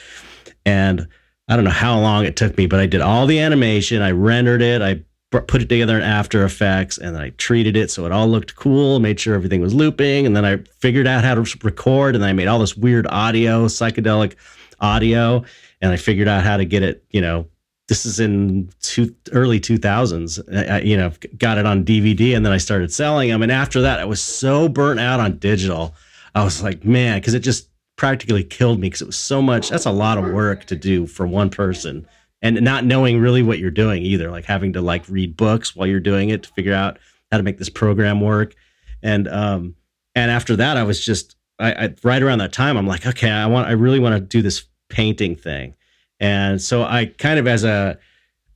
And 0.66 1.06
I 1.48 1.54
don't 1.54 1.64
know 1.64 1.70
how 1.70 1.98
long 1.98 2.24
it 2.24 2.34
took 2.36 2.58
me, 2.58 2.66
but 2.66 2.80
I 2.80 2.86
did 2.86 3.00
all 3.00 3.26
the 3.26 3.38
animation. 3.38 4.02
I 4.02 4.10
rendered 4.10 4.62
it. 4.62 4.82
I 4.82 5.02
put 5.30 5.62
it 5.62 5.68
together 5.68 5.96
in 5.96 6.02
After 6.02 6.44
Effects 6.44 6.98
and 6.98 7.16
I 7.16 7.30
treated 7.30 7.76
it 7.76 7.90
so 7.90 8.04
it 8.04 8.12
all 8.12 8.28
looked 8.28 8.56
cool, 8.56 9.00
made 9.00 9.18
sure 9.18 9.34
everything 9.34 9.60
was 9.60 9.74
looping. 9.74 10.26
And 10.26 10.36
then 10.36 10.44
I 10.44 10.58
figured 10.80 11.06
out 11.06 11.24
how 11.24 11.36
to 11.36 11.58
record 11.62 12.16
and 12.16 12.24
I 12.24 12.32
made 12.32 12.48
all 12.48 12.58
this 12.58 12.76
weird 12.76 13.06
audio, 13.06 13.66
psychedelic 13.66 14.34
audio. 14.80 15.44
And 15.80 15.92
I 15.92 15.96
figured 15.96 16.28
out 16.28 16.42
how 16.42 16.56
to 16.56 16.64
get 16.64 16.82
it, 16.82 17.04
you 17.10 17.20
know, 17.20 17.46
this 17.92 18.06
is 18.06 18.18
in 18.18 18.70
two, 18.80 19.14
early 19.32 19.60
2000s. 19.60 20.40
I, 20.50 20.76
I, 20.76 20.80
you 20.80 20.96
know, 20.96 21.12
got 21.36 21.58
it 21.58 21.66
on 21.66 21.84
DVD 21.84 22.34
and 22.34 22.42
then 22.42 22.50
I 22.50 22.56
started 22.56 22.90
selling 22.90 23.28
them. 23.28 23.42
And 23.42 23.52
after 23.52 23.82
that, 23.82 24.00
I 24.00 24.06
was 24.06 24.22
so 24.22 24.66
burnt 24.66 24.98
out 24.98 25.20
on 25.20 25.36
digital. 25.36 25.94
I 26.34 26.42
was 26.42 26.62
like, 26.62 26.86
man, 26.86 27.18
because 27.20 27.34
it 27.34 27.40
just 27.40 27.68
practically 27.96 28.44
killed 28.44 28.80
me 28.80 28.86
because 28.86 29.02
it 29.02 29.06
was 29.06 29.18
so 29.18 29.42
much. 29.42 29.68
That's 29.68 29.84
a 29.84 29.90
lot 29.90 30.16
of 30.16 30.32
work 30.32 30.64
to 30.66 30.74
do 30.74 31.06
for 31.06 31.26
one 31.26 31.50
person 31.50 32.06
and 32.40 32.62
not 32.62 32.86
knowing 32.86 33.20
really 33.20 33.42
what 33.42 33.58
you're 33.58 33.70
doing 33.70 34.02
either, 34.02 34.30
like 34.30 34.46
having 34.46 34.72
to 34.72 34.80
like 34.80 35.06
read 35.10 35.36
books 35.36 35.76
while 35.76 35.86
you're 35.86 36.00
doing 36.00 36.30
it 36.30 36.44
to 36.44 36.48
figure 36.54 36.72
out 36.72 36.98
how 37.30 37.36
to 37.36 37.42
make 37.42 37.58
this 37.58 37.68
program 37.68 38.22
work. 38.22 38.54
And 39.02 39.28
um, 39.28 39.76
and 40.14 40.30
after 40.30 40.56
that, 40.56 40.78
I 40.78 40.84
was 40.84 41.04
just 41.04 41.36
I, 41.58 41.72
I 41.72 41.94
right 42.02 42.22
around 42.22 42.38
that 42.38 42.54
time, 42.54 42.78
I'm 42.78 42.86
like, 42.86 43.06
okay, 43.06 43.30
I 43.30 43.44
want, 43.48 43.68
I 43.68 43.72
really 43.72 43.98
want 43.98 44.14
to 44.14 44.20
do 44.20 44.40
this 44.40 44.64
painting 44.88 45.36
thing. 45.36 45.74
And 46.22 46.62
so 46.62 46.84
I 46.84 47.06
kind 47.18 47.38
of 47.38 47.46
as 47.46 47.64
a 47.64 47.98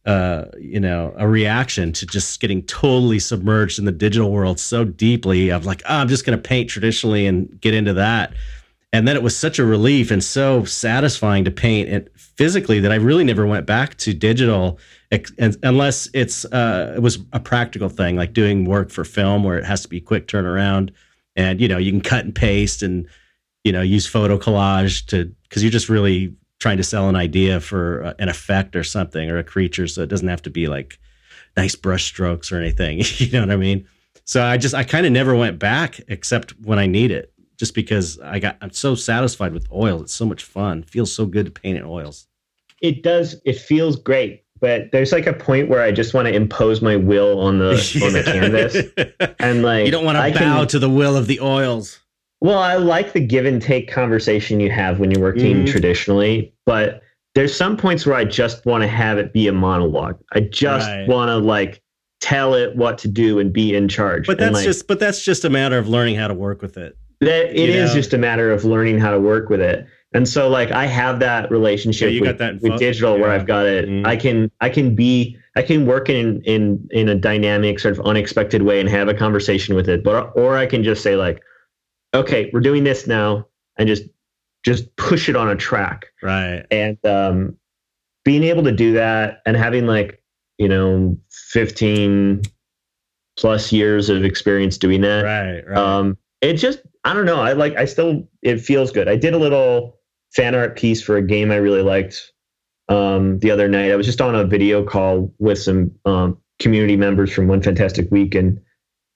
uh, 0.06 0.44
you 0.58 0.78
know, 0.78 1.12
a 1.18 1.26
reaction 1.26 1.92
to 1.92 2.06
just 2.06 2.38
getting 2.38 2.62
totally 2.62 3.18
submerged 3.18 3.78
in 3.80 3.84
the 3.86 3.92
digital 3.92 4.30
world 4.30 4.60
so 4.60 4.84
deeply 4.84 5.50
of 5.50 5.66
like, 5.66 5.82
oh, 5.88 5.96
I'm 5.96 6.06
just 6.06 6.24
going 6.24 6.38
to 6.38 6.48
paint 6.48 6.70
traditionally 6.70 7.26
and 7.26 7.60
get 7.60 7.74
into 7.74 7.92
that. 7.94 8.32
and 8.92 9.06
then 9.06 9.16
it 9.16 9.22
was 9.22 9.36
such 9.36 9.58
a 9.58 9.64
relief 9.64 10.10
and 10.10 10.22
so 10.22 10.64
satisfying 10.64 11.44
to 11.44 11.50
paint 11.50 11.88
it 11.88 12.10
physically 12.16 12.80
that 12.80 12.92
I 12.92 12.94
really 12.96 13.24
never 13.24 13.46
went 13.46 13.66
back 13.66 13.96
to 13.98 14.14
digital 14.14 14.78
unless 15.62 16.08
it's 16.14 16.44
uh, 16.46 16.94
it 16.96 17.00
was 17.00 17.18
a 17.32 17.40
practical 17.40 17.88
thing 17.88 18.16
like 18.16 18.32
doing 18.32 18.64
work 18.64 18.90
for 18.90 19.04
film 19.04 19.44
where 19.44 19.58
it 19.58 19.64
has 19.64 19.82
to 19.82 19.88
be 19.88 20.00
quick 20.00 20.28
turnaround 20.28 20.90
and 21.36 21.60
you 21.60 21.68
know 21.68 21.78
you 21.78 21.90
can 21.90 22.00
cut 22.00 22.24
and 22.24 22.34
paste 22.34 22.82
and 22.82 23.06
you 23.64 23.72
know 23.72 23.82
use 23.82 24.06
photo 24.06 24.38
collage 24.38 25.06
to 25.06 25.34
because 25.42 25.62
you're 25.62 25.72
just 25.72 25.88
really 25.88 26.34
trying 26.58 26.76
to 26.76 26.82
sell 26.82 27.08
an 27.08 27.16
idea 27.16 27.60
for 27.60 28.04
uh, 28.04 28.14
an 28.18 28.28
effect 28.28 28.76
or 28.76 28.84
something 28.84 29.30
or 29.30 29.38
a 29.38 29.44
creature 29.44 29.86
so 29.86 30.02
it 30.02 30.08
doesn't 30.08 30.28
have 30.28 30.42
to 30.42 30.50
be 30.50 30.66
like 30.68 30.98
nice 31.56 31.74
brush 31.74 32.04
strokes 32.04 32.50
or 32.52 32.56
anything 32.56 32.98
you 33.16 33.30
know 33.32 33.40
what 33.40 33.50
i 33.50 33.56
mean 33.56 33.86
so 34.24 34.42
i 34.42 34.56
just 34.56 34.74
i 34.74 34.84
kind 34.84 35.06
of 35.06 35.12
never 35.12 35.34
went 35.34 35.58
back 35.58 36.00
except 36.08 36.52
when 36.62 36.78
i 36.78 36.86
need 36.86 37.10
it 37.10 37.32
just 37.56 37.74
because 37.74 38.18
i 38.20 38.38
got 38.38 38.56
i'm 38.60 38.70
so 38.70 38.94
satisfied 38.94 39.52
with 39.52 39.70
oils 39.72 40.02
it's 40.02 40.14
so 40.14 40.26
much 40.26 40.44
fun 40.44 40.80
it 40.80 40.90
feels 40.90 41.12
so 41.12 41.26
good 41.26 41.46
to 41.46 41.52
paint 41.52 41.78
in 41.78 41.84
oils 41.84 42.26
it 42.80 43.02
does 43.02 43.40
it 43.44 43.56
feels 43.56 43.96
great 43.96 44.42
but 44.60 44.90
there's 44.90 45.12
like 45.12 45.26
a 45.26 45.32
point 45.32 45.68
where 45.68 45.82
I 45.82 45.92
just 45.92 46.14
want 46.14 46.28
to 46.28 46.34
impose 46.34 46.80
my 46.80 46.96
will 46.96 47.40
on 47.40 47.58
the 47.58 47.72
on 48.02 48.12
the 48.12 48.22
canvas, 49.12 49.34
and 49.38 49.62
like 49.62 49.84
you 49.84 49.92
don't 49.92 50.04
want 50.04 50.16
to 50.16 50.38
bow 50.38 50.58
can, 50.58 50.68
to 50.68 50.78
the 50.78 50.88
will 50.88 51.16
of 51.16 51.26
the 51.26 51.40
oils. 51.40 52.00
Well, 52.40 52.58
I 52.58 52.76
like 52.76 53.12
the 53.12 53.20
give 53.20 53.46
and 53.46 53.60
take 53.60 53.90
conversation 53.90 54.60
you 54.60 54.70
have 54.70 55.00
when 55.00 55.10
you're 55.10 55.22
working 55.22 55.64
mm. 55.64 55.70
traditionally, 55.70 56.52
but 56.66 57.02
there's 57.34 57.54
some 57.54 57.76
points 57.76 58.06
where 58.06 58.14
I 58.14 58.24
just 58.24 58.64
want 58.66 58.82
to 58.82 58.88
have 58.88 59.18
it 59.18 59.32
be 59.32 59.46
a 59.46 59.52
monologue. 59.52 60.18
I 60.32 60.40
just 60.40 60.88
right. 60.88 61.08
want 61.08 61.28
to 61.28 61.36
like 61.36 61.82
tell 62.20 62.54
it 62.54 62.76
what 62.76 62.98
to 62.98 63.08
do 63.08 63.38
and 63.38 63.52
be 63.52 63.74
in 63.74 63.88
charge. 63.88 64.26
But 64.26 64.38
that's 64.38 64.54
like, 64.54 64.64
just 64.64 64.86
but 64.86 64.98
that's 64.98 65.22
just 65.24 65.44
a 65.44 65.50
matter 65.50 65.78
of 65.78 65.88
learning 65.88 66.16
how 66.16 66.28
to 66.28 66.34
work 66.34 66.62
with 66.62 66.76
it. 66.76 66.96
That 67.20 67.50
it 67.50 67.68
is 67.70 67.90
know? 67.90 67.94
just 67.94 68.12
a 68.12 68.18
matter 68.18 68.50
of 68.50 68.64
learning 68.64 68.98
how 68.98 69.10
to 69.10 69.20
work 69.20 69.48
with 69.48 69.60
it. 69.60 69.86
And 70.12 70.28
so 70.28 70.48
like 70.48 70.70
I 70.70 70.86
have 70.86 71.20
that 71.20 71.50
relationship 71.50 72.12
yeah, 72.12 72.20
with, 72.20 72.38
that 72.38 72.60
with 72.62 72.78
digital 72.78 73.14
yeah. 73.14 73.20
where 73.20 73.30
I've 73.30 73.46
got 73.46 73.66
it. 73.66 73.88
Mm. 73.88 74.06
I 74.06 74.16
can 74.16 74.50
I 74.60 74.68
can 74.68 74.94
be 74.94 75.36
I 75.56 75.62
can 75.62 75.86
work 75.86 76.08
in 76.08 76.40
in 76.42 76.86
in 76.90 77.08
a 77.08 77.14
dynamic 77.14 77.80
sort 77.80 77.98
of 77.98 78.06
unexpected 78.06 78.62
way 78.62 78.80
and 78.80 78.88
have 78.88 79.08
a 79.08 79.14
conversation 79.14 79.74
with 79.74 79.88
it. 79.88 80.02
But 80.02 80.32
or 80.36 80.56
I 80.56 80.66
can 80.66 80.82
just 80.82 81.02
say 81.02 81.16
like, 81.16 81.42
okay, 82.16 82.50
we're 82.52 82.60
doing 82.60 82.84
this 82.84 83.06
now 83.06 83.46
and 83.78 83.88
just 83.88 84.04
just 84.64 84.94
push 84.96 85.28
it 85.28 85.36
on 85.36 85.48
a 85.48 85.56
track. 85.56 86.06
Right. 86.22 86.64
And 86.70 86.98
um 87.04 87.56
being 88.24 88.42
able 88.42 88.64
to 88.64 88.72
do 88.72 88.92
that 88.94 89.42
and 89.46 89.56
having 89.56 89.86
like, 89.86 90.20
you 90.58 90.68
know, 90.68 91.16
15 91.30 92.42
plus 93.38 93.70
years 93.70 94.08
of 94.08 94.24
experience 94.24 94.78
doing 94.78 95.02
that. 95.02 95.22
Right, 95.22 95.60
right. 95.66 95.78
Um 95.78 96.18
it 96.40 96.54
just 96.54 96.80
I 97.04 97.14
don't 97.14 97.26
know. 97.26 97.40
I 97.40 97.52
like 97.52 97.76
I 97.76 97.84
still 97.84 98.28
it 98.42 98.60
feels 98.60 98.90
good. 98.90 99.08
I 99.08 99.16
did 99.16 99.34
a 99.34 99.38
little 99.38 99.96
fan 100.34 100.54
art 100.54 100.76
piece 100.76 101.02
for 101.02 101.16
a 101.16 101.22
game 101.22 101.50
I 101.50 101.56
really 101.56 101.82
liked 101.82 102.32
um, 102.88 103.38
the 103.40 103.50
other 103.50 103.68
night. 103.68 103.90
I 103.90 103.96
was 103.96 104.06
just 104.06 104.20
on 104.20 104.34
a 104.34 104.44
video 104.44 104.84
call 104.84 105.32
with 105.38 105.58
some 105.58 105.90
um, 106.04 106.38
community 106.60 106.96
members 106.96 107.32
from 107.32 107.48
One 107.48 107.62
Fantastic 107.62 108.10
Week, 108.10 108.34
and 108.34 108.60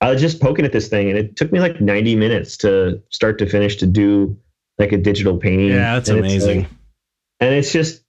I 0.01 0.11
was 0.11 0.21
just 0.21 0.41
poking 0.41 0.65
at 0.65 0.73
this 0.73 0.89
thing, 0.89 1.09
and 1.11 1.19
it 1.19 1.37
took 1.37 1.53
me 1.53 1.61
like 1.61 1.81
90 1.81 2.17
minutes 2.17 2.57
to 2.59 3.03
start 3.11 3.39
to 3.39 3.47
finish 3.47 3.77
to 3.77 3.87
do 3.87 4.37
like 4.79 4.93
a 4.93 4.97
digital 4.97 5.37
painting. 5.37 5.69
Yeah, 5.69 5.95
that's 5.95 6.09
and 6.09 6.21
amazing. 6.21 6.61
It's 6.61 6.71
like, 6.71 6.79
and 7.41 7.55
it's 7.55 7.73
just, 7.73 8.03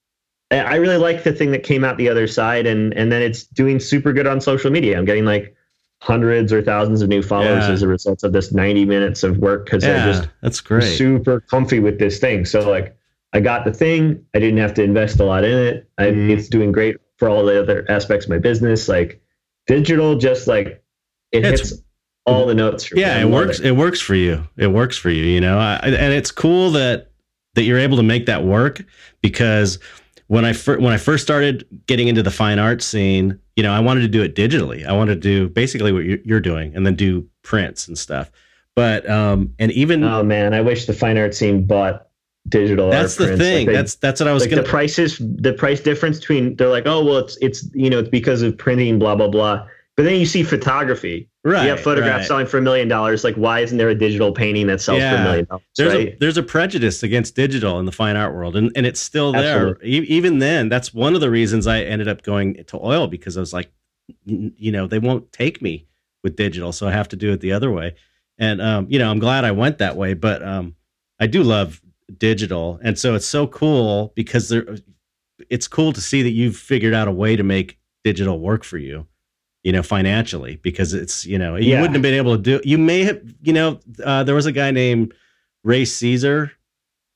I 0.51 0.75
really 0.75 0.97
like 0.97 1.23
the 1.23 1.33
thing 1.33 1.51
that 1.51 1.63
came 1.63 1.83
out 1.83 1.97
the 1.97 2.09
other 2.09 2.27
side, 2.27 2.65
and 2.65 2.93
and 2.93 3.11
then 3.11 3.21
it's 3.21 3.43
doing 3.43 3.79
super 3.79 4.13
good 4.13 4.27
on 4.27 4.41
social 4.41 4.71
media. 4.71 4.97
I'm 4.97 5.05
getting 5.05 5.25
like 5.25 5.55
hundreds 6.01 6.51
or 6.51 6.61
thousands 6.61 7.01
of 7.01 7.09
new 7.09 7.21
followers 7.21 7.67
yeah. 7.67 7.73
as 7.73 7.83
a 7.83 7.87
result 7.87 8.23
of 8.23 8.33
this 8.33 8.51
90 8.51 8.85
minutes 8.85 9.21
of 9.21 9.37
work 9.37 9.65
because 9.65 9.83
yeah, 9.83 10.03
I 10.03 10.11
just 10.11 10.29
that's 10.41 10.59
great 10.59 10.83
super 10.97 11.39
comfy 11.39 11.79
with 11.79 11.99
this 11.99 12.19
thing. 12.19 12.45
So 12.45 12.69
like 12.69 12.97
I 13.33 13.39
got 13.39 13.65
the 13.65 13.73
thing. 13.73 14.25
I 14.33 14.39
didn't 14.39 14.57
have 14.57 14.73
to 14.75 14.83
invest 14.83 15.19
a 15.19 15.25
lot 15.25 15.43
in 15.43 15.57
it. 15.57 15.89
I, 15.97 16.05
mm. 16.05 16.29
It's 16.29 16.49
doing 16.49 16.71
great 16.71 16.97
for 17.17 17.29
all 17.29 17.45
the 17.45 17.61
other 17.61 17.85
aspects 17.89 18.25
of 18.25 18.29
my 18.29 18.39
business. 18.39 18.89
Like 18.89 19.21
digital, 19.67 20.17
just 20.17 20.47
like 20.47 20.83
it 21.31 21.45
it's, 21.45 21.69
hits 21.69 21.81
all 22.25 22.45
the 22.45 22.55
notes. 22.55 22.91
yeah, 22.93 23.19
it 23.19 23.25
works. 23.25 23.59
It. 23.59 23.67
it. 23.67 23.71
works 23.71 23.99
for 23.99 24.15
you. 24.15 24.47
It 24.57 24.67
works 24.67 24.97
for 24.97 25.09
you. 25.09 25.23
You 25.23 25.41
know, 25.41 25.57
I, 25.57 25.75
and 25.77 26.13
it's 26.13 26.31
cool 26.31 26.71
that 26.71 27.11
that 27.55 27.63
you're 27.63 27.79
able 27.79 27.97
to 27.97 28.03
make 28.03 28.25
that 28.27 28.43
work 28.43 28.83
because 29.21 29.79
when 30.27 30.45
I 30.45 30.53
fir- 30.53 30.79
when 30.79 30.93
I 30.93 30.97
first 30.97 31.23
started 31.23 31.67
getting 31.87 32.07
into 32.07 32.23
the 32.23 32.31
fine 32.31 32.59
art 32.59 32.81
scene, 32.81 33.39
you 33.55 33.63
know, 33.63 33.73
I 33.73 33.79
wanted 33.79 34.01
to 34.01 34.07
do 34.07 34.21
it 34.21 34.35
digitally. 34.35 34.85
I 34.85 34.93
wanted 34.93 35.15
to 35.15 35.19
do 35.21 35.49
basically 35.49 35.91
what 35.91 36.05
you're 36.25 36.39
doing, 36.39 36.75
and 36.75 36.85
then 36.85 36.95
do 36.95 37.27
prints 37.43 37.87
and 37.87 37.97
stuff. 37.97 38.31
But 38.75 39.09
um, 39.09 39.53
and 39.59 39.71
even 39.71 40.03
oh 40.03 40.23
man, 40.23 40.53
I 40.53 40.61
wish 40.61 40.85
the 40.85 40.93
fine 40.93 41.17
art 41.17 41.33
scene 41.35 41.65
bought 41.65 42.07
digital 42.49 42.89
that's 42.89 43.17
the 43.17 43.25
prints. 43.25 43.43
thing 43.43 43.57
like 43.57 43.65
they, 43.67 43.73
that's 43.73 43.95
that's 43.95 44.19
what 44.19 44.27
i 44.27 44.33
was 44.33 44.41
like 44.41 44.49
gonna 44.49 44.63
the 44.63 44.67
prices 44.67 45.19
the 45.19 45.53
price 45.53 45.79
difference 45.79 46.19
between 46.19 46.55
they're 46.55 46.69
like 46.69 46.87
oh 46.87 47.03
well 47.05 47.17
it's 47.17 47.37
it's 47.39 47.69
you 47.75 47.87
know 47.87 47.99
it's 47.99 48.09
because 48.09 48.41
of 48.41 48.57
printing 48.57 48.97
blah 48.97 49.13
blah 49.15 49.27
blah 49.27 49.63
but 50.01 50.09
then 50.09 50.19
you 50.19 50.25
see 50.25 50.43
photography 50.43 51.29
right 51.43 51.63
you 51.63 51.69
have 51.69 51.79
photographs 51.79 52.21
right. 52.21 52.27
selling 52.27 52.45
for 52.45 52.57
a 52.57 52.61
million 52.61 52.87
dollars 52.87 53.23
like 53.23 53.35
why 53.35 53.59
isn't 53.59 53.77
there 53.77 53.89
a 53.89 53.95
digital 53.95 54.31
painting 54.31 54.67
that 54.67 54.81
sells 54.81 54.99
yeah. 54.99 55.15
for 55.15 55.21
a 55.21 55.23
million 55.23 55.45
dollars 55.45 55.63
there's 55.77 55.93
right? 55.93 56.07
a 56.09 56.17
there's 56.19 56.37
a 56.37 56.43
prejudice 56.43 57.03
against 57.03 57.35
digital 57.35 57.79
in 57.79 57.85
the 57.85 57.91
fine 57.91 58.15
art 58.15 58.33
world 58.33 58.55
and, 58.55 58.71
and 58.75 58.85
it's 58.85 58.99
still 58.99 59.31
there 59.31 59.77
e- 59.83 60.05
even 60.07 60.39
then 60.39 60.69
that's 60.69 60.93
one 60.93 61.13
of 61.15 61.21
the 61.21 61.29
reasons 61.29 61.67
i 61.67 61.81
ended 61.81 62.07
up 62.07 62.21
going 62.23 62.63
to 62.65 62.77
oil 62.83 63.07
because 63.07 63.37
i 63.37 63.39
was 63.39 63.53
like 63.53 63.71
you 64.25 64.71
know 64.71 64.87
they 64.87 64.99
won't 64.99 65.31
take 65.31 65.61
me 65.61 65.87
with 66.23 66.35
digital 66.35 66.71
so 66.71 66.87
i 66.87 66.91
have 66.91 67.07
to 67.07 67.15
do 67.15 67.31
it 67.31 67.41
the 67.41 67.51
other 67.51 67.71
way 67.71 67.93
and 68.37 68.61
um, 68.61 68.87
you 68.89 68.97
know 68.97 69.09
i'm 69.09 69.19
glad 69.19 69.45
i 69.45 69.51
went 69.51 69.77
that 69.77 69.95
way 69.95 70.13
but 70.13 70.41
um, 70.43 70.75
i 71.19 71.27
do 71.27 71.43
love 71.43 71.81
digital. 72.17 72.79
And 72.83 72.97
so 72.97 73.15
it's 73.15 73.27
so 73.27 73.47
cool 73.47 74.13
because 74.15 74.49
there 74.49 74.77
it's 75.49 75.67
cool 75.67 75.91
to 75.93 76.01
see 76.01 76.21
that 76.21 76.31
you've 76.31 76.55
figured 76.55 76.93
out 76.93 77.07
a 77.07 77.11
way 77.11 77.35
to 77.35 77.43
make 77.43 77.79
digital 78.03 78.39
work 78.39 78.63
for 78.63 78.77
you, 78.77 79.07
you 79.63 79.71
know, 79.71 79.83
financially 79.83 80.57
because 80.57 80.93
it's, 80.93 81.25
you 81.25 81.37
know, 81.37 81.55
you 81.55 81.71
yeah. 81.71 81.81
wouldn't 81.81 81.95
have 81.95 82.01
been 82.01 82.13
able 82.13 82.35
to 82.35 82.41
do 82.41 82.61
you 82.63 82.77
may 82.77 83.03
have, 83.03 83.21
you 83.41 83.53
know, 83.53 83.79
uh, 84.03 84.23
there 84.23 84.35
was 84.35 84.45
a 84.45 84.51
guy 84.51 84.71
named 84.71 85.13
Ray 85.63 85.85
Caesar. 85.85 86.47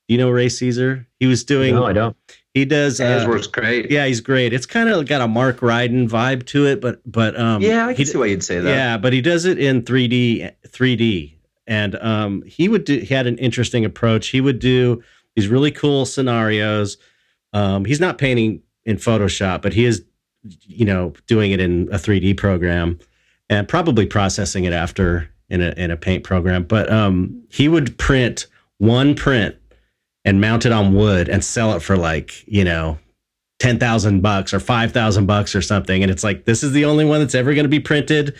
Do 0.08 0.14
you 0.14 0.18
know 0.18 0.30
Ray 0.30 0.48
Caesar? 0.48 1.06
He 1.18 1.26
was 1.26 1.42
doing 1.42 1.74
No, 1.74 1.84
I 1.84 1.92
don't. 1.92 2.16
He 2.54 2.64
does 2.64 3.00
uh, 3.00 3.18
his 3.18 3.26
work's 3.26 3.48
great. 3.48 3.90
Yeah, 3.90 4.06
he's 4.06 4.20
great. 4.20 4.52
It's 4.52 4.66
kind 4.66 4.88
of 4.88 5.06
got 5.06 5.20
a 5.20 5.28
Mark 5.28 5.58
Ryden 5.58 6.08
vibe 6.08 6.46
to 6.46 6.66
it, 6.66 6.80
but 6.80 7.00
but 7.04 7.38
um 7.38 7.62
Yeah, 7.62 7.86
I 7.86 7.94
can 7.94 7.96
he, 7.96 8.04
see 8.04 8.18
why 8.18 8.26
you'd 8.26 8.44
say 8.44 8.60
that. 8.60 8.68
Yeah, 8.68 8.96
but 8.96 9.12
he 9.12 9.20
does 9.20 9.44
it 9.44 9.58
in 9.58 9.82
3D 9.82 10.52
3D 10.68 11.36
and 11.66 11.96
um, 11.96 12.42
he 12.42 12.68
would 12.68 12.84
do. 12.84 12.98
He 13.00 13.12
had 13.12 13.26
an 13.26 13.38
interesting 13.38 13.84
approach. 13.84 14.28
He 14.28 14.40
would 14.40 14.58
do 14.58 15.02
these 15.34 15.48
really 15.48 15.70
cool 15.70 16.06
scenarios. 16.06 16.96
Um, 17.52 17.84
he's 17.84 18.00
not 18.00 18.18
painting 18.18 18.62
in 18.84 18.96
Photoshop, 18.96 19.62
but 19.62 19.72
he 19.72 19.84
is, 19.84 20.04
you 20.62 20.84
know, 20.84 21.12
doing 21.26 21.52
it 21.52 21.60
in 21.60 21.88
a 21.92 21.96
3D 21.96 22.36
program 22.36 22.98
and 23.48 23.68
probably 23.68 24.06
processing 24.06 24.64
it 24.64 24.72
after 24.72 25.28
in 25.48 25.62
a 25.62 25.70
in 25.76 25.90
a 25.90 25.96
paint 25.96 26.24
program. 26.24 26.64
But 26.64 26.90
um, 26.90 27.44
he 27.50 27.68
would 27.68 27.96
print 27.98 28.46
one 28.78 29.14
print 29.14 29.56
and 30.24 30.40
mount 30.40 30.66
it 30.66 30.72
on 30.72 30.94
wood 30.94 31.28
and 31.28 31.44
sell 31.44 31.72
it 31.74 31.80
for 31.80 31.96
like 31.96 32.46
you 32.46 32.64
know 32.64 32.98
ten 33.58 33.78
thousand 33.78 34.22
bucks 34.22 34.52
or 34.52 34.60
five 34.60 34.92
thousand 34.92 35.26
bucks 35.26 35.54
or 35.54 35.62
something. 35.62 36.02
And 36.02 36.10
it's 36.10 36.24
like 36.24 36.44
this 36.44 36.62
is 36.62 36.72
the 36.72 36.84
only 36.84 37.04
one 37.04 37.20
that's 37.20 37.34
ever 37.34 37.54
going 37.54 37.64
to 37.64 37.68
be 37.68 37.80
printed. 37.80 38.36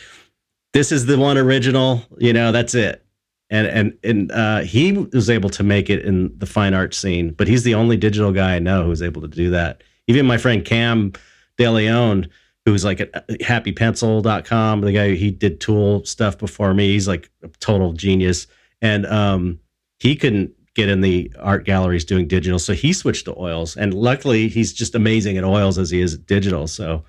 This 0.73 0.93
is 0.93 1.07
the 1.07 1.19
one 1.19 1.39
original. 1.39 2.03
You 2.19 2.33
know, 2.33 2.53
that's 2.53 2.75
it 2.75 3.07
and 3.51 3.67
and 3.67 3.99
and 4.03 4.33
uh, 4.33 4.61
he 4.61 4.93
was 4.93 5.31
able 5.31 5.51
to 5.51 5.63
make 5.63 5.89
it 5.91 6.05
in 6.05 6.37
the 6.39 6.47
fine 6.47 6.75
art 6.75 6.95
scene. 6.95 7.31
But 7.31 7.49
he's 7.49 7.63
the 7.63 7.75
only 7.75 7.97
digital 7.97 8.33
guy 8.33 8.57
I 8.57 8.59
know 8.59 8.85
who's 8.85 9.03
able 9.03 9.23
to 9.23 9.29
do 9.29 9.51
that. 9.51 9.83
Even 10.07 10.27
my 10.27 10.39
friend 10.39 10.65
Cam 10.65 11.13
DeLeon, 11.59 12.29
who's 12.65 12.85
like 12.85 13.01
at 13.01 13.29
happypencil.com, 13.29 14.81
the 14.81 14.93
guy 14.93 15.15
he 15.15 15.31
did 15.31 15.61
tool 15.61 16.05
stuff 16.05 16.39
before 16.39 16.75
me. 16.75 16.93
He's 16.93 17.09
like 17.09 17.31
a 17.43 17.49
total 17.61 17.93
genius, 17.93 18.47
and 18.83 19.07
um, 19.07 19.61
he 19.99 20.17
couldn't 20.17 20.53
get 20.75 20.89
in 20.89 21.01
the 21.01 21.33
art 21.41 21.65
galleries 21.65 22.05
doing 22.05 22.29
digital, 22.29 22.59
so 22.59 22.75
he 22.75 22.93
switched 22.93 23.25
to 23.25 23.39
oils. 23.39 23.77
And 23.77 23.95
luckily, 23.95 24.49
he's 24.49 24.73
just 24.73 24.95
amazing 24.95 25.39
at 25.39 25.45
oils 25.45 25.79
as 25.79 25.91
he 25.91 26.01
is 26.01 26.15
at 26.15 26.27
digital. 26.27 26.67
So 26.67 27.05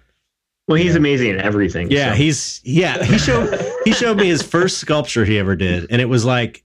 well, 0.67 0.77
he's 0.77 0.93
yeah. 0.93 0.97
amazing 0.97 1.31
at 1.31 1.45
everything. 1.45 1.91
Yeah, 1.91 2.11
so. 2.11 2.17
he's 2.17 2.61
yeah. 2.63 3.03
He 3.03 3.17
showed 3.17 3.59
he 3.85 3.93
showed 3.93 4.17
me 4.17 4.27
his 4.27 4.41
first 4.41 4.79
sculpture 4.79 5.25
he 5.25 5.39
ever 5.39 5.55
did, 5.55 5.87
and 5.89 6.01
it 6.01 6.05
was 6.05 6.25
like 6.25 6.63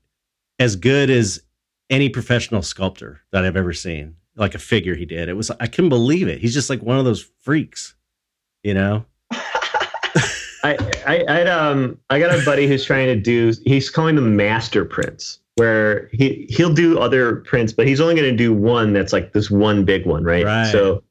as 0.59 0.77
good 0.77 1.11
as 1.11 1.43
any 1.89 2.09
professional 2.09 2.63
sculptor 2.63 3.21
that 3.33 3.45
I've 3.45 3.57
ever 3.57 3.73
seen. 3.73 4.17
Like 4.43 4.55
a 4.55 4.59
figure 4.59 4.95
he 4.95 5.07
did. 5.07 5.29
It 5.29 5.35
was 5.35 5.51
I 5.51 5.67
couldn't 5.67 5.89
believe 5.89 6.29
it. 6.29 6.41
He's 6.41 6.55
just 6.55 6.69
like 6.69 6.83
one 6.83 6.99
of 6.99 7.05
those 7.05 7.23
freaks, 7.41 7.95
you 8.63 8.75
know. 8.75 9.05
I, 10.65 10.77
I 11.07 11.25
I 11.29 11.43
um 11.47 11.99
I 12.11 12.19
got 12.19 12.39
a 12.39 12.45
buddy 12.45 12.67
who's 12.67 12.85
trying 12.85 13.07
to 13.07 13.17
do 13.17 13.53
he's 13.65 13.91
calling 13.91 14.17
them 14.17 14.37
master 14.37 14.85
prints 14.85 15.41
where 15.57 16.09
he 16.13 16.47
he'll 16.51 16.73
do 16.73 16.99
other 16.99 17.37
prints 17.37 17.73
but 17.73 17.87
he's 17.87 18.01
only 18.01 18.15
going 18.15 18.31
to 18.31 18.37
do 18.37 18.53
one 18.53 18.93
that's 18.93 19.13
like 19.13 19.33
this 19.33 19.51
one 19.51 19.85
big 19.85 20.07
one 20.07 20.23
right, 20.25 20.45
right. 20.45 20.71
so 20.71 21.03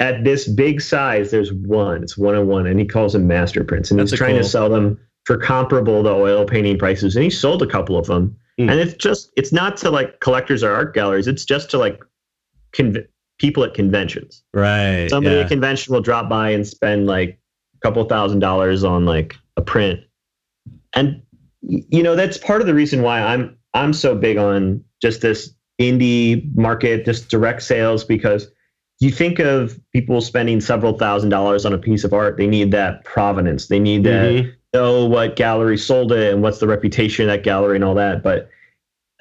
at 0.00 0.24
this 0.24 0.48
big 0.48 0.80
size, 0.80 1.30
there's 1.30 1.52
one. 1.52 2.02
It's 2.02 2.16
one 2.16 2.34
on 2.34 2.48
one, 2.48 2.66
and 2.66 2.80
he 2.80 2.86
calls 2.86 3.12
them 3.12 3.28
master 3.28 3.62
prints, 3.62 3.90
and 3.90 4.00
That's 4.00 4.10
he's 4.10 4.18
trying 4.18 4.34
cool. 4.34 4.42
to 4.42 4.48
sell 4.48 4.70
them 4.70 4.98
for 5.24 5.36
comparable 5.36 6.02
to 6.02 6.08
oil 6.08 6.46
painting 6.46 6.78
prices. 6.78 7.14
And 7.14 7.22
he 7.22 7.30
sold 7.30 7.62
a 7.62 7.66
couple 7.66 7.98
of 7.98 8.06
them, 8.06 8.36
and 8.58 8.70
it's 8.70 8.94
just 8.94 9.30
it's 9.36 9.52
not 9.52 9.76
to 9.78 9.90
like 9.90 10.20
collectors 10.20 10.62
or 10.62 10.72
art 10.72 10.94
galleries. 10.94 11.26
It's 11.26 11.44
just 11.44 11.70
to 11.70 11.78
like 11.78 12.02
people 12.72 13.64
at 13.64 13.74
conventions. 13.74 14.42
Right. 14.54 15.08
Somebody 15.08 15.36
yeah. 15.36 15.42
at 15.42 15.48
convention 15.48 15.92
will 15.94 16.02
drop 16.02 16.28
by 16.28 16.50
and 16.50 16.66
spend 16.66 17.06
like 17.06 17.40
a 17.74 17.78
couple 17.80 18.04
thousand 18.04 18.40
dollars 18.40 18.84
on 18.84 19.04
like 19.04 19.34
a 19.56 19.62
print, 19.62 20.00
and 20.92 21.22
you 21.62 22.02
know 22.02 22.14
that's 22.14 22.38
part 22.38 22.60
of 22.60 22.66
the 22.66 22.74
reason 22.74 23.02
why 23.02 23.20
I'm 23.20 23.56
I'm 23.74 23.92
so 23.92 24.14
big 24.14 24.36
on 24.36 24.84
just 25.02 25.22
this 25.22 25.54
indie 25.80 26.54
market, 26.56 27.04
just 27.04 27.28
direct 27.30 27.62
sales 27.62 28.04
because 28.04 28.48
you 29.00 29.10
think 29.10 29.38
of 29.38 29.80
people 29.92 30.20
spending 30.20 30.60
several 30.60 30.98
thousand 30.98 31.30
dollars 31.30 31.64
on 31.64 31.72
a 31.72 31.78
piece 31.78 32.04
of 32.04 32.12
art, 32.12 32.36
they 32.36 32.46
need 32.46 32.70
that 32.72 33.02
provenance. 33.04 33.68
They 33.68 33.78
need 33.78 34.04
that 34.04 34.30
Mhm. 34.30 34.52
know 34.74 35.06
what 35.06 35.36
gallery 35.36 35.78
sold 35.78 36.12
it 36.12 36.32
and 36.32 36.42
what's 36.42 36.58
the 36.58 36.66
reputation 36.66 37.24
of 37.24 37.28
that 37.34 37.42
gallery 37.42 37.76
and 37.76 37.84
all 37.84 37.94
that. 37.94 38.22
But 38.22 38.50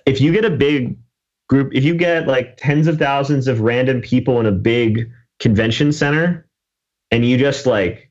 if 0.06 0.20
you 0.20 0.34
get 0.34 0.44
a 0.44 0.50
big 0.50 0.98
group, 1.50 1.74
if 1.74 1.84
you 1.84 1.96
get 1.96 2.28
like 2.28 2.56
tens 2.58 2.88
of 2.88 2.98
thousands 2.98 3.48
of 3.48 3.60
random 3.62 4.02
people 4.02 4.40
in 4.40 4.46
a 4.46 4.52
big 4.52 5.10
convention 5.40 5.92
center 5.92 6.48
and 7.12 7.26
you 7.26 7.38
just 7.38 7.66
like 7.66 8.06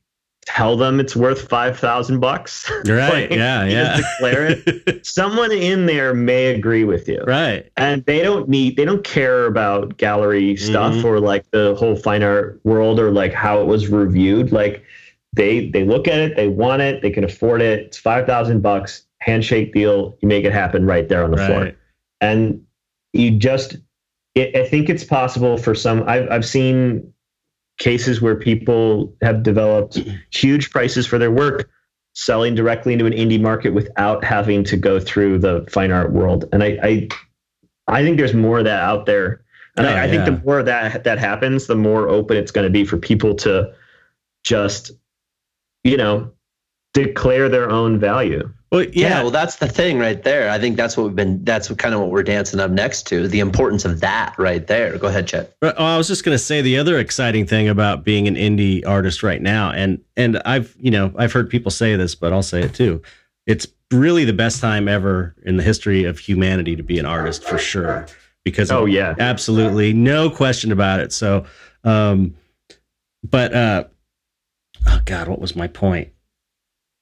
tell 0.45 0.75
them 0.75 0.99
it's 0.99 1.15
worth 1.15 1.47
five 1.47 1.77
thousand 1.77 2.19
bucks, 2.19 2.69
Right. 2.85 3.29
like, 3.29 3.31
yeah. 3.31 3.65
Yeah. 3.65 3.97
declare 3.97 4.47
it, 4.65 5.05
someone 5.05 5.51
in 5.51 5.85
there 5.85 6.13
may 6.13 6.47
agree 6.47 6.83
with 6.83 7.07
you 7.07 7.21
right. 7.27 7.69
and 7.77 8.03
they 8.05 8.21
don't 8.21 8.49
need 8.49 8.75
they 8.75 8.85
don't 8.85 9.03
care 9.03 9.45
about 9.45 9.97
gallery 9.97 10.55
stuff 10.55 10.93
Mhm. 10.95 11.03
or 11.05 11.19
like 11.19 11.49
the 11.51 11.75
whole 11.75 11.95
fine 11.95 12.23
art 12.23 12.59
world 12.63 12.99
or 12.99 13.11
like 13.11 13.31
how 13.33 13.61
it 13.61 13.65
was 13.65 13.89
reviewed 13.89 14.51
like 14.51 14.83
they 15.33 15.69
they 15.69 15.83
look 15.83 16.07
at 16.07 16.17
it 16.17 16.35
they 16.35 16.47
want 16.47 16.81
it 16.81 17.01
they 17.03 17.11
can 17.11 17.23
afford 17.23 17.61
it 17.61 17.79
it's 17.81 17.97
5000 17.97 18.61
bucks 18.61 19.03
handshake 19.19 19.73
deal 19.73 20.17
you 20.21 20.27
make 20.27 20.43
it 20.45 20.51
happen 20.51 20.85
right 20.87 21.07
there 21.09 21.23
on 21.23 21.29
the 21.31 21.37
floor 21.37 21.71
and 22.21 22.65
you 23.13 23.31
just 23.31 23.77
it, 24.35 24.55
i 24.55 24.67
think 24.67 24.89
it's 24.89 25.03
possible 25.03 25.57
for 25.57 25.73
some 25.73 26.03
I've, 26.07 26.29
I've 26.29 26.45
seen 26.45 27.13
cases 27.79 28.21
where 28.21 28.35
people 28.35 29.15
have 29.21 29.41
developed 29.41 29.99
huge 30.31 30.69
prices 30.69 31.07
for 31.07 31.17
their 31.17 31.31
work 31.31 31.69
selling 32.13 32.53
directly 32.53 32.93
into 32.93 33.05
an 33.05 33.13
indie 33.13 33.39
market 33.41 33.73
without 33.73 34.23
having 34.23 34.63
to 34.65 34.75
go 34.75 34.99
through 34.99 35.39
the 35.39 35.65
fine 35.69 35.91
art 35.91 36.11
world. 36.11 36.45
And 36.51 36.63
i 36.63 36.77
i, 36.83 37.07
I 37.87 38.03
think 38.03 38.17
there's 38.17 38.33
more 38.33 38.59
of 38.59 38.65
that 38.65 38.83
out 38.83 39.05
there. 39.05 39.41
And 39.77 39.87
Oh, 39.87 39.89
I, 39.89 40.03
I 40.03 40.09
think 40.09 40.27
yeah. 40.27 40.35
the 40.35 40.41
more 40.43 40.61
that 40.61 41.03
that 41.05 41.19
happens 41.19 41.67
the 41.67 41.75
more 41.75 42.09
open 42.09 42.37
it's 42.37 42.51
going 42.51 42.65
to 42.65 42.71
be 42.71 42.83
for 42.83 42.97
people 42.97 43.33
to 43.35 43.73
just 44.43 44.91
you 45.83 45.95
know 45.95 46.31
declare 46.93 47.47
their 47.47 47.69
own 47.69 47.97
value 47.99 48.51
Well, 48.71 48.83
Yeah. 48.83 48.89
yeah. 48.93 49.21
well, 49.23 49.31
that's 49.31 49.55
the 49.55 49.67
thing 49.67 49.97
right 49.97 50.21
there. 50.21 50.49
I 50.49 50.59
think 50.59 50.77
that's 50.77 50.95
what 50.95 51.07
we've 51.07 51.15
been. 51.15 51.43
That's 51.43 51.69
what, 51.69 51.79
kind 51.79 51.95
of 51.95 52.01
what 52.01 52.11
we're 52.11 52.21
dancing 52.23 52.59
up 52.59 52.69
next 52.69 53.07
to. 53.07 53.27
The 53.27 53.39
importance 53.39 53.83
of 53.83 53.99
that 54.01 54.35
right 54.37 54.65
there. 54.67 54.97
Go 54.97 55.07
ahead, 55.07 55.27
Chet. 55.27 55.55
Right, 55.61 55.73
Oh, 55.75 55.85
I 55.85 55.97
was 55.97 56.07
just 56.07 56.23
going 56.23 56.35
to 56.35 56.43
say 56.43 56.61
the 56.61 56.77
other 56.77 56.99
exciting 56.99 57.47
thing 57.47 57.67
about 57.67 58.03
being 58.03 58.27
an 58.27 58.35
indie 58.35 58.85
artist 58.85 59.23
right 59.23 59.41
now, 59.41 59.71
and 59.71 59.99
and 60.15 60.39
I've 60.45 60.75
you 60.79 60.91
know 60.91 61.11
I've 61.17 61.33
heard 61.33 61.49
people 61.49 61.71
say 61.71 61.95
this, 61.95 62.13
but 62.13 62.31
I'll 62.31 62.43
say 62.43 62.61
it 62.61 62.73
too. 62.75 63.01
It's 63.47 63.65
really 63.91 64.23
the 64.23 64.33
best 64.33 64.61
time 64.61 64.87
ever 64.87 65.35
in 65.43 65.57
the 65.57 65.63
history 65.63 66.03
of 66.03 66.19
humanity 66.19 66.75
to 66.75 66.83
be 66.83 66.99
an 66.99 67.05
artist 67.07 67.43
for 67.43 67.57
sure, 67.57 68.05
because 68.45 68.69
oh 68.69 68.85
yeah 68.85 69.15
absolutely 69.17 69.93
no 69.93 70.29
question 70.29 70.71
about 70.71 70.99
it. 70.99 71.11
So, 71.11 71.45
um, 71.83 72.35
but 73.27 73.51
uh, 73.55 73.83
oh 74.87 75.01
god, 75.05 75.27
what 75.27 75.39
was 75.41 75.55
my 75.55 75.65
point? 75.67 76.09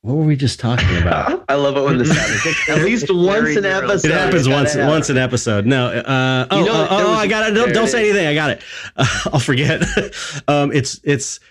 What 0.07 0.15
were 0.15 0.23
we 0.23 0.37
just 0.37 0.61
talking 0.61 0.97
about? 1.01 1.43
I 1.49 1.55
love 1.55 1.75
it 1.75 1.83
when 1.83 1.97
this 1.97 2.09
happens. 2.09 2.69
At 2.69 2.85
least 2.85 3.13
once 3.13 3.57
an 3.57 3.65
episode. 3.65 4.09
It 4.09 4.13
happens 4.13 4.47
once 4.47 4.71
have 4.71 4.87
once 4.87 5.09
an 5.09 5.17
episode. 5.17 5.65
No, 5.65 5.87
uh, 5.87 6.47
oh, 6.49 6.59
You 6.59 6.65
know, 6.65 6.73
oh, 6.73 6.87
oh, 6.89 7.09
was- 7.09 7.19
I 7.19 7.27
got 7.27 7.51
it. 7.51 7.53
Don't, 7.53 7.73
don't 7.73 7.89
say 7.89 8.05
anything. 8.09 8.25
I 8.25 8.33
got 8.33 8.51
it. 8.51 8.61
I'll 9.33 9.41
forget. 9.41 9.81
um, 10.47 10.71
it's 10.71 11.01
it's 11.03 11.41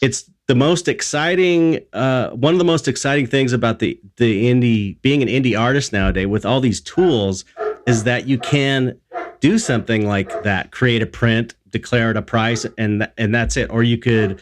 it's 0.00 0.30
the 0.46 0.54
most 0.54 0.86
exciting. 0.86 1.80
Uh, 1.92 2.30
one 2.30 2.54
of 2.54 2.58
the 2.58 2.64
most 2.64 2.86
exciting 2.86 3.26
things 3.26 3.52
about 3.52 3.80
the 3.80 4.00
the 4.18 4.52
indie 4.52 5.02
being 5.02 5.20
an 5.20 5.28
indie 5.28 5.58
artist 5.58 5.92
nowadays 5.92 6.28
with 6.28 6.46
all 6.46 6.60
these 6.60 6.80
tools 6.80 7.44
is 7.88 8.04
that 8.04 8.28
you 8.28 8.38
can 8.38 9.00
do 9.40 9.58
something 9.58 10.06
like 10.06 10.44
that, 10.44 10.70
create 10.70 11.02
a 11.02 11.06
print, 11.06 11.56
declare 11.70 12.12
it 12.12 12.16
a 12.16 12.22
price, 12.22 12.64
and 12.78 13.00
th- 13.00 13.10
and 13.18 13.34
that's 13.34 13.56
it. 13.56 13.68
Or 13.68 13.82
you 13.82 13.98
could 13.98 14.40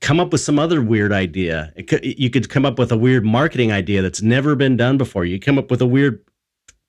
come 0.00 0.18
up 0.18 0.32
with 0.32 0.40
some 0.40 0.58
other 0.58 0.82
weird 0.82 1.12
idea. 1.12 1.72
Could, 1.86 2.04
you 2.04 2.30
could 2.30 2.48
come 2.48 2.64
up 2.64 2.78
with 2.78 2.90
a 2.90 2.96
weird 2.96 3.24
marketing 3.24 3.70
idea 3.70 4.02
that's 4.02 4.22
never 4.22 4.54
been 4.54 4.76
done 4.76 4.96
before. 4.96 5.24
You 5.24 5.38
come 5.38 5.58
up 5.58 5.70
with 5.70 5.82
a 5.82 5.86
weird 5.86 6.24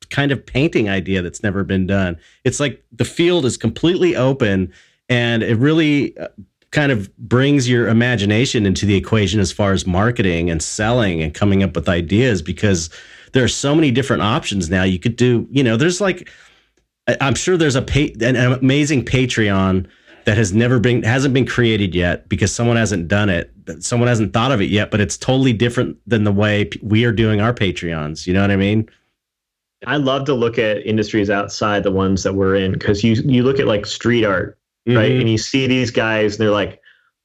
kind 0.10 0.32
of 0.32 0.46
painting 0.46 0.90
idea 0.90 1.22
that's 1.22 1.44
never 1.44 1.64
been 1.64 1.88
done. 1.88 2.18
It's 2.44 2.60
like 2.60 2.84
the 2.92 3.06
field 3.06 3.46
is 3.46 3.58
completely 3.58 4.16
open 4.16 4.72
and 5.10 5.44
it 5.44 5.58
really 5.58 6.18
uh, 6.18 6.28
kind 6.72 6.92
of 6.92 7.16
brings 7.18 7.68
your 7.68 7.88
imagination 7.88 8.66
into 8.66 8.86
the 8.86 8.96
equation 8.96 9.40
as 9.40 9.52
far 9.52 9.74
as 9.74 9.86
marketing 9.86 10.50
and 10.50 10.62
selling 10.62 11.22
and 11.22 11.34
coming 11.34 11.64
up 11.64 11.76
with 11.76 11.90
ideas 11.90 12.42
because 12.42 12.90
there 13.34 13.44
are 13.44 13.50
so 13.50 13.76
many 13.76 13.92
different 13.92 14.22
options 14.22 14.70
now. 14.70 14.84
You 14.84 15.00
could 15.00 15.16
do, 15.16 15.48
you 15.52 15.64
know, 15.64 15.76
there's 15.76 16.00
like 16.00 16.30
I'm 17.20 17.36
sure 17.36 17.58
there's 17.58 17.76
a 17.76 17.82
pa- 17.82 18.14
an 18.22 18.36
amazing 18.36 19.04
Patreon 19.04 19.88
that 20.26 20.38
has 20.38 20.54
never 20.54 20.80
been 20.80 21.04
hasn't 21.04 21.34
been 21.34 21.46
created 21.46 21.94
yet 21.96 22.28
because 22.30 22.54
someone 22.54 22.78
hasn't 22.78 23.08
done 23.08 23.30
it. 23.30 23.52
Someone 23.80 24.08
hasn't 24.08 24.34
thought 24.34 24.52
of 24.52 24.62
it 24.62 24.70
yet, 24.70 24.92
but 24.92 25.00
it's 25.00 25.18
totally 25.18 25.54
different 25.54 25.98
than 26.08 26.24
the 26.24 26.32
way 26.32 26.70
we 26.82 27.06
are 27.06 27.12
doing 27.12 27.42
our 27.42 27.54
Patreons. 27.54 28.28
You 28.28 28.34
know 28.34 28.42
what 28.42 28.52
I 28.52 28.56
mean? 28.58 28.90
I 29.88 29.98
love 29.98 30.26
to 30.26 30.34
look 30.34 30.60
at 30.60 30.86
industries 30.86 31.30
outside 31.30 31.84
the 31.84 31.92
ones 31.92 32.24
that 32.24 32.34
we're 32.36 32.56
in 32.56 32.72
because 32.74 33.04
you 33.04 33.14
you 33.26 33.44
look 33.44 33.60
at 33.60 33.68
like 33.68 33.86
street 33.86 34.24
art, 34.26 34.58
right? 34.88 35.12
Mhm. 35.12 35.22
And 35.22 35.30
you 35.30 35.38
see 35.38 35.68
these 35.68 35.90
guys 35.92 36.36
and 36.36 36.42
they're 36.44 36.52
like, 36.54 36.80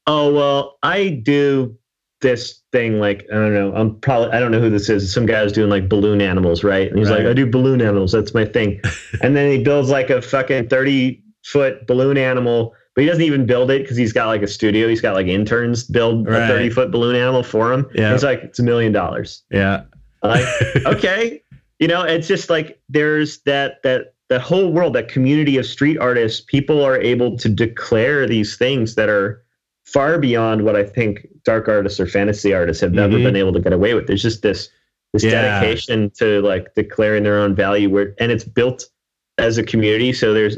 "Oh, 0.06 0.32
well, 0.32 0.78
I 0.82 1.20
do 1.22 1.76
this 2.22 2.62
thing 2.72 2.98
like 2.98 3.26
I 3.30 3.34
don't 3.34 3.52
know. 3.52 3.74
I'm 3.74 3.96
probably 4.00 4.30
I 4.30 4.40
don't 4.40 4.50
know 4.52 4.60
who 4.60 4.70
this 4.70 4.88
is. 4.88 5.12
Some 5.12 5.26
guy 5.26 5.46
doing 5.48 5.68
like 5.68 5.88
balloon 5.88 6.22
animals, 6.22 6.64
right? 6.64 6.88
And 6.88 6.98
he's 6.98 7.10
Right. 7.10 7.18
like, 7.20 7.26
"I 7.28 7.34
do 7.34 7.44
balloon 7.46 7.82
animals. 7.82 8.12
That's 8.12 8.32
my 8.32 8.46
thing." 8.46 8.80
and 9.22 9.36
then 9.36 9.50
he 9.50 9.62
builds 9.62 9.90
like 9.90 10.08
a 10.08 10.22
fucking 10.22 10.68
30 10.68 11.22
foot 11.44 11.86
balloon 11.86 12.16
animal, 12.16 12.72
but 12.96 13.02
he 13.02 13.06
doesn't 13.06 13.22
even 13.22 13.46
build 13.46 13.70
it 13.70 13.82
because 13.82 13.96
he's 13.96 14.12
got 14.12 14.26
like 14.26 14.42
a 14.42 14.48
studio. 14.48 14.88
He's 14.88 15.02
got 15.02 15.14
like 15.14 15.26
interns 15.28 15.84
build 15.84 16.26
Right. 16.26 16.42
a 16.42 16.48
30 16.48 16.70
foot 16.70 16.90
balloon 16.90 17.14
animal 17.14 17.42
for 17.44 17.72
him. 17.72 17.86
Yeah. 17.94 18.10
He's 18.12 18.24
like, 18.24 18.42
"It's 18.42 18.58
a 18.58 18.62
million 18.64 18.90
dollars." 18.92 19.42
Yeah. 19.50 19.82
Like, 20.22 20.46
okay 20.86 21.42
you 21.78 21.86
know 21.86 22.02
it's 22.02 22.26
just 22.26 22.48
like 22.48 22.80
there's 22.88 23.40
that 23.42 23.82
that 23.82 24.14
that 24.30 24.40
whole 24.40 24.72
world 24.72 24.94
that 24.94 25.08
community 25.08 25.58
of 25.58 25.66
street 25.66 25.98
artists 25.98 26.40
people 26.40 26.82
are 26.82 26.96
able 26.98 27.36
to 27.36 27.50
declare 27.50 28.26
these 28.26 28.56
things 28.56 28.94
that 28.94 29.10
are 29.10 29.44
far 29.84 30.18
beyond 30.18 30.64
what 30.64 30.74
i 30.74 30.82
think 30.82 31.28
dark 31.44 31.68
artists 31.68 32.00
or 32.00 32.06
fantasy 32.06 32.54
artists 32.54 32.80
have 32.80 32.92
never 32.94 33.18
Mhm. 33.18 33.24
been 33.24 33.36
able 33.36 33.52
to 33.52 33.60
get 33.60 33.74
away 33.74 33.92
with 33.92 34.06
there's 34.06 34.22
just 34.22 34.40
this 34.42 34.70
this 35.12 35.22
Yeah. 35.22 35.32
dedication 35.60 36.10
to 36.18 36.40
like 36.40 36.74
declaring 36.74 37.22
their 37.24 37.38
own 37.38 37.54
value 37.54 37.90
where 37.90 38.14
and 38.18 38.32
it's 38.32 38.42
built 38.42 38.88
as 39.36 39.58
a 39.58 39.62
community 39.62 40.14
so 40.14 40.32
there's 40.32 40.56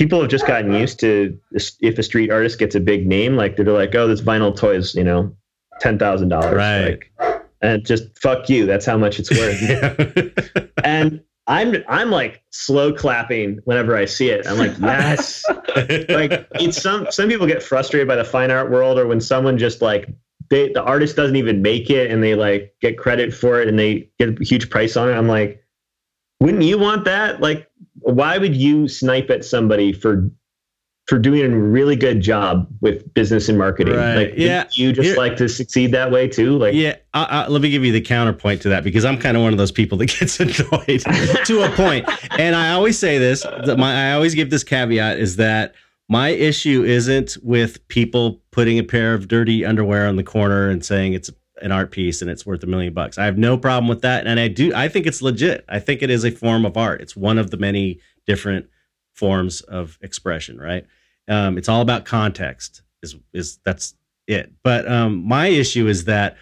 people 0.00 0.18
have 0.18 0.30
just 0.30 0.46
gotten 0.46 0.72
used 0.72 0.98
to 0.98 1.38
if 1.52 1.98
a 1.98 2.02
street 2.02 2.30
artist 2.30 2.58
gets 2.58 2.74
a 2.74 2.80
big 2.80 3.06
name 3.06 3.36
like 3.36 3.54
they're 3.56 3.66
like 3.66 3.94
oh 3.94 4.08
this 4.08 4.22
vinyl 4.22 4.56
toy 4.56 4.74
is 4.74 4.94
you 4.94 5.04
know 5.04 5.30
$10000 5.82 6.54
Right. 6.54 6.98
like 7.18 7.42
and 7.60 7.84
just 7.84 8.04
fuck 8.18 8.48
you 8.48 8.64
that's 8.64 8.86
how 8.86 8.96
much 8.96 9.18
it's 9.18 9.30
worth 9.30 10.70
and 10.84 11.22
I'm 11.46 11.84
I'm 11.86 12.10
like 12.10 12.42
slow 12.48 12.94
clapping 12.94 13.58
whenever 13.64 13.96
I 13.96 14.04
see 14.04 14.30
it. 14.30 14.46
I'm 14.46 14.56
like, 14.56 14.78
yes. 14.78 15.44
like 16.08 16.46
it's 16.54 16.80
some 16.80 17.08
some 17.10 17.28
people 17.28 17.46
get 17.46 17.60
frustrated 17.60 18.06
by 18.06 18.14
the 18.14 18.24
fine 18.24 18.52
art 18.52 18.70
world 18.70 18.98
or 19.00 19.06
when 19.08 19.20
someone 19.20 19.58
just 19.58 19.82
like 19.82 20.08
they 20.48 20.72
the 20.72 20.82
artist 20.82 21.16
doesn't 21.16 21.34
even 21.36 21.60
make 21.60 21.90
it 21.90 22.10
and 22.10 22.22
they 22.22 22.36
like 22.36 22.74
get 22.80 22.96
credit 22.98 23.34
for 23.34 23.60
it 23.60 23.66
and 23.66 23.78
they 23.78 24.08
get 24.18 24.40
a 24.40 24.44
huge 24.44 24.70
price 24.70 24.96
on 24.96 25.08
it. 25.08 25.14
I'm 25.14 25.26
like, 25.26 25.60
wouldn't 26.40 26.62
you 26.62 26.78
want 26.78 27.04
that? 27.04 27.40
Like, 27.40 27.69
why 28.02 28.38
would 28.38 28.56
you 28.56 28.88
snipe 28.88 29.30
at 29.30 29.44
somebody 29.44 29.92
for 29.92 30.30
for 31.06 31.18
doing 31.18 31.52
a 31.52 31.58
really 31.58 31.96
good 31.96 32.20
job 32.20 32.68
with 32.80 33.12
business 33.14 33.48
and 33.48 33.58
marketing? 33.58 33.94
Right. 33.96 34.14
Like, 34.14 34.34
Yeah. 34.36 34.64
you 34.74 34.92
just 34.92 35.08
Here- 35.08 35.16
like 35.16 35.36
to 35.38 35.48
succeed 35.48 35.90
that 35.92 36.12
way 36.12 36.28
too? 36.28 36.56
Like, 36.56 36.72
Yeah, 36.74 36.96
I, 37.14 37.24
I, 37.24 37.48
let 37.48 37.62
me 37.62 37.70
give 37.70 37.84
you 37.84 37.90
the 37.90 38.00
counterpoint 38.00 38.62
to 38.62 38.68
that 38.68 38.84
because 38.84 39.04
I'm 39.04 39.18
kind 39.18 39.36
of 39.36 39.42
one 39.42 39.52
of 39.52 39.58
those 39.58 39.72
people 39.72 39.98
that 39.98 40.06
gets 40.20 40.38
annoyed 40.38 41.00
to 41.46 41.62
a 41.64 41.70
point. 41.74 42.08
And 42.38 42.54
I 42.54 42.72
always 42.72 42.96
say 42.98 43.18
this: 43.18 43.42
that 43.42 43.76
my 43.78 44.10
I 44.10 44.12
always 44.12 44.34
give 44.36 44.50
this 44.50 44.62
caveat 44.62 45.18
is 45.18 45.34
that 45.36 45.74
my 46.08 46.28
issue 46.28 46.84
isn't 46.84 47.36
with 47.42 47.86
people 47.88 48.40
putting 48.52 48.78
a 48.78 48.82
pair 48.84 49.14
of 49.14 49.26
dirty 49.26 49.64
underwear 49.64 50.06
on 50.06 50.14
the 50.16 50.24
corner 50.24 50.68
and 50.68 50.84
saying 50.84 51.14
it's 51.14 51.30
an 51.62 51.72
art 51.72 51.90
piece 51.90 52.22
and 52.22 52.30
it's 52.30 52.46
worth 52.46 52.62
a 52.62 52.66
million 52.66 52.92
bucks. 52.92 53.18
I 53.18 53.24
have 53.24 53.38
no 53.38 53.56
problem 53.56 53.88
with 53.88 54.02
that, 54.02 54.26
and 54.26 54.38
I 54.40 54.48
do. 54.48 54.72
I 54.74 54.88
think 54.88 55.06
it's 55.06 55.22
legit. 55.22 55.64
I 55.68 55.78
think 55.78 56.02
it 56.02 56.10
is 56.10 56.24
a 56.24 56.30
form 56.30 56.64
of 56.64 56.76
art. 56.76 57.00
It's 57.00 57.16
one 57.16 57.38
of 57.38 57.50
the 57.50 57.56
many 57.56 58.00
different 58.26 58.66
forms 59.14 59.60
of 59.62 59.98
expression. 60.02 60.58
Right? 60.58 60.86
Um, 61.28 61.58
it's 61.58 61.68
all 61.68 61.80
about 61.80 62.04
context. 62.04 62.82
Is 63.02 63.16
is 63.32 63.58
that's 63.64 63.94
it. 64.26 64.52
But 64.62 64.90
um, 64.90 65.26
my 65.26 65.46
issue 65.48 65.86
is 65.86 66.04
that 66.04 66.36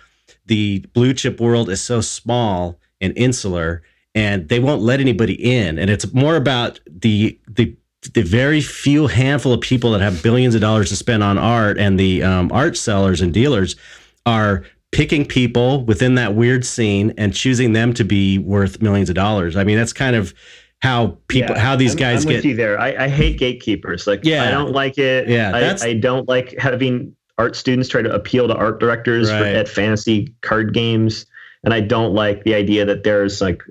the 0.47 0.81
blue 0.93 1.15
chip 1.15 1.41
world 1.41 1.71
is 1.71 1.81
so 1.81 2.01
small 2.01 2.79
and 3.01 3.17
insular 3.17 3.83
and 4.15 4.49
they 4.49 4.59
won't 4.59 4.83
let 4.83 5.01
anybody 5.01 5.35
in. 5.35 5.79
And 5.79 5.91
it's 5.91 6.13
more 6.13 6.37
about 6.37 6.81
the 6.87 7.39
the 7.49 7.77
the 8.15 8.23
very 8.23 8.61
few 8.61 9.07
handful 9.07 9.53
of 9.53 9.61
people 9.61 9.93
that 9.93 10.01
have 10.01 10.23
billions 10.23 10.55
of 10.55 10.61
dollars 10.61 10.89
to 10.89 10.97
spend 10.97 11.23
on 11.23 11.37
art 11.37 11.79
and 11.79 11.99
the 11.99 12.23
um, 12.23 12.51
art 12.53 12.77
sellers 12.77 13.21
and 13.21 13.35
dealers 13.35 13.77
are 14.25 14.65
picking 14.93 15.25
people 15.27 15.85
within 15.85 16.15
that 16.17 16.35
weird 16.35 16.65
scene 16.65 17.13
and 17.19 17.35
choosing 17.35 17.73
them 17.73 17.93
to 17.95 18.05
be 18.05 18.39
worth 18.39 18.81
millions 18.81 19.09
of 19.09 19.15
dollars. 19.15 19.57
I 19.57 19.65
mean, 19.65 19.77
that's 19.77 19.93
kind 19.93 20.17
of 20.17 20.33
how 20.81 21.19
people, 21.29 21.55
Yeah, 21.57 21.61
how 21.63 21.77
these 21.77 21.91
I'm- 21.91 21.99
guys 21.99 22.25
I'm 22.25 22.31
get. 22.33 22.45
you 22.45 22.55
there. 22.57 22.79
I, 22.81 23.05
I 23.05 23.09
hate 23.09 23.39
gatekeepers. 23.39 24.07
Like, 24.07 24.21
Yeah. 24.25 24.45
I 24.47 24.51
don't 24.51 24.73
like 24.73 24.97
it. 24.99 25.29
Yeah, 25.29 25.77
I, 25.83 25.89
I 25.89 25.95
don't 25.95 26.29
like 26.29 26.55
having 26.59 27.15
art 27.37 27.55
students 27.57 27.89
try 27.89 28.03
to 28.03 28.13
appeal 28.13 28.49
to 28.49 28.55
art 28.55 28.81
directors 28.81 29.29
for, 29.31 29.37
at 29.37 29.69
fantasy 29.69 30.35
card 30.41 30.73
games, 30.75 31.27
and 31.65 31.73
I 31.75 31.81
don't 31.81 32.15
like 32.15 32.45
the 32.45 32.55
idea 32.55 32.85
that 32.85 33.05
there's 33.05 33.41
like 33.41 33.63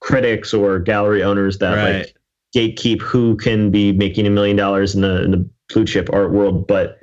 critics 0.00 0.52
or 0.54 0.78
gallery 0.78 1.22
owners 1.22 1.58
that 1.58 1.74
Right. 1.76 1.96
like 1.98 2.16
gatekeep 2.56 3.00
who 3.00 3.36
can 3.36 3.70
be 3.70 3.92
making 3.92 4.26
a 4.26 4.30
million 4.30 4.56
dollars 4.56 4.94
in 4.94 5.02
the 5.02 5.22
in 5.22 5.30
the 5.32 5.48
blue 5.72 5.84
chip 5.84 6.08
art 6.12 6.32
world. 6.32 6.66
But 6.66 6.98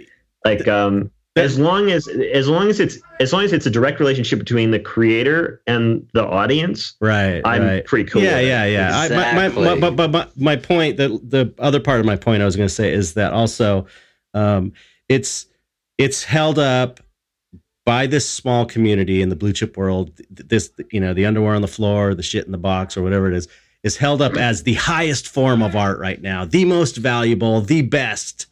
like, 0.45 0.67
um, 0.67 1.11
as 1.39 1.57
long 1.59 1.89
as 1.91 2.07
as 2.07 2.47
long 2.47 2.69
as 2.69 2.79
it's 2.79 2.97
as 3.19 3.33
long 3.33 3.43
as 3.43 3.53
it's 3.53 3.65
a 3.65 3.69
direct 3.69 3.99
relationship 3.99 4.39
between 4.39 4.71
the 4.71 4.79
creator 4.79 5.61
and 5.67 6.07
the 6.13 6.25
audience, 6.25 6.93
Right. 7.01 7.41
I'm 7.45 7.63
right. 7.63 7.85
pretty 7.85 8.09
cool. 8.09 8.21
Yeah, 8.21 8.35
with 8.35 8.45
it. 8.45 8.47
yeah, 8.47 8.65
yeah. 8.65 8.91
I, 8.97 9.09
my, 9.09 9.15
my, 9.15 9.45
Exactly. 9.45 9.65
my, 9.65 9.79
but, 9.79 9.95
but, 9.95 10.11
but 10.11 10.37
my 10.37 10.55
point, 10.55 10.97
the 10.97 11.19
the 11.23 11.53
other 11.59 11.79
part 11.79 11.99
of 11.99 12.05
my 12.05 12.15
point 12.15 12.41
I 12.41 12.45
was 12.45 12.55
going 12.55 12.67
to 12.69 12.73
say 12.73 12.93
is 12.93 13.13
that 13.15 13.33
also, 13.33 13.87
um, 14.33 14.73
it's 15.07 15.47
it's 15.97 16.23
held 16.23 16.59
up 16.59 16.99
by 17.85 18.05
this 18.05 18.29
small 18.29 18.65
community 18.65 19.21
in 19.21 19.29
the 19.29 19.35
blue 19.35 19.51
chip 19.51 19.75
world. 19.75 20.11
This, 20.29 20.71
you 20.91 20.99
know, 20.99 21.13
the 21.13 21.25
underwear 21.25 21.55
on 21.55 21.61
the 21.61 21.67
floor, 21.67 22.13
the 22.13 22.21
shit 22.23 22.45
in 22.45 22.51
the 22.51 22.57
box, 22.57 22.95
or 22.95 23.01
whatever 23.01 23.27
it 23.27 23.33
is, 23.33 23.47
is 23.83 23.97
held 23.97 24.21
up 24.21 24.35
as 24.35 24.63
the 24.63 24.75
highest 24.75 25.27
form 25.27 25.63
of 25.63 25.75
art 25.75 25.99
right 25.99 26.21
now, 26.21 26.45
the 26.45 26.65
most 26.65 26.97
valuable, 26.97 27.61
the 27.61 27.81
best. 27.81 28.45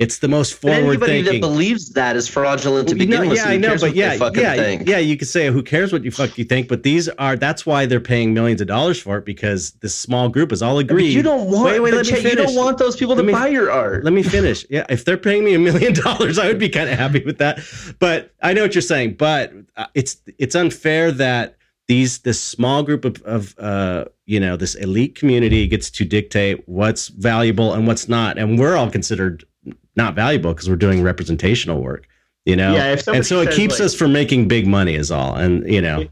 It's 0.00 0.18
the 0.18 0.26
most 0.26 0.60
But 0.60 0.72
forward 0.72 0.88
anybody 0.94 1.22
thinking. 1.22 1.40
that 1.40 1.40
believes 1.40 1.90
that 1.90 2.16
is 2.16 2.26
fraudulent 2.26 2.88
to 2.88 2.96
begin 2.96 3.28
with. 3.28 3.38
yeah, 3.38 3.44
so 3.44 3.50
I 3.50 3.56
know, 3.58 3.76
but 3.78 3.94
yeah, 3.94 4.14
yeah, 4.34 4.54
think? 4.56 4.88
yeah. 4.88 4.98
You 4.98 5.16
could 5.16 5.28
say 5.28 5.46
who 5.50 5.62
cares 5.62 5.92
what 5.92 6.02
you 6.02 6.10
fuck 6.10 6.36
you 6.36 6.44
think, 6.44 6.66
but 6.66 6.82
these 6.82 7.08
are 7.10 7.36
that's 7.36 7.64
why 7.64 7.86
they're 7.86 8.00
paying 8.00 8.34
millions 8.34 8.60
of 8.60 8.66
dollars 8.66 9.00
for 9.00 9.18
it 9.18 9.24
because 9.24 9.70
this 9.82 9.94
small 9.94 10.28
group 10.28 10.50
is 10.50 10.62
all 10.62 10.74
But 10.76 10.90
agreed. 10.90 11.12
you 11.12 11.22
don't 11.22 11.48
want. 11.48 11.66
Wait, 11.66 11.78
wait, 11.78 11.90
but 11.92 12.06
let 12.06 12.12
me 12.24 12.28
you 12.30 12.34
don't 12.34 12.56
want 12.56 12.78
those 12.78 12.96
people 12.96 13.14
to 13.14 13.22
Let 13.22 13.26
me- 13.26 13.32
buy 13.34 13.46
your 13.46 13.70
art. 13.70 14.02
Let 14.02 14.12
me 14.12 14.24
finish. 14.24 14.66
Yeah, 14.74 14.84
if 14.88 15.04
they're 15.04 15.16
paying 15.16 15.44
me 15.44 15.54
a 15.54 15.60
million 15.60 15.92
dollars, 15.92 16.40
I 16.40 16.48
would 16.48 16.58
be 16.58 16.68
kind 16.68 16.90
of 16.90 16.98
happy 16.98 17.22
with 17.24 17.38
that. 17.38 17.60
But 18.00 18.34
I 18.42 18.52
know 18.52 18.62
what 18.62 18.74
you're 18.74 18.82
saying. 18.82 19.14
But 19.14 19.52
uh, 19.76 19.86
it's 19.94 20.16
it's 20.38 20.56
unfair 20.56 21.12
that 21.12 21.56
these 21.86 22.18
this 22.20 22.42
small 22.42 22.82
group 22.82 23.04
of, 23.04 23.22
of 23.22 23.54
uh, 23.60 24.06
you 24.26 24.40
know 24.40 24.56
this 24.56 24.74
elite 24.74 25.14
community 25.14 25.68
gets 25.68 25.88
to 25.92 26.04
dictate 26.04 26.68
what's 26.68 27.08
valuable 27.08 27.72
and 27.74 27.86
what's 27.86 28.08
not, 28.08 28.38
and 28.38 28.58
we're 28.58 28.74
all 28.74 28.90
considered 28.90 29.44
not 29.96 30.14
valuable 30.14 30.52
because 30.52 30.68
we're 30.68 30.76
doing 30.76 31.02
representational 31.02 31.80
work. 31.82 32.06
You 32.44 32.56
know, 32.56 32.74
Yeah, 32.74 32.92
if 32.92 33.06
and 33.08 33.24
so 33.24 33.40
it 33.40 33.50
keeps 33.52 33.78
like- 33.80 33.86
us 33.86 33.94
from 33.94 34.12
making 34.12 34.48
big 34.48 34.66
money, 34.66 34.94
is 34.94 35.10
all. 35.10 35.34
And 35.34 35.66
you 35.72 35.80
know, 35.80 36.06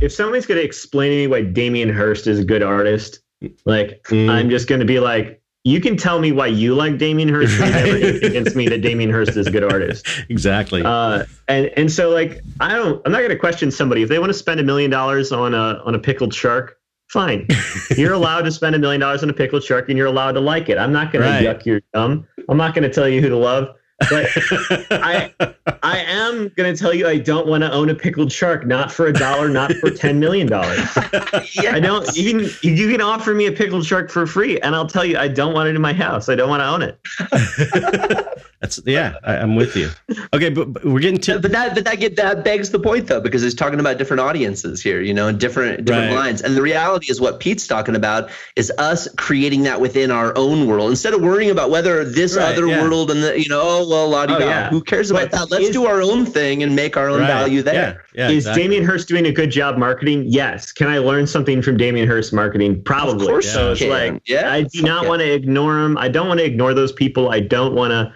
if 0.00 0.12
somebody's 0.12 0.44
going 0.46 0.58
to 0.58 0.64
explain 0.64 1.10
to 1.10 1.16
me 1.16 1.26
why 1.28 1.42
Damien 1.42 1.88
Hirst 1.88 2.26
is 2.26 2.38
a 2.40 2.44
good 2.44 2.62
artist, 2.62 3.20
like 3.64 4.02
Mm. 4.04 4.28
I'm 4.28 4.50
just 4.50 4.68
going 4.68 4.80
to 4.80 4.84
be 4.86 5.00
like, 5.00 5.40
you 5.64 5.80
can 5.80 5.96
tell 5.96 6.18
me 6.20 6.32
why 6.32 6.48
you 6.48 6.74
like 6.74 6.98
Damien 6.98 7.28
Hirst, 7.28 7.58
never 7.58 8.18
convince 8.20 8.54
me 8.54 8.68
that 8.68 8.82
Damien 8.82 9.10
Hirst 9.10 9.36
is 9.36 9.46
a 9.46 9.50
good 9.50 9.64
artist. 9.64 10.06
exactly. 10.28 10.82
Uh, 10.84 11.24
and 11.48 11.66
and 11.76 11.90
so 11.90 12.10
like 12.10 12.42
I 12.60 12.74
don't, 12.74 13.00
I'm 13.06 13.12
not 13.12 13.18
going 13.18 13.30
to 13.30 13.38
question 13.38 13.70
somebody 13.70 14.02
if 14.02 14.08
they 14.08 14.18
want 14.18 14.30
to 14.30 14.38
spend 14.38 14.60
a 14.60 14.64
million 14.64 14.90
dollars 14.90 15.32
on 15.32 15.54
a 15.54 15.80
on 15.84 15.94
a 15.94 15.98
pickled 15.98 16.34
shark. 16.34 16.78
Fine, 17.08 17.46
you're 17.96 18.14
allowed 18.14 18.42
to 18.42 18.50
spend 18.50 18.74
a 18.74 18.78
million 18.78 19.00
dollars 19.00 19.22
on 19.22 19.28
a 19.28 19.34
pickled 19.34 19.62
shark, 19.62 19.88
and 19.90 19.98
you're 19.98 20.06
allowed 20.06 20.32
to 20.32 20.40
like 20.40 20.68
it. 20.70 20.78
I'm 20.78 20.92
not 20.92 21.12
going 21.12 21.22
Right. 21.24 21.42
to 21.42 21.54
yuck 21.54 21.66
your 21.66 21.80
thumb. 21.92 22.26
I'm 22.48 22.56
not 22.56 22.74
going 22.74 22.84
to 22.84 22.94
tell 22.94 23.08
you 23.08 23.20
who 23.20 23.28
to 23.28 23.36
love. 23.36 23.76
But 24.10 24.26
I 24.90 25.32
I 25.82 25.98
am 25.98 26.48
going 26.56 26.74
to 26.74 26.76
tell 26.76 26.92
you 26.92 27.06
I 27.06 27.18
don't 27.18 27.46
want 27.46 27.62
to 27.62 27.72
own 27.72 27.88
a 27.90 27.94
pickled 27.94 28.32
shark, 28.32 28.66
not 28.66 28.90
for 28.90 29.06
a 29.06 29.12
dollar, 29.12 29.48
not 29.48 29.72
for 29.74 29.90
ten 29.96 30.18
million 30.18 30.46
dollars. 30.46 30.80
I 30.96 31.78
don't 31.80 32.16
even. 32.16 32.48
You 32.62 32.90
can 32.90 33.00
offer 33.00 33.34
me 33.34 33.46
a 33.46 33.52
pickled 33.52 33.86
shark 33.86 34.10
for 34.10 34.26
free, 34.26 34.58
and 34.60 34.74
I'll 34.74 34.86
tell 34.86 35.04
you 35.04 35.18
I 35.18 35.28
don't 35.28 35.54
want 35.54 35.68
it 35.68 35.76
in 35.76 35.82
my 35.82 35.92
house. 35.92 36.28
I 36.28 36.34
don't 36.34 36.48
want 36.48 36.60
to 36.60 36.66
own 36.66 36.82
it. 36.82 38.38
That's 38.62 38.80
yeah, 38.86 39.16
I, 39.24 39.36
I'm 39.38 39.56
with 39.56 39.76
you. 39.76 39.90
Okay, 40.32 40.48
but, 40.48 40.72
but 40.72 40.84
we're 40.84 41.00
getting 41.00 41.18
to 41.22 41.40
but 41.40 41.50
that 41.50 41.74
but 41.74 41.84
that 41.84 41.98
get 41.98 42.14
that 42.16 42.44
begs 42.44 42.70
the 42.70 42.78
point 42.78 43.08
though 43.08 43.20
because 43.20 43.42
it's 43.42 43.56
talking 43.56 43.80
about 43.80 43.98
different 43.98 44.20
audiences 44.20 44.80
here 44.80 45.00
you 45.00 45.12
know 45.12 45.26
and 45.28 45.38
different 45.40 45.84
different 45.84 46.12
Right. 46.12 46.16
lines 46.16 46.40
and 46.42 46.56
the 46.56 46.62
reality 46.62 47.06
is 47.10 47.20
what 47.20 47.40
pete's 47.40 47.66
talking 47.66 47.96
about 47.96 48.30
is 48.56 48.70
us 48.78 49.08
creating 49.18 49.64
that 49.64 49.80
within 49.80 50.12
our 50.12 50.32
own 50.38 50.68
world 50.68 50.90
instead 50.90 51.12
of 51.12 51.20
worrying 51.20 51.50
about 51.50 51.70
whether 51.70 52.04
this 52.04 52.36
Right, 52.36 52.52
other 52.52 52.66
yeah. 52.68 52.80
world 52.82 53.10
and 53.10 53.20
the 53.22 53.38
you 53.42 53.48
know 53.48 53.60
oh 53.62 53.88
well 53.88 54.08
la 54.08 54.26
Oh, 54.28 54.38
yeah. 54.38 54.70
who 54.70 54.80
cares 54.80 55.10
about 55.10 55.32
But 55.32 55.32
that 55.32 55.50
let's 55.50 55.64
is- 55.66 55.72
do 55.74 55.86
our 55.86 56.00
own 56.00 56.24
thing 56.24 56.62
and 56.62 56.76
make 56.76 56.96
our 56.96 57.08
own 57.08 57.20
Right, 57.20 57.26
value 57.26 57.62
there 57.62 57.74
Yeah, 57.74 57.94
yeah 58.14 58.28
Is 58.28 58.36
exactly. 58.46 58.62
Damien 58.62 58.84
Hirst 58.84 59.08
doing 59.08 59.26
a 59.26 59.32
good 59.32 59.50
job 59.50 59.76
marketing? 59.76 60.24
Yes. 60.28 60.70
Can 60.70 60.86
I 60.86 60.98
learn 60.98 61.26
something 61.26 61.62
from 61.62 61.76
Damien 61.76 62.06
Hirst 62.06 62.32
marketing? 62.32 62.80
Probably. 62.84 63.26
of 63.26 63.28
course 63.28 63.46
Yeah. 63.46 63.52
So 63.52 63.72
it's 63.72 63.82
like 63.82 64.22
yeah 64.26 64.52
I 64.52 64.62
do 64.62 64.82
not 64.82 65.02
yeah. 65.02 65.08
want 65.08 65.20
to 65.20 65.32
ignore 65.32 65.74
them. 65.82 65.98
I 65.98 66.08
don't 66.08 66.28
want 66.28 66.38
to 66.38 66.46
ignore 66.46 66.74
those 66.74 66.92
people. 66.92 67.30
I 67.30 67.40
don't 67.40 67.74
want 67.74 67.90
to, 67.90 68.12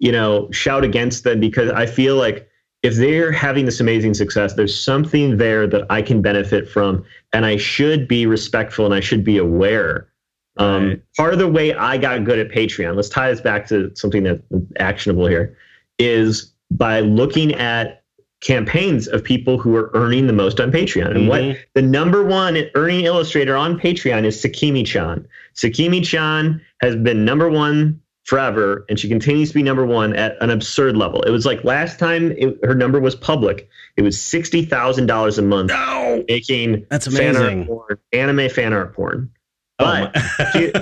you 0.00 0.10
know, 0.10 0.50
shout 0.50 0.82
against 0.82 1.24
them 1.24 1.38
because 1.38 1.70
I 1.70 1.86
feel 1.86 2.16
like 2.16 2.48
if 2.82 2.94
they're 2.96 3.30
having 3.30 3.66
this 3.66 3.78
amazing 3.78 4.14
success, 4.14 4.54
there's 4.54 4.76
something 4.78 5.36
there 5.36 5.66
that 5.66 5.84
I 5.90 6.00
can 6.00 6.22
benefit 6.22 6.68
from, 6.68 7.04
and 7.32 7.44
I 7.44 7.58
should 7.58 8.08
be 8.08 8.24
respectful 8.26 8.86
and 8.86 8.94
I 8.94 9.00
should 9.00 9.22
be 9.22 9.36
aware. 9.36 10.08
Um, 10.56 10.88
Right. 10.88 11.02
Part 11.16 11.32
of 11.34 11.38
the 11.38 11.48
way 11.48 11.74
I 11.74 11.98
got 11.98 12.24
good 12.24 12.38
at 12.38 12.48
Patreon, 12.48 12.96
let's 12.96 13.10
tie 13.10 13.30
this 13.30 13.40
back 13.42 13.68
to 13.68 13.90
something 13.94 14.22
that's 14.24 14.42
actionable 14.78 15.26
here, 15.26 15.56
is 15.98 16.52
by 16.70 17.00
looking 17.00 17.54
at 17.54 18.02
campaigns 18.40 19.06
of 19.06 19.22
people 19.22 19.58
who 19.58 19.76
are 19.76 19.90
earning 19.92 20.26
the 20.26 20.32
most 20.32 20.60
on 20.60 20.72
Patreon. 20.72 21.10
And 21.14 21.28
what 21.28 21.42
Mhm. 21.42 21.56
the 21.74 21.82
number 21.82 22.24
one 22.24 22.58
earning 22.74 23.04
illustrator 23.04 23.54
on 23.54 23.78
Patreon 23.78 24.24
is 24.24 24.42
Sakimi 24.42 24.86
Chan. 24.86 25.26
Sakimi 25.54 26.02
Chan 26.02 26.58
has 26.80 26.96
been 26.96 27.26
number 27.26 27.50
one 27.50 28.00
forever, 28.24 28.84
and 28.88 28.98
she 28.98 29.08
continues 29.08 29.48
to 29.48 29.54
be 29.54 29.62
number 29.62 29.84
one 29.84 30.14
at 30.14 30.36
an 30.42 30.50
absurd 30.50 30.96
level. 30.96 31.22
It 31.22 31.30
was 31.30 31.46
like 31.46 31.64
last 31.64 31.98
time 31.98 32.32
it, 32.32 32.58
her 32.64 32.74
number 32.74 33.00
was 33.00 33.14
public, 33.14 33.68
it 33.96 34.02
was 34.02 34.20
sixty 34.20 34.64
thousand 34.64 35.06
dollars 35.06 35.38
a 35.38 35.42
month 35.42 35.68
No, 35.70 36.24
making 36.28 36.86
that's 36.90 37.06
fan 37.06 37.36
amazing. 37.36 37.60
art 37.60 37.66
porn, 37.68 37.98
anime 38.12 38.48
fan 38.50 38.72
art 38.72 38.94
porn. 38.94 39.30
Oh 39.78 39.84
But 39.84 40.14
my- 40.14 40.50
she, 40.52 40.72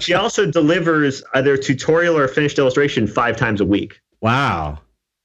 she 0.00 0.14
also 0.14 0.50
delivers 0.50 1.22
either 1.34 1.54
a 1.54 1.58
tutorial 1.58 2.16
or 2.16 2.24
a 2.24 2.28
finished 2.28 2.58
illustration 2.58 3.06
five 3.06 3.36
times 3.36 3.60
a 3.60 3.64
week 3.66 4.00
wow. 4.20 4.78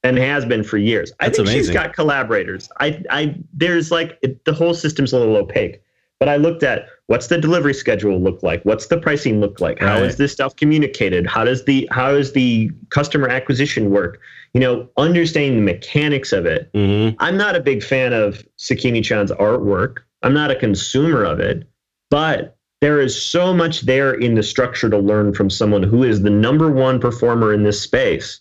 and 0.03 0.17
has 0.17 0.45
been 0.45 0.63
for 0.63 0.77
years. 0.77 1.11
I 1.19 1.25
That's 1.25 1.37
think 1.37 1.49
she's 1.49 1.55
amazing. 1.69 1.73
got 1.75 1.93
collaborators. 1.93 2.67
I, 2.79 3.01
I, 3.11 3.35
there's 3.53 3.91
like 3.91 4.17
it, 4.23 4.43
the 4.45 4.53
whole 4.53 4.73
system's 4.73 5.13
a 5.13 5.19
little 5.19 5.37
opaque. 5.37 5.81
But 6.19 6.27
I 6.27 6.35
looked 6.37 6.63
at 6.63 6.87
what's 7.09 7.25
the 7.25 7.39
delivery 7.39 7.73
schedule 7.73 8.21
look 8.21 8.43
like? 8.43 8.61
What's 8.65 8.85
the 8.85 8.97
pricing 8.97 9.39
look 9.41 9.59
like? 9.59 9.79
How 9.79 9.97
is 9.97 10.09
Right. 10.11 10.17
this 10.19 10.31
stuff 10.31 10.55
communicated? 10.55 11.25
How 11.25 11.43
does 11.43 11.65
the 11.65 11.87
how 11.91 12.11
does 12.11 12.33
the 12.33 12.69
customer 12.91 13.27
acquisition 13.27 13.89
work? 13.89 14.19
You 14.53 14.61
know, 14.61 14.87
understanding 14.95 15.55
the 15.65 15.73
mechanics 15.73 16.31
of 16.31 16.45
it. 16.45 16.69
Mhm. 16.73 17.15
I'm 17.19 17.35
not 17.35 17.55
a 17.55 17.59
big 17.59 17.81
fan 17.83 18.13
of 18.13 18.43
Sakimi 18.59 19.03
Chan's 19.03 19.31
artwork. 19.31 19.97
I'm 20.21 20.35
not 20.35 20.51
a 20.51 20.55
consumer 20.55 21.23
of 21.23 21.39
it, 21.39 21.63
but 22.11 22.55
there 22.81 23.01
is 23.01 23.19
so 23.19 23.53
much 23.55 23.81
there 23.81 24.13
in 24.13 24.35
the 24.35 24.43
structure 24.43 24.89
to 24.89 24.97
learn 24.97 25.33
from 25.33 25.49
someone 25.49 25.81
who 25.83 26.03
is 26.03 26.21
the 26.21 26.29
number 26.29 26.69
one 26.69 26.99
performer 26.99 27.51
in 27.53 27.63
this 27.63 27.81
space 27.81 28.39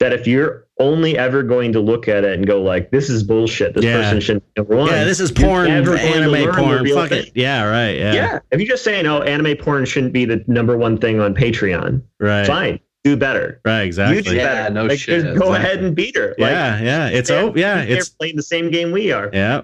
that 0.00 0.12
if 0.12 0.26
you're 0.26 0.61
only 0.80 1.16
ever 1.18 1.42
going 1.42 1.72
to 1.72 1.80
look 1.80 2.08
at 2.08 2.24
it 2.24 2.32
and 2.32 2.46
go 2.46 2.60
like 2.62 2.90
this 2.90 3.10
is 3.10 3.22
bullshit 3.22 3.74
this 3.74 3.84
Yeah. 3.84 3.98
person 4.02 4.20
shouldn't 4.20 4.44
be 4.54 4.60
number 4.60 4.76
one 4.76 4.88
Yeah, 4.88 5.04
this 5.04 5.20
is 5.20 5.30
porn, 5.30 5.68
never 5.68 5.96
anime 5.96 6.50
porn. 6.54 6.86
Fuck 6.88 7.10
thing. 7.10 7.26
it. 7.26 7.32
Yeah, 7.34 7.64
right. 7.64 7.96
Yeah, 7.96 8.12
yeah. 8.14 8.38
if 8.50 8.58
you're 8.60 8.68
just 8.68 8.82
saying 8.82 9.06
oh 9.06 9.20
anime 9.20 9.56
porn 9.58 9.84
shouldn't 9.84 10.12
be 10.12 10.24
the 10.24 10.42
number 10.46 10.76
one 10.76 10.96
thing 10.98 11.20
on 11.20 11.34
patreon 11.34 12.02
right. 12.20 12.46
fine 12.46 12.80
do 13.04 13.16
better 13.16 13.60
Right, 13.64 13.82
exactly. 13.82 14.22
do 14.22 14.34
Yeah, 14.34 14.62
better 14.62 14.74
no 14.74 14.86
like, 14.86 14.98
shit, 14.98 15.22
just 15.22 15.38
go 15.38 15.52
exactly. 15.52 15.56
ahead 15.56 15.84
and 15.84 15.94
beat 15.94 16.16
her 16.16 16.28
like, 16.38 16.50
yeah, 16.50 16.80
yeah. 16.80 17.08
It's 17.08 17.28
they're- 17.28 17.42
oh, 17.42 17.52
yeah. 17.54 17.82
It's 17.82 18.08
playing 18.08 18.36
the 18.36 18.42
same 18.42 18.70
game 18.70 18.92
we 18.92 19.12
are 19.12 19.28
yeah. 19.32 19.62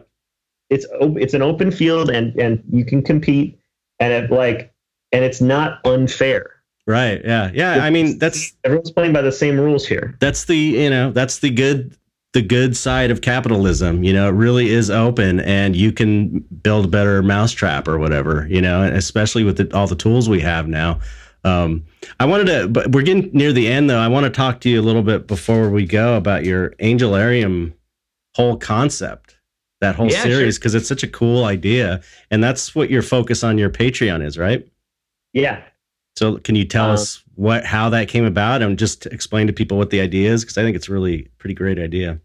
it's 0.70 0.86
it's 0.93 1.35
an 1.35 1.43
open 1.43 1.70
field 1.70 2.10
and 2.10 2.39
and 2.39 2.62
you 2.70 2.85
can 2.85 3.02
compete 3.02 3.59
and 3.98 4.12
it 4.12 4.30
like 4.30 4.72
and 5.12 5.24
it's 5.24 5.40
not 5.40 5.80
unfair. 5.86 6.51
Right. 6.89 7.20
Yeah. 7.24 7.51
Yeah. 7.52 7.85
I 7.85 7.90
mean, 7.90 8.19
that's 8.19 8.56
everyone's 8.65 8.90
playing 8.90 9.12
by 9.12 9.23
the 9.23 9.31
same 9.31 9.60
rules 9.60 9.86
here. 9.86 10.16
that's 10.20 10.47
the 10.47 10.56
you 10.56 10.90
know 10.90 11.12
that's 11.12 11.39
the 11.39 11.51
good 11.51 11.94
the 12.32 12.43
good 12.43 12.77
side 12.77 13.10
of 13.10 13.20
capitalism 13.20 14.02
you 14.05 14.12
know 14.12 14.28
it 14.28 14.32
really 14.32 14.69
is 14.70 14.90
open 14.90 15.40
and 15.40 15.77
you 15.77 15.93
can 15.93 16.40
build 16.62 16.85
a 16.85 16.89
better 16.89 17.23
mousetrap 17.23 17.86
or 17.89 17.98
whatever 17.98 18.47
you 18.51 18.60
know 18.60 18.82
especially 18.82 19.44
with 19.44 19.56
the, 19.56 19.77
all 19.77 19.86
the 19.86 19.94
tools 19.97 20.28
we 20.28 20.40
have 20.40 20.69
now 20.69 21.01
um, 21.44 21.82
i 22.20 22.27
wanted 22.27 22.44
to 22.47 22.69
but 22.69 22.93
we're 22.93 23.02
getting 23.02 23.31
near 23.32 23.51
the 23.52 23.66
end 23.66 23.89
though 23.89 23.98
i 23.98 24.06
want 24.09 24.24
to 24.24 24.31
talk 24.31 24.60
to 24.60 24.69
you 24.69 24.78
a 24.78 24.85
little 24.85 25.02
bit 25.02 25.27
before 25.27 25.70
we 25.70 25.86
go 25.86 26.16
about 26.16 26.44
your 26.44 26.70
angelarium 26.81 27.73
whole 28.35 28.56
concept 28.59 29.36
that 29.81 29.94
whole 29.94 30.10
Yeah, 30.10 30.23
series 30.23 30.59
because 30.59 30.74
it's 30.74 30.89
such 30.89 31.02
a 31.05 31.09
cool 31.09 31.44
idea, 31.44 32.02
and 32.31 32.43
that's 32.44 32.74
what 32.74 32.90
your 32.90 33.02
focus 33.02 33.43
on 33.44 33.59
your 33.59 33.70
Patreon 33.70 34.24
is, 34.24 34.36
right? 34.36 34.66
Yeah. 35.32 35.62
So 36.19 36.39
can 36.39 36.57
you 36.57 36.65
tell 36.65 36.86
Um, 36.86 36.95
us 36.95 37.23
what 37.36 37.65
how 37.65 37.89
that 37.90 38.09
came 38.09 38.24
about 38.24 38.61
and 38.61 38.77
just 38.77 39.07
explain 39.07 39.47
to 39.47 39.53
people 39.53 39.78
what 39.78 39.90
the 39.90 40.01
idea 40.01 40.32
is? 40.32 40.43
Because 40.43 40.59
I 40.59 40.62
think 40.62 40.74
it's 40.74 40.89
really 40.89 41.27
a 41.27 41.28
pretty 41.39 41.55
great 41.55 41.78
idea. 41.78 42.19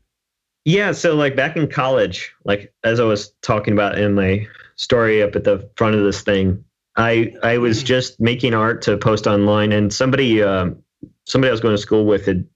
Yeah, 0.66 0.94
so 0.94 1.16
like 1.16 1.36
back 1.36 1.56
in 1.56 1.68
college, 1.68 2.34
like 2.44 2.74
as 2.84 3.00
I 3.00 3.04
was 3.04 3.34
talking 3.42 3.74
about 3.74 4.00
in 4.00 4.16
my 4.16 4.48
story 4.78 5.22
up 5.22 5.36
at 5.36 5.44
the 5.44 5.70
front 5.78 5.96
of 5.96 6.04
this 6.04 6.22
thing, 6.22 6.64
I 6.96 7.36
I 7.44 7.60
was 7.60 7.84
just 7.84 8.20
making 8.20 8.56
art 8.56 8.82
to 8.84 8.98
post 8.98 9.28
online, 9.28 9.72
and 9.72 9.94
somebody 9.94 10.42
um, 10.42 10.82
somebody 11.28 11.50
I 11.50 11.52
was 11.52 11.62
going 11.62 11.76
to 11.76 11.82
school 11.82 12.06
with 12.06 12.26
had 12.26 12.48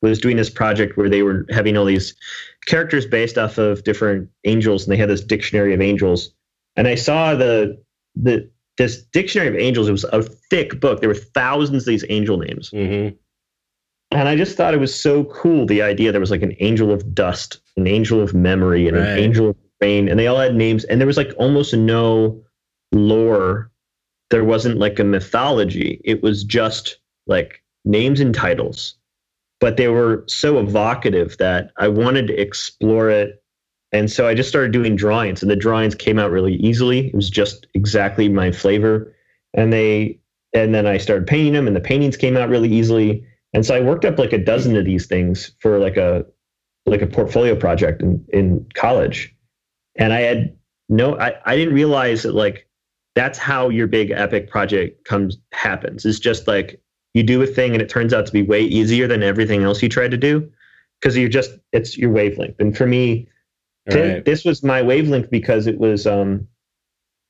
was 0.00 0.18
doing 0.18 0.36
this 0.38 0.50
project 0.50 0.96
where 0.96 1.10
they 1.10 1.22
were 1.22 1.44
having 1.50 1.76
all 1.76 1.84
these 1.84 2.14
characters 2.66 3.04
based 3.04 3.36
off 3.36 3.58
of 3.58 3.84
different 3.84 4.30
angels, 4.44 4.84
and 4.84 4.92
they 4.92 4.96
had 4.96 5.10
this 5.10 5.20
dictionary 5.20 5.74
of 5.74 5.82
angels, 5.82 6.32
and 6.76 6.88
I 6.88 6.94
saw 6.94 7.34
the 7.34 7.78
the 8.14 8.48
this 8.82 9.02
dictionary 9.12 9.48
of 9.48 9.56
angels. 9.56 9.88
It 9.88 9.92
was 9.92 10.04
a 10.04 10.22
thick 10.22 10.80
book. 10.80 11.00
There 11.00 11.08
were 11.08 11.14
thousands 11.14 11.84
of 11.84 11.86
these 11.86 12.04
angel 12.08 12.36
names. 12.36 12.70
Mm-hmm. 12.70 13.16
And 14.10 14.28
I 14.28 14.36
just 14.36 14.56
thought 14.56 14.74
it 14.74 14.80
was 14.80 14.94
so 14.94 15.24
cool 15.24 15.64
the 15.66 15.82
idea 15.82 16.12
there 16.12 16.20
was 16.20 16.30
like 16.30 16.42
an 16.42 16.56
angel 16.60 16.90
of 16.90 17.14
dust, 17.14 17.60
an 17.76 17.86
angel 17.86 18.20
of 18.20 18.34
memory, 18.34 18.88
and 18.88 18.96
Right. 18.96 19.06
an 19.08 19.18
angel 19.18 19.50
of 19.50 19.56
rain, 19.80 20.08
and 20.08 20.18
they 20.18 20.26
all 20.26 20.38
had 20.38 20.54
names, 20.54 20.84
and 20.84 21.00
there 21.00 21.06
was 21.06 21.16
like 21.16 21.32
almost 21.38 21.74
no 21.74 22.42
lore. 22.92 23.70
There 24.30 24.44
wasn't 24.44 24.78
like 24.78 24.98
a 24.98 25.04
mythology. 25.04 26.00
It 26.04 26.22
was 26.22 26.44
just 26.44 26.98
like 27.26 27.62
names 27.84 28.20
and 28.20 28.34
titles. 28.34 28.94
But 29.60 29.76
they 29.76 29.88
were 29.88 30.24
so 30.26 30.58
evocative 30.58 31.36
that 31.38 31.70
I 31.76 31.88
wanted 31.88 32.26
to 32.26 32.40
explore 32.40 33.08
it. 33.10 33.41
And 33.92 34.10
so 34.10 34.26
I 34.26 34.34
just 34.34 34.48
started 34.48 34.72
doing 34.72 34.96
drawings, 34.96 35.42
and 35.42 35.50
the 35.50 35.56
drawings 35.56 35.94
came 35.94 36.18
out 36.18 36.30
really 36.30 36.54
easily. 36.56 37.08
It 37.08 37.14
was 37.14 37.28
just 37.28 37.66
exactly 37.74 38.28
my 38.28 38.50
flavor. 38.50 39.14
And 39.54 39.72
they 39.72 40.18
and 40.54 40.74
then 40.74 40.86
I 40.86 40.98
started 40.98 41.26
painting 41.26 41.52
them, 41.52 41.66
and 41.66 41.76
the 41.76 41.80
paintings 41.80 42.16
came 42.16 42.36
out 42.36 42.48
really 42.48 42.72
easily. 42.72 43.26
And 43.54 43.66
so 43.66 43.74
I 43.74 43.80
worked 43.80 44.04
up 44.04 44.18
like 44.18 44.32
a 44.32 44.38
dozen 44.38 44.76
of 44.76 44.86
these 44.86 45.06
things 45.06 45.52
for 45.60 45.78
like 45.78 45.96
a 45.98 46.24
like 46.86 47.02
a 47.02 47.06
portfolio 47.06 47.54
project 47.54 48.02
in, 48.02 48.24
in 48.32 48.66
college. 48.74 49.34
And 49.96 50.12
I 50.12 50.20
had 50.20 50.56
no 50.88 51.18
I, 51.18 51.34
I 51.44 51.56
didn't 51.56 51.74
realize 51.74 52.22
that 52.22 52.34
like 52.34 52.66
that's 53.14 53.38
how 53.38 53.68
your 53.68 53.86
big 53.86 54.10
epic 54.10 54.48
project 54.48 55.04
comes 55.04 55.36
happens. 55.52 56.06
It's 56.06 56.18
just 56.18 56.48
like 56.48 56.80
you 57.12 57.22
do 57.22 57.42
a 57.42 57.46
thing 57.46 57.74
and 57.74 57.82
it 57.82 57.90
turns 57.90 58.14
out 58.14 58.24
to 58.24 58.32
be 58.32 58.42
way 58.42 58.62
easier 58.62 59.06
than 59.06 59.22
everything 59.22 59.64
else 59.64 59.82
you 59.82 59.90
tried 59.90 60.12
to 60.12 60.16
do. 60.16 60.50
Because 61.00 61.16
you're 61.16 61.28
just 61.28 61.50
it's 61.72 61.98
your 61.98 62.10
wavelength. 62.10 62.58
And 62.58 62.76
for 62.76 62.86
me, 62.86 63.28
Thi- 63.90 64.00
Right. 64.00 64.24
this 64.24 64.44
was 64.44 64.62
my 64.62 64.80
wavelength 64.82 65.30
because 65.30 65.66
it 65.66 65.78
was 65.78 66.06
um 66.06 66.46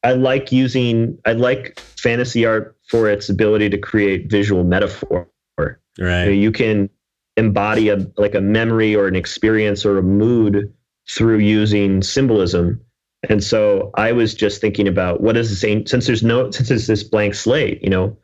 I 0.02 0.12
like 0.12 0.52
using 0.52 1.18
I 1.24 1.32
like 1.32 1.78
fantasy 1.96 2.44
art 2.44 2.76
for 2.88 3.08
its 3.08 3.28
ability 3.28 3.70
to 3.70 3.78
create 3.78 4.30
visual 4.30 4.64
metaphor. 4.64 5.28
You, 5.58 5.64
know, 5.64 5.74
Right. 5.98 6.28
you 6.28 6.50
can 6.52 6.90
embody 7.36 7.88
a 7.88 8.06
like 8.16 8.34
a 8.34 8.40
memory 8.40 8.94
or 8.94 9.06
an 9.06 9.16
experience 9.16 9.86
or 9.86 9.98
a 9.98 10.02
mood 10.02 10.72
through 11.08 11.38
using 11.38 12.02
symbolism. 12.02 12.80
And 13.28 13.42
so 13.42 13.90
I 13.94 14.12
was 14.12 14.34
just 14.34 14.60
thinking 14.60 14.88
about 14.88 15.20
what 15.20 15.36
is 15.36 15.48
the 15.48 15.56
same 15.56 15.86
since 15.86 16.06
there's 16.06 16.22
no 16.22 16.50
since 16.50 16.70
it's 16.70 16.86
this 16.86 17.04
blank 17.04 17.34
slate, 17.34 17.82
you 17.82 17.90
know, 17.90 18.16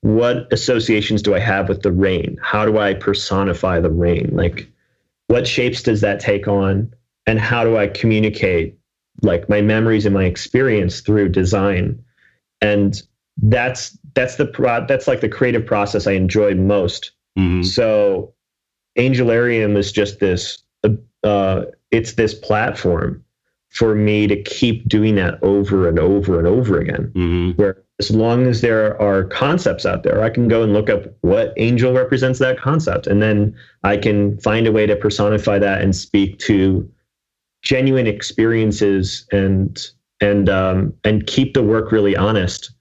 what 0.00 0.50
associations 0.52 1.20
do 1.22 1.34
I 1.34 1.40
have 1.40 1.68
with 1.68 1.82
the 1.82 1.92
rain? 1.92 2.38
How 2.42 2.64
do 2.64 2.78
I 2.78 2.94
personify 2.94 3.80
the 3.80 3.90
rain? 3.90 4.30
Like 4.32 4.70
what 5.26 5.46
shapes 5.46 5.82
does 5.82 6.00
that 6.00 6.20
take 6.20 6.48
on? 6.48 6.94
And 7.28 7.38
how 7.38 7.62
do 7.62 7.76
I 7.76 7.88
communicate 7.88 8.74
like 9.20 9.50
my 9.50 9.60
memories 9.60 10.06
and 10.06 10.14
my 10.14 10.24
experience 10.24 11.00
through 11.00 11.28
design? 11.28 12.02
And 12.62 13.00
that's 13.42 13.98
that's 14.14 14.36
the 14.36 14.46
pro- 14.46 14.86
that's 14.86 15.06
like 15.06 15.20
the 15.20 15.28
creative 15.28 15.66
process 15.66 16.06
I 16.06 16.12
enjoy 16.12 16.54
most. 16.54 17.12
Mhm. 17.38 17.64
So 17.66 18.32
Angelarium 18.96 19.76
is 19.76 19.92
just 19.92 20.20
this 20.20 20.62
uh, 21.22 21.64
it's 21.90 22.14
this 22.14 22.32
platform 22.32 23.22
for 23.68 23.94
me 23.94 24.26
to 24.26 24.42
keep 24.44 24.88
doing 24.88 25.16
that 25.16 25.38
over 25.42 25.86
and 25.86 25.98
over 25.98 26.38
and 26.38 26.46
over 26.46 26.80
again. 26.80 27.12
Mhm. 27.14 27.58
Where 27.58 27.76
as 27.98 28.10
long 28.10 28.46
as 28.46 28.62
there 28.62 28.98
are 29.02 29.24
concepts 29.24 29.84
out 29.84 30.02
there, 30.02 30.22
I 30.22 30.30
can 30.30 30.48
go 30.48 30.62
and 30.62 30.72
look 30.72 30.88
up 30.88 31.04
what 31.20 31.52
angel 31.58 31.92
represents 31.92 32.38
that 32.38 32.58
concept, 32.58 33.06
and 33.06 33.20
then 33.20 33.54
I 33.84 33.98
can 33.98 34.38
find 34.38 34.66
a 34.66 34.72
way 34.72 34.86
to 34.86 34.96
personify 34.96 35.58
that 35.58 35.82
and 35.82 35.94
speak 35.94 36.38
to 36.38 36.88
genuine 37.62 38.06
experiences 38.06 39.26
and 39.32 39.88
and 40.20 40.48
um, 40.48 40.94
and 41.04 41.26
keep 41.26 41.54
the 41.54 41.62
work 41.62 41.92
really 41.92 42.16
honest 42.16 42.72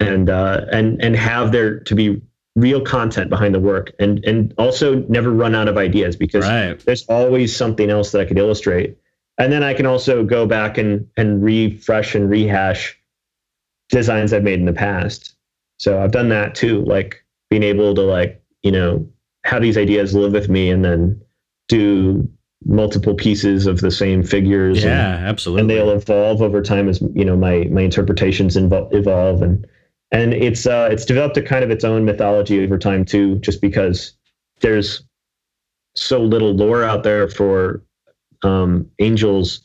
and 0.00 0.30
uh, 0.30 0.62
and 0.72 1.02
and 1.02 1.16
have 1.16 1.52
there 1.52 1.80
to 1.80 1.94
be 1.94 2.20
real 2.54 2.80
content 2.82 3.30
behind 3.30 3.54
the 3.54 3.60
work 3.60 3.92
and 3.98 4.24
and 4.24 4.54
also 4.58 4.96
never 5.08 5.30
run 5.30 5.54
out 5.54 5.68
of 5.68 5.76
ideas 5.76 6.16
because 6.16 6.44
Right. 6.44 6.78
there's 6.80 7.06
always 7.06 7.54
something 7.54 7.88
else 7.90 8.12
that 8.12 8.20
I 8.20 8.24
could 8.24 8.38
illustrate. 8.38 8.96
And 9.38 9.50
then 9.50 9.62
I 9.62 9.72
can 9.74 9.86
also 9.86 10.24
go 10.24 10.46
back 10.46 10.76
and 10.78 11.08
and 11.16 11.42
refresh 11.42 12.14
and 12.14 12.28
rehash 12.28 12.98
designs 13.88 14.32
I've 14.32 14.42
made 14.42 14.58
in 14.60 14.66
the 14.66 14.72
past. 14.72 15.34
So 15.78 16.02
I've 16.02 16.12
done 16.12 16.28
that 16.28 16.54
too, 16.54 16.84
like 16.84 17.24
being 17.50 17.62
able 17.62 17.94
to 17.94 18.02
like, 18.02 18.42
you 18.62 18.70
know, 18.70 19.06
have 19.44 19.62
these 19.62 19.76
ideas 19.76 20.14
live 20.14 20.32
with 20.32 20.48
me 20.48 20.70
and 20.70 20.84
then 20.84 21.20
do 21.68 22.28
multiple 22.66 23.14
pieces 23.14 23.66
of 23.66 23.80
the 23.80 23.90
same 23.90 24.22
figures 24.22 24.78
and, 24.78 24.92
Yeah. 24.92 25.28
Absolutely. 25.28 25.60
and 25.60 25.70
they'll 25.70 25.90
evolve 25.90 26.42
over 26.42 26.62
time 26.62 26.88
as 26.88 27.00
you 27.14 27.24
know 27.24 27.36
my 27.36 27.64
my 27.70 27.82
interpretations 27.82 28.56
invo- 28.56 28.92
evolve 28.94 29.42
and 29.42 29.66
and 30.10 30.34
it's 30.34 30.66
uh 30.66 30.88
it's 30.90 31.04
developed 31.04 31.36
a 31.36 31.42
kind 31.42 31.64
of 31.64 31.70
its 31.70 31.84
own 31.84 32.04
mythology 32.04 32.62
over 32.62 32.78
time 32.78 33.04
too 33.04 33.36
just 33.36 33.60
because 33.60 34.12
there's 34.60 35.02
so 35.94 36.20
little 36.20 36.52
lore 36.54 36.84
out 36.84 37.02
there 37.02 37.28
for 37.28 37.82
um 38.42 38.86
angels 38.98 39.62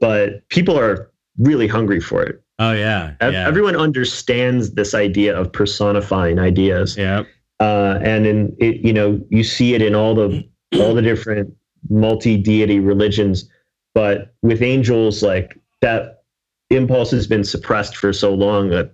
but 0.00 0.46
people 0.48 0.78
are 0.78 1.10
really 1.38 1.66
hungry 1.66 2.00
for 2.00 2.22
it 2.22 2.42
oh 2.58 2.72
yeah. 2.72 3.14
Yeah. 3.20 3.46
everyone 3.46 3.76
understands 3.76 4.72
this 4.72 4.94
idea 4.94 5.36
of 5.36 5.52
personifying 5.52 6.38
ideas 6.38 6.96
yeah. 6.96 7.24
uh, 7.60 7.98
and 8.02 8.26
in 8.26 8.56
it, 8.58 8.76
you 8.84 8.92
know 8.92 9.20
you 9.30 9.44
see 9.44 9.74
it 9.74 9.82
in 9.82 9.94
all 9.94 10.14
the 10.14 10.46
all 10.80 10.94
the 10.94 11.02
different 11.02 11.54
multi-deity 11.90 12.80
religions 12.80 13.48
but 13.94 14.34
with 14.42 14.62
angels 14.62 15.22
like 15.22 15.58
that 15.80 16.22
impulse 16.70 17.10
has 17.10 17.26
been 17.26 17.44
suppressed 17.44 17.96
for 17.96 18.12
so 18.12 18.34
long 18.34 18.70
that 18.70 18.92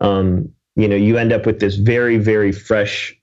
um, 0.00 0.48
you 0.76 0.88
know 0.88 0.96
you 0.96 1.16
end 1.18 1.32
up 1.32 1.46
with 1.46 1.60
this 1.60 1.76
very 1.76 2.16
very 2.18 2.52
fresh 2.52 3.16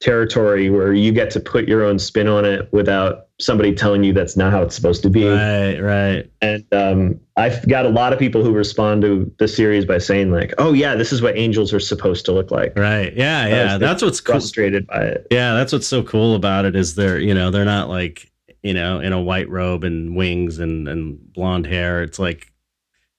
territory 0.00 0.70
where 0.70 0.94
you 0.94 1.12
get 1.12 1.30
to 1.30 1.38
put 1.40 1.68
your 1.68 1.84
own 1.84 1.98
spin 1.98 2.26
on 2.26 2.46
it 2.46 2.72
without 2.72 3.26
somebody 3.38 3.74
telling 3.74 4.02
you 4.02 4.14
that's 4.14 4.34
not 4.34 4.50
how 4.50 4.62
it's 4.62 4.74
supposed 4.74 5.02
to 5.02 5.10
be 5.10 5.26
Right. 5.28 5.78
Right. 5.78 6.30
and 6.40 6.64
um, 6.72 7.20
I've 7.36 7.66
got 7.68 7.84
a 7.84 7.90
lot 7.90 8.12
of 8.14 8.18
people 8.18 8.42
who 8.42 8.52
respond 8.52 9.02
to 9.02 9.30
the 9.38 9.46
series 9.46 9.84
by 9.84 9.98
saying 9.98 10.30
like, 10.30 10.52
"Oh 10.58 10.72
yeah, 10.74 10.94
this 10.94 11.10
is 11.12 11.22
what 11.22 11.36
angels 11.38 11.72
are 11.72 11.80
supposed 11.80 12.24
to 12.26 12.32
look 12.32 12.50
like." 12.50 12.76
Right. 12.78 13.14
Yeah. 13.16 13.46
Yeah. 13.46 13.78
That's 13.78 14.02
what's 14.02 14.20
cool. 14.20 14.34
Frustrated 14.34 14.86
by 14.86 15.02
it. 15.04 15.26
Yeah, 15.30 15.54
that's 15.54 15.72
what's 15.72 15.86
so 15.86 16.02
cool 16.02 16.34
about 16.34 16.64
it 16.66 16.76
is 16.76 16.94
they're 16.96 17.18
you 17.18 17.32
know 17.32 17.50
they're 17.50 17.64
not 17.64 17.88
like 17.88 18.29
you 18.62 18.74
know 18.74 19.00
in 19.00 19.12
a 19.12 19.20
white 19.20 19.48
robe 19.48 19.84
and 19.84 20.16
wings 20.16 20.58
and 20.58 20.88
and 20.88 21.32
blonde 21.32 21.66
hair. 21.66 22.02
It's 22.02 22.18
like 22.18 22.52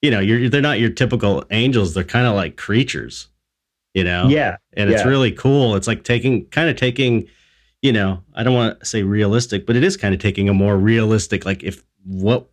you 0.02 0.12
know 0.12 0.20
you're 0.20 0.50
they're 0.50 0.62
not 0.62 0.80
your 0.80 0.90
typical 0.90 1.44
angels. 1.52 1.94
They're 1.94 2.04
kind 2.04 2.28
of 2.28 2.36
like 2.36 2.58
creatures, 2.58 3.28
you 3.94 4.04
know. 4.04 4.28
Yeah, 4.28 4.58
and 4.74 4.90
it's 4.90 5.04
yeah. 5.04 5.10
really 5.10 5.32
cool. 5.32 5.76
It's 5.76 5.88
like 5.88 6.04
taking 6.04 6.46
kind 6.48 6.70
of 6.70 6.76
taking 6.76 7.28
you 7.82 7.92
know 7.92 8.24
I 8.34 8.44
don't 8.44 8.56
want 8.56 8.80
to 8.80 8.86
say 8.86 9.04
realistic, 9.04 9.66
but 9.66 9.76
it 9.76 9.84
is 9.84 9.98
kind 9.98 10.14
of 10.14 10.20
taking 10.20 10.50
a 10.50 10.54
more 10.54 10.78
realistic 10.78 11.46
like 11.46 11.64
if 11.64 11.84
what 12.04 12.48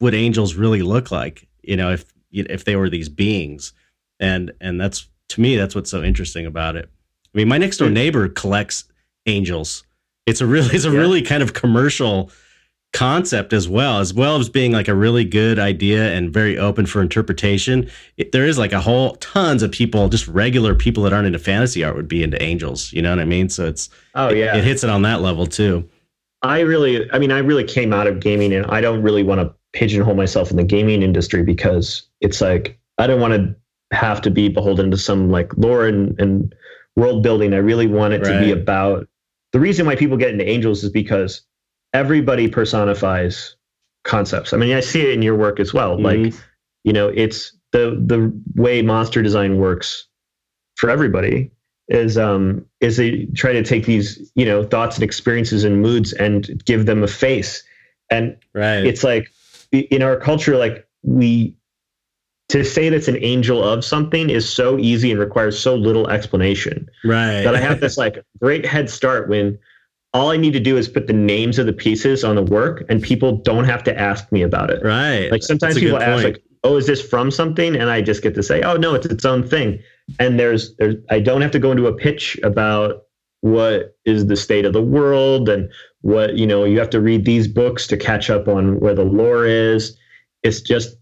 would 0.00 0.14
angels 0.14 0.54
really 0.54 0.82
look 0.82 1.10
like 1.10 1.48
you 1.62 1.76
know 1.76 1.90
if 1.90 2.04
if 2.30 2.64
they 2.64 2.76
were 2.76 2.90
these 2.90 3.08
beings 3.08 3.72
and 4.20 4.52
and 4.60 4.80
that's 4.80 5.08
to 5.28 5.40
me 5.40 5.56
that's 5.56 5.74
what's 5.74 5.90
so 5.90 6.02
interesting 6.02 6.46
about 6.46 6.76
it 6.76 6.90
i 7.34 7.38
mean 7.38 7.48
my 7.48 7.58
next 7.58 7.78
door 7.78 7.88
hmm. 7.88 7.94
neighbor 7.94 8.28
collects 8.28 8.84
angels 9.26 9.84
it's 10.26 10.40
a 10.40 10.46
really 10.46 10.68
it's 10.74 10.84
a 10.84 10.90
Yeah. 10.90 10.98
really 10.98 11.22
kind 11.22 11.42
of 11.42 11.52
commercial 11.54 12.30
concept 12.92 13.52
as 13.52 13.68
well 13.68 13.98
as 13.98 14.14
well 14.14 14.36
as 14.36 14.48
being 14.48 14.70
like 14.70 14.86
a 14.86 14.94
really 14.94 15.24
good 15.24 15.58
idea 15.58 16.12
and 16.12 16.32
very 16.32 16.56
open 16.56 16.86
for 16.86 17.02
interpretation 17.02 17.90
it, 18.18 18.30
there 18.30 18.46
is 18.46 18.56
like 18.56 18.72
a 18.72 18.80
whole 18.80 19.16
tons 19.16 19.64
of 19.64 19.72
people 19.72 20.08
just 20.08 20.28
regular 20.28 20.76
people 20.76 21.02
that 21.02 21.12
aren't 21.12 21.26
into 21.26 21.40
fantasy 21.40 21.82
art 21.82 21.96
would 21.96 22.06
be 22.06 22.22
into 22.22 22.40
angels 22.40 22.92
you 22.92 23.02
know 23.02 23.10
what 23.10 23.18
i 23.18 23.24
mean 23.24 23.48
so 23.48 23.66
it's 23.66 23.90
Oh 24.14 24.30
yeah. 24.30 24.56
it 24.56 24.62
hits 24.62 24.84
it 24.84 24.90
on 24.90 25.02
that 25.02 25.20
level 25.22 25.46
too 25.46 25.88
I 26.42 26.60
really, 26.60 27.10
I 27.10 27.18
mean, 27.18 27.32
I 27.32 27.38
really 27.38 27.64
came 27.64 27.94
out 27.94 28.06
of 28.06 28.20
gaming, 28.20 28.52
and 28.52 28.66
I 28.66 28.82
don't 28.82 29.00
really 29.00 29.22
want 29.22 29.40
to 29.40 29.54
pigeonhole 29.72 30.14
myself 30.14 30.50
in 30.50 30.58
the 30.58 30.62
gaming 30.62 31.02
industry 31.02 31.42
because 31.42 32.02
it's 32.20 32.42
like 32.42 32.78
I 32.98 33.06
don't 33.06 33.18
want 33.18 33.32
to 33.32 33.96
have 33.96 34.20
to 34.22 34.30
be 34.30 34.50
beholden 34.50 34.90
to 34.90 34.98
some 34.98 35.30
like 35.30 35.56
lore 35.56 35.86
and, 35.86 36.14
and 36.20 36.54
world 36.96 37.22
building. 37.22 37.54
I 37.54 37.56
really 37.56 37.86
want 37.86 38.12
it 38.12 38.24
to 38.24 38.38
be 38.40 38.50
about 38.50 39.08
the 39.54 39.60
reason 39.60 39.86
why 39.86 39.94
people 39.94 40.16
get 40.16 40.30
into 40.30 40.46
angels 40.46 40.82
is 40.82 40.90
because 40.90 41.42
everybody 41.92 42.48
personifies 42.48 43.54
concepts. 44.02 44.52
I 44.52 44.56
mean, 44.56 44.76
I 44.76 44.80
see 44.80 45.00
it 45.02 45.10
in 45.10 45.22
your 45.22 45.36
work 45.36 45.60
as 45.60 45.72
well. 45.72 45.98
Like, 45.98 46.18
Mhm. 46.18 46.40
you 46.82 46.92
know, 46.92 47.08
it's 47.08 47.56
the 47.70 48.02
the 48.04 48.32
way 48.56 48.82
monster 48.82 49.22
design 49.22 49.58
works 49.58 50.08
for 50.74 50.90
everybody 50.90 51.52
is 51.86 52.18
um 52.18 52.66
is 52.80 52.96
they 52.96 53.26
try 53.36 53.52
to 53.52 53.62
take 53.62 53.86
these 53.86 54.32
you 54.34 54.44
know 54.44 54.64
thoughts 54.64 54.96
and 54.96 55.04
experiences 55.04 55.62
and 55.62 55.80
moods 55.80 56.12
and 56.14 56.64
give 56.64 56.86
them 56.86 57.04
a 57.04 57.06
face 57.06 57.62
and 58.10 58.36
right. 58.54 58.84
it's 58.84 59.04
like 59.04 59.30
in 59.70 60.02
our 60.02 60.16
culture 60.16 60.56
like 60.56 60.88
we 61.02 61.54
to 62.54 62.64
say 62.64 62.88
that's 62.88 63.08
an 63.08 63.18
angel 63.20 63.64
of 63.64 63.84
something 63.84 64.30
is 64.30 64.48
so 64.48 64.78
easy 64.78 65.10
and 65.10 65.18
requires 65.18 65.58
so 65.58 65.74
little 65.74 66.08
explanation 66.08 66.88
right. 67.04 67.42
that 67.42 67.56
I 67.56 67.58
have 67.58 67.80
this 67.80 67.96
like 67.96 68.24
great 68.40 68.64
head 68.64 68.88
start 68.88 69.28
when 69.28 69.58
all 70.12 70.30
I 70.30 70.36
need 70.36 70.52
to 70.52 70.60
do 70.60 70.76
is 70.76 70.88
put 70.88 71.08
the 71.08 71.14
names 71.14 71.58
of 71.58 71.66
the 71.66 71.72
pieces 71.72 72.22
on 72.22 72.36
the 72.36 72.44
work 72.44 72.84
and 72.88 73.02
people 73.02 73.38
don't 73.38 73.64
have 73.64 73.82
to 73.82 74.00
ask 74.00 74.30
me 74.30 74.42
about 74.42 74.70
it. 74.70 74.84
right. 74.84 75.32
Like 75.32 75.42
sometimes 75.42 75.76
people 75.76 76.00
ask 76.00 76.22
like, 76.22 76.44
"Oh, 76.62 76.76
is 76.76 76.86
this 76.86 77.02
from 77.02 77.32
something?" 77.32 77.74
and 77.74 77.90
I 77.90 78.00
just 78.00 78.22
get 78.22 78.36
to 78.36 78.42
say, 78.44 78.62
"Oh, 78.62 78.76
no, 78.76 78.94
it's 78.94 79.06
its 79.06 79.24
own 79.24 79.42
thing." 79.42 79.82
And 80.20 80.38
there's 80.38 80.76
there's 80.76 80.94
I 81.10 81.18
don't 81.18 81.42
have 81.42 81.50
to 81.50 81.58
go 81.58 81.72
into 81.72 81.88
a 81.88 81.92
pitch 81.92 82.38
about 82.44 83.02
what 83.40 83.96
is 84.04 84.28
the 84.28 84.36
state 84.36 84.64
of 84.64 84.72
the 84.72 84.80
world 84.80 85.48
and 85.48 85.68
what, 86.02 86.36
you 86.36 86.46
know, 86.46 86.64
you 86.64 86.78
have 86.78 86.90
to 86.90 87.00
read 87.00 87.24
these 87.24 87.48
books 87.48 87.88
to 87.88 87.96
catch 87.96 88.30
up 88.30 88.46
on 88.46 88.78
where 88.78 88.94
the 88.94 89.04
lore 89.04 89.44
is. 89.44 89.98
It's 90.44 90.60
just, 90.60 90.96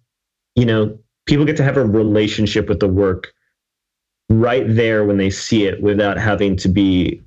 you 0.56 0.64
know, 0.64 0.98
people 1.26 1.44
get 1.44 1.56
to 1.56 1.64
have 1.64 1.76
a 1.76 1.84
relationship 1.84 2.68
with 2.68 2.80
the 2.80 2.88
work 2.88 3.32
right 4.28 4.64
there 4.66 5.04
when 5.04 5.16
they 5.16 5.30
see 5.30 5.64
it 5.64 5.82
without 5.82 6.18
having 6.18 6.56
to 6.56 6.68
be 6.68 7.20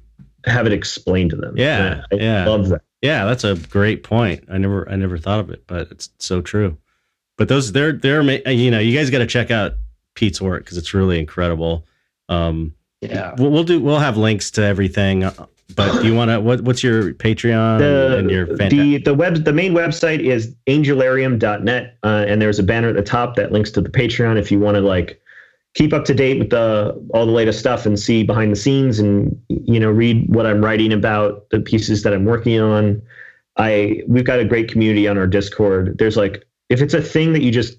have 0.46 0.66
it 0.66 0.74
explained 0.74 1.32
to 1.32 1.36
them. 1.36 1.58
Yeah, 1.58 2.04
I 2.12 2.16
yeah. 2.16 2.46
love 2.46 2.70
that. 2.70 2.82
Yeah, 3.02 3.26
that's 3.26 3.44
a 3.44 3.56
great 3.56 4.04
point. 4.04 4.44
I 4.50 4.58
never 4.58 4.90
I 4.90 4.96
never 4.96 5.18
thought 5.18 5.40
of 5.40 5.50
it, 5.50 5.64
but 5.68 5.92
it's 5.92 6.10
so 6.20 6.42
true. 6.42 6.78
But 7.38 7.48
those 7.50 7.72
they're 7.72 7.94
they're 7.94 8.22
you 8.50 8.72
know, 8.72 8.80
you 8.80 8.98
guys 8.98 9.10
got 9.10 9.20
to 9.20 9.28
check 9.28 9.52
out 9.52 9.74
Pete's 10.16 10.42
work 10.42 10.66
cuz 10.66 10.78
it's 10.78 10.94
really 10.94 11.20
incredible. 11.20 11.86
Um 12.30 12.74
Yeah. 13.02 13.36
we'll, 13.38 13.52
we'll 13.52 13.64
do 13.64 13.80
we'll 13.80 14.00
have 14.00 14.18
links 14.18 14.50
to 14.52 14.64
everything, 14.64 15.24
uh, 15.24 15.46
but 15.76 16.02
do 16.02 16.08
you 16.08 16.16
want 16.16 16.30
to 16.30 16.40
what 16.40 16.62
what's 16.62 16.84
your 16.84 17.14
Patreon 17.14 17.80
the, 17.80 18.18
and 18.20 18.30
your 18.30 18.48
fanta- 18.48 18.70
the 18.70 18.98
the 19.00 19.14
web 19.14 19.44
the 19.44 19.54
main 19.54 19.74
website 19.74 20.20
is 20.20 20.54
angelarium.net 20.68 21.98
uh, 22.04 22.26
and 22.28 22.42
there's 22.42 22.60
a 22.60 22.64
banner 22.64 22.90
at 22.90 22.96
the 22.96 23.02
top 23.02 23.36
that 23.36 23.52
links 23.52 23.72
to 23.72 23.82
the 23.82 23.90
patreon 23.90 24.38
if 24.38 24.52
you 24.52 24.60
want 24.60 24.76
to 24.76 24.82
like 24.82 25.20
keep 25.74 25.92
up 25.92 26.06
to 26.06 26.14
date 26.14 26.38
with 26.38 26.52
the 26.52 26.94
all 27.14 27.26
the 27.26 27.32
latest 27.32 27.60
stuff 27.60 27.86
and 27.86 28.00
see 28.00 28.24
behind 28.24 28.52
the 28.52 28.56
scenes 28.56 29.00
and 29.00 29.42
you 29.50 29.80
know 29.80 29.90
read 29.90 30.28
what 30.34 30.46
i'm 30.46 30.64
writing 30.64 30.94
about 30.94 31.50
the 31.50 31.60
pieces 31.60 32.04
that 32.04 32.14
i'm 32.14 32.26
working 32.26 32.60
on. 32.60 33.02
I 33.58 34.04
we've 34.08 34.26
got 34.26 34.40
a 34.40 34.46
great 34.46 34.70
community 34.70 35.08
on 35.08 35.18
our 35.18 35.28
discord. 35.28 35.98
There's 35.98 36.18
like 36.18 36.46
if 36.70 36.82
it's 36.82 36.94
a 36.94 37.02
thing 37.02 37.34
that 37.34 37.42
you 37.42 37.52
just 37.52 37.78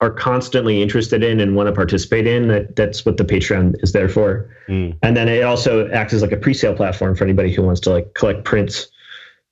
are 0.00 0.10
constantly 0.10 0.80
interested 0.80 1.24
in 1.24 1.40
and 1.40 1.56
want 1.56 1.66
to 1.66 1.72
participate 1.72 2.26
in 2.26 2.48
that 2.48 2.76
that's 2.76 3.04
what 3.04 3.16
the 3.16 3.24
patreon 3.24 3.74
is 3.82 3.92
there 3.92 4.08
for 4.08 4.48
Mm, 4.68 4.98
and 5.02 5.16
then 5.16 5.28
it 5.28 5.42
also 5.42 5.88
acts 5.90 6.12
as 6.12 6.20
like 6.20 6.32
a 6.32 6.36
pre-sale 6.36 6.74
platform 6.74 7.16
for 7.16 7.24
anybody 7.24 7.52
who 7.52 7.62
wants 7.62 7.80
to 7.80 7.90
like 7.90 8.12
collect 8.12 8.44
prints 8.44 8.88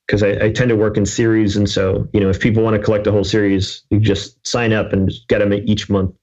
because 0.06 0.23
I, 0.23 0.44
I 0.44 0.52
tend 0.52 0.68
to 0.68 0.77
work 0.77 0.98
in 0.98 1.06
series 1.06 1.56
and 1.56 1.68
so 1.68 2.06
you 2.12 2.20
know 2.20 2.28
if 2.28 2.39
people 2.39 2.62
want 2.62 2.77
to 2.77 2.82
collect 2.82 3.06
a 3.06 3.12
whole 3.12 3.24
series 3.24 3.82
you 3.90 3.98
just 3.98 4.47
sign 4.47 4.73
up 4.74 4.93
and 4.93 5.10
get 5.28 5.39
them 5.39 5.55
each 5.55 5.89
month 5.89 6.14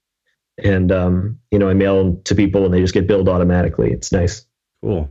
and 0.62 0.92
um, 0.92 1.40
you 1.50 1.58
know 1.58 1.68
i 1.68 1.74
mail 1.74 1.98
them 1.98 2.22
to 2.22 2.34
people 2.36 2.64
and 2.64 2.72
they 2.72 2.80
just 2.80 2.94
get 2.94 3.08
billed 3.08 3.28
automatically 3.28 3.90
it's 3.90 4.12
nice 4.12 4.46
cool. 4.84 5.10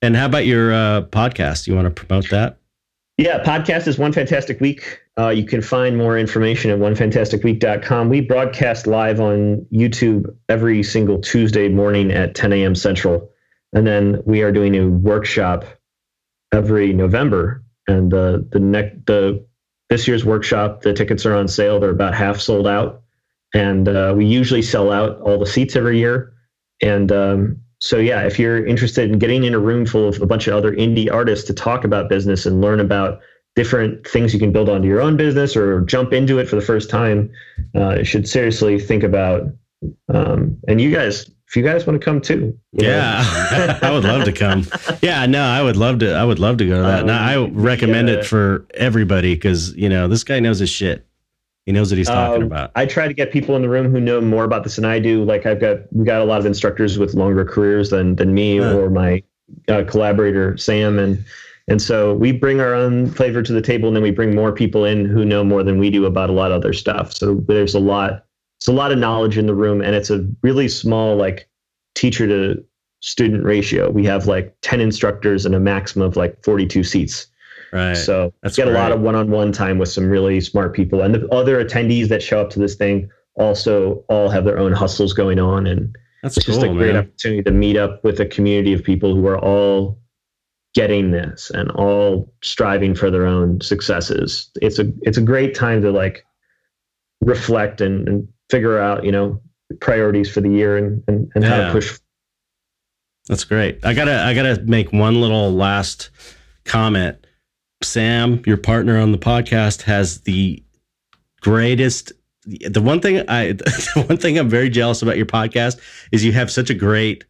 And 0.00 0.16
how 0.16 0.26
about 0.26 0.46
your 0.46 0.72
uh 0.72 1.02
podcast? 1.02 1.66
You 1.66 1.74
want 1.74 1.94
to 1.94 2.04
promote 2.04 2.30
that? 2.30 2.58
Yeah, 3.16 3.42
podcast 3.42 3.88
is 3.88 3.98
One 3.98 4.12
Fantastic 4.12 4.60
Week. 4.60 5.00
Uh, 5.18 5.30
you 5.30 5.44
can 5.44 5.60
find 5.60 5.96
more 5.96 6.16
information 6.16 6.70
at 6.70 6.78
onefantasticweek.com. 6.78 8.08
We 8.08 8.20
broadcast 8.20 8.86
live 8.86 9.20
on 9.20 9.66
YouTube 9.72 10.32
every 10.48 10.82
single 10.84 11.18
Tuesday 11.20 11.68
morning 11.68 12.12
at 12.12 12.36
10 12.36 12.52
a.m. 12.52 12.76
Central. 12.76 13.28
And 13.72 13.86
then 13.86 14.22
we 14.24 14.42
are 14.42 14.52
doing 14.52 14.76
a 14.76 14.86
workshop 14.86 15.64
every 16.52 16.92
November. 16.92 17.64
And 17.88 18.14
uh, 18.14 18.38
the 18.52 18.60
next, 18.60 19.06
the 19.06 19.44
this 19.88 20.06
year's 20.06 20.24
workshop, 20.24 20.82
the 20.82 20.92
tickets 20.92 21.26
are 21.26 21.34
on 21.34 21.48
sale. 21.48 21.80
They're 21.80 21.90
about 21.90 22.14
half 22.14 22.38
sold 22.38 22.68
out. 22.68 23.02
And 23.54 23.88
uh, 23.88 24.14
we 24.16 24.26
usually 24.26 24.62
sell 24.62 24.92
out 24.92 25.20
all 25.22 25.38
the 25.38 25.46
seats 25.46 25.74
every 25.74 25.98
year. 25.98 26.32
And 26.80 27.10
um, 27.10 27.60
so, 27.80 27.96
yeah, 27.96 28.22
if 28.22 28.38
you're 28.38 28.64
interested 28.64 29.10
in 29.10 29.18
getting 29.18 29.44
in 29.44 29.54
a 29.54 29.58
room 29.58 29.86
full 29.86 30.08
of 30.08 30.20
a 30.20 30.26
bunch 30.26 30.46
of 30.46 30.54
other 30.54 30.72
indie 30.72 31.10
artists 31.10 31.46
to 31.46 31.54
talk 31.54 31.84
about 31.84 32.08
business 32.08 32.46
and 32.46 32.60
learn 32.60 32.78
about 32.78 33.20
different 33.58 34.06
things 34.06 34.32
you 34.32 34.38
can 34.38 34.52
build 34.52 34.68
onto 34.68 34.86
your 34.86 35.00
own 35.00 35.16
business 35.16 35.56
or 35.56 35.80
jump 35.82 36.12
into 36.12 36.38
it 36.38 36.48
for 36.48 36.54
the 36.54 36.62
first 36.62 36.88
time, 36.88 37.28
uh, 37.74 37.96
you 37.98 38.04
should 38.04 38.28
seriously 38.28 38.78
think 38.78 39.02
about. 39.02 39.42
Um, 40.14 40.56
and 40.68 40.80
you 40.80 40.92
guys, 40.92 41.28
if 41.48 41.56
you 41.56 41.62
guys 41.64 41.84
want 41.86 42.00
to 42.00 42.04
come 42.04 42.20
too. 42.20 42.56
Yeah, 42.72 43.22
I 43.82 43.90
would 43.90 44.04
love 44.04 44.24
to 44.26 44.32
come. 44.32 44.64
Yeah, 45.02 45.26
no, 45.26 45.42
I 45.42 45.60
would 45.62 45.76
love 45.76 45.98
to. 46.00 46.12
I 46.14 46.24
would 46.24 46.38
love 46.38 46.56
to 46.58 46.66
go 46.68 46.76
to 46.76 46.82
that. 46.82 47.00
and 47.00 47.10
I 47.10 47.34
Um, 47.36 47.52
recommend 47.54 48.08
yeah. 48.08 48.16
it 48.16 48.24
for 48.26 48.64
everybody 48.74 49.34
because 49.34 49.74
you 49.74 49.88
know 49.88 50.06
this 50.08 50.22
guy 50.24 50.38
knows 50.40 50.58
his 50.60 50.70
shit. 50.70 51.04
He 51.66 51.72
knows 51.72 51.90
what 51.90 51.98
he's 51.98 52.06
talking 52.08 52.42
Um, 52.42 52.46
about. 52.52 52.70
I 52.76 52.86
try 52.86 53.08
to 53.08 53.14
get 53.14 53.30
people 53.32 53.54
in 53.56 53.62
the 53.62 53.68
room 53.68 53.90
who 53.90 54.00
know 54.00 54.20
more 54.20 54.44
about 54.44 54.62
this 54.64 54.76
than 54.76 54.84
I 54.86 54.98
do. 55.00 55.24
Like 55.24 55.46
I've 55.46 55.60
got 55.60 55.78
we 55.92 56.04
got 56.04 56.20
a 56.22 56.24
lot 56.24 56.38
of 56.40 56.46
instructors 56.46 56.96
with 56.98 57.14
longer 57.14 57.44
careers 57.44 57.90
than 57.90 58.14
than 58.16 58.32
me 58.34 58.58
Huh. 58.58 58.76
or 58.78 58.88
my 58.90 59.22
uh, 59.68 59.82
collaborator 59.86 60.56
Sam, 60.58 60.98
and 60.98 61.24
and 61.68 61.80
so 61.80 62.14
we 62.14 62.32
bring 62.32 62.60
our 62.60 62.74
own 62.74 63.10
flavor 63.10 63.42
to 63.42 63.52
the 63.52 63.62
table, 63.62 63.88
and 63.88 63.96
then 63.96 64.02
we 64.02 64.10
bring 64.10 64.34
more 64.34 64.52
people 64.52 64.84
in 64.84 65.04
who 65.04 65.24
know 65.24 65.44
more 65.44 65.62
than 65.62 65.78
we 65.78 65.90
do 65.90 66.06
about 66.06 66.30
a 66.30 66.32
lot 66.32 66.50
of 66.50 66.56
other 66.56 66.72
stuff. 66.72 67.12
So 67.12 67.34
there's 67.46 67.74
a 67.74 67.80
lot, 67.80 68.24
it's 68.58 68.68
a 68.68 68.72
lot 68.72 68.92
of 68.92 68.98
knowledge 68.98 69.38
in 69.38 69.46
the 69.46 69.54
room, 69.54 69.80
and 69.80 69.94
it's 69.94 70.10
a 70.10 70.26
really 70.42 70.68
small 70.68 71.16
like 71.16 71.48
teacher 71.94 72.26
to 72.26 72.64
student 73.00 73.44
ratio. 73.44 73.90
We 73.90 74.04
have 74.06 74.26
like 74.26 74.56
ten 74.62 74.80
instructors 74.80 75.46
and 75.46 75.54
a 75.54 75.60
maximum 75.60 76.06
of 76.06 76.16
like 76.16 76.42
42 76.42 76.82
seats. 76.84 77.26
Right. 77.72 77.94
So 77.94 78.32
That's 78.42 78.56
get 78.56 78.66
a 78.66 78.70
lot 78.70 78.92
of 78.92 79.00
one-on-one 79.00 79.52
time 79.52 79.78
with 79.78 79.90
some 79.90 80.08
really 80.08 80.40
smart 80.40 80.74
people, 80.74 81.02
and 81.02 81.14
the 81.14 81.28
other 81.28 81.62
attendees 81.62 82.08
that 82.08 82.22
show 82.22 82.40
up 82.40 82.50
to 82.50 82.58
this 82.58 82.74
thing 82.74 83.10
also 83.34 84.04
all 84.08 84.30
have 84.30 84.44
their 84.44 84.58
own 84.58 84.72
hustles 84.72 85.12
going 85.12 85.38
on, 85.38 85.66
and 85.66 85.94
That's 86.22 86.38
it's 86.38 86.46
cool, 86.46 86.54
just 86.54 86.66
a 86.66 86.72
great 86.72 86.94
man. 86.94 87.04
opportunity 87.04 87.42
to 87.42 87.50
meet 87.50 87.76
up 87.76 88.02
with 88.02 88.20
a 88.20 88.26
community 88.26 88.72
of 88.72 88.82
people 88.82 89.14
who 89.14 89.26
are 89.26 89.38
all 89.38 89.98
getting 90.74 91.10
this 91.10 91.50
and 91.50 91.70
all 91.72 92.32
striving 92.42 92.94
for 92.94 93.10
their 93.10 93.26
own 93.26 93.60
successes. 93.60 94.50
It's 94.60 94.78
a 94.78 94.92
it's 95.02 95.18
a 95.18 95.22
great 95.22 95.54
time 95.54 95.82
to 95.82 95.90
like 95.90 96.24
reflect 97.20 97.80
and, 97.80 98.06
and 98.08 98.28
figure 98.50 98.78
out 98.78 99.04
you 99.04 99.12
know 99.12 99.40
priorities 99.80 100.30
for 100.30 100.40
the 100.40 100.50
year 100.50 100.76
and 100.76 101.02
and, 101.08 101.30
and 101.34 101.44
how 101.44 101.66
to 101.66 101.72
push. 101.72 101.98
That's 103.28 103.44
great. 103.44 103.84
I 103.84 103.94
gotta 103.94 104.22
I 104.22 104.34
gotta 104.34 104.62
make 104.62 104.92
one 104.92 105.20
little 105.20 105.52
last 105.52 106.10
comment. 106.64 107.26
Sam, 107.82 108.42
your 108.44 108.56
partner 108.56 108.98
on 108.98 109.12
the 109.12 109.18
podcast, 109.18 109.82
has 109.82 110.22
the 110.22 110.62
greatest. 111.40 112.12
The 112.44 112.80
one 112.80 113.00
thing 113.00 113.28
I, 113.28 113.52
the 113.52 114.04
one 114.08 114.16
thing 114.16 114.38
I'm 114.38 114.48
very 114.48 114.70
jealous 114.70 115.02
about 115.02 115.16
your 115.16 115.26
podcast 115.26 115.78
is 116.12 116.24
you 116.24 116.32
have 116.32 116.50
such 116.50 116.70
a 116.70 116.74
great 116.74 117.24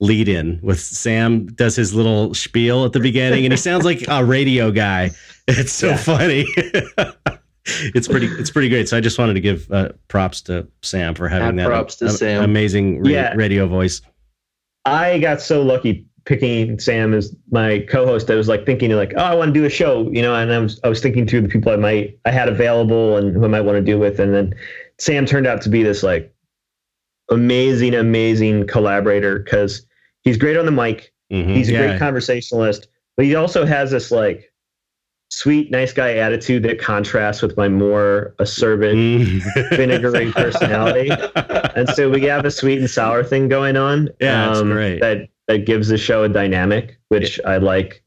lead 0.00 0.28
in 0.28 0.58
with 0.62 0.80
Sam 0.80 1.46
does 1.46 1.76
his 1.76 1.94
little 1.94 2.32
spiel 2.34 2.84
at 2.84 2.92
the 2.92 3.00
beginning, 3.00 3.44
and 3.44 3.52
he 3.52 3.56
sounds 3.56 3.84
like 3.84 4.04
a 4.08 4.24
radio 4.24 4.70
guy. 4.70 5.10
It's 5.48 5.72
so 5.72 5.88
Yeah. 5.88 5.96
funny. 5.96 6.44
it's 7.66 8.06
pretty. 8.06 8.26
It's 8.28 8.50
pretty 8.50 8.68
great. 8.68 8.88
So 8.88 8.96
I 8.96 9.00
just 9.00 9.18
wanted 9.18 9.34
to 9.34 9.40
give 9.40 9.68
uh, 9.72 9.88
props 10.06 10.40
to 10.42 10.68
Sam 10.82 11.14
for 11.16 11.28
having 11.28 11.56
that 11.56 11.66
props 11.66 11.96
to 11.96 12.06
a- 12.06 12.10
Sam. 12.10 12.44
amazing 12.44 13.00
ra- 13.02 13.08
Yeah. 13.10 13.34
radio 13.34 13.66
voice. 13.66 14.00
I 14.84 15.18
got 15.18 15.40
so 15.40 15.60
lucky 15.62 16.06
picking 16.24 16.78
Sam 16.78 17.14
as 17.14 17.34
my 17.50 17.80
co-host. 17.88 18.30
I 18.30 18.36
was 18.36 18.46
like 18.46 18.64
thinking 18.64 18.92
like, 18.92 19.12
oh, 19.16 19.22
I 19.24 19.34
want 19.34 19.52
to 19.52 19.58
do 19.60 19.66
a 19.66 19.70
show, 19.70 20.08
you 20.12 20.22
know, 20.22 20.34
and 20.36 20.52
I 20.52 20.58
was 20.58 20.78
I 20.84 20.88
was 20.88 21.00
thinking 21.00 21.26
through 21.26 21.40
the 21.40 21.48
people 21.48 21.72
I 21.72 21.76
might 21.76 22.16
I 22.24 22.30
had 22.30 22.48
available 22.48 23.16
and 23.16 23.34
who 23.34 23.44
I 23.44 23.48
might 23.48 23.62
want 23.62 23.76
to 23.76 23.82
do 23.82 23.98
with, 23.98 24.20
and 24.20 24.32
then 24.32 24.54
Sam 24.98 25.26
turned 25.26 25.48
out 25.48 25.62
to 25.62 25.68
be 25.68 25.82
this 25.82 26.04
like 26.04 26.32
amazing, 27.30 27.94
amazing 27.94 28.66
collaborator 28.68 29.40
because 29.40 29.84
he's 30.24 30.36
great 30.36 30.56
on 30.56 30.66
the 30.66 30.72
mic. 30.72 31.12
Mhm. 31.32 31.54
He's 31.54 31.68
a 31.68 31.72
Yeah. 31.72 31.86
great 31.88 31.98
conversationalist, 31.98 32.88
but 33.16 33.26
he 33.26 33.34
also 33.34 33.64
has 33.64 33.90
this 33.90 34.10
like 34.10 34.52
sweet, 35.32 35.70
nice 35.70 35.92
guy 35.92 36.16
attitude 36.16 36.62
that 36.64 36.80
contrasts 36.80 37.40
with 37.40 37.56
my 37.56 37.68
more 37.68 38.34
acerbic 38.40 38.94
Mm. 38.94 39.70
vinegary 39.76 40.32
personality. 40.32 41.08
and 41.76 41.88
so 41.90 42.10
we 42.10 42.22
have 42.22 42.44
a 42.44 42.50
sweet 42.50 42.80
and 42.80 42.90
sour 42.90 43.22
thing 43.22 43.48
going 43.48 43.76
on. 43.76 44.08
um, 44.08 44.14
Yeah, 44.20 44.60
great. 44.64 45.00
That 45.00 45.28
that 45.48 45.66
gives 45.66 45.88
the 45.88 45.98
show 45.98 46.22
a 46.24 46.28
dynamic, 46.28 46.98
which 47.08 47.40
I 47.44 47.56
like. 47.58 48.02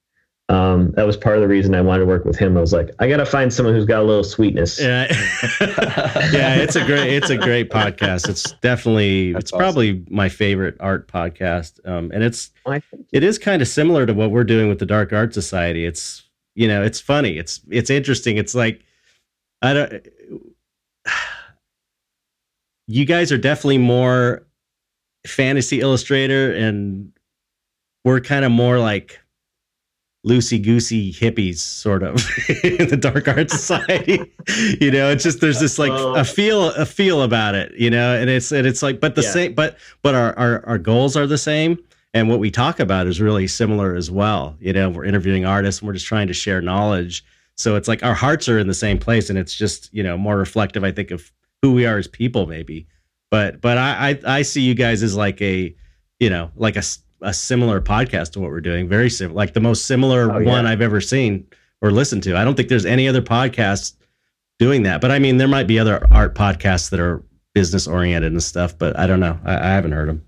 Um, 0.50 0.92
that 0.92 1.06
was 1.06 1.16
part 1.16 1.38
of 1.38 1.42
the 1.42 1.48
reason 1.48 1.74
I 1.74 1.82
wanted 1.82 2.02
to 2.02 2.06
work 2.06 2.26
with 2.26 2.38
him. 2.38 2.58
I 2.58 2.62
was 2.62 2.74
like, 2.74 2.90
I 3.00 3.08
got 3.08 3.18
to 3.18 3.26
find 3.26 3.52
someone 3.52 3.74
who's 3.74 3.86
got 3.86 4.02
a 4.02 4.04
little 4.04 4.26
sweetness. 4.26 4.80
Yeah, 4.80 5.08
yeah, 6.32 6.56
it's 6.56 6.76
a 6.76 6.86
great, 6.86 7.14
it's 7.14 7.30
a 7.30 7.38
great 7.38 7.70
podcast. 7.70 8.28
It's 8.28 8.52
definitely, 8.62 9.32
That's 9.34 9.44
it's 9.44 9.52
probably 9.52 10.06
my 10.10 10.28
favorite 10.28 10.76
art 10.82 11.08
podcast. 11.08 11.80
Um, 11.88 12.12
and 12.14 12.24
it's, 12.24 12.52
I 12.66 12.82
it 13.14 13.24
is 13.24 13.40
kind 13.40 13.62
of 13.62 13.70
similar 13.70 14.06
to 14.06 14.14
what 14.14 14.32
we're 14.32 14.44
doing 14.44 14.68
with 14.68 14.80
the 14.80 14.86
Dark 14.86 15.14
Art 15.14 15.34
Society. 15.34 15.86
It's, 15.86 16.24
you 16.56 16.68
know, 16.68 16.84
it's 16.84 17.00
funny. 17.00 17.38
It's, 17.38 17.62
it's 17.70 17.90
interesting. 17.90 18.38
It's 18.38 18.54
like, 18.54 18.82
I 19.62 19.74
don't. 19.74 20.08
You 22.86 23.06
guys 23.06 23.32
are 23.32 23.38
definitely 23.38 23.78
more 23.78 24.46
fantasy 25.26 25.80
illustrator, 25.80 26.54
and 26.54 27.14
we're 28.04 28.20
kind 28.20 28.44
of 28.44 28.52
more 28.52 28.78
like 28.78 29.23
loosey 30.26 30.62
goosey 30.62 31.12
hippies, 31.12 31.58
sort 31.58 32.02
of 32.04 32.16
in 32.64 32.88
the 32.90 32.98
dark 32.98 33.28
art 33.28 33.50
society. 33.52 34.20
you 34.80 34.90
know, 34.92 35.10
it's 35.10 35.24
just 35.24 35.42
there's 35.42 35.60
this 35.60 35.78
like 35.78 35.92
a 35.92 35.96
uh-huh. 35.96 36.24
feel 36.24 36.70
a 36.72 36.86
feel 36.86 37.22
about 37.24 37.56
it, 37.56 37.74
you 37.76 37.90
know, 37.90 38.16
and 38.16 38.30
it's 38.30 38.52
and 38.52 38.66
it's 38.66 38.82
like, 38.82 39.00
but 39.00 39.16
the 39.16 39.22
Yeah. 39.22 39.32
same, 39.32 39.54
but 39.54 39.78
but 40.02 40.16
our, 40.16 40.38
our 40.38 40.66
our 40.66 40.78
goals 40.78 41.16
are 41.18 41.28
the 41.28 41.38
same. 41.38 41.78
And 42.16 42.30
what 42.30 42.40
we 42.40 42.52
talk 42.52 42.80
about 42.80 43.08
is 43.08 43.20
really 43.20 43.48
similar 43.48 43.96
as 43.96 44.12
well. 44.12 44.56
You 44.60 44.72
know, 44.72 44.90
we're 44.90 45.04
interviewing 45.06 45.46
artists 45.46 45.82
and 45.82 45.88
we're 45.88 45.94
just 45.94 46.06
trying 46.06 46.28
to 46.28 46.34
share 46.34 46.62
knowledge. 46.62 47.26
So 47.58 47.76
it's 47.76 47.88
like 47.88 48.04
our 48.04 48.14
hearts 48.14 48.48
are 48.48 48.60
in 48.60 48.68
the 48.68 48.74
same 48.76 49.00
place, 49.00 49.30
and 49.30 49.38
it's 49.38 49.54
just 49.56 49.94
you 49.94 50.04
know 50.04 50.18
more 50.18 50.38
reflective, 50.38 50.84
I 50.84 50.92
think, 50.92 51.12
of 51.12 51.32
who 51.62 51.74
we 51.74 51.86
are 51.86 51.98
as 51.98 52.08
people, 52.08 52.46
maybe. 52.48 52.88
But 53.30 53.62
but 53.62 53.78
I 53.78 54.20
I, 54.26 54.38
I 54.38 54.42
see 54.44 54.62
you 54.62 54.74
guys 54.76 55.04
as 55.04 55.16
like 55.16 55.42
a 55.42 55.76
you 56.20 56.30
know 56.30 56.52
like 56.56 56.76
a, 56.78 56.84
a 57.24 57.34
similar 57.34 57.82
podcast 57.82 58.34
to 58.34 58.40
what 58.40 58.50
we're 58.52 58.62
doing, 58.62 58.88
very 58.88 59.10
similar, 59.10 59.36
like 59.36 59.54
the 59.54 59.60
most 59.60 59.86
similar 59.86 60.32
Oh, 60.32 60.40
yeah. 60.40 60.50
one 60.50 60.66
I've 60.66 60.82
ever 60.82 61.02
seen 61.02 61.46
or 61.82 61.92
listened 61.92 62.24
to. 62.24 62.38
I 62.38 62.44
don't 62.44 62.56
think 62.56 62.70
there's 62.70 62.86
any 62.86 63.08
other 63.08 63.22
podcast 63.22 63.96
doing 64.60 64.84
that. 64.84 65.02
But 65.02 65.12
I 65.12 65.20
mean, 65.20 65.38
there 65.38 65.48
might 65.48 65.68
be 65.68 65.80
other 65.80 66.06
art 66.12 66.36
podcasts 66.36 66.90
that 66.92 67.00
are 67.00 67.24
business 67.54 67.88
oriented 67.88 68.32
and 68.32 68.42
stuff, 68.44 68.78
but 68.78 68.98
I 68.98 69.08
don't 69.08 69.20
know. 69.20 69.40
I, 69.46 69.56
I 69.56 69.70
haven't 69.74 69.92
heard 69.94 70.10
them. 70.10 70.22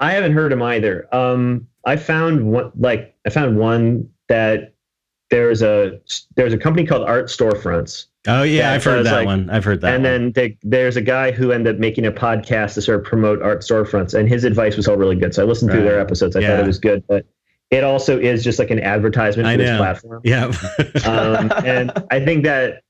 I 0.00 0.12
haven't 0.12 0.32
heard 0.32 0.52
them 0.52 0.62
either. 0.62 1.12
Um, 1.14 1.66
I 1.84 1.96
found 1.96 2.50
one 2.52 2.70
like 2.76 3.16
I 3.26 3.30
found 3.30 3.58
one 3.58 4.08
that 4.28 4.74
there's 5.30 5.62
a 5.62 6.00
there's 6.36 6.52
a 6.52 6.58
company 6.58 6.86
called 6.86 7.02
Art 7.08 7.26
Storefronts, 7.26 8.06
Oh 8.28 8.42
yeah, 8.42 8.58
Yeah, 8.60 8.72
I've 8.72 8.82
so 8.82 8.90
heard 8.92 9.06
that 9.06 9.12
like- 9.12 9.26
one. 9.26 9.50
I've 9.50 9.64
heard 9.64 9.80
that. 9.80 9.94
and 9.94 10.02
one. 10.04 10.12
then 10.12 10.32
they, 10.32 10.58
there's 10.62 10.96
a 10.96 11.00
guy 11.02 11.30
who 11.32 11.50
ended 11.52 11.74
up 11.76 11.80
making 11.80 12.06
a 12.06 12.12
podcast 12.12 12.74
to 12.74 12.82
sort 12.82 13.00
of 13.00 13.04
promote 13.04 13.42
Art 13.42 13.60
Storefronts, 13.62 14.14
and 14.14 14.28
his 14.28 14.44
advice 14.44 14.76
was 14.76 14.86
all 14.88 14.96
really 14.96 15.16
good. 15.16 15.34
So 15.34 15.42
I 15.42 15.46
listened 15.46 15.70
through 15.70 15.82
their 15.84 15.98
episodes. 16.00 16.36
I 16.36 16.40
Yeah. 16.40 16.48
thought 16.56 16.60
it 16.60 16.66
was 16.66 16.78
good, 16.78 17.02
but 17.08 17.24
it 17.70 17.84
also 17.84 18.18
is 18.18 18.44
just 18.44 18.58
like 18.58 18.70
an 18.70 18.80
advertisement 18.80 19.46
I 19.48 19.54
for 19.54 19.58
this 19.62 19.76
platform. 19.76 20.20
yeah, 20.24 20.44
um, 21.06 21.52
and 21.64 21.92
I 22.10 22.24
think 22.24 22.44
that 22.44 22.82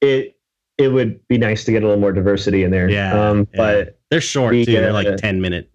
it 0.00 0.36
it 0.78 0.88
would 0.88 1.26
be 1.28 1.38
nice 1.38 1.64
to 1.64 1.72
get 1.72 1.82
a 1.82 1.86
little 1.86 2.00
more 2.00 2.12
diversity 2.12 2.62
in 2.62 2.70
there. 2.70 2.88
Yeah, 2.88 3.30
Um, 3.30 3.48
yeah. 3.52 3.56
but 3.56 3.98
they're 4.10 4.20
short 4.20 4.52
we 4.52 4.64
too. 4.64 4.72
They're 4.72 4.92
like 4.92 5.06
a- 5.06 5.16
ten 5.16 5.40
minute, 5.40 5.70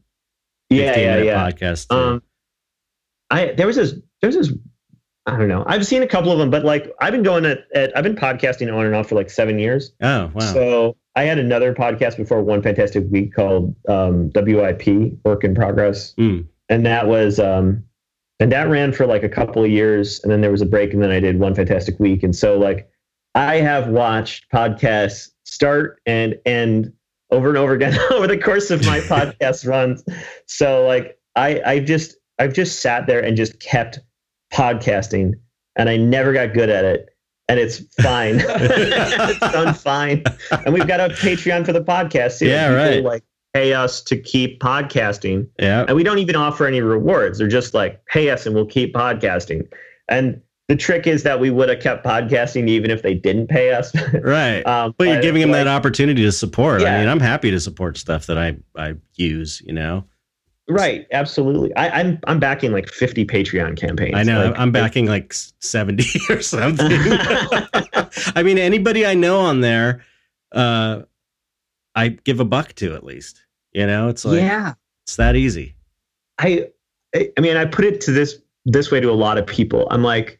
yeah, 0.69 0.97
yeah, 0.99 1.09
minute 1.15 1.25
yeah. 1.25 1.51
podcasts. 1.51 1.87
too. 1.89 1.95
Um, 1.95 2.23
I 3.31 3.53
there 3.53 3.65
was 3.67 3.75
this 3.77 3.95
there's 4.21 4.35
this 4.35 4.51
I 5.27 5.37
don't 5.37 5.47
know. 5.47 5.63
I've 5.67 5.85
seen 5.85 6.01
a 6.01 6.07
couple 6.07 6.31
of 6.31 6.39
them, 6.39 6.49
but 6.49 6.65
like 6.65 6.91
I've 6.99 7.11
been 7.11 7.23
going 7.23 7.45
at, 7.45 7.59
at 7.75 7.95
I've 7.95 8.03
been 8.03 8.15
podcasting 8.15 8.73
on 8.75 8.85
and 8.85 8.95
off 8.95 9.09
for 9.09 9.15
like 9.15 9.29
seven 9.29 9.59
years. 9.59 9.91
oh 10.01 10.31
wow. 10.33 10.39
So 10.53 10.97
I 11.15 11.23
had 11.23 11.37
another 11.37 11.73
podcast 11.73 12.17
before 12.17 12.41
One 12.41 12.61
Fantastic 12.61 13.03
Week 13.09 13.33
called 13.33 13.75
um, 13.87 14.31
WIP 14.33 15.13
Work 15.25 15.43
in 15.43 15.53
Progress, 15.53 16.13
Mm. 16.15 16.47
and 16.69 16.85
that 16.85 17.07
was 17.07 17.39
um, 17.39 17.83
and 18.39 18.51
that 18.51 18.69
ran 18.69 18.93
for 18.93 19.05
like 19.05 19.21
a 19.23 19.29
couple 19.29 19.63
of 19.63 19.69
years, 19.69 20.21
and 20.23 20.31
then 20.31 20.41
there 20.41 20.51
was 20.51 20.61
a 20.61 20.65
break, 20.65 20.93
and 20.93 21.03
then 21.03 21.11
I 21.11 21.19
did 21.19 21.39
One 21.39 21.53
Fantastic 21.53 21.99
Week, 21.99 22.23
and 22.23 22.35
so 22.35 22.57
like 22.57 22.89
I 23.35 23.57
have 23.57 23.89
watched 23.89 24.49
podcasts 24.51 25.29
start 25.43 25.99
and 26.05 26.35
end 26.45 26.93
over 27.29 27.49
and 27.49 27.57
over 27.57 27.73
again 27.73 27.97
over 28.11 28.25
the 28.27 28.37
course 28.37 28.71
of 28.71 28.83
my 28.85 28.99
podcast 29.01 29.67
runs. 29.67 30.03
So 30.47 30.85
like 30.87 31.19
I 31.35 31.61
I 31.65 31.79
just 31.79 32.15
I've 32.39 32.53
just 32.53 32.81
sat 32.81 33.05
there 33.05 33.19
and 33.23 33.37
just 33.37 33.59
kept 33.59 33.99
podcasting, 34.53 35.33
and 35.77 35.89
I 35.89 35.97
never 35.97 36.33
got 36.33 36.53
good 36.53 36.69
at 36.69 36.85
it. 36.85 37.07
And 37.47 37.59
it's 37.59 37.79
fine. 38.01 38.35
it's 38.45 39.39
done 39.39 39.73
fine. 39.73 40.23
And 40.65 40.73
we've 40.73 40.87
got 40.87 40.99
a 41.01 41.13
Patreon 41.13 41.65
for 41.65 41.73
the 41.73 41.83
podcast 41.83 42.39
too. 42.39 42.47
Yeah, 42.47 42.67
People, 42.69 42.77
right. 42.77 43.03
Like 43.03 43.23
pay 43.53 43.73
us 43.73 44.01
to 44.03 44.17
keep 44.17 44.61
podcasting. 44.61 45.49
yeah, 45.59 45.83
And 45.85 45.97
we 45.97 46.03
don't 46.03 46.19
even 46.19 46.37
offer 46.37 46.65
any 46.65 46.79
rewards. 46.79 47.39
They're 47.39 47.49
just 47.49 47.73
like, 47.73 48.05
pay 48.05 48.29
us 48.29 48.45
and 48.45 48.55
we'll 48.55 48.65
keep 48.67 48.93
podcasting. 48.93 49.67
And 50.07 50.41
the 50.69 50.77
trick 50.77 51.05
is 51.07 51.23
that 51.23 51.41
we 51.41 51.49
would 51.49 51.67
have 51.67 51.81
kept 51.81 52.05
podcasting 52.05 52.69
even 52.69 52.89
if 52.89 53.01
they 53.01 53.13
didn't 53.15 53.47
pay 53.47 53.73
us. 53.73 53.93
right. 54.23 54.65
um, 54.65 54.95
But 54.97 55.09
you're 55.09 55.21
giving 55.21 55.41
them 55.41 55.51
like- 55.51 55.65
that 55.65 55.67
opportunity 55.67 56.21
to 56.23 56.31
support. 56.31 56.81
I 56.83 56.99
mean, 56.99 57.09
I'm 57.09 57.19
happy 57.19 57.51
to 57.51 57.59
support 57.59 57.97
stuff 57.97 58.27
that 58.27 58.37
I 58.37 58.55
I 58.77 58.93
use. 59.15 59.61
You 59.65 59.73
know, 59.73 60.05
Right, 60.71 61.05
absolutely. 61.11 61.75
I, 61.75 61.99
I'm 61.99 62.19
I'm 62.25 62.39
backing 62.39 62.71
like 62.71 62.87
50 62.87 63.25
Patreon 63.25 63.77
campaigns. 63.77 64.15
I 64.15 64.23
know 64.23 64.45
Like, 64.45 64.59
I'm 64.59 64.71
backing 64.71 65.05
like 65.05 65.33
70 65.33 66.03
or 66.29 66.41
something. 66.41 66.87
I 68.35 68.41
mean, 68.43 68.57
anybody 68.57 69.05
I 69.05 69.13
know 69.13 69.39
on 69.39 69.61
there, 69.61 70.03
uh, 70.53 71.01
I 71.95 72.09
give 72.09 72.39
a 72.39 72.45
buck 72.45 72.73
to 72.75 72.95
at 72.95 73.03
least. 73.03 73.43
You 73.73 73.85
know, 73.85 74.09
it's 74.09 74.25
like 74.25 74.39
yeah, 74.39 74.73
it's 75.05 75.15
that 75.17 75.35
easy. 75.35 75.75
I 76.39 76.67
I 77.15 77.31
I 77.37 77.41
mean 77.41 77.57
I 77.57 77.65
put 77.65 77.85
it 77.85 78.01
to 78.01 78.11
this 78.11 78.39
this 78.65 78.91
way 78.91 78.99
to 78.99 79.09
a 79.09 79.13
lot 79.13 79.37
of 79.37 79.45
people. 79.45 79.87
I'm 79.91 80.03
like, 80.03 80.39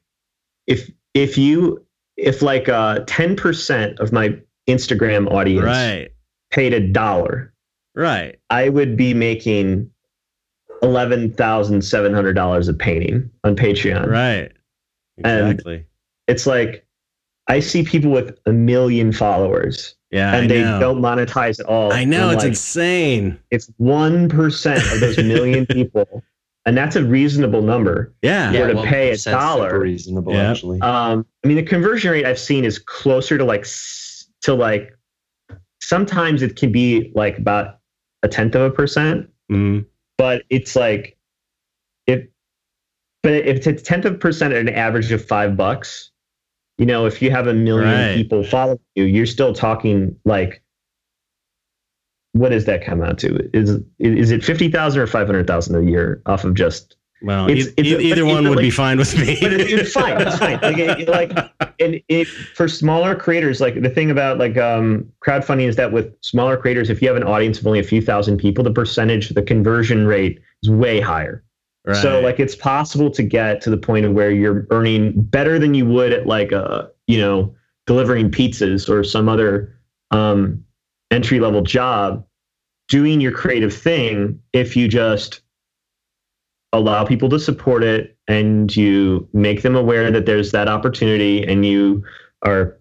if 0.68 0.90
if 1.14 1.38
you 1.38 1.86
if 2.18 2.42
like 2.42 2.70
uh 2.70 3.00
10% 3.06 4.00
of 4.00 4.12
my 4.12 4.38
Instagram 4.68 5.32
audience 5.32 5.66
Right, 5.66 6.10
paid 6.52 6.74
a 6.74 6.80
dollar, 6.80 7.54
right. 7.96 8.38
I 8.50 8.70
would 8.70 8.96
be 8.96 9.14
making 9.14 9.90
eleven 10.82 11.32
thousand 11.34 11.82
seven 11.84 12.14
hundred 12.14 12.34
dollars 12.34 12.68
a 12.68 12.74
painting 12.74 13.30
on 13.44 13.56
Patreon. 13.56 14.08
Right. 14.08 14.52
And- 15.24 15.52
Exactly. 15.52 15.86
It's 16.28 16.48
like 16.48 16.86
I 17.48 17.60
see 17.60 17.84
people 17.84 18.12
with 18.12 18.38
a 18.46 18.54
million 18.54 19.12
followers 19.12 19.96
yeah. 20.12 20.34
and 20.36 20.46
I 20.46 20.48
they 20.48 20.62
know. 20.64 20.80
don't 20.80 21.02
monetize 21.02 21.60
at 21.60 21.66
all. 21.66 21.92
I 21.92 22.06
know 22.06 22.26
And 22.30 22.34
it's 22.36 22.44
like, 22.44 22.50
insane. 22.52 23.40
it's 23.52 23.70
one 23.78 24.30
percent 24.30 24.82
of 24.94 25.00
those 25.02 25.18
million 25.18 25.66
people, 25.70 26.24
and 26.66 26.78
that's 26.78 26.96
a 26.96 27.04
reasonable 27.04 27.62
number. 27.64 28.14
Yeah. 28.22 28.52
Yeah. 28.52 28.68
were 28.68 28.74
to 28.74 28.84
pay 28.84 29.12
a 29.12 29.18
dollar. 29.18 29.80
reasonable 29.80 30.34
Yeah. 30.34 30.52
actually. 30.52 30.80
Um, 30.82 31.26
I 31.44 31.48
mean, 31.48 31.58
the 31.58 31.64
conversion 31.64 32.12
rate 32.12 32.26
I've 32.26 32.40
seen 32.40 32.64
is 32.64 32.80
closer 32.80 33.38
to 33.38 33.44
like 33.44 33.66
to 34.44 34.54
like 34.54 34.96
sometimes 35.82 36.42
it 36.42 36.56
can 36.56 36.72
be 36.72 37.12
like 37.16 37.38
about 37.38 37.80
a 38.24 38.28
tenth 38.28 38.56
of 38.56 38.62
a 38.62 38.70
percent, 38.72 39.28
Mm, 39.52 39.86
but 40.22 40.44
it's 40.52 40.76
like 40.76 41.18
if 42.06 42.28
but 43.24 43.34
if 43.34 43.58
it's 43.58 43.66
a 43.66 43.74
tenth 43.74 44.06
of 44.06 44.14
a 44.14 44.18
percent 44.20 44.54
at 44.54 44.62
an 44.62 44.70
average 44.70 45.12
of 45.12 45.26
five 45.26 45.58
bucks, 45.58 46.12
you 46.78 46.86
know, 46.86 47.08
if 47.08 47.24
you 47.24 47.32
have 47.32 47.48
a 47.48 47.56
million 47.56 47.88
Right. 47.88 48.14
people 48.14 48.44
follow 48.44 48.80
you, 48.94 49.06
you're 49.06 49.26
still 49.26 49.52
talking 49.52 50.16
like 50.24 50.62
what 52.34 52.50
does 52.50 52.66
that 52.66 52.86
come 52.86 53.02
out 53.02 53.18
to? 53.18 53.50
Is 53.58 53.80
is 53.98 54.30
it 54.30 54.44
fifty 54.44 54.70
thousand 54.70 55.02
or 55.02 55.08
five 55.08 55.26
hundred 55.26 55.48
thousand 55.48 55.76
a 55.76 55.90
year 55.90 56.22
off 56.28 56.44
of 56.44 56.54
just? 56.54 56.98
Well, 57.22 57.50
It's- 57.50 57.68
e- 57.68 57.74
it's- 57.78 58.02
either 58.02 58.26
one 58.26 58.48
would 58.50 58.58
like- 58.58 58.64
be 58.64 58.70
fine 58.70 58.98
with 58.98 59.18
me. 59.18 59.38
But 59.42 59.54
it, 59.54 59.62
it's 59.62 59.92
fine. 59.94 60.20
It's 60.22 60.38
fine. 60.38 60.60
Like, 60.62 60.78
it, 60.78 61.08
like 61.08 61.32
and 61.80 62.02
it 62.08 62.28
for 62.28 62.68
smaller 62.68 63.16
creators, 63.16 63.62
like 63.62 63.82
the 63.82 63.90
thing 63.90 64.10
about 64.12 64.38
like 64.40 64.58
um, 64.58 65.12
crowdfunding 65.26 65.68
is 65.68 65.76
that 65.76 65.92
with 65.92 66.14
smaller 66.22 66.58
creators, 66.58 66.90
if 66.90 67.02
you 67.02 67.08
have 67.08 67.18
an 67.18 67.24
audience 67.24 67.60
of 67.60 67.68
only 67.68 67.80
a 67.80 67.84
few 67.84 68.02
thousand 68.02 68.38
people, 68.38 68.64
the 68.64 68.72
percentage, 68.72 69.30
the 69.30 69.42
conversion 69.42 70.06
rate 70.08 70.40
is 70.64 70.70
way 70.70 71.00
higher. 71.00 71.44
So 71.94 72.20
like 72.22 72.40
it's 72.40 72.56
possible 72.56 73.10
to 73.10 73.24
get 73.24 73.60
to 73.62 73.72
the 73.72 73.78
point 73.78 74.06
of 74.06 74.12
where 74.14 74.30
you're 74.30 74.68
earning 74.70 75.14
better 75.16 75.58
than 75.58 75.74
you 75.74 75.84
would 75.88 76.14
at 76.14 76.28
like 76.28 76.52
a 76.52 76.88
you 77.08 77.18
know 77.18 77.56
delivering 77.88 78.30
pizzas 78.30 78.88
or 78.88 79.04
some 79.04 79.28
other 79.28 79.76
um, 80.12 80.64
entry 81.10 81.40
level 81.40 81.64
job 81.64 82.24
doing 82.88 83.20
your 83.20 83.32
creative 83.32 83.74
thing 83.74 84.40
if 84.54 84.78
you 84.78 84.88
just 84.88 85.41
allow 86.74 87.04
people 87.06 87.30
to 87.30 87.40
support 87.40 87.84
it 87.84 88.18
and 88.28 88.76
you 88.76 89.28
make 89.34 89.62
them 89.62 89.76
aware 89.76 90.10
that 90.12 90.26
there's 90.26 90.52
that 90.52 90.68
opportunity 90.68 91.44
and 91.46 91.66
you 91.66 92.04
are 92.44 92.78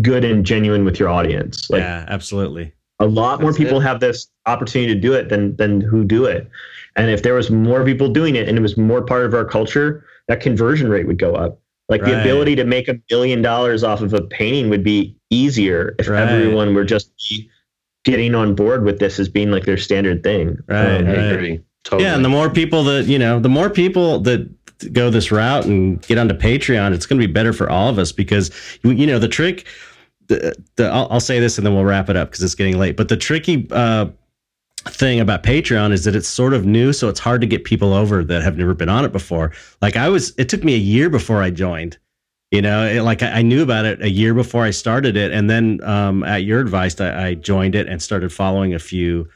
good 0.00 0.24
and 0.24 0.44
genuine 0.46 0.84
with 0.84 0.98
your 0.98 1.08
audience 1.08 1.68
like 1.70 1.80
yeah, 1.80 2.04
absolutely. 2.08 2.72
a 3.00 3.06
lot 3.06 3.40
more 3.40 3.52
people 3.52 3.80
it. 3.80 3.84
have 3.84 4.00
this 4.00 4.28
opportunity 4.46 4.92
to 4.94 5.00
do 5.00 5.12
it 5.12 5.28
than 5.28 5.54
than 5.56 5.80
who 5.80 6.04
do 6.04 6.24
it 6.24 6.48
and 6.96 7.10
if 7.10 7.22
there 7.22 7.34
was 7.34 7.50
more 7.50 7.84
people 7.84 8.08
doing 8.08 8.34
it 8.34 8.48
and 8.48 8.56
it 8.58 8.60
was 8.62 8.76
more 8.76 9.02
part 9.02 9.24
of 9.26 9.34
our 9.34 9.44
culture 9.44 10.04
that 10.26 10.40
conversion 10.40 10.88
rate 10.88 11.06
would 11.06 11.18
go 11.18 11.34
up 11.34 11.60
like 11.90 12.02
the 12.02 12.18
ability 12.18 12.56
to 12.56 12.64
make 12.64 12.88
a 12.88 12.94
billion 13.10 13.42
dollars 13.42 13.84
off 13.84 14.00
of 14.00 14.14
a 14.14 14.22
painting 14.22 14.70
would 14.70 14.82
be 14.82 15.14
easier 15.28 15.94
if 15.98 16.08
Right. 16.08 16.22
everyone 16.28 16.74
were 16.74 16.84
just 16.84 17.10
getting 18.04 18.34
on 18.34 18.54
board 18.54 18.84
with 18.84 18.98
this 19.00 19.18
as 19.18 19.28
being 19.28 19.50
like 19.50 19.64
their 19.66 19.76
standard 19.76 20.22
thing 20.22 20.56
Right, 20.66 21.00
Um, 21.00 21.06
I 21.06 21.10
agree. 21.12 21.60
Totally. 21.84 22.08
Yeah, 22.08 22.16
and 22.16 22.24
the 22.24 22.30
more 22.30 22.50
people 22.50 22.82
that 22.84 23.04
you 23.04 23.18
know, 23.18 23.38
the 23.38 23.48
more 23.48 23.70
people 23.70 24.18
that 24.20 24.48
go 24.92 25.10
this 25.10 25.30
route 25.30 25.64
and 25.66 26.00
get 26.02 26.18
onto 26.18 26.34
Patreon, 26.34 26.92
it's 26.92 27.06
going 27.06 27.20
to 27.20 27.26
be 27.26 27.32
better 27.32 27.52
for 27.52 27.70
all 27.70 27.88
of 27.88 27.98
us 27.98 28.10
because 28.10 28.50
you 28.82 29.06
know 29.06 29.18
the 29.18 29.28
trick. 29.28 29.66
The, 30.26 30.56
the 30.76 30.88
I'll, 30.88 31.06
I'll 31.10 31.20
say 31.20 31.38
this 31.38 31.58
and 31.58 31.66
then 31.66 31.74
we'll 31.74 31.84
wrap 31.84 32.08
it 32.08 32.16
up 32.16 32.30
because 32.30 32.42
it's 32.42 32.54
getting 32.54 32.78
late. 32.78 32.96
But 32.96 33.08
the 33.08 33.16
tricky 33.16 33.68
uh, 33.70 34.06
thing 34.86 35.20
about 35.20 35.42
Patreon 35.42 35.92
is 35.92 36.04
that 36.04 36.16
it's 36.16 36.28
sort 36.28 36.54
of 36.54 36.64
new, 36.64 36.94
so 36.94 37.10
it's 37.10 37.20
hard 37.20 37.42
to 37.42 37.46
get 37.46 37.64
people 37.64 37.92
over 37.92 38.24
that 38.24 38.42
have 38.42 38.56
never 38.56 38.72
been 38.72 38.88
on 38.88 39.04
it 39.04 39.12
before. 39.12 39.52
Like 39.82 39.96
I 39.96 40.08
was, 40.08 40.32
it 40.38 40.48
took 40.48 40.64
me 40.64 40.74
a 40.74 40.78
year 40.78 41.10
before 41.10 41.42
I 41.42 41.50
joined. 41.50 41.98
You 42.50 42.62
know, 42.62 42.86
it, 42.86 43.02
like 43.02 43.22
I, 43.22 43.30
I 43.32 43.42
knew 43.42 43.62
about 43.62 43.84
it 43.84 44.00
a 44.00 44.08
year 44.08 44.32
before 44.32 44.64
I 44.64 44.70
started 44.70 45.16
it, 45.16 45.30
and 45.32 45.50
then 45.50 45.82
um, 45.84 46.24
at 46.24 46.44
your 46.44 46.60
advice, 46.60 46.98
I, 46.98 47.26
I 47.26 47.34
joined 47.34 47.74
it 47.74 47.86
and 47.88 48.00
started 48.00 48.32
following 48.32 48.72
a 48.72 48.78
few 48.78 49.28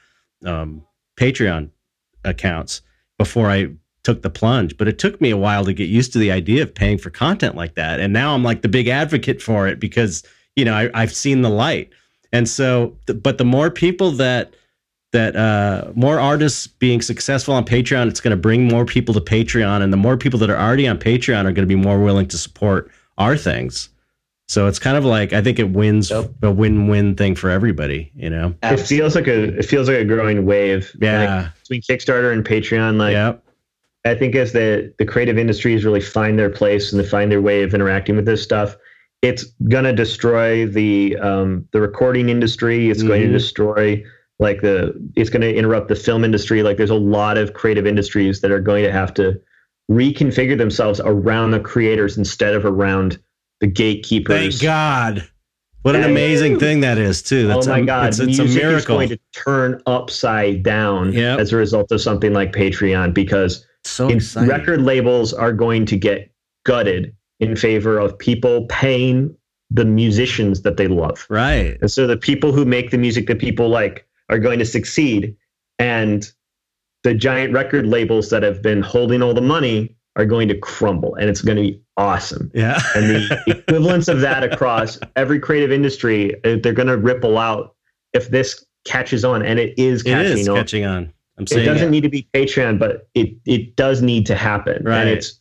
um, 0.47 0.87
Patreon 1.19 1.71
accounts 2.25 2.83
before 3.19 3.51
I 3.51 3.69
took 4.05 4.23
the 4.23 4.31
plunge. 4.31 4.77
But 4.77 4.89
it 4.89 4.99
took 4.99 5.21
me 5.21 5.31
a 5.31 5.37
while 5.37 5.65
to 5.65 5.73
get 5.73 5.89
used 5.89 6.13
to 6.13 6.19
the 6.19 6.33
idea 6.33 6.63
of 6.63 6.75
paying 6.75 6.99
for 6.99 7.11
content 7.11 7.55
like 7.55 7.75
that, 7.75 8.01
and 8.01 8.13
now 8.13 8.35
I'm 8.35 8.45
like 8.45 8.63
the 8.63 8.69
big 8.69 8.89
advocate 8.89 9.43
for 9.43 9.69
it 9.69 9.81
because 9.81 10.23
you 10.57 10.65
know 10.65 10.75
I, 10.75 10.91
I've 10.95 11.13
seen 11.13 11.43
the 11.43 11.51
light, 11.51 11.91
and 12.33 12.49
so. 12.49 12.97
But 13.07 13.39
the 13.39 13.45
more 13.45 13.71
people 13.71 14.13
that 14.13 14.55
that 15.13 15.37
uh, 15.37 15.91
more 15.95 16.21
artists 16.21 16.67
being 16.67 17.01
successful 17.01 17.55
on 17.55 17.65
Patreon, 17.65 18.09
it's 18.09 18.21
going 18.21 18.33
to 18.33 18.37
bring 18.37 18.69
more 18.69 18.85
people 18.85 19.15
to 19.15 19.21
Patreon, 19.21 19.83
and 19.83 19.93
the 19.93 19.97
more 19.97 20.17
people 20.17 20.39
that 20.41 20.51
are 20.51 20.59
already 20.59 20.87
on 20.87 20.99
Patreon 20.99 21.41
are 21.41 21.53
going 21.53 21.57
to 21.57 21.67
be 21.67 21.75
more 21.75 21.99
willing 21.99 22.29
to 22.29 22.39
support 22.39 22.91
our 23.17 23.37
things. 23.37 23.89
So 24.49 24.67
it's 24.67 24.79
kind 24.79 24.97
of 24.97 25.05
like 25.05 25.33
I 25.33 25.43
think 25.43 25.59
it 25.59 25.71
wins 25.71 26.11
Yep. 26.11 26.31
a 26.43 26.51
win-win 26.51 27.15
thing 27.17 27.35
for 27.35 27.51
everybody. 27.51 28.11
You 28.17 28.31
know? 28.31 28.55
It 28.63 28.79
feels 28.81 29.15
like 29.15 29.27
a 29.27 29.59
it 29.59 29.65
feels 29.67 29.89
like 29.89 29.99
a 29.99 30.05
growing 30.05 30.47
wave. 30.47 30.91
Yeah. 31.01 31.43
Like, 31.45 31.55
between 31.63 31.83
Kickstarter 31.83 32.33
and 32.33 32.45
Patreon, 32.45 32.97
like 32.97 33.13
yep. 33.13 33.45
I 34.07 34.15
think 34.15 34.35
as 34.35 34.53
the 34.53 34.93
the 34.99 35.05
creative 35.05 35.39
industries 35.39 35.85
really 35.85 36.01
find 36.01 36.39
their 36.39 36.49
place 36.51 36.93
and 36.93 37.03
they 37.03 37.07
find 37.07 37.31
their 37.31 37.43
way 37.43 37.63
of 37.63 37.75
interacting 37.75 38.17
with 38.17 38.25
this 38.25 38.43
stuff, 38.43 38.77
it's 39.21 39.45
gonna 39.69 39.93
destroy 39.93 40.67
the 40.67 41.17
um, 41.19 41.67
the 41.73 41.81
recording 41.81 42.31
industry. 42.31 42.89
It's 42.91 43.03
going 43.03 43.21
to 43.23 43.29
Mhm. 43.29 43.33
destroy 43.33 44.03
like 44.39 44.63
the 44.63 44.95
it's 45.17 45.29
going 45.29 45.43
to 45.43 45.53
interrupt 45.55 45.89
the 45.89 45.97
film 45.97 46.25
industry. 46.25 46.63
Like 46.63 46.77
there's 46.79 46.91
a 46.91 46.95
lot 46.95 47.37
of 47.37 47.53
creative 47.53 47.87
industries 47.87 48.41
that 48.41 48.51
are 48.53 48.61
going 48.61 48.85
to 48.85 48.93
have 48.93 49.13
to 49.15 49.39
reconfigure 49.91 50.57
themselves 50.57 51.01
around 51.05 51.51
the 51.51 51.61
creators 51.61 52.17
instead 52.17 52.55
of 52.55 52.65
around 52.65 53.19
the 53.61 53.67
gatekeepers. 53.67 54.61
Thank 54.61 54.63
God. 54.63 55.29
What 55.83 55.97
an 55.97 56.05
amazing 56.05 56.59
thing 56.59 56.81
that 56.81 56.99
is 56.99 57.23
too. 57.23 57.47
That's 57.47 57.67
oh 57.67 57.71
my 57.71 57.79
a, 57.79 57.85
God! 57.85 58.09
it's, 58.09 58.19
it's 58.19 58.39
a 58.39 58.45
music 58.45 58.63
is 58.65 58.85
going 58.85 59.09
to 59.09 59.19
turn 59.33 59.81
upside 59.87 60.63
down 60.63 61.13
Yep. 61.13 61.39
as 61.39 61.53
a 61.53 61.57
result 61.57 61.93
of 61.93 62.01
something 62.01 62.33
like 62.33 62.53
Patreon 62.53 63.15
because 63.15 63.65
so 63.85 64.11
record 64.37 64.83
labels 64.83 65.33
are 65.33 65.53
going 65.53 65.87
to 65.87 65.97
get 65.97 66.31
gutted 66.65 67.15
in 67.41 67.57
favor 67.57 67.99
of 67.99 68.19
people 68.19 68.67
paying 68.67 69.35
the 69.71 69.85
musicians 69.85 70.63
that 70.63 70.77
they 70.77 70.89
love. 70.89 71.27
right. 71.31 71.79
And 71.81 71.91
so 71.91 72.07
the 72.07 72.17
people 72.17 72.53
who 72.53 72.65
make 72.65 72.91
the 72.91 72.99
music 72.99 73.27
that 73.29 73.39
people 73.39 73.69
like 73.69 74.07
are 74.29 74.39
going 74.39 74.59
to 74.59 74.65
succeed. 74.65 75.37
And 75.79 76.31
the 77.05 77.15
giant 77.15 77.53
record 77.53 77.87
labels 77.87 78.31
that 78.31 78.43
have 78.43 78.63
been 78.63 78.83
holding 78.83 79.23
all 79.23 79.35
the 79.35 79.41
money 79.41 79.95
are 80.17 80.25
going 80.25 80.49
to 80.49 80.59
crumble. 80.59 81.15
And 81.15 81.31
it's 81.31 81.41
going 81.43 81.57
to 81.57 81.63
be 81.63 81.81
awesome. 81.99 82.51
Yeah. 82.55 82.81
And 82.95 83.11
the 83.11 83.43
equivalence 83.69 84.09
of 84.09 84.21
that 84.21 84.43
across 84.43 84.99
every 85.17 85.39
creative 85.39 85.71
industry, 85.71 86.35
uh, 86.45 86.57
they're 86.63 86.73
going 86.73 86.89
to 86.89 86.97
ripple 86.97 87.37
out 87.37 87.75
if 88.15 88.31
this 88.31 88.65
catches 88.87 89.25
on. 89.25 89.45
And 89.45 89.59
it 89.59 89.79
is 89.79 90.03
it 90.03 90.11
catching 90.11 90.39
is 90.39 90.49
on. 90.49 90.57
catching 90.57 90.85
on. 90.87 91.13
I'm 91.37 91.47
saying 91.47 91.63
it 91.63 91.67
doesn't 91.67 91.89
it. 91.89 91.91
need 91.91 92.03
to 92.03 92.09
be 92.09 92.29
Patreon, 92.33 92.79
but 92.79 93.09
it 93.15 93.37
it 93.45 93.77
does 93.77 94.01
need 94.01 94.27
to 94.27 94.35
happen. 94.35 94.83
Right. 94.85 95.01
And 95.01 95.09
it's 95.09 95.41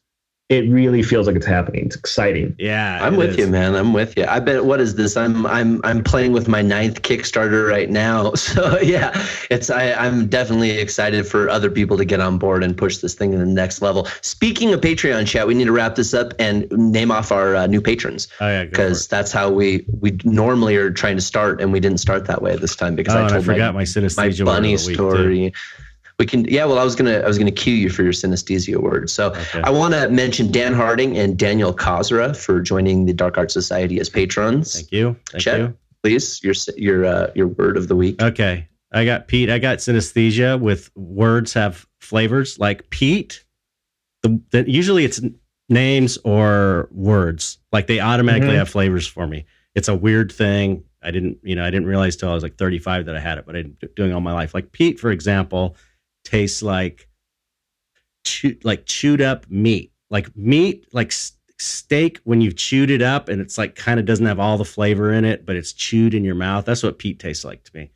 it 0.50 0.62
really 0.70 1.04
feels 1.04 1.28
like 1.28 1.36
it's 1.36 1.46
happening. 1.46 1.88
It's 1.88 1.98
exciting. 1.98 2.56
Yeah. 2.58 3.06
I'm 3.06 3.18
with 3.18 3.32
is. 3.32 3.38
you, 3.38 3.48
man. 3.48 3.76
I'm 3.76 3.92
with 3.92 4.16
you. 4.16 4.24
I 4.26 4.40
bet. 4.40 4.64
What 4.64 4.80
is 4.80 4.96
this? 4.96 5.18
I'm 5.18 5.46
I'm 5.46 5.82
I'm 5.84 6.02
playing 6.02 6.32
with 6.32 6.48
my 6.48 6.62
ninth 6.62 7.02
Kickstarter 7.02 7.70
right 7.70 7.90
now. 7.90 8.32
So 8.48 8.80
yeah, 8.80 9.12
it's 9.52 9.70
I, 9.70 9.92
I'm 9.92 10.28
definitely 10.28 10.72
excited 10.72 11.28
for 11.28 11.50
other 11.50 11.70
people 11.70 11.98
to 11.98 12.06
get 12.06 12.22
on 12.22 12.38
board 12.38 12.64
and 12.64 12.78
push 12.78 12.98
this 12.98 13.14
thing 13.14 13.32
to 13.32 13.38
the 13.38 13.46
next 13.46 13.82
level. 13.82 14.08
Speaking 14.22 14.74
of 14.74 14.80
Patreon 14.80 15.28
chat, 15.28 15.48
we 15.48 15.54
need 15.54 15.66
to 15.66 15.74
wrap 15.74 15.96
this 15.96 16.14
up 16.14 16.34
and 16.40 16.72
name 16.72 17.12
off 17.12 17.32
our 17.32 17.56
uh, 17.56 17.68
new 17.68 17.82
patrons 17.82 18.30
Oh 18.40 18.48
yeah. 18.48 18.64
because 18.64 19.08
that's 19.08 19.34
how 19.34 19.52
we 19.52 19.86
we 20.00 20.18
normally 20.24 20.78
are 20.78 20.90
trying 20.92 21.18
to 21.18 21.22
start, 21.22 21.60
and 21.60 21.74
we 21.74 21.82
didn't 21.82 22.00
start 22.00 22.26
that 22.28 22.42
way 22.42 22.56
this 22.56 22.76
time 22.76 22.96
because 22.96 23.16
Oh, 23.16 23.18
I 23.18 23.22
and 23.24 23.30
I 23.30 23.34
told 23.34 23.46
forgot 23.46 23.74
my 23.74 23.80
my 23.80 23.80
my 23.80 23.84
synesthesia 23.84 24.40
word 24.40 24.46
bunny 24.46 24.74
of 24.74 24.82
the 24.84 24.88
week, 24.88 24.98
too. 24.98 25.52
We 26.20 26.26
can 26.26 26.46
yeah. 26.46 26.66
Well, 26.66 26.80
I 26.80 26.84
was 26.84 26.96
gonna 26.96 27.20
I 27.20 27.28
was 27.28 27.38
gonna 27.38 27.52
cue 27.52 27.76
you 27.76 27.90
for 27.90 28.02
your 28.02 28.12
synesthesia 28.14 28.78
word. 28.78 29.10
So 29.10 29.28
Okay. 29.30 29.62
I 29.64 29.70
want 29.70 29.94
to 29.94 30.10
mention 30.10 30.52
Dan 30.52 30.74
Harding 30.74 31.16
and 31.18 31.38
Daniel 31.38 31.74
Kozra 31.74 32.36
for 32.36 32.60
joining 32.60 33.06
the 33.06 33.14
Dark 33.14 33.38
Art 33.38 33.52
Society 33.52 34.00
as 34.00 34.10
patrons. 34.10 34.74
Thank 34.74 34.92
you. 34.92 35.16
Thank 35.32 35.44
Chet? 35.44 35.60
you. 35.60 35.78
Please, 36.02 36.44
your 36.44 36.56
your 36.76 37.06
uh, 37.06 37.32
your 37.36 37.48
word 37.48 37.78
of 37.78 37.88
the 37.88 37.96
week. 37.96 38.20
Okay. 38.22 38.68
I 38.92 39.06
got 39.06 39.28
Pete. 39.28 39.50
I 39.52 39.60
got 39.60 39.78
synesthesia 39.80 40.60
with 40.60 40.90
words 40.96 41.54
have 41.54 41.86
flavors 42.02 42.58
like 42.58 42.90
Pete. 42.90 43.44
The, 44.24 44.42
the 44.52 44.70
usually 44.70 45.06
it's 45.06 45.22
names 45.70 46.18
or 46.24 46.88
words. 46.92 47.60
Like 47.72 47.86
they 47.88 48.00
automatically 48.00 48.56
Mhm. 48.56 48.58
have 48.60 48.70
flavors 48.70 49.06
for 49.06 49.28
me. 49.28 49.46
It's 49.76 49.88
a 49.90 49.96
weird 49.96 50.32
thing. 50.32 50.84
I 51.04 51.12
didn't, 51.12 51.38
you 51.44 51.56
know, 51.56 51.64
I 51.64 51.70
didn't 51.70 51.86
realize 51.88 52.16
till 52.16 52.30
I 52.30 52.34
was 52.34 52.42
like 52.42 52.58
35 52.58 53.06
that 53.06 53.16
I 53.16 53.20
had 53.20 53.38
it, 53.38 53.46
but 53.46 53.56
I'm 53.56 53.78
doing 53.96 54.14
all 54.14 54.22
my 54.22 54.34
life. 54.34 54.54
Like 54.56 54.72
Pete, 54.72 55.00
for 55.00 55.12
example, 55.12 55.76
tastes 56.30 56.62
like 56.62 57.08
chew, 58.24 58.58
like 58.64 58.86
chewed 58.86 59.22
up 59.22 59.50
meat. 59.50 59.92
Like 60.10 60.36
meat, 60.38 60.88
like 60.94 61.08
s- 61.12 61.34
steak 61.60 62.20
when 62.24 62.40
you've 62.42 62.56
chewed 62.56 62.90
it 62.92 63.02
up 63.02 63.30
and 63.30 63.42
it's 63.42 63.58
like 63.58 63.76
kind 63.76 64.00
of 64.00 64.06
doesn't 64.06 64.26
have 64.26 64.40
all 64.40 64.58
the 64.58 64.66
flavor 64.66 65.12
in 65.12 65.26
it, 65.26 65.46
but 65.46 65.56
it's 65.56 65.74
chewed 65.74 66.14
in 66.14 66.24
your 66.24 66.36
mouth. 66.36 66.66
That's 66.66 66.84
what 66.84 66.98
Pete 67.00 67.20
tastes 67.20 67.44
like 67.44 67.64
to 67.66 67.72
me. 67.76 67.92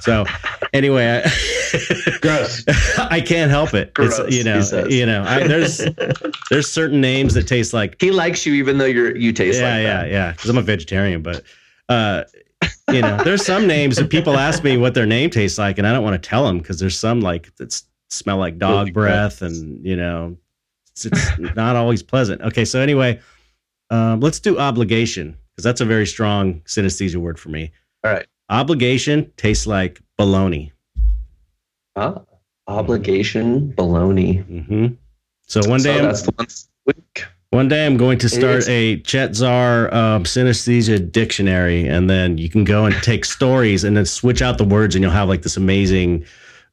So 0.00 0.24
anyway, 0.72 1.22
I, 1.24 2.18
Gross. 2.20 2.64
I 2.98 3.20
can't 3.20 3.50
help 3.50 3.74
it. 3.74 3.94
Gross, 3.94 4.18
it's 4.18 4.36
you 4.36 4.44
know, 4.44 4.86
you 4.88 5.06
know, 5.06 5.22
I, 5.26 5.46
there's 5.46 5.78
there's 6.50 6.70
certain 6.70 7.00
names 7.00 7.34
that 7.34 7.46
taste 7.48 7.72
like 7.72 8.00
He 8.00 8.10
likes 8.10 8.44
you 8.46 8.54
even 8.54 8.78
though 8.78 8.84
you're 8.84 9.16
you 9.16 9.32
taste 9.32 9.60
yeah, 9.60 9.74
like 9.74 9.82
yeah, 9.82 10.02
that. 10.02 10.10
yeah. 10.10 10.32
Because 10.32 10.50
I'm 10.50 10.58
a 10.58 10.62
vegetarian, 10.62 11.22
but 11.22 11.42
uh, 11.88 12.24
you 12.90 13.02
know, 13.02 13.22
there's 13.24 13.44
some 13.44 13.66
names 13.66 13.96
that 13.96 14.10
people 14.10 14.36
ask 14.36 14.62
me 14.62 14.76
what 14.76 14.94
their 14.94 15.06
name 15.06 15.30
tastes 15.30 15.58
like, 15.58 15.78
and 15.78 15.86
I 15.86 15.92
don't 15.92 16.04
want 16.04 16.20
to 16.22 16.28
tell 16.28 16.44
them 16.46 16.58
because 16.58 16.78
there's 16.78 16.98
some 16.98 17.20
like 17.20 17.54
that 17.56 17.80
smell 18.10 18.36
like 18.38 18.58
dog 18.58 18.92
breath, 18.92 19.42
and 19.42 19.84
you 19.84 19.96
know, 19.96 20.36
it's, 20.92 21.06
it's 21.06 21.38
not 21.56 21.76
always 21.76 22.02
pleasant. 22.02 22.42
Okay, 22.42 22.64
so 22.64 22.80
anyway, 22.80 23.20
um, 23.90 24.20
let's 24.20 24.40
do 24.40 24.58
obligation 24.58 25.36
because 25.50 25.64
that's 25.64 25.80
a 25.80 25.84
very 25.84 26.06
strong 26.06 26.60
synesthesia 26.62 27.16
word 27.16 27.38
for 27.38 27.48
me. 27.48 27.72
All 28.04 28.12
right. 28.12 28.26
Obligation 28.50 29.32
tastes 29.36 29.66
like 29.66 30.00
baloney. 30.18 30.72
Ah, 31.96 32.20
obligation 32.66 33.72
baloney. 33.72 34.44
hmm 34.44 34.94
So 35.46 35.60
one 35.68 35.80
day, 35.82 35.94
so 35.94 35.98
I'm, 35.98 36.04
that's 36.04 36.22
the 36.22 36.32
one 36.32 36.46
week. 36.86 37.24
One 37.54 37.68
day 37.68 37.86
I'm 37.86 37.96
going 37.96 38.18
to 38.18 38.28
start 38.28 38.68
a 38.68 38.98
Chet 39.02 39.36
Zar 39.36 39.86
um, 39.94 40.24
synesthesia 40.24 41.12
dictionary, 41.12 41.86
and 41.86 42.10
then 42.10 42.36
you 42.36 42.50
can 42.50 42.64
go 42.64 42.84
and 42.84 42.94
take 42.96 43.24
stories 43.24 43.84
and 43.84 43.96
then 43.96 44.04
switch 44.04 44.42
out 44.42 44.58
the 44.58 44.64
words, 44.64 44.96
and 44.96 45.04
you'll 45.04 45.12
have 45.12 45.28
like 45.28 45.42
this 45.42 45.56
amazing 45.56 46.24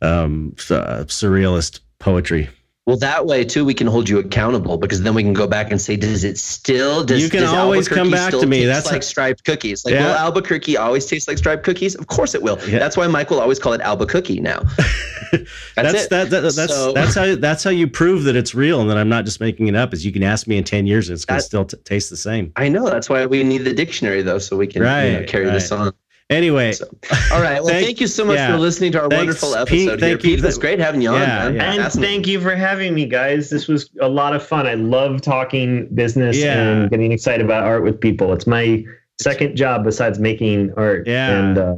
um, 0.02 0.56
uh, 0.72 1.06
surrealist 1.06 1.82
poetry. 2.00 2.50
Well, 2.88 2.98
that 2.98 3.28
way 3.28 3.46
too, 3.46 3.64
we 3.64 3.76
can 3.76 3.86
hold 3.86 4.10
you 4.10 4.18
accountable 4.18 4.76
because 4.76 5.04
then 5.04 5.14
we 5.14 5.22
can 5.22 5.34
go 5.34 5.46
back 5.46 5.70
and 5.70 5.80
say, 5.80 5.96
does 5.96 6.24
it 6.24 6.40
still? 6.40 7.04
Does, 7.04 7.22
You 7.22 7.30
can 7.30 7.42
does 7.44 7.54
always 7.54 7.88
come 7.88 8.10
back 8.10 8.30
still 8.30 8.42
to 8.42 8.48
me. 8.48 8.62
taste 8.62 8.68
That's- 8.70 8.92
like 8.92 9.04
striped 9.04 9.44
cookies. 9.46 9.86
Like, 9.86 9.94
Yeah. 9.94 10.08
will 10.08 10.16
Albuquerque 10.16 10.78
always 10.78 11.06
taste 11.06 11.28
like 11.28 11.38
striped 11.38 11.64
cookies? 11.64 11.94
Of 11.94 12.08
course 12.08 12.34
it 12.34 12.42
will. 12.42 12.58
Yeah. 12.68 12.80
That's 12.80 12.98
why 12.98 13.06
Mike 13.06 13.30
will 13.30 13.40
always 13.40 13.60
call 13.60 13.74
it 13.74 13.82
Albuquerque 13.82 14.40
now. 14.40 14.64
That's, 15.32 15.44
That's 15.76 16.04
it. 16.06 16.10
that, 16.10 16.30
that 16.32 16.42
that's 16.56 16.74
So- 16.74 16.92
that's 16.92 17.16
how 17.16 17.36
that's 17.36 17.64
how 17.64 17.70
you 17.70 17.88
prove 17.88 18.24
that 18.24 18.36
it's 18.36 18.54
real 18.54 18.82
and 18.82 18.90
that 18.90 18.98
I'm 18.98 19.08
not 19.08 19.24
just 19.26 19.40
making 19.40 19.68
it 19.68 19.76
up. 19.76 19.94
Is 19.94 20.06
you 20.06 20.12
can 20.12 20.24
ask 20.24 20.46
me 20.48 20.58
in 20.58 20.64
ten 20.66 20.86
years 20.86 21.08
and 21.08 21.14
it's 21.16 21.24
going 21.24 21.40
to 21.40 21.46
still 21.46 21.64
t- 21.64 21.78
taste 21.86 22.10
the 22.10 22.18
same. 22.18 22.52
I 22.58 22.68
know. 22.68 22.90
That's 22.90 23.10
why 23.10 23.26
we 23.28 23.42
need 23.44 23.60
the 23.60 23.74
dictionary 23.74 24.24
though, 24.24 24.40
so 24.40 24.58
we 24.58 24.68
can 24.68 24.82
you 24.82 24.88
know, 24.88 25.18
Right, 25.20 25.28
carry 25.28 25.46
this 25.46 25.72
on. 25.72 25.94
Anyway, 26.32 26.72
So, 26.72 26.86
All 27.32 27.42
right. 27.42 27.62
Well, 27.62 27.66
Thank- 27.68 27.86
thank, 27.86 28.02
you 28.02 28.08
so 28.08 28.24
much 28.26 28.38
yeah. 28.38 28.52
for 28.52 28.58
listening 28.58 28.92
to 28.94 29.02
our 29.02 29.10
Thanks, 29.10 29.42
wonderful 29.44 29.50
Pete. 29.50 29.58
episode. 29.60 29.76
here. 29.78 29.98
Thank 29.98 30.24
you. 30.24 30.30
Pete, 30.32 30.40
it 30.40 30.46
was 30.46 30.58
great 30.58 30.80
having 30.80 31.02
you 31.02 31.10
on, 31.10 31.20
man. 31.20 31.56
yeah. 31.56 31.72
And 31.74 31.82
Fascinating. 31.84 32.16
thank 32.16 32.28
you 32.28 32.40
for 32.40 32.56
having 32.56 32.94
me, 32.94 33.06
guys. 33.06 33.50
This 33.50 33.68
was 33.68 33.90
a 34.02 34.08
lot 34.10 34.34
of 34.36 34.42
fun. 34.46 34.66
I 34.66 34.74
love 34.76 35.22
talking 35.22 35.88
business 35.94 36.38
Yeah. 36.38 36.58
and 36.60 36.90
getting 36.90 37.12
excited 37.12 37.46
about 37.46 37.64
art 37.66 37.84
with 37.84 38.00
people. 38.00 38.32
It's 38.34 38.48
my 38.48 38.84
second 39.22 39.56
job 39.56 39.84
besides 39.84 40.18
making 40.20 40.74
art. 40.78 41.06
Yeah. 41.08 41.38
And 41.38 41.58
uh, 41.58 41.76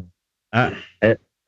I, 0.54 0.76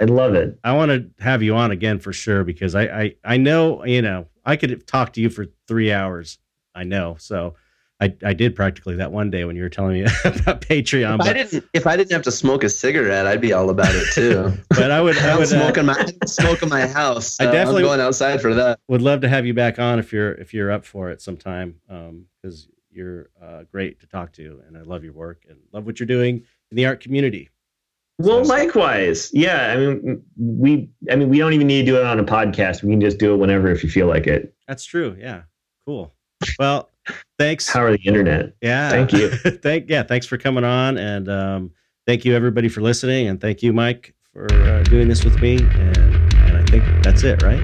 I 0.02 0.06
love 0.06 0.34
it. 0.34 0.58
I 0.64 0.74
want 0.74 0.90
to 0.92 1.10
have 1.24 1.42
you 1.44 1.56
on 1.56 1.72
again 1.72 2.00
for 2.00 2.12
sure 2.12 2.44
because 2.44 2.76
I, 2.76 2.84
I 2.84 3.16
I 3.24 3.38
know 3.38 3.86
you 3.86 4.02
know 4.02 4.26
I 4.44 4.58
could 4.58 4.86
talk 4.88 5.14
to 5.14 5.22
you 5.22 5.30
for 5.30 5.46
three 5.70 5.94
hours. 5.94 6.38
I 6.74 6.84
know, 6.84 7.16
so 7.18 7.56
I 8.02 8.14
I 8.26 8.34
did 8.34 8.56
practically 8.56 8.96
that 8.96 9.12
one 9.12 9.30
day 9.32 9.46
when 9.46 9.56
you 9.56 9.62
were 9.64 9.70
telling 9.70 9.94
me 9.94 10.02
about 10.26 10.62
Patreon. 10.62 11.16
If 11.16 11.22
I 11.22 11.26
But, 11.26 11.34
didn't, 11.34 11.70
if 11.74 11.88
I 11.88 11.96
didn't 11.96 12.12
have 12.12 12.24
to 12.24 12.32
smoke 12.32 12.64
a 12.64 12.70
cigarette, 12.70 13.26
I'd 13.26 13.40
be 13.42 13.54
all 13.54 13.70
about 13.70 13.94
it 13.96 14.12
too. 14.14 14.52
but 14.70 14.92
I 14.92 15.00
would 15.02 15.18
I 15.18 15.22
I 15.34 15.46
don't 15.46 15.78
uh, 15.78 15.80
in 15.80 15.86
my 15.86 16.06
smoke 16.26 16.62
in 16.64 16.70
my 16.70 16.88
house. 16.88 17.40
I 17.40 17.46
definitely- 17.46 17.84
I'm 17.84 17.88
going 17.88 18.02
outside 18.02 18.42
for 18.42 18.54
that. 18.56 18.80
would 18.90 19.02
love 19.02 19.22
to 19.22 19.30
have 19.30 19.46
you 19.46 19.54
back 19.54 19.80
on 19.80 20.00
if 20.00 20.12
you're 20.12 20.34
if 20.34 20.54
you're 20.54 20.72
up 20.72 20.84
for 20.86 21.10
it 21.10 21.22
sometime 21.22 21.76
because 22.42 22.68
you're 22.92 23.30
uh, 23.42 23.64
great 23.72 24.00
to 24.02 24.08
talk 24.08 24.32
to 24.34 24.62
and 24.68 24.78
I 24.78 24.82
love 24.82 25.04
your 25.04 25.14
work 25.14 25.44
and 25.50 25.58
love 25.72 25.86
what 25.86 26.00
you're 26.00 26.08
doing 26.08 26.44
in 26.72 26.76
the 26.78 26.86
art 26.86 27.00
community. 27.02 27.50
Well, 28.18 28.44
So- 28.46 28.50
likewise. 28.54 29.30
Yeah. 29.34 29.72
I 29.74 29.78
mean, 29.78 30.22
we. 30.38 30.90
I 31.10 31.16
mean, 31.16 31.30
we 31.30 31.38
don't 31.38 31.54
even 31.54 31.68
need 31.68 31.82
to 31.82 31.86
do 31.92 31.98
it 31.98 32.06
on 32.06 32.18
a 32.20 32.24
podcast. 32.24 32.84
We 32.84 32.92
can 32.92 33.02
just 33.02 33.18
do 33.20 33.34
it 33.34 33.38
whenever 33.38 33.70
if 33.70 33.84
you 33.84 33.90
feel 33.90 34.08
like 34.08 34.26
it. 34.28 34.54
That's 34.68 34.86
true. 34.86 35.16
Yeah. 35.20 35.44
Cool. 35.86 36.14
Well, 36.60 36.90
thanks. 37.40 37.72
Power 37.72 37.90
of 37.90 37.98
the 37.98 38.08
internet. 38.08 38.54
Yeah. 38.62 38.90
Thank 38.90 39.14
you. 39.14 39.30
thank 39.62 39.90
yeah. 39.90 40.04
Thanks 40.04 40.26
for 40.26 40.38
coming 40.38 40.64
on, 40.64 40.98
and 40.98 41.30
um, 41.30 41.72
thank 42.08 42.26
you 42.26 42.36
everybody 42.36 42.70
for 42.70 42.82
listening, 42.82 43.28
and 43.28 43.40
thank 43.40 43.64
you 43.64 43.74
Mike 43.74 44.14
for 44.34 44.52
uh, 44.52 44.84
doing 44.84 45.08
this 45.08 45.24
with 45.24 45.42
me. 45.42 45.58
And 45.58 45.98
and 46.36 46.58
I 46.58 46.64
think 46.66 46.84
that's 47.04 47.24
it, 47.24 47.42
right? 47.44 47.64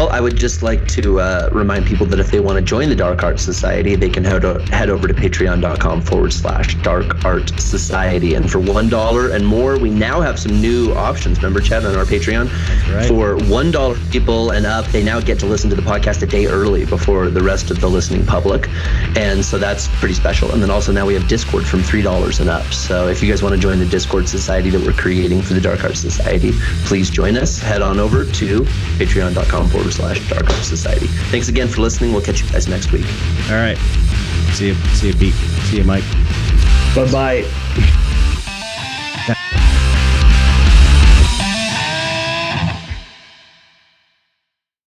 Well, 0.00 0.08
I 0.08 0.20
would 0.22 0.36
just 0.36 0.62
like 0.62 0.88
to 0.88 1.20
uh, 1.20 1.50
remind 1.52 1.84
people 1.84 2.06
that 2.06 2.18
if 2.18 2.30
they 2.30 2.40
want 2.40 2.56
to 2.56 2.64
join 2.64 2.88
the 2.88 2.96
Dark 2.96 3.22
Art 3.22 3.38
Society, 3.38 3.96
they 3.96 4.08
can 4.08 4.24
head, 4.24 4.42
head 4.70 4.88
over 4.88 5.06
to 5.06 5.12
patreon.com 5.12 6.00
forward 6.00 6.32
slash 6.32 6.74
dark 6.76 7.22
art 7.22 7.50
society. 7.60 8.32
And 8.32 8.50
for 8.50 8.60
$1 8.60 9.34
and 9.34 9.46
more, 9.46 9.78
we 9.78 9.90
now 9.90 10.22
have 10.22 10.38
some 10.38 10.58
new 10.58 10.94
options. 10.94 11.36
Remember, 11.36 11.60
Chad, 11.60 11.84
on 11.84 11.96
our 11.96 12.06
Patreon? 12.06 12.46
Right. 12.90 13.06
For 13.08 13.36
$1 13.36 14.10
people 14.10 14.52
and 14.52 14.64
up, 14.64 14.86
they 14.86 15.02
now 15.02 15.20
get 15.20 15.38
to 15.40 15.46
listen 15.46 15.68
to 15.68 15.76
the 15.76 15.82
podcast 15.82 16.22
a 16.22 16.26
day 16.26 16.46
early 16.46 16.86
before 16.86 17.28
the 17.28 17.42
rest 17.42 17.70
of 17.70 17.82
the 17.82 17.90
listening 17.90 18.24
public. 18.24 18.70
And 19.18 19.44
so 19.44 19.58
that's 19.58 19.86
pretty 19.98 20.14
special. 20.14 20.50
And 20.52 20.62
then 20.62 20.70
also 20.70 20.92
now 20.92 21.04
we 21.04 21.12
have 21.12 21.28
Discord 21.28 21.66
from 21.66 21.80
$3 21.80 22.40
and 22.40 22.48
up. 22.48 22.64
So 22.72 23.08
if 23.08 23.22
you 23.22 23.28
guys 23.30 23.42
want 23.42 23.54
to 23.54 23.60
join 23.60 23.78
the 23.78 23.84
Discord 23.84 24.30
society 24.30 24.70
that 24.70 24.80
we're 24.80 24.94
creating 24.94 25.42
for 25.42 25.52
the 25.52 25.60
Dark 25.60 25.84
Art 25.84 25.98
Society, 25.98 26.52
please 26.86 27.10
join 27.10 27.36
us. 27.36 27.58
Head 27.58 27.82
on 27.82 27.98
over 27.98 28.24
to 28.24 28.60
patreon.com 28.96 29.68
forward 29.68 29.89
slash 29.90 30.28
dark 30.28 30.48
art 30.50 30.64
society. 30.64 31.06
Thanks 31.30 31.48
again 31.48 31.68
for 31.68 31.80
listening. 31.80 32.12
We'll 32.12 32.22
catch 32.22 32.42
you 32.42 32.48
guys 32.50 32.68
next 32.68 32.92
week. 32.92 33.06
All 33.48 33.56
right. 33.56 33.78
See 34.52 34.68
you. 34.68 34.74
See 34.94 35.08
you, 35.08 35.14
Pete. 35.14 35.34
See 35.34 35.78
you, 35.78 35.84
Mike. 35.84 36.04
Bye 36.94 37.10
bye. 37.12 38.06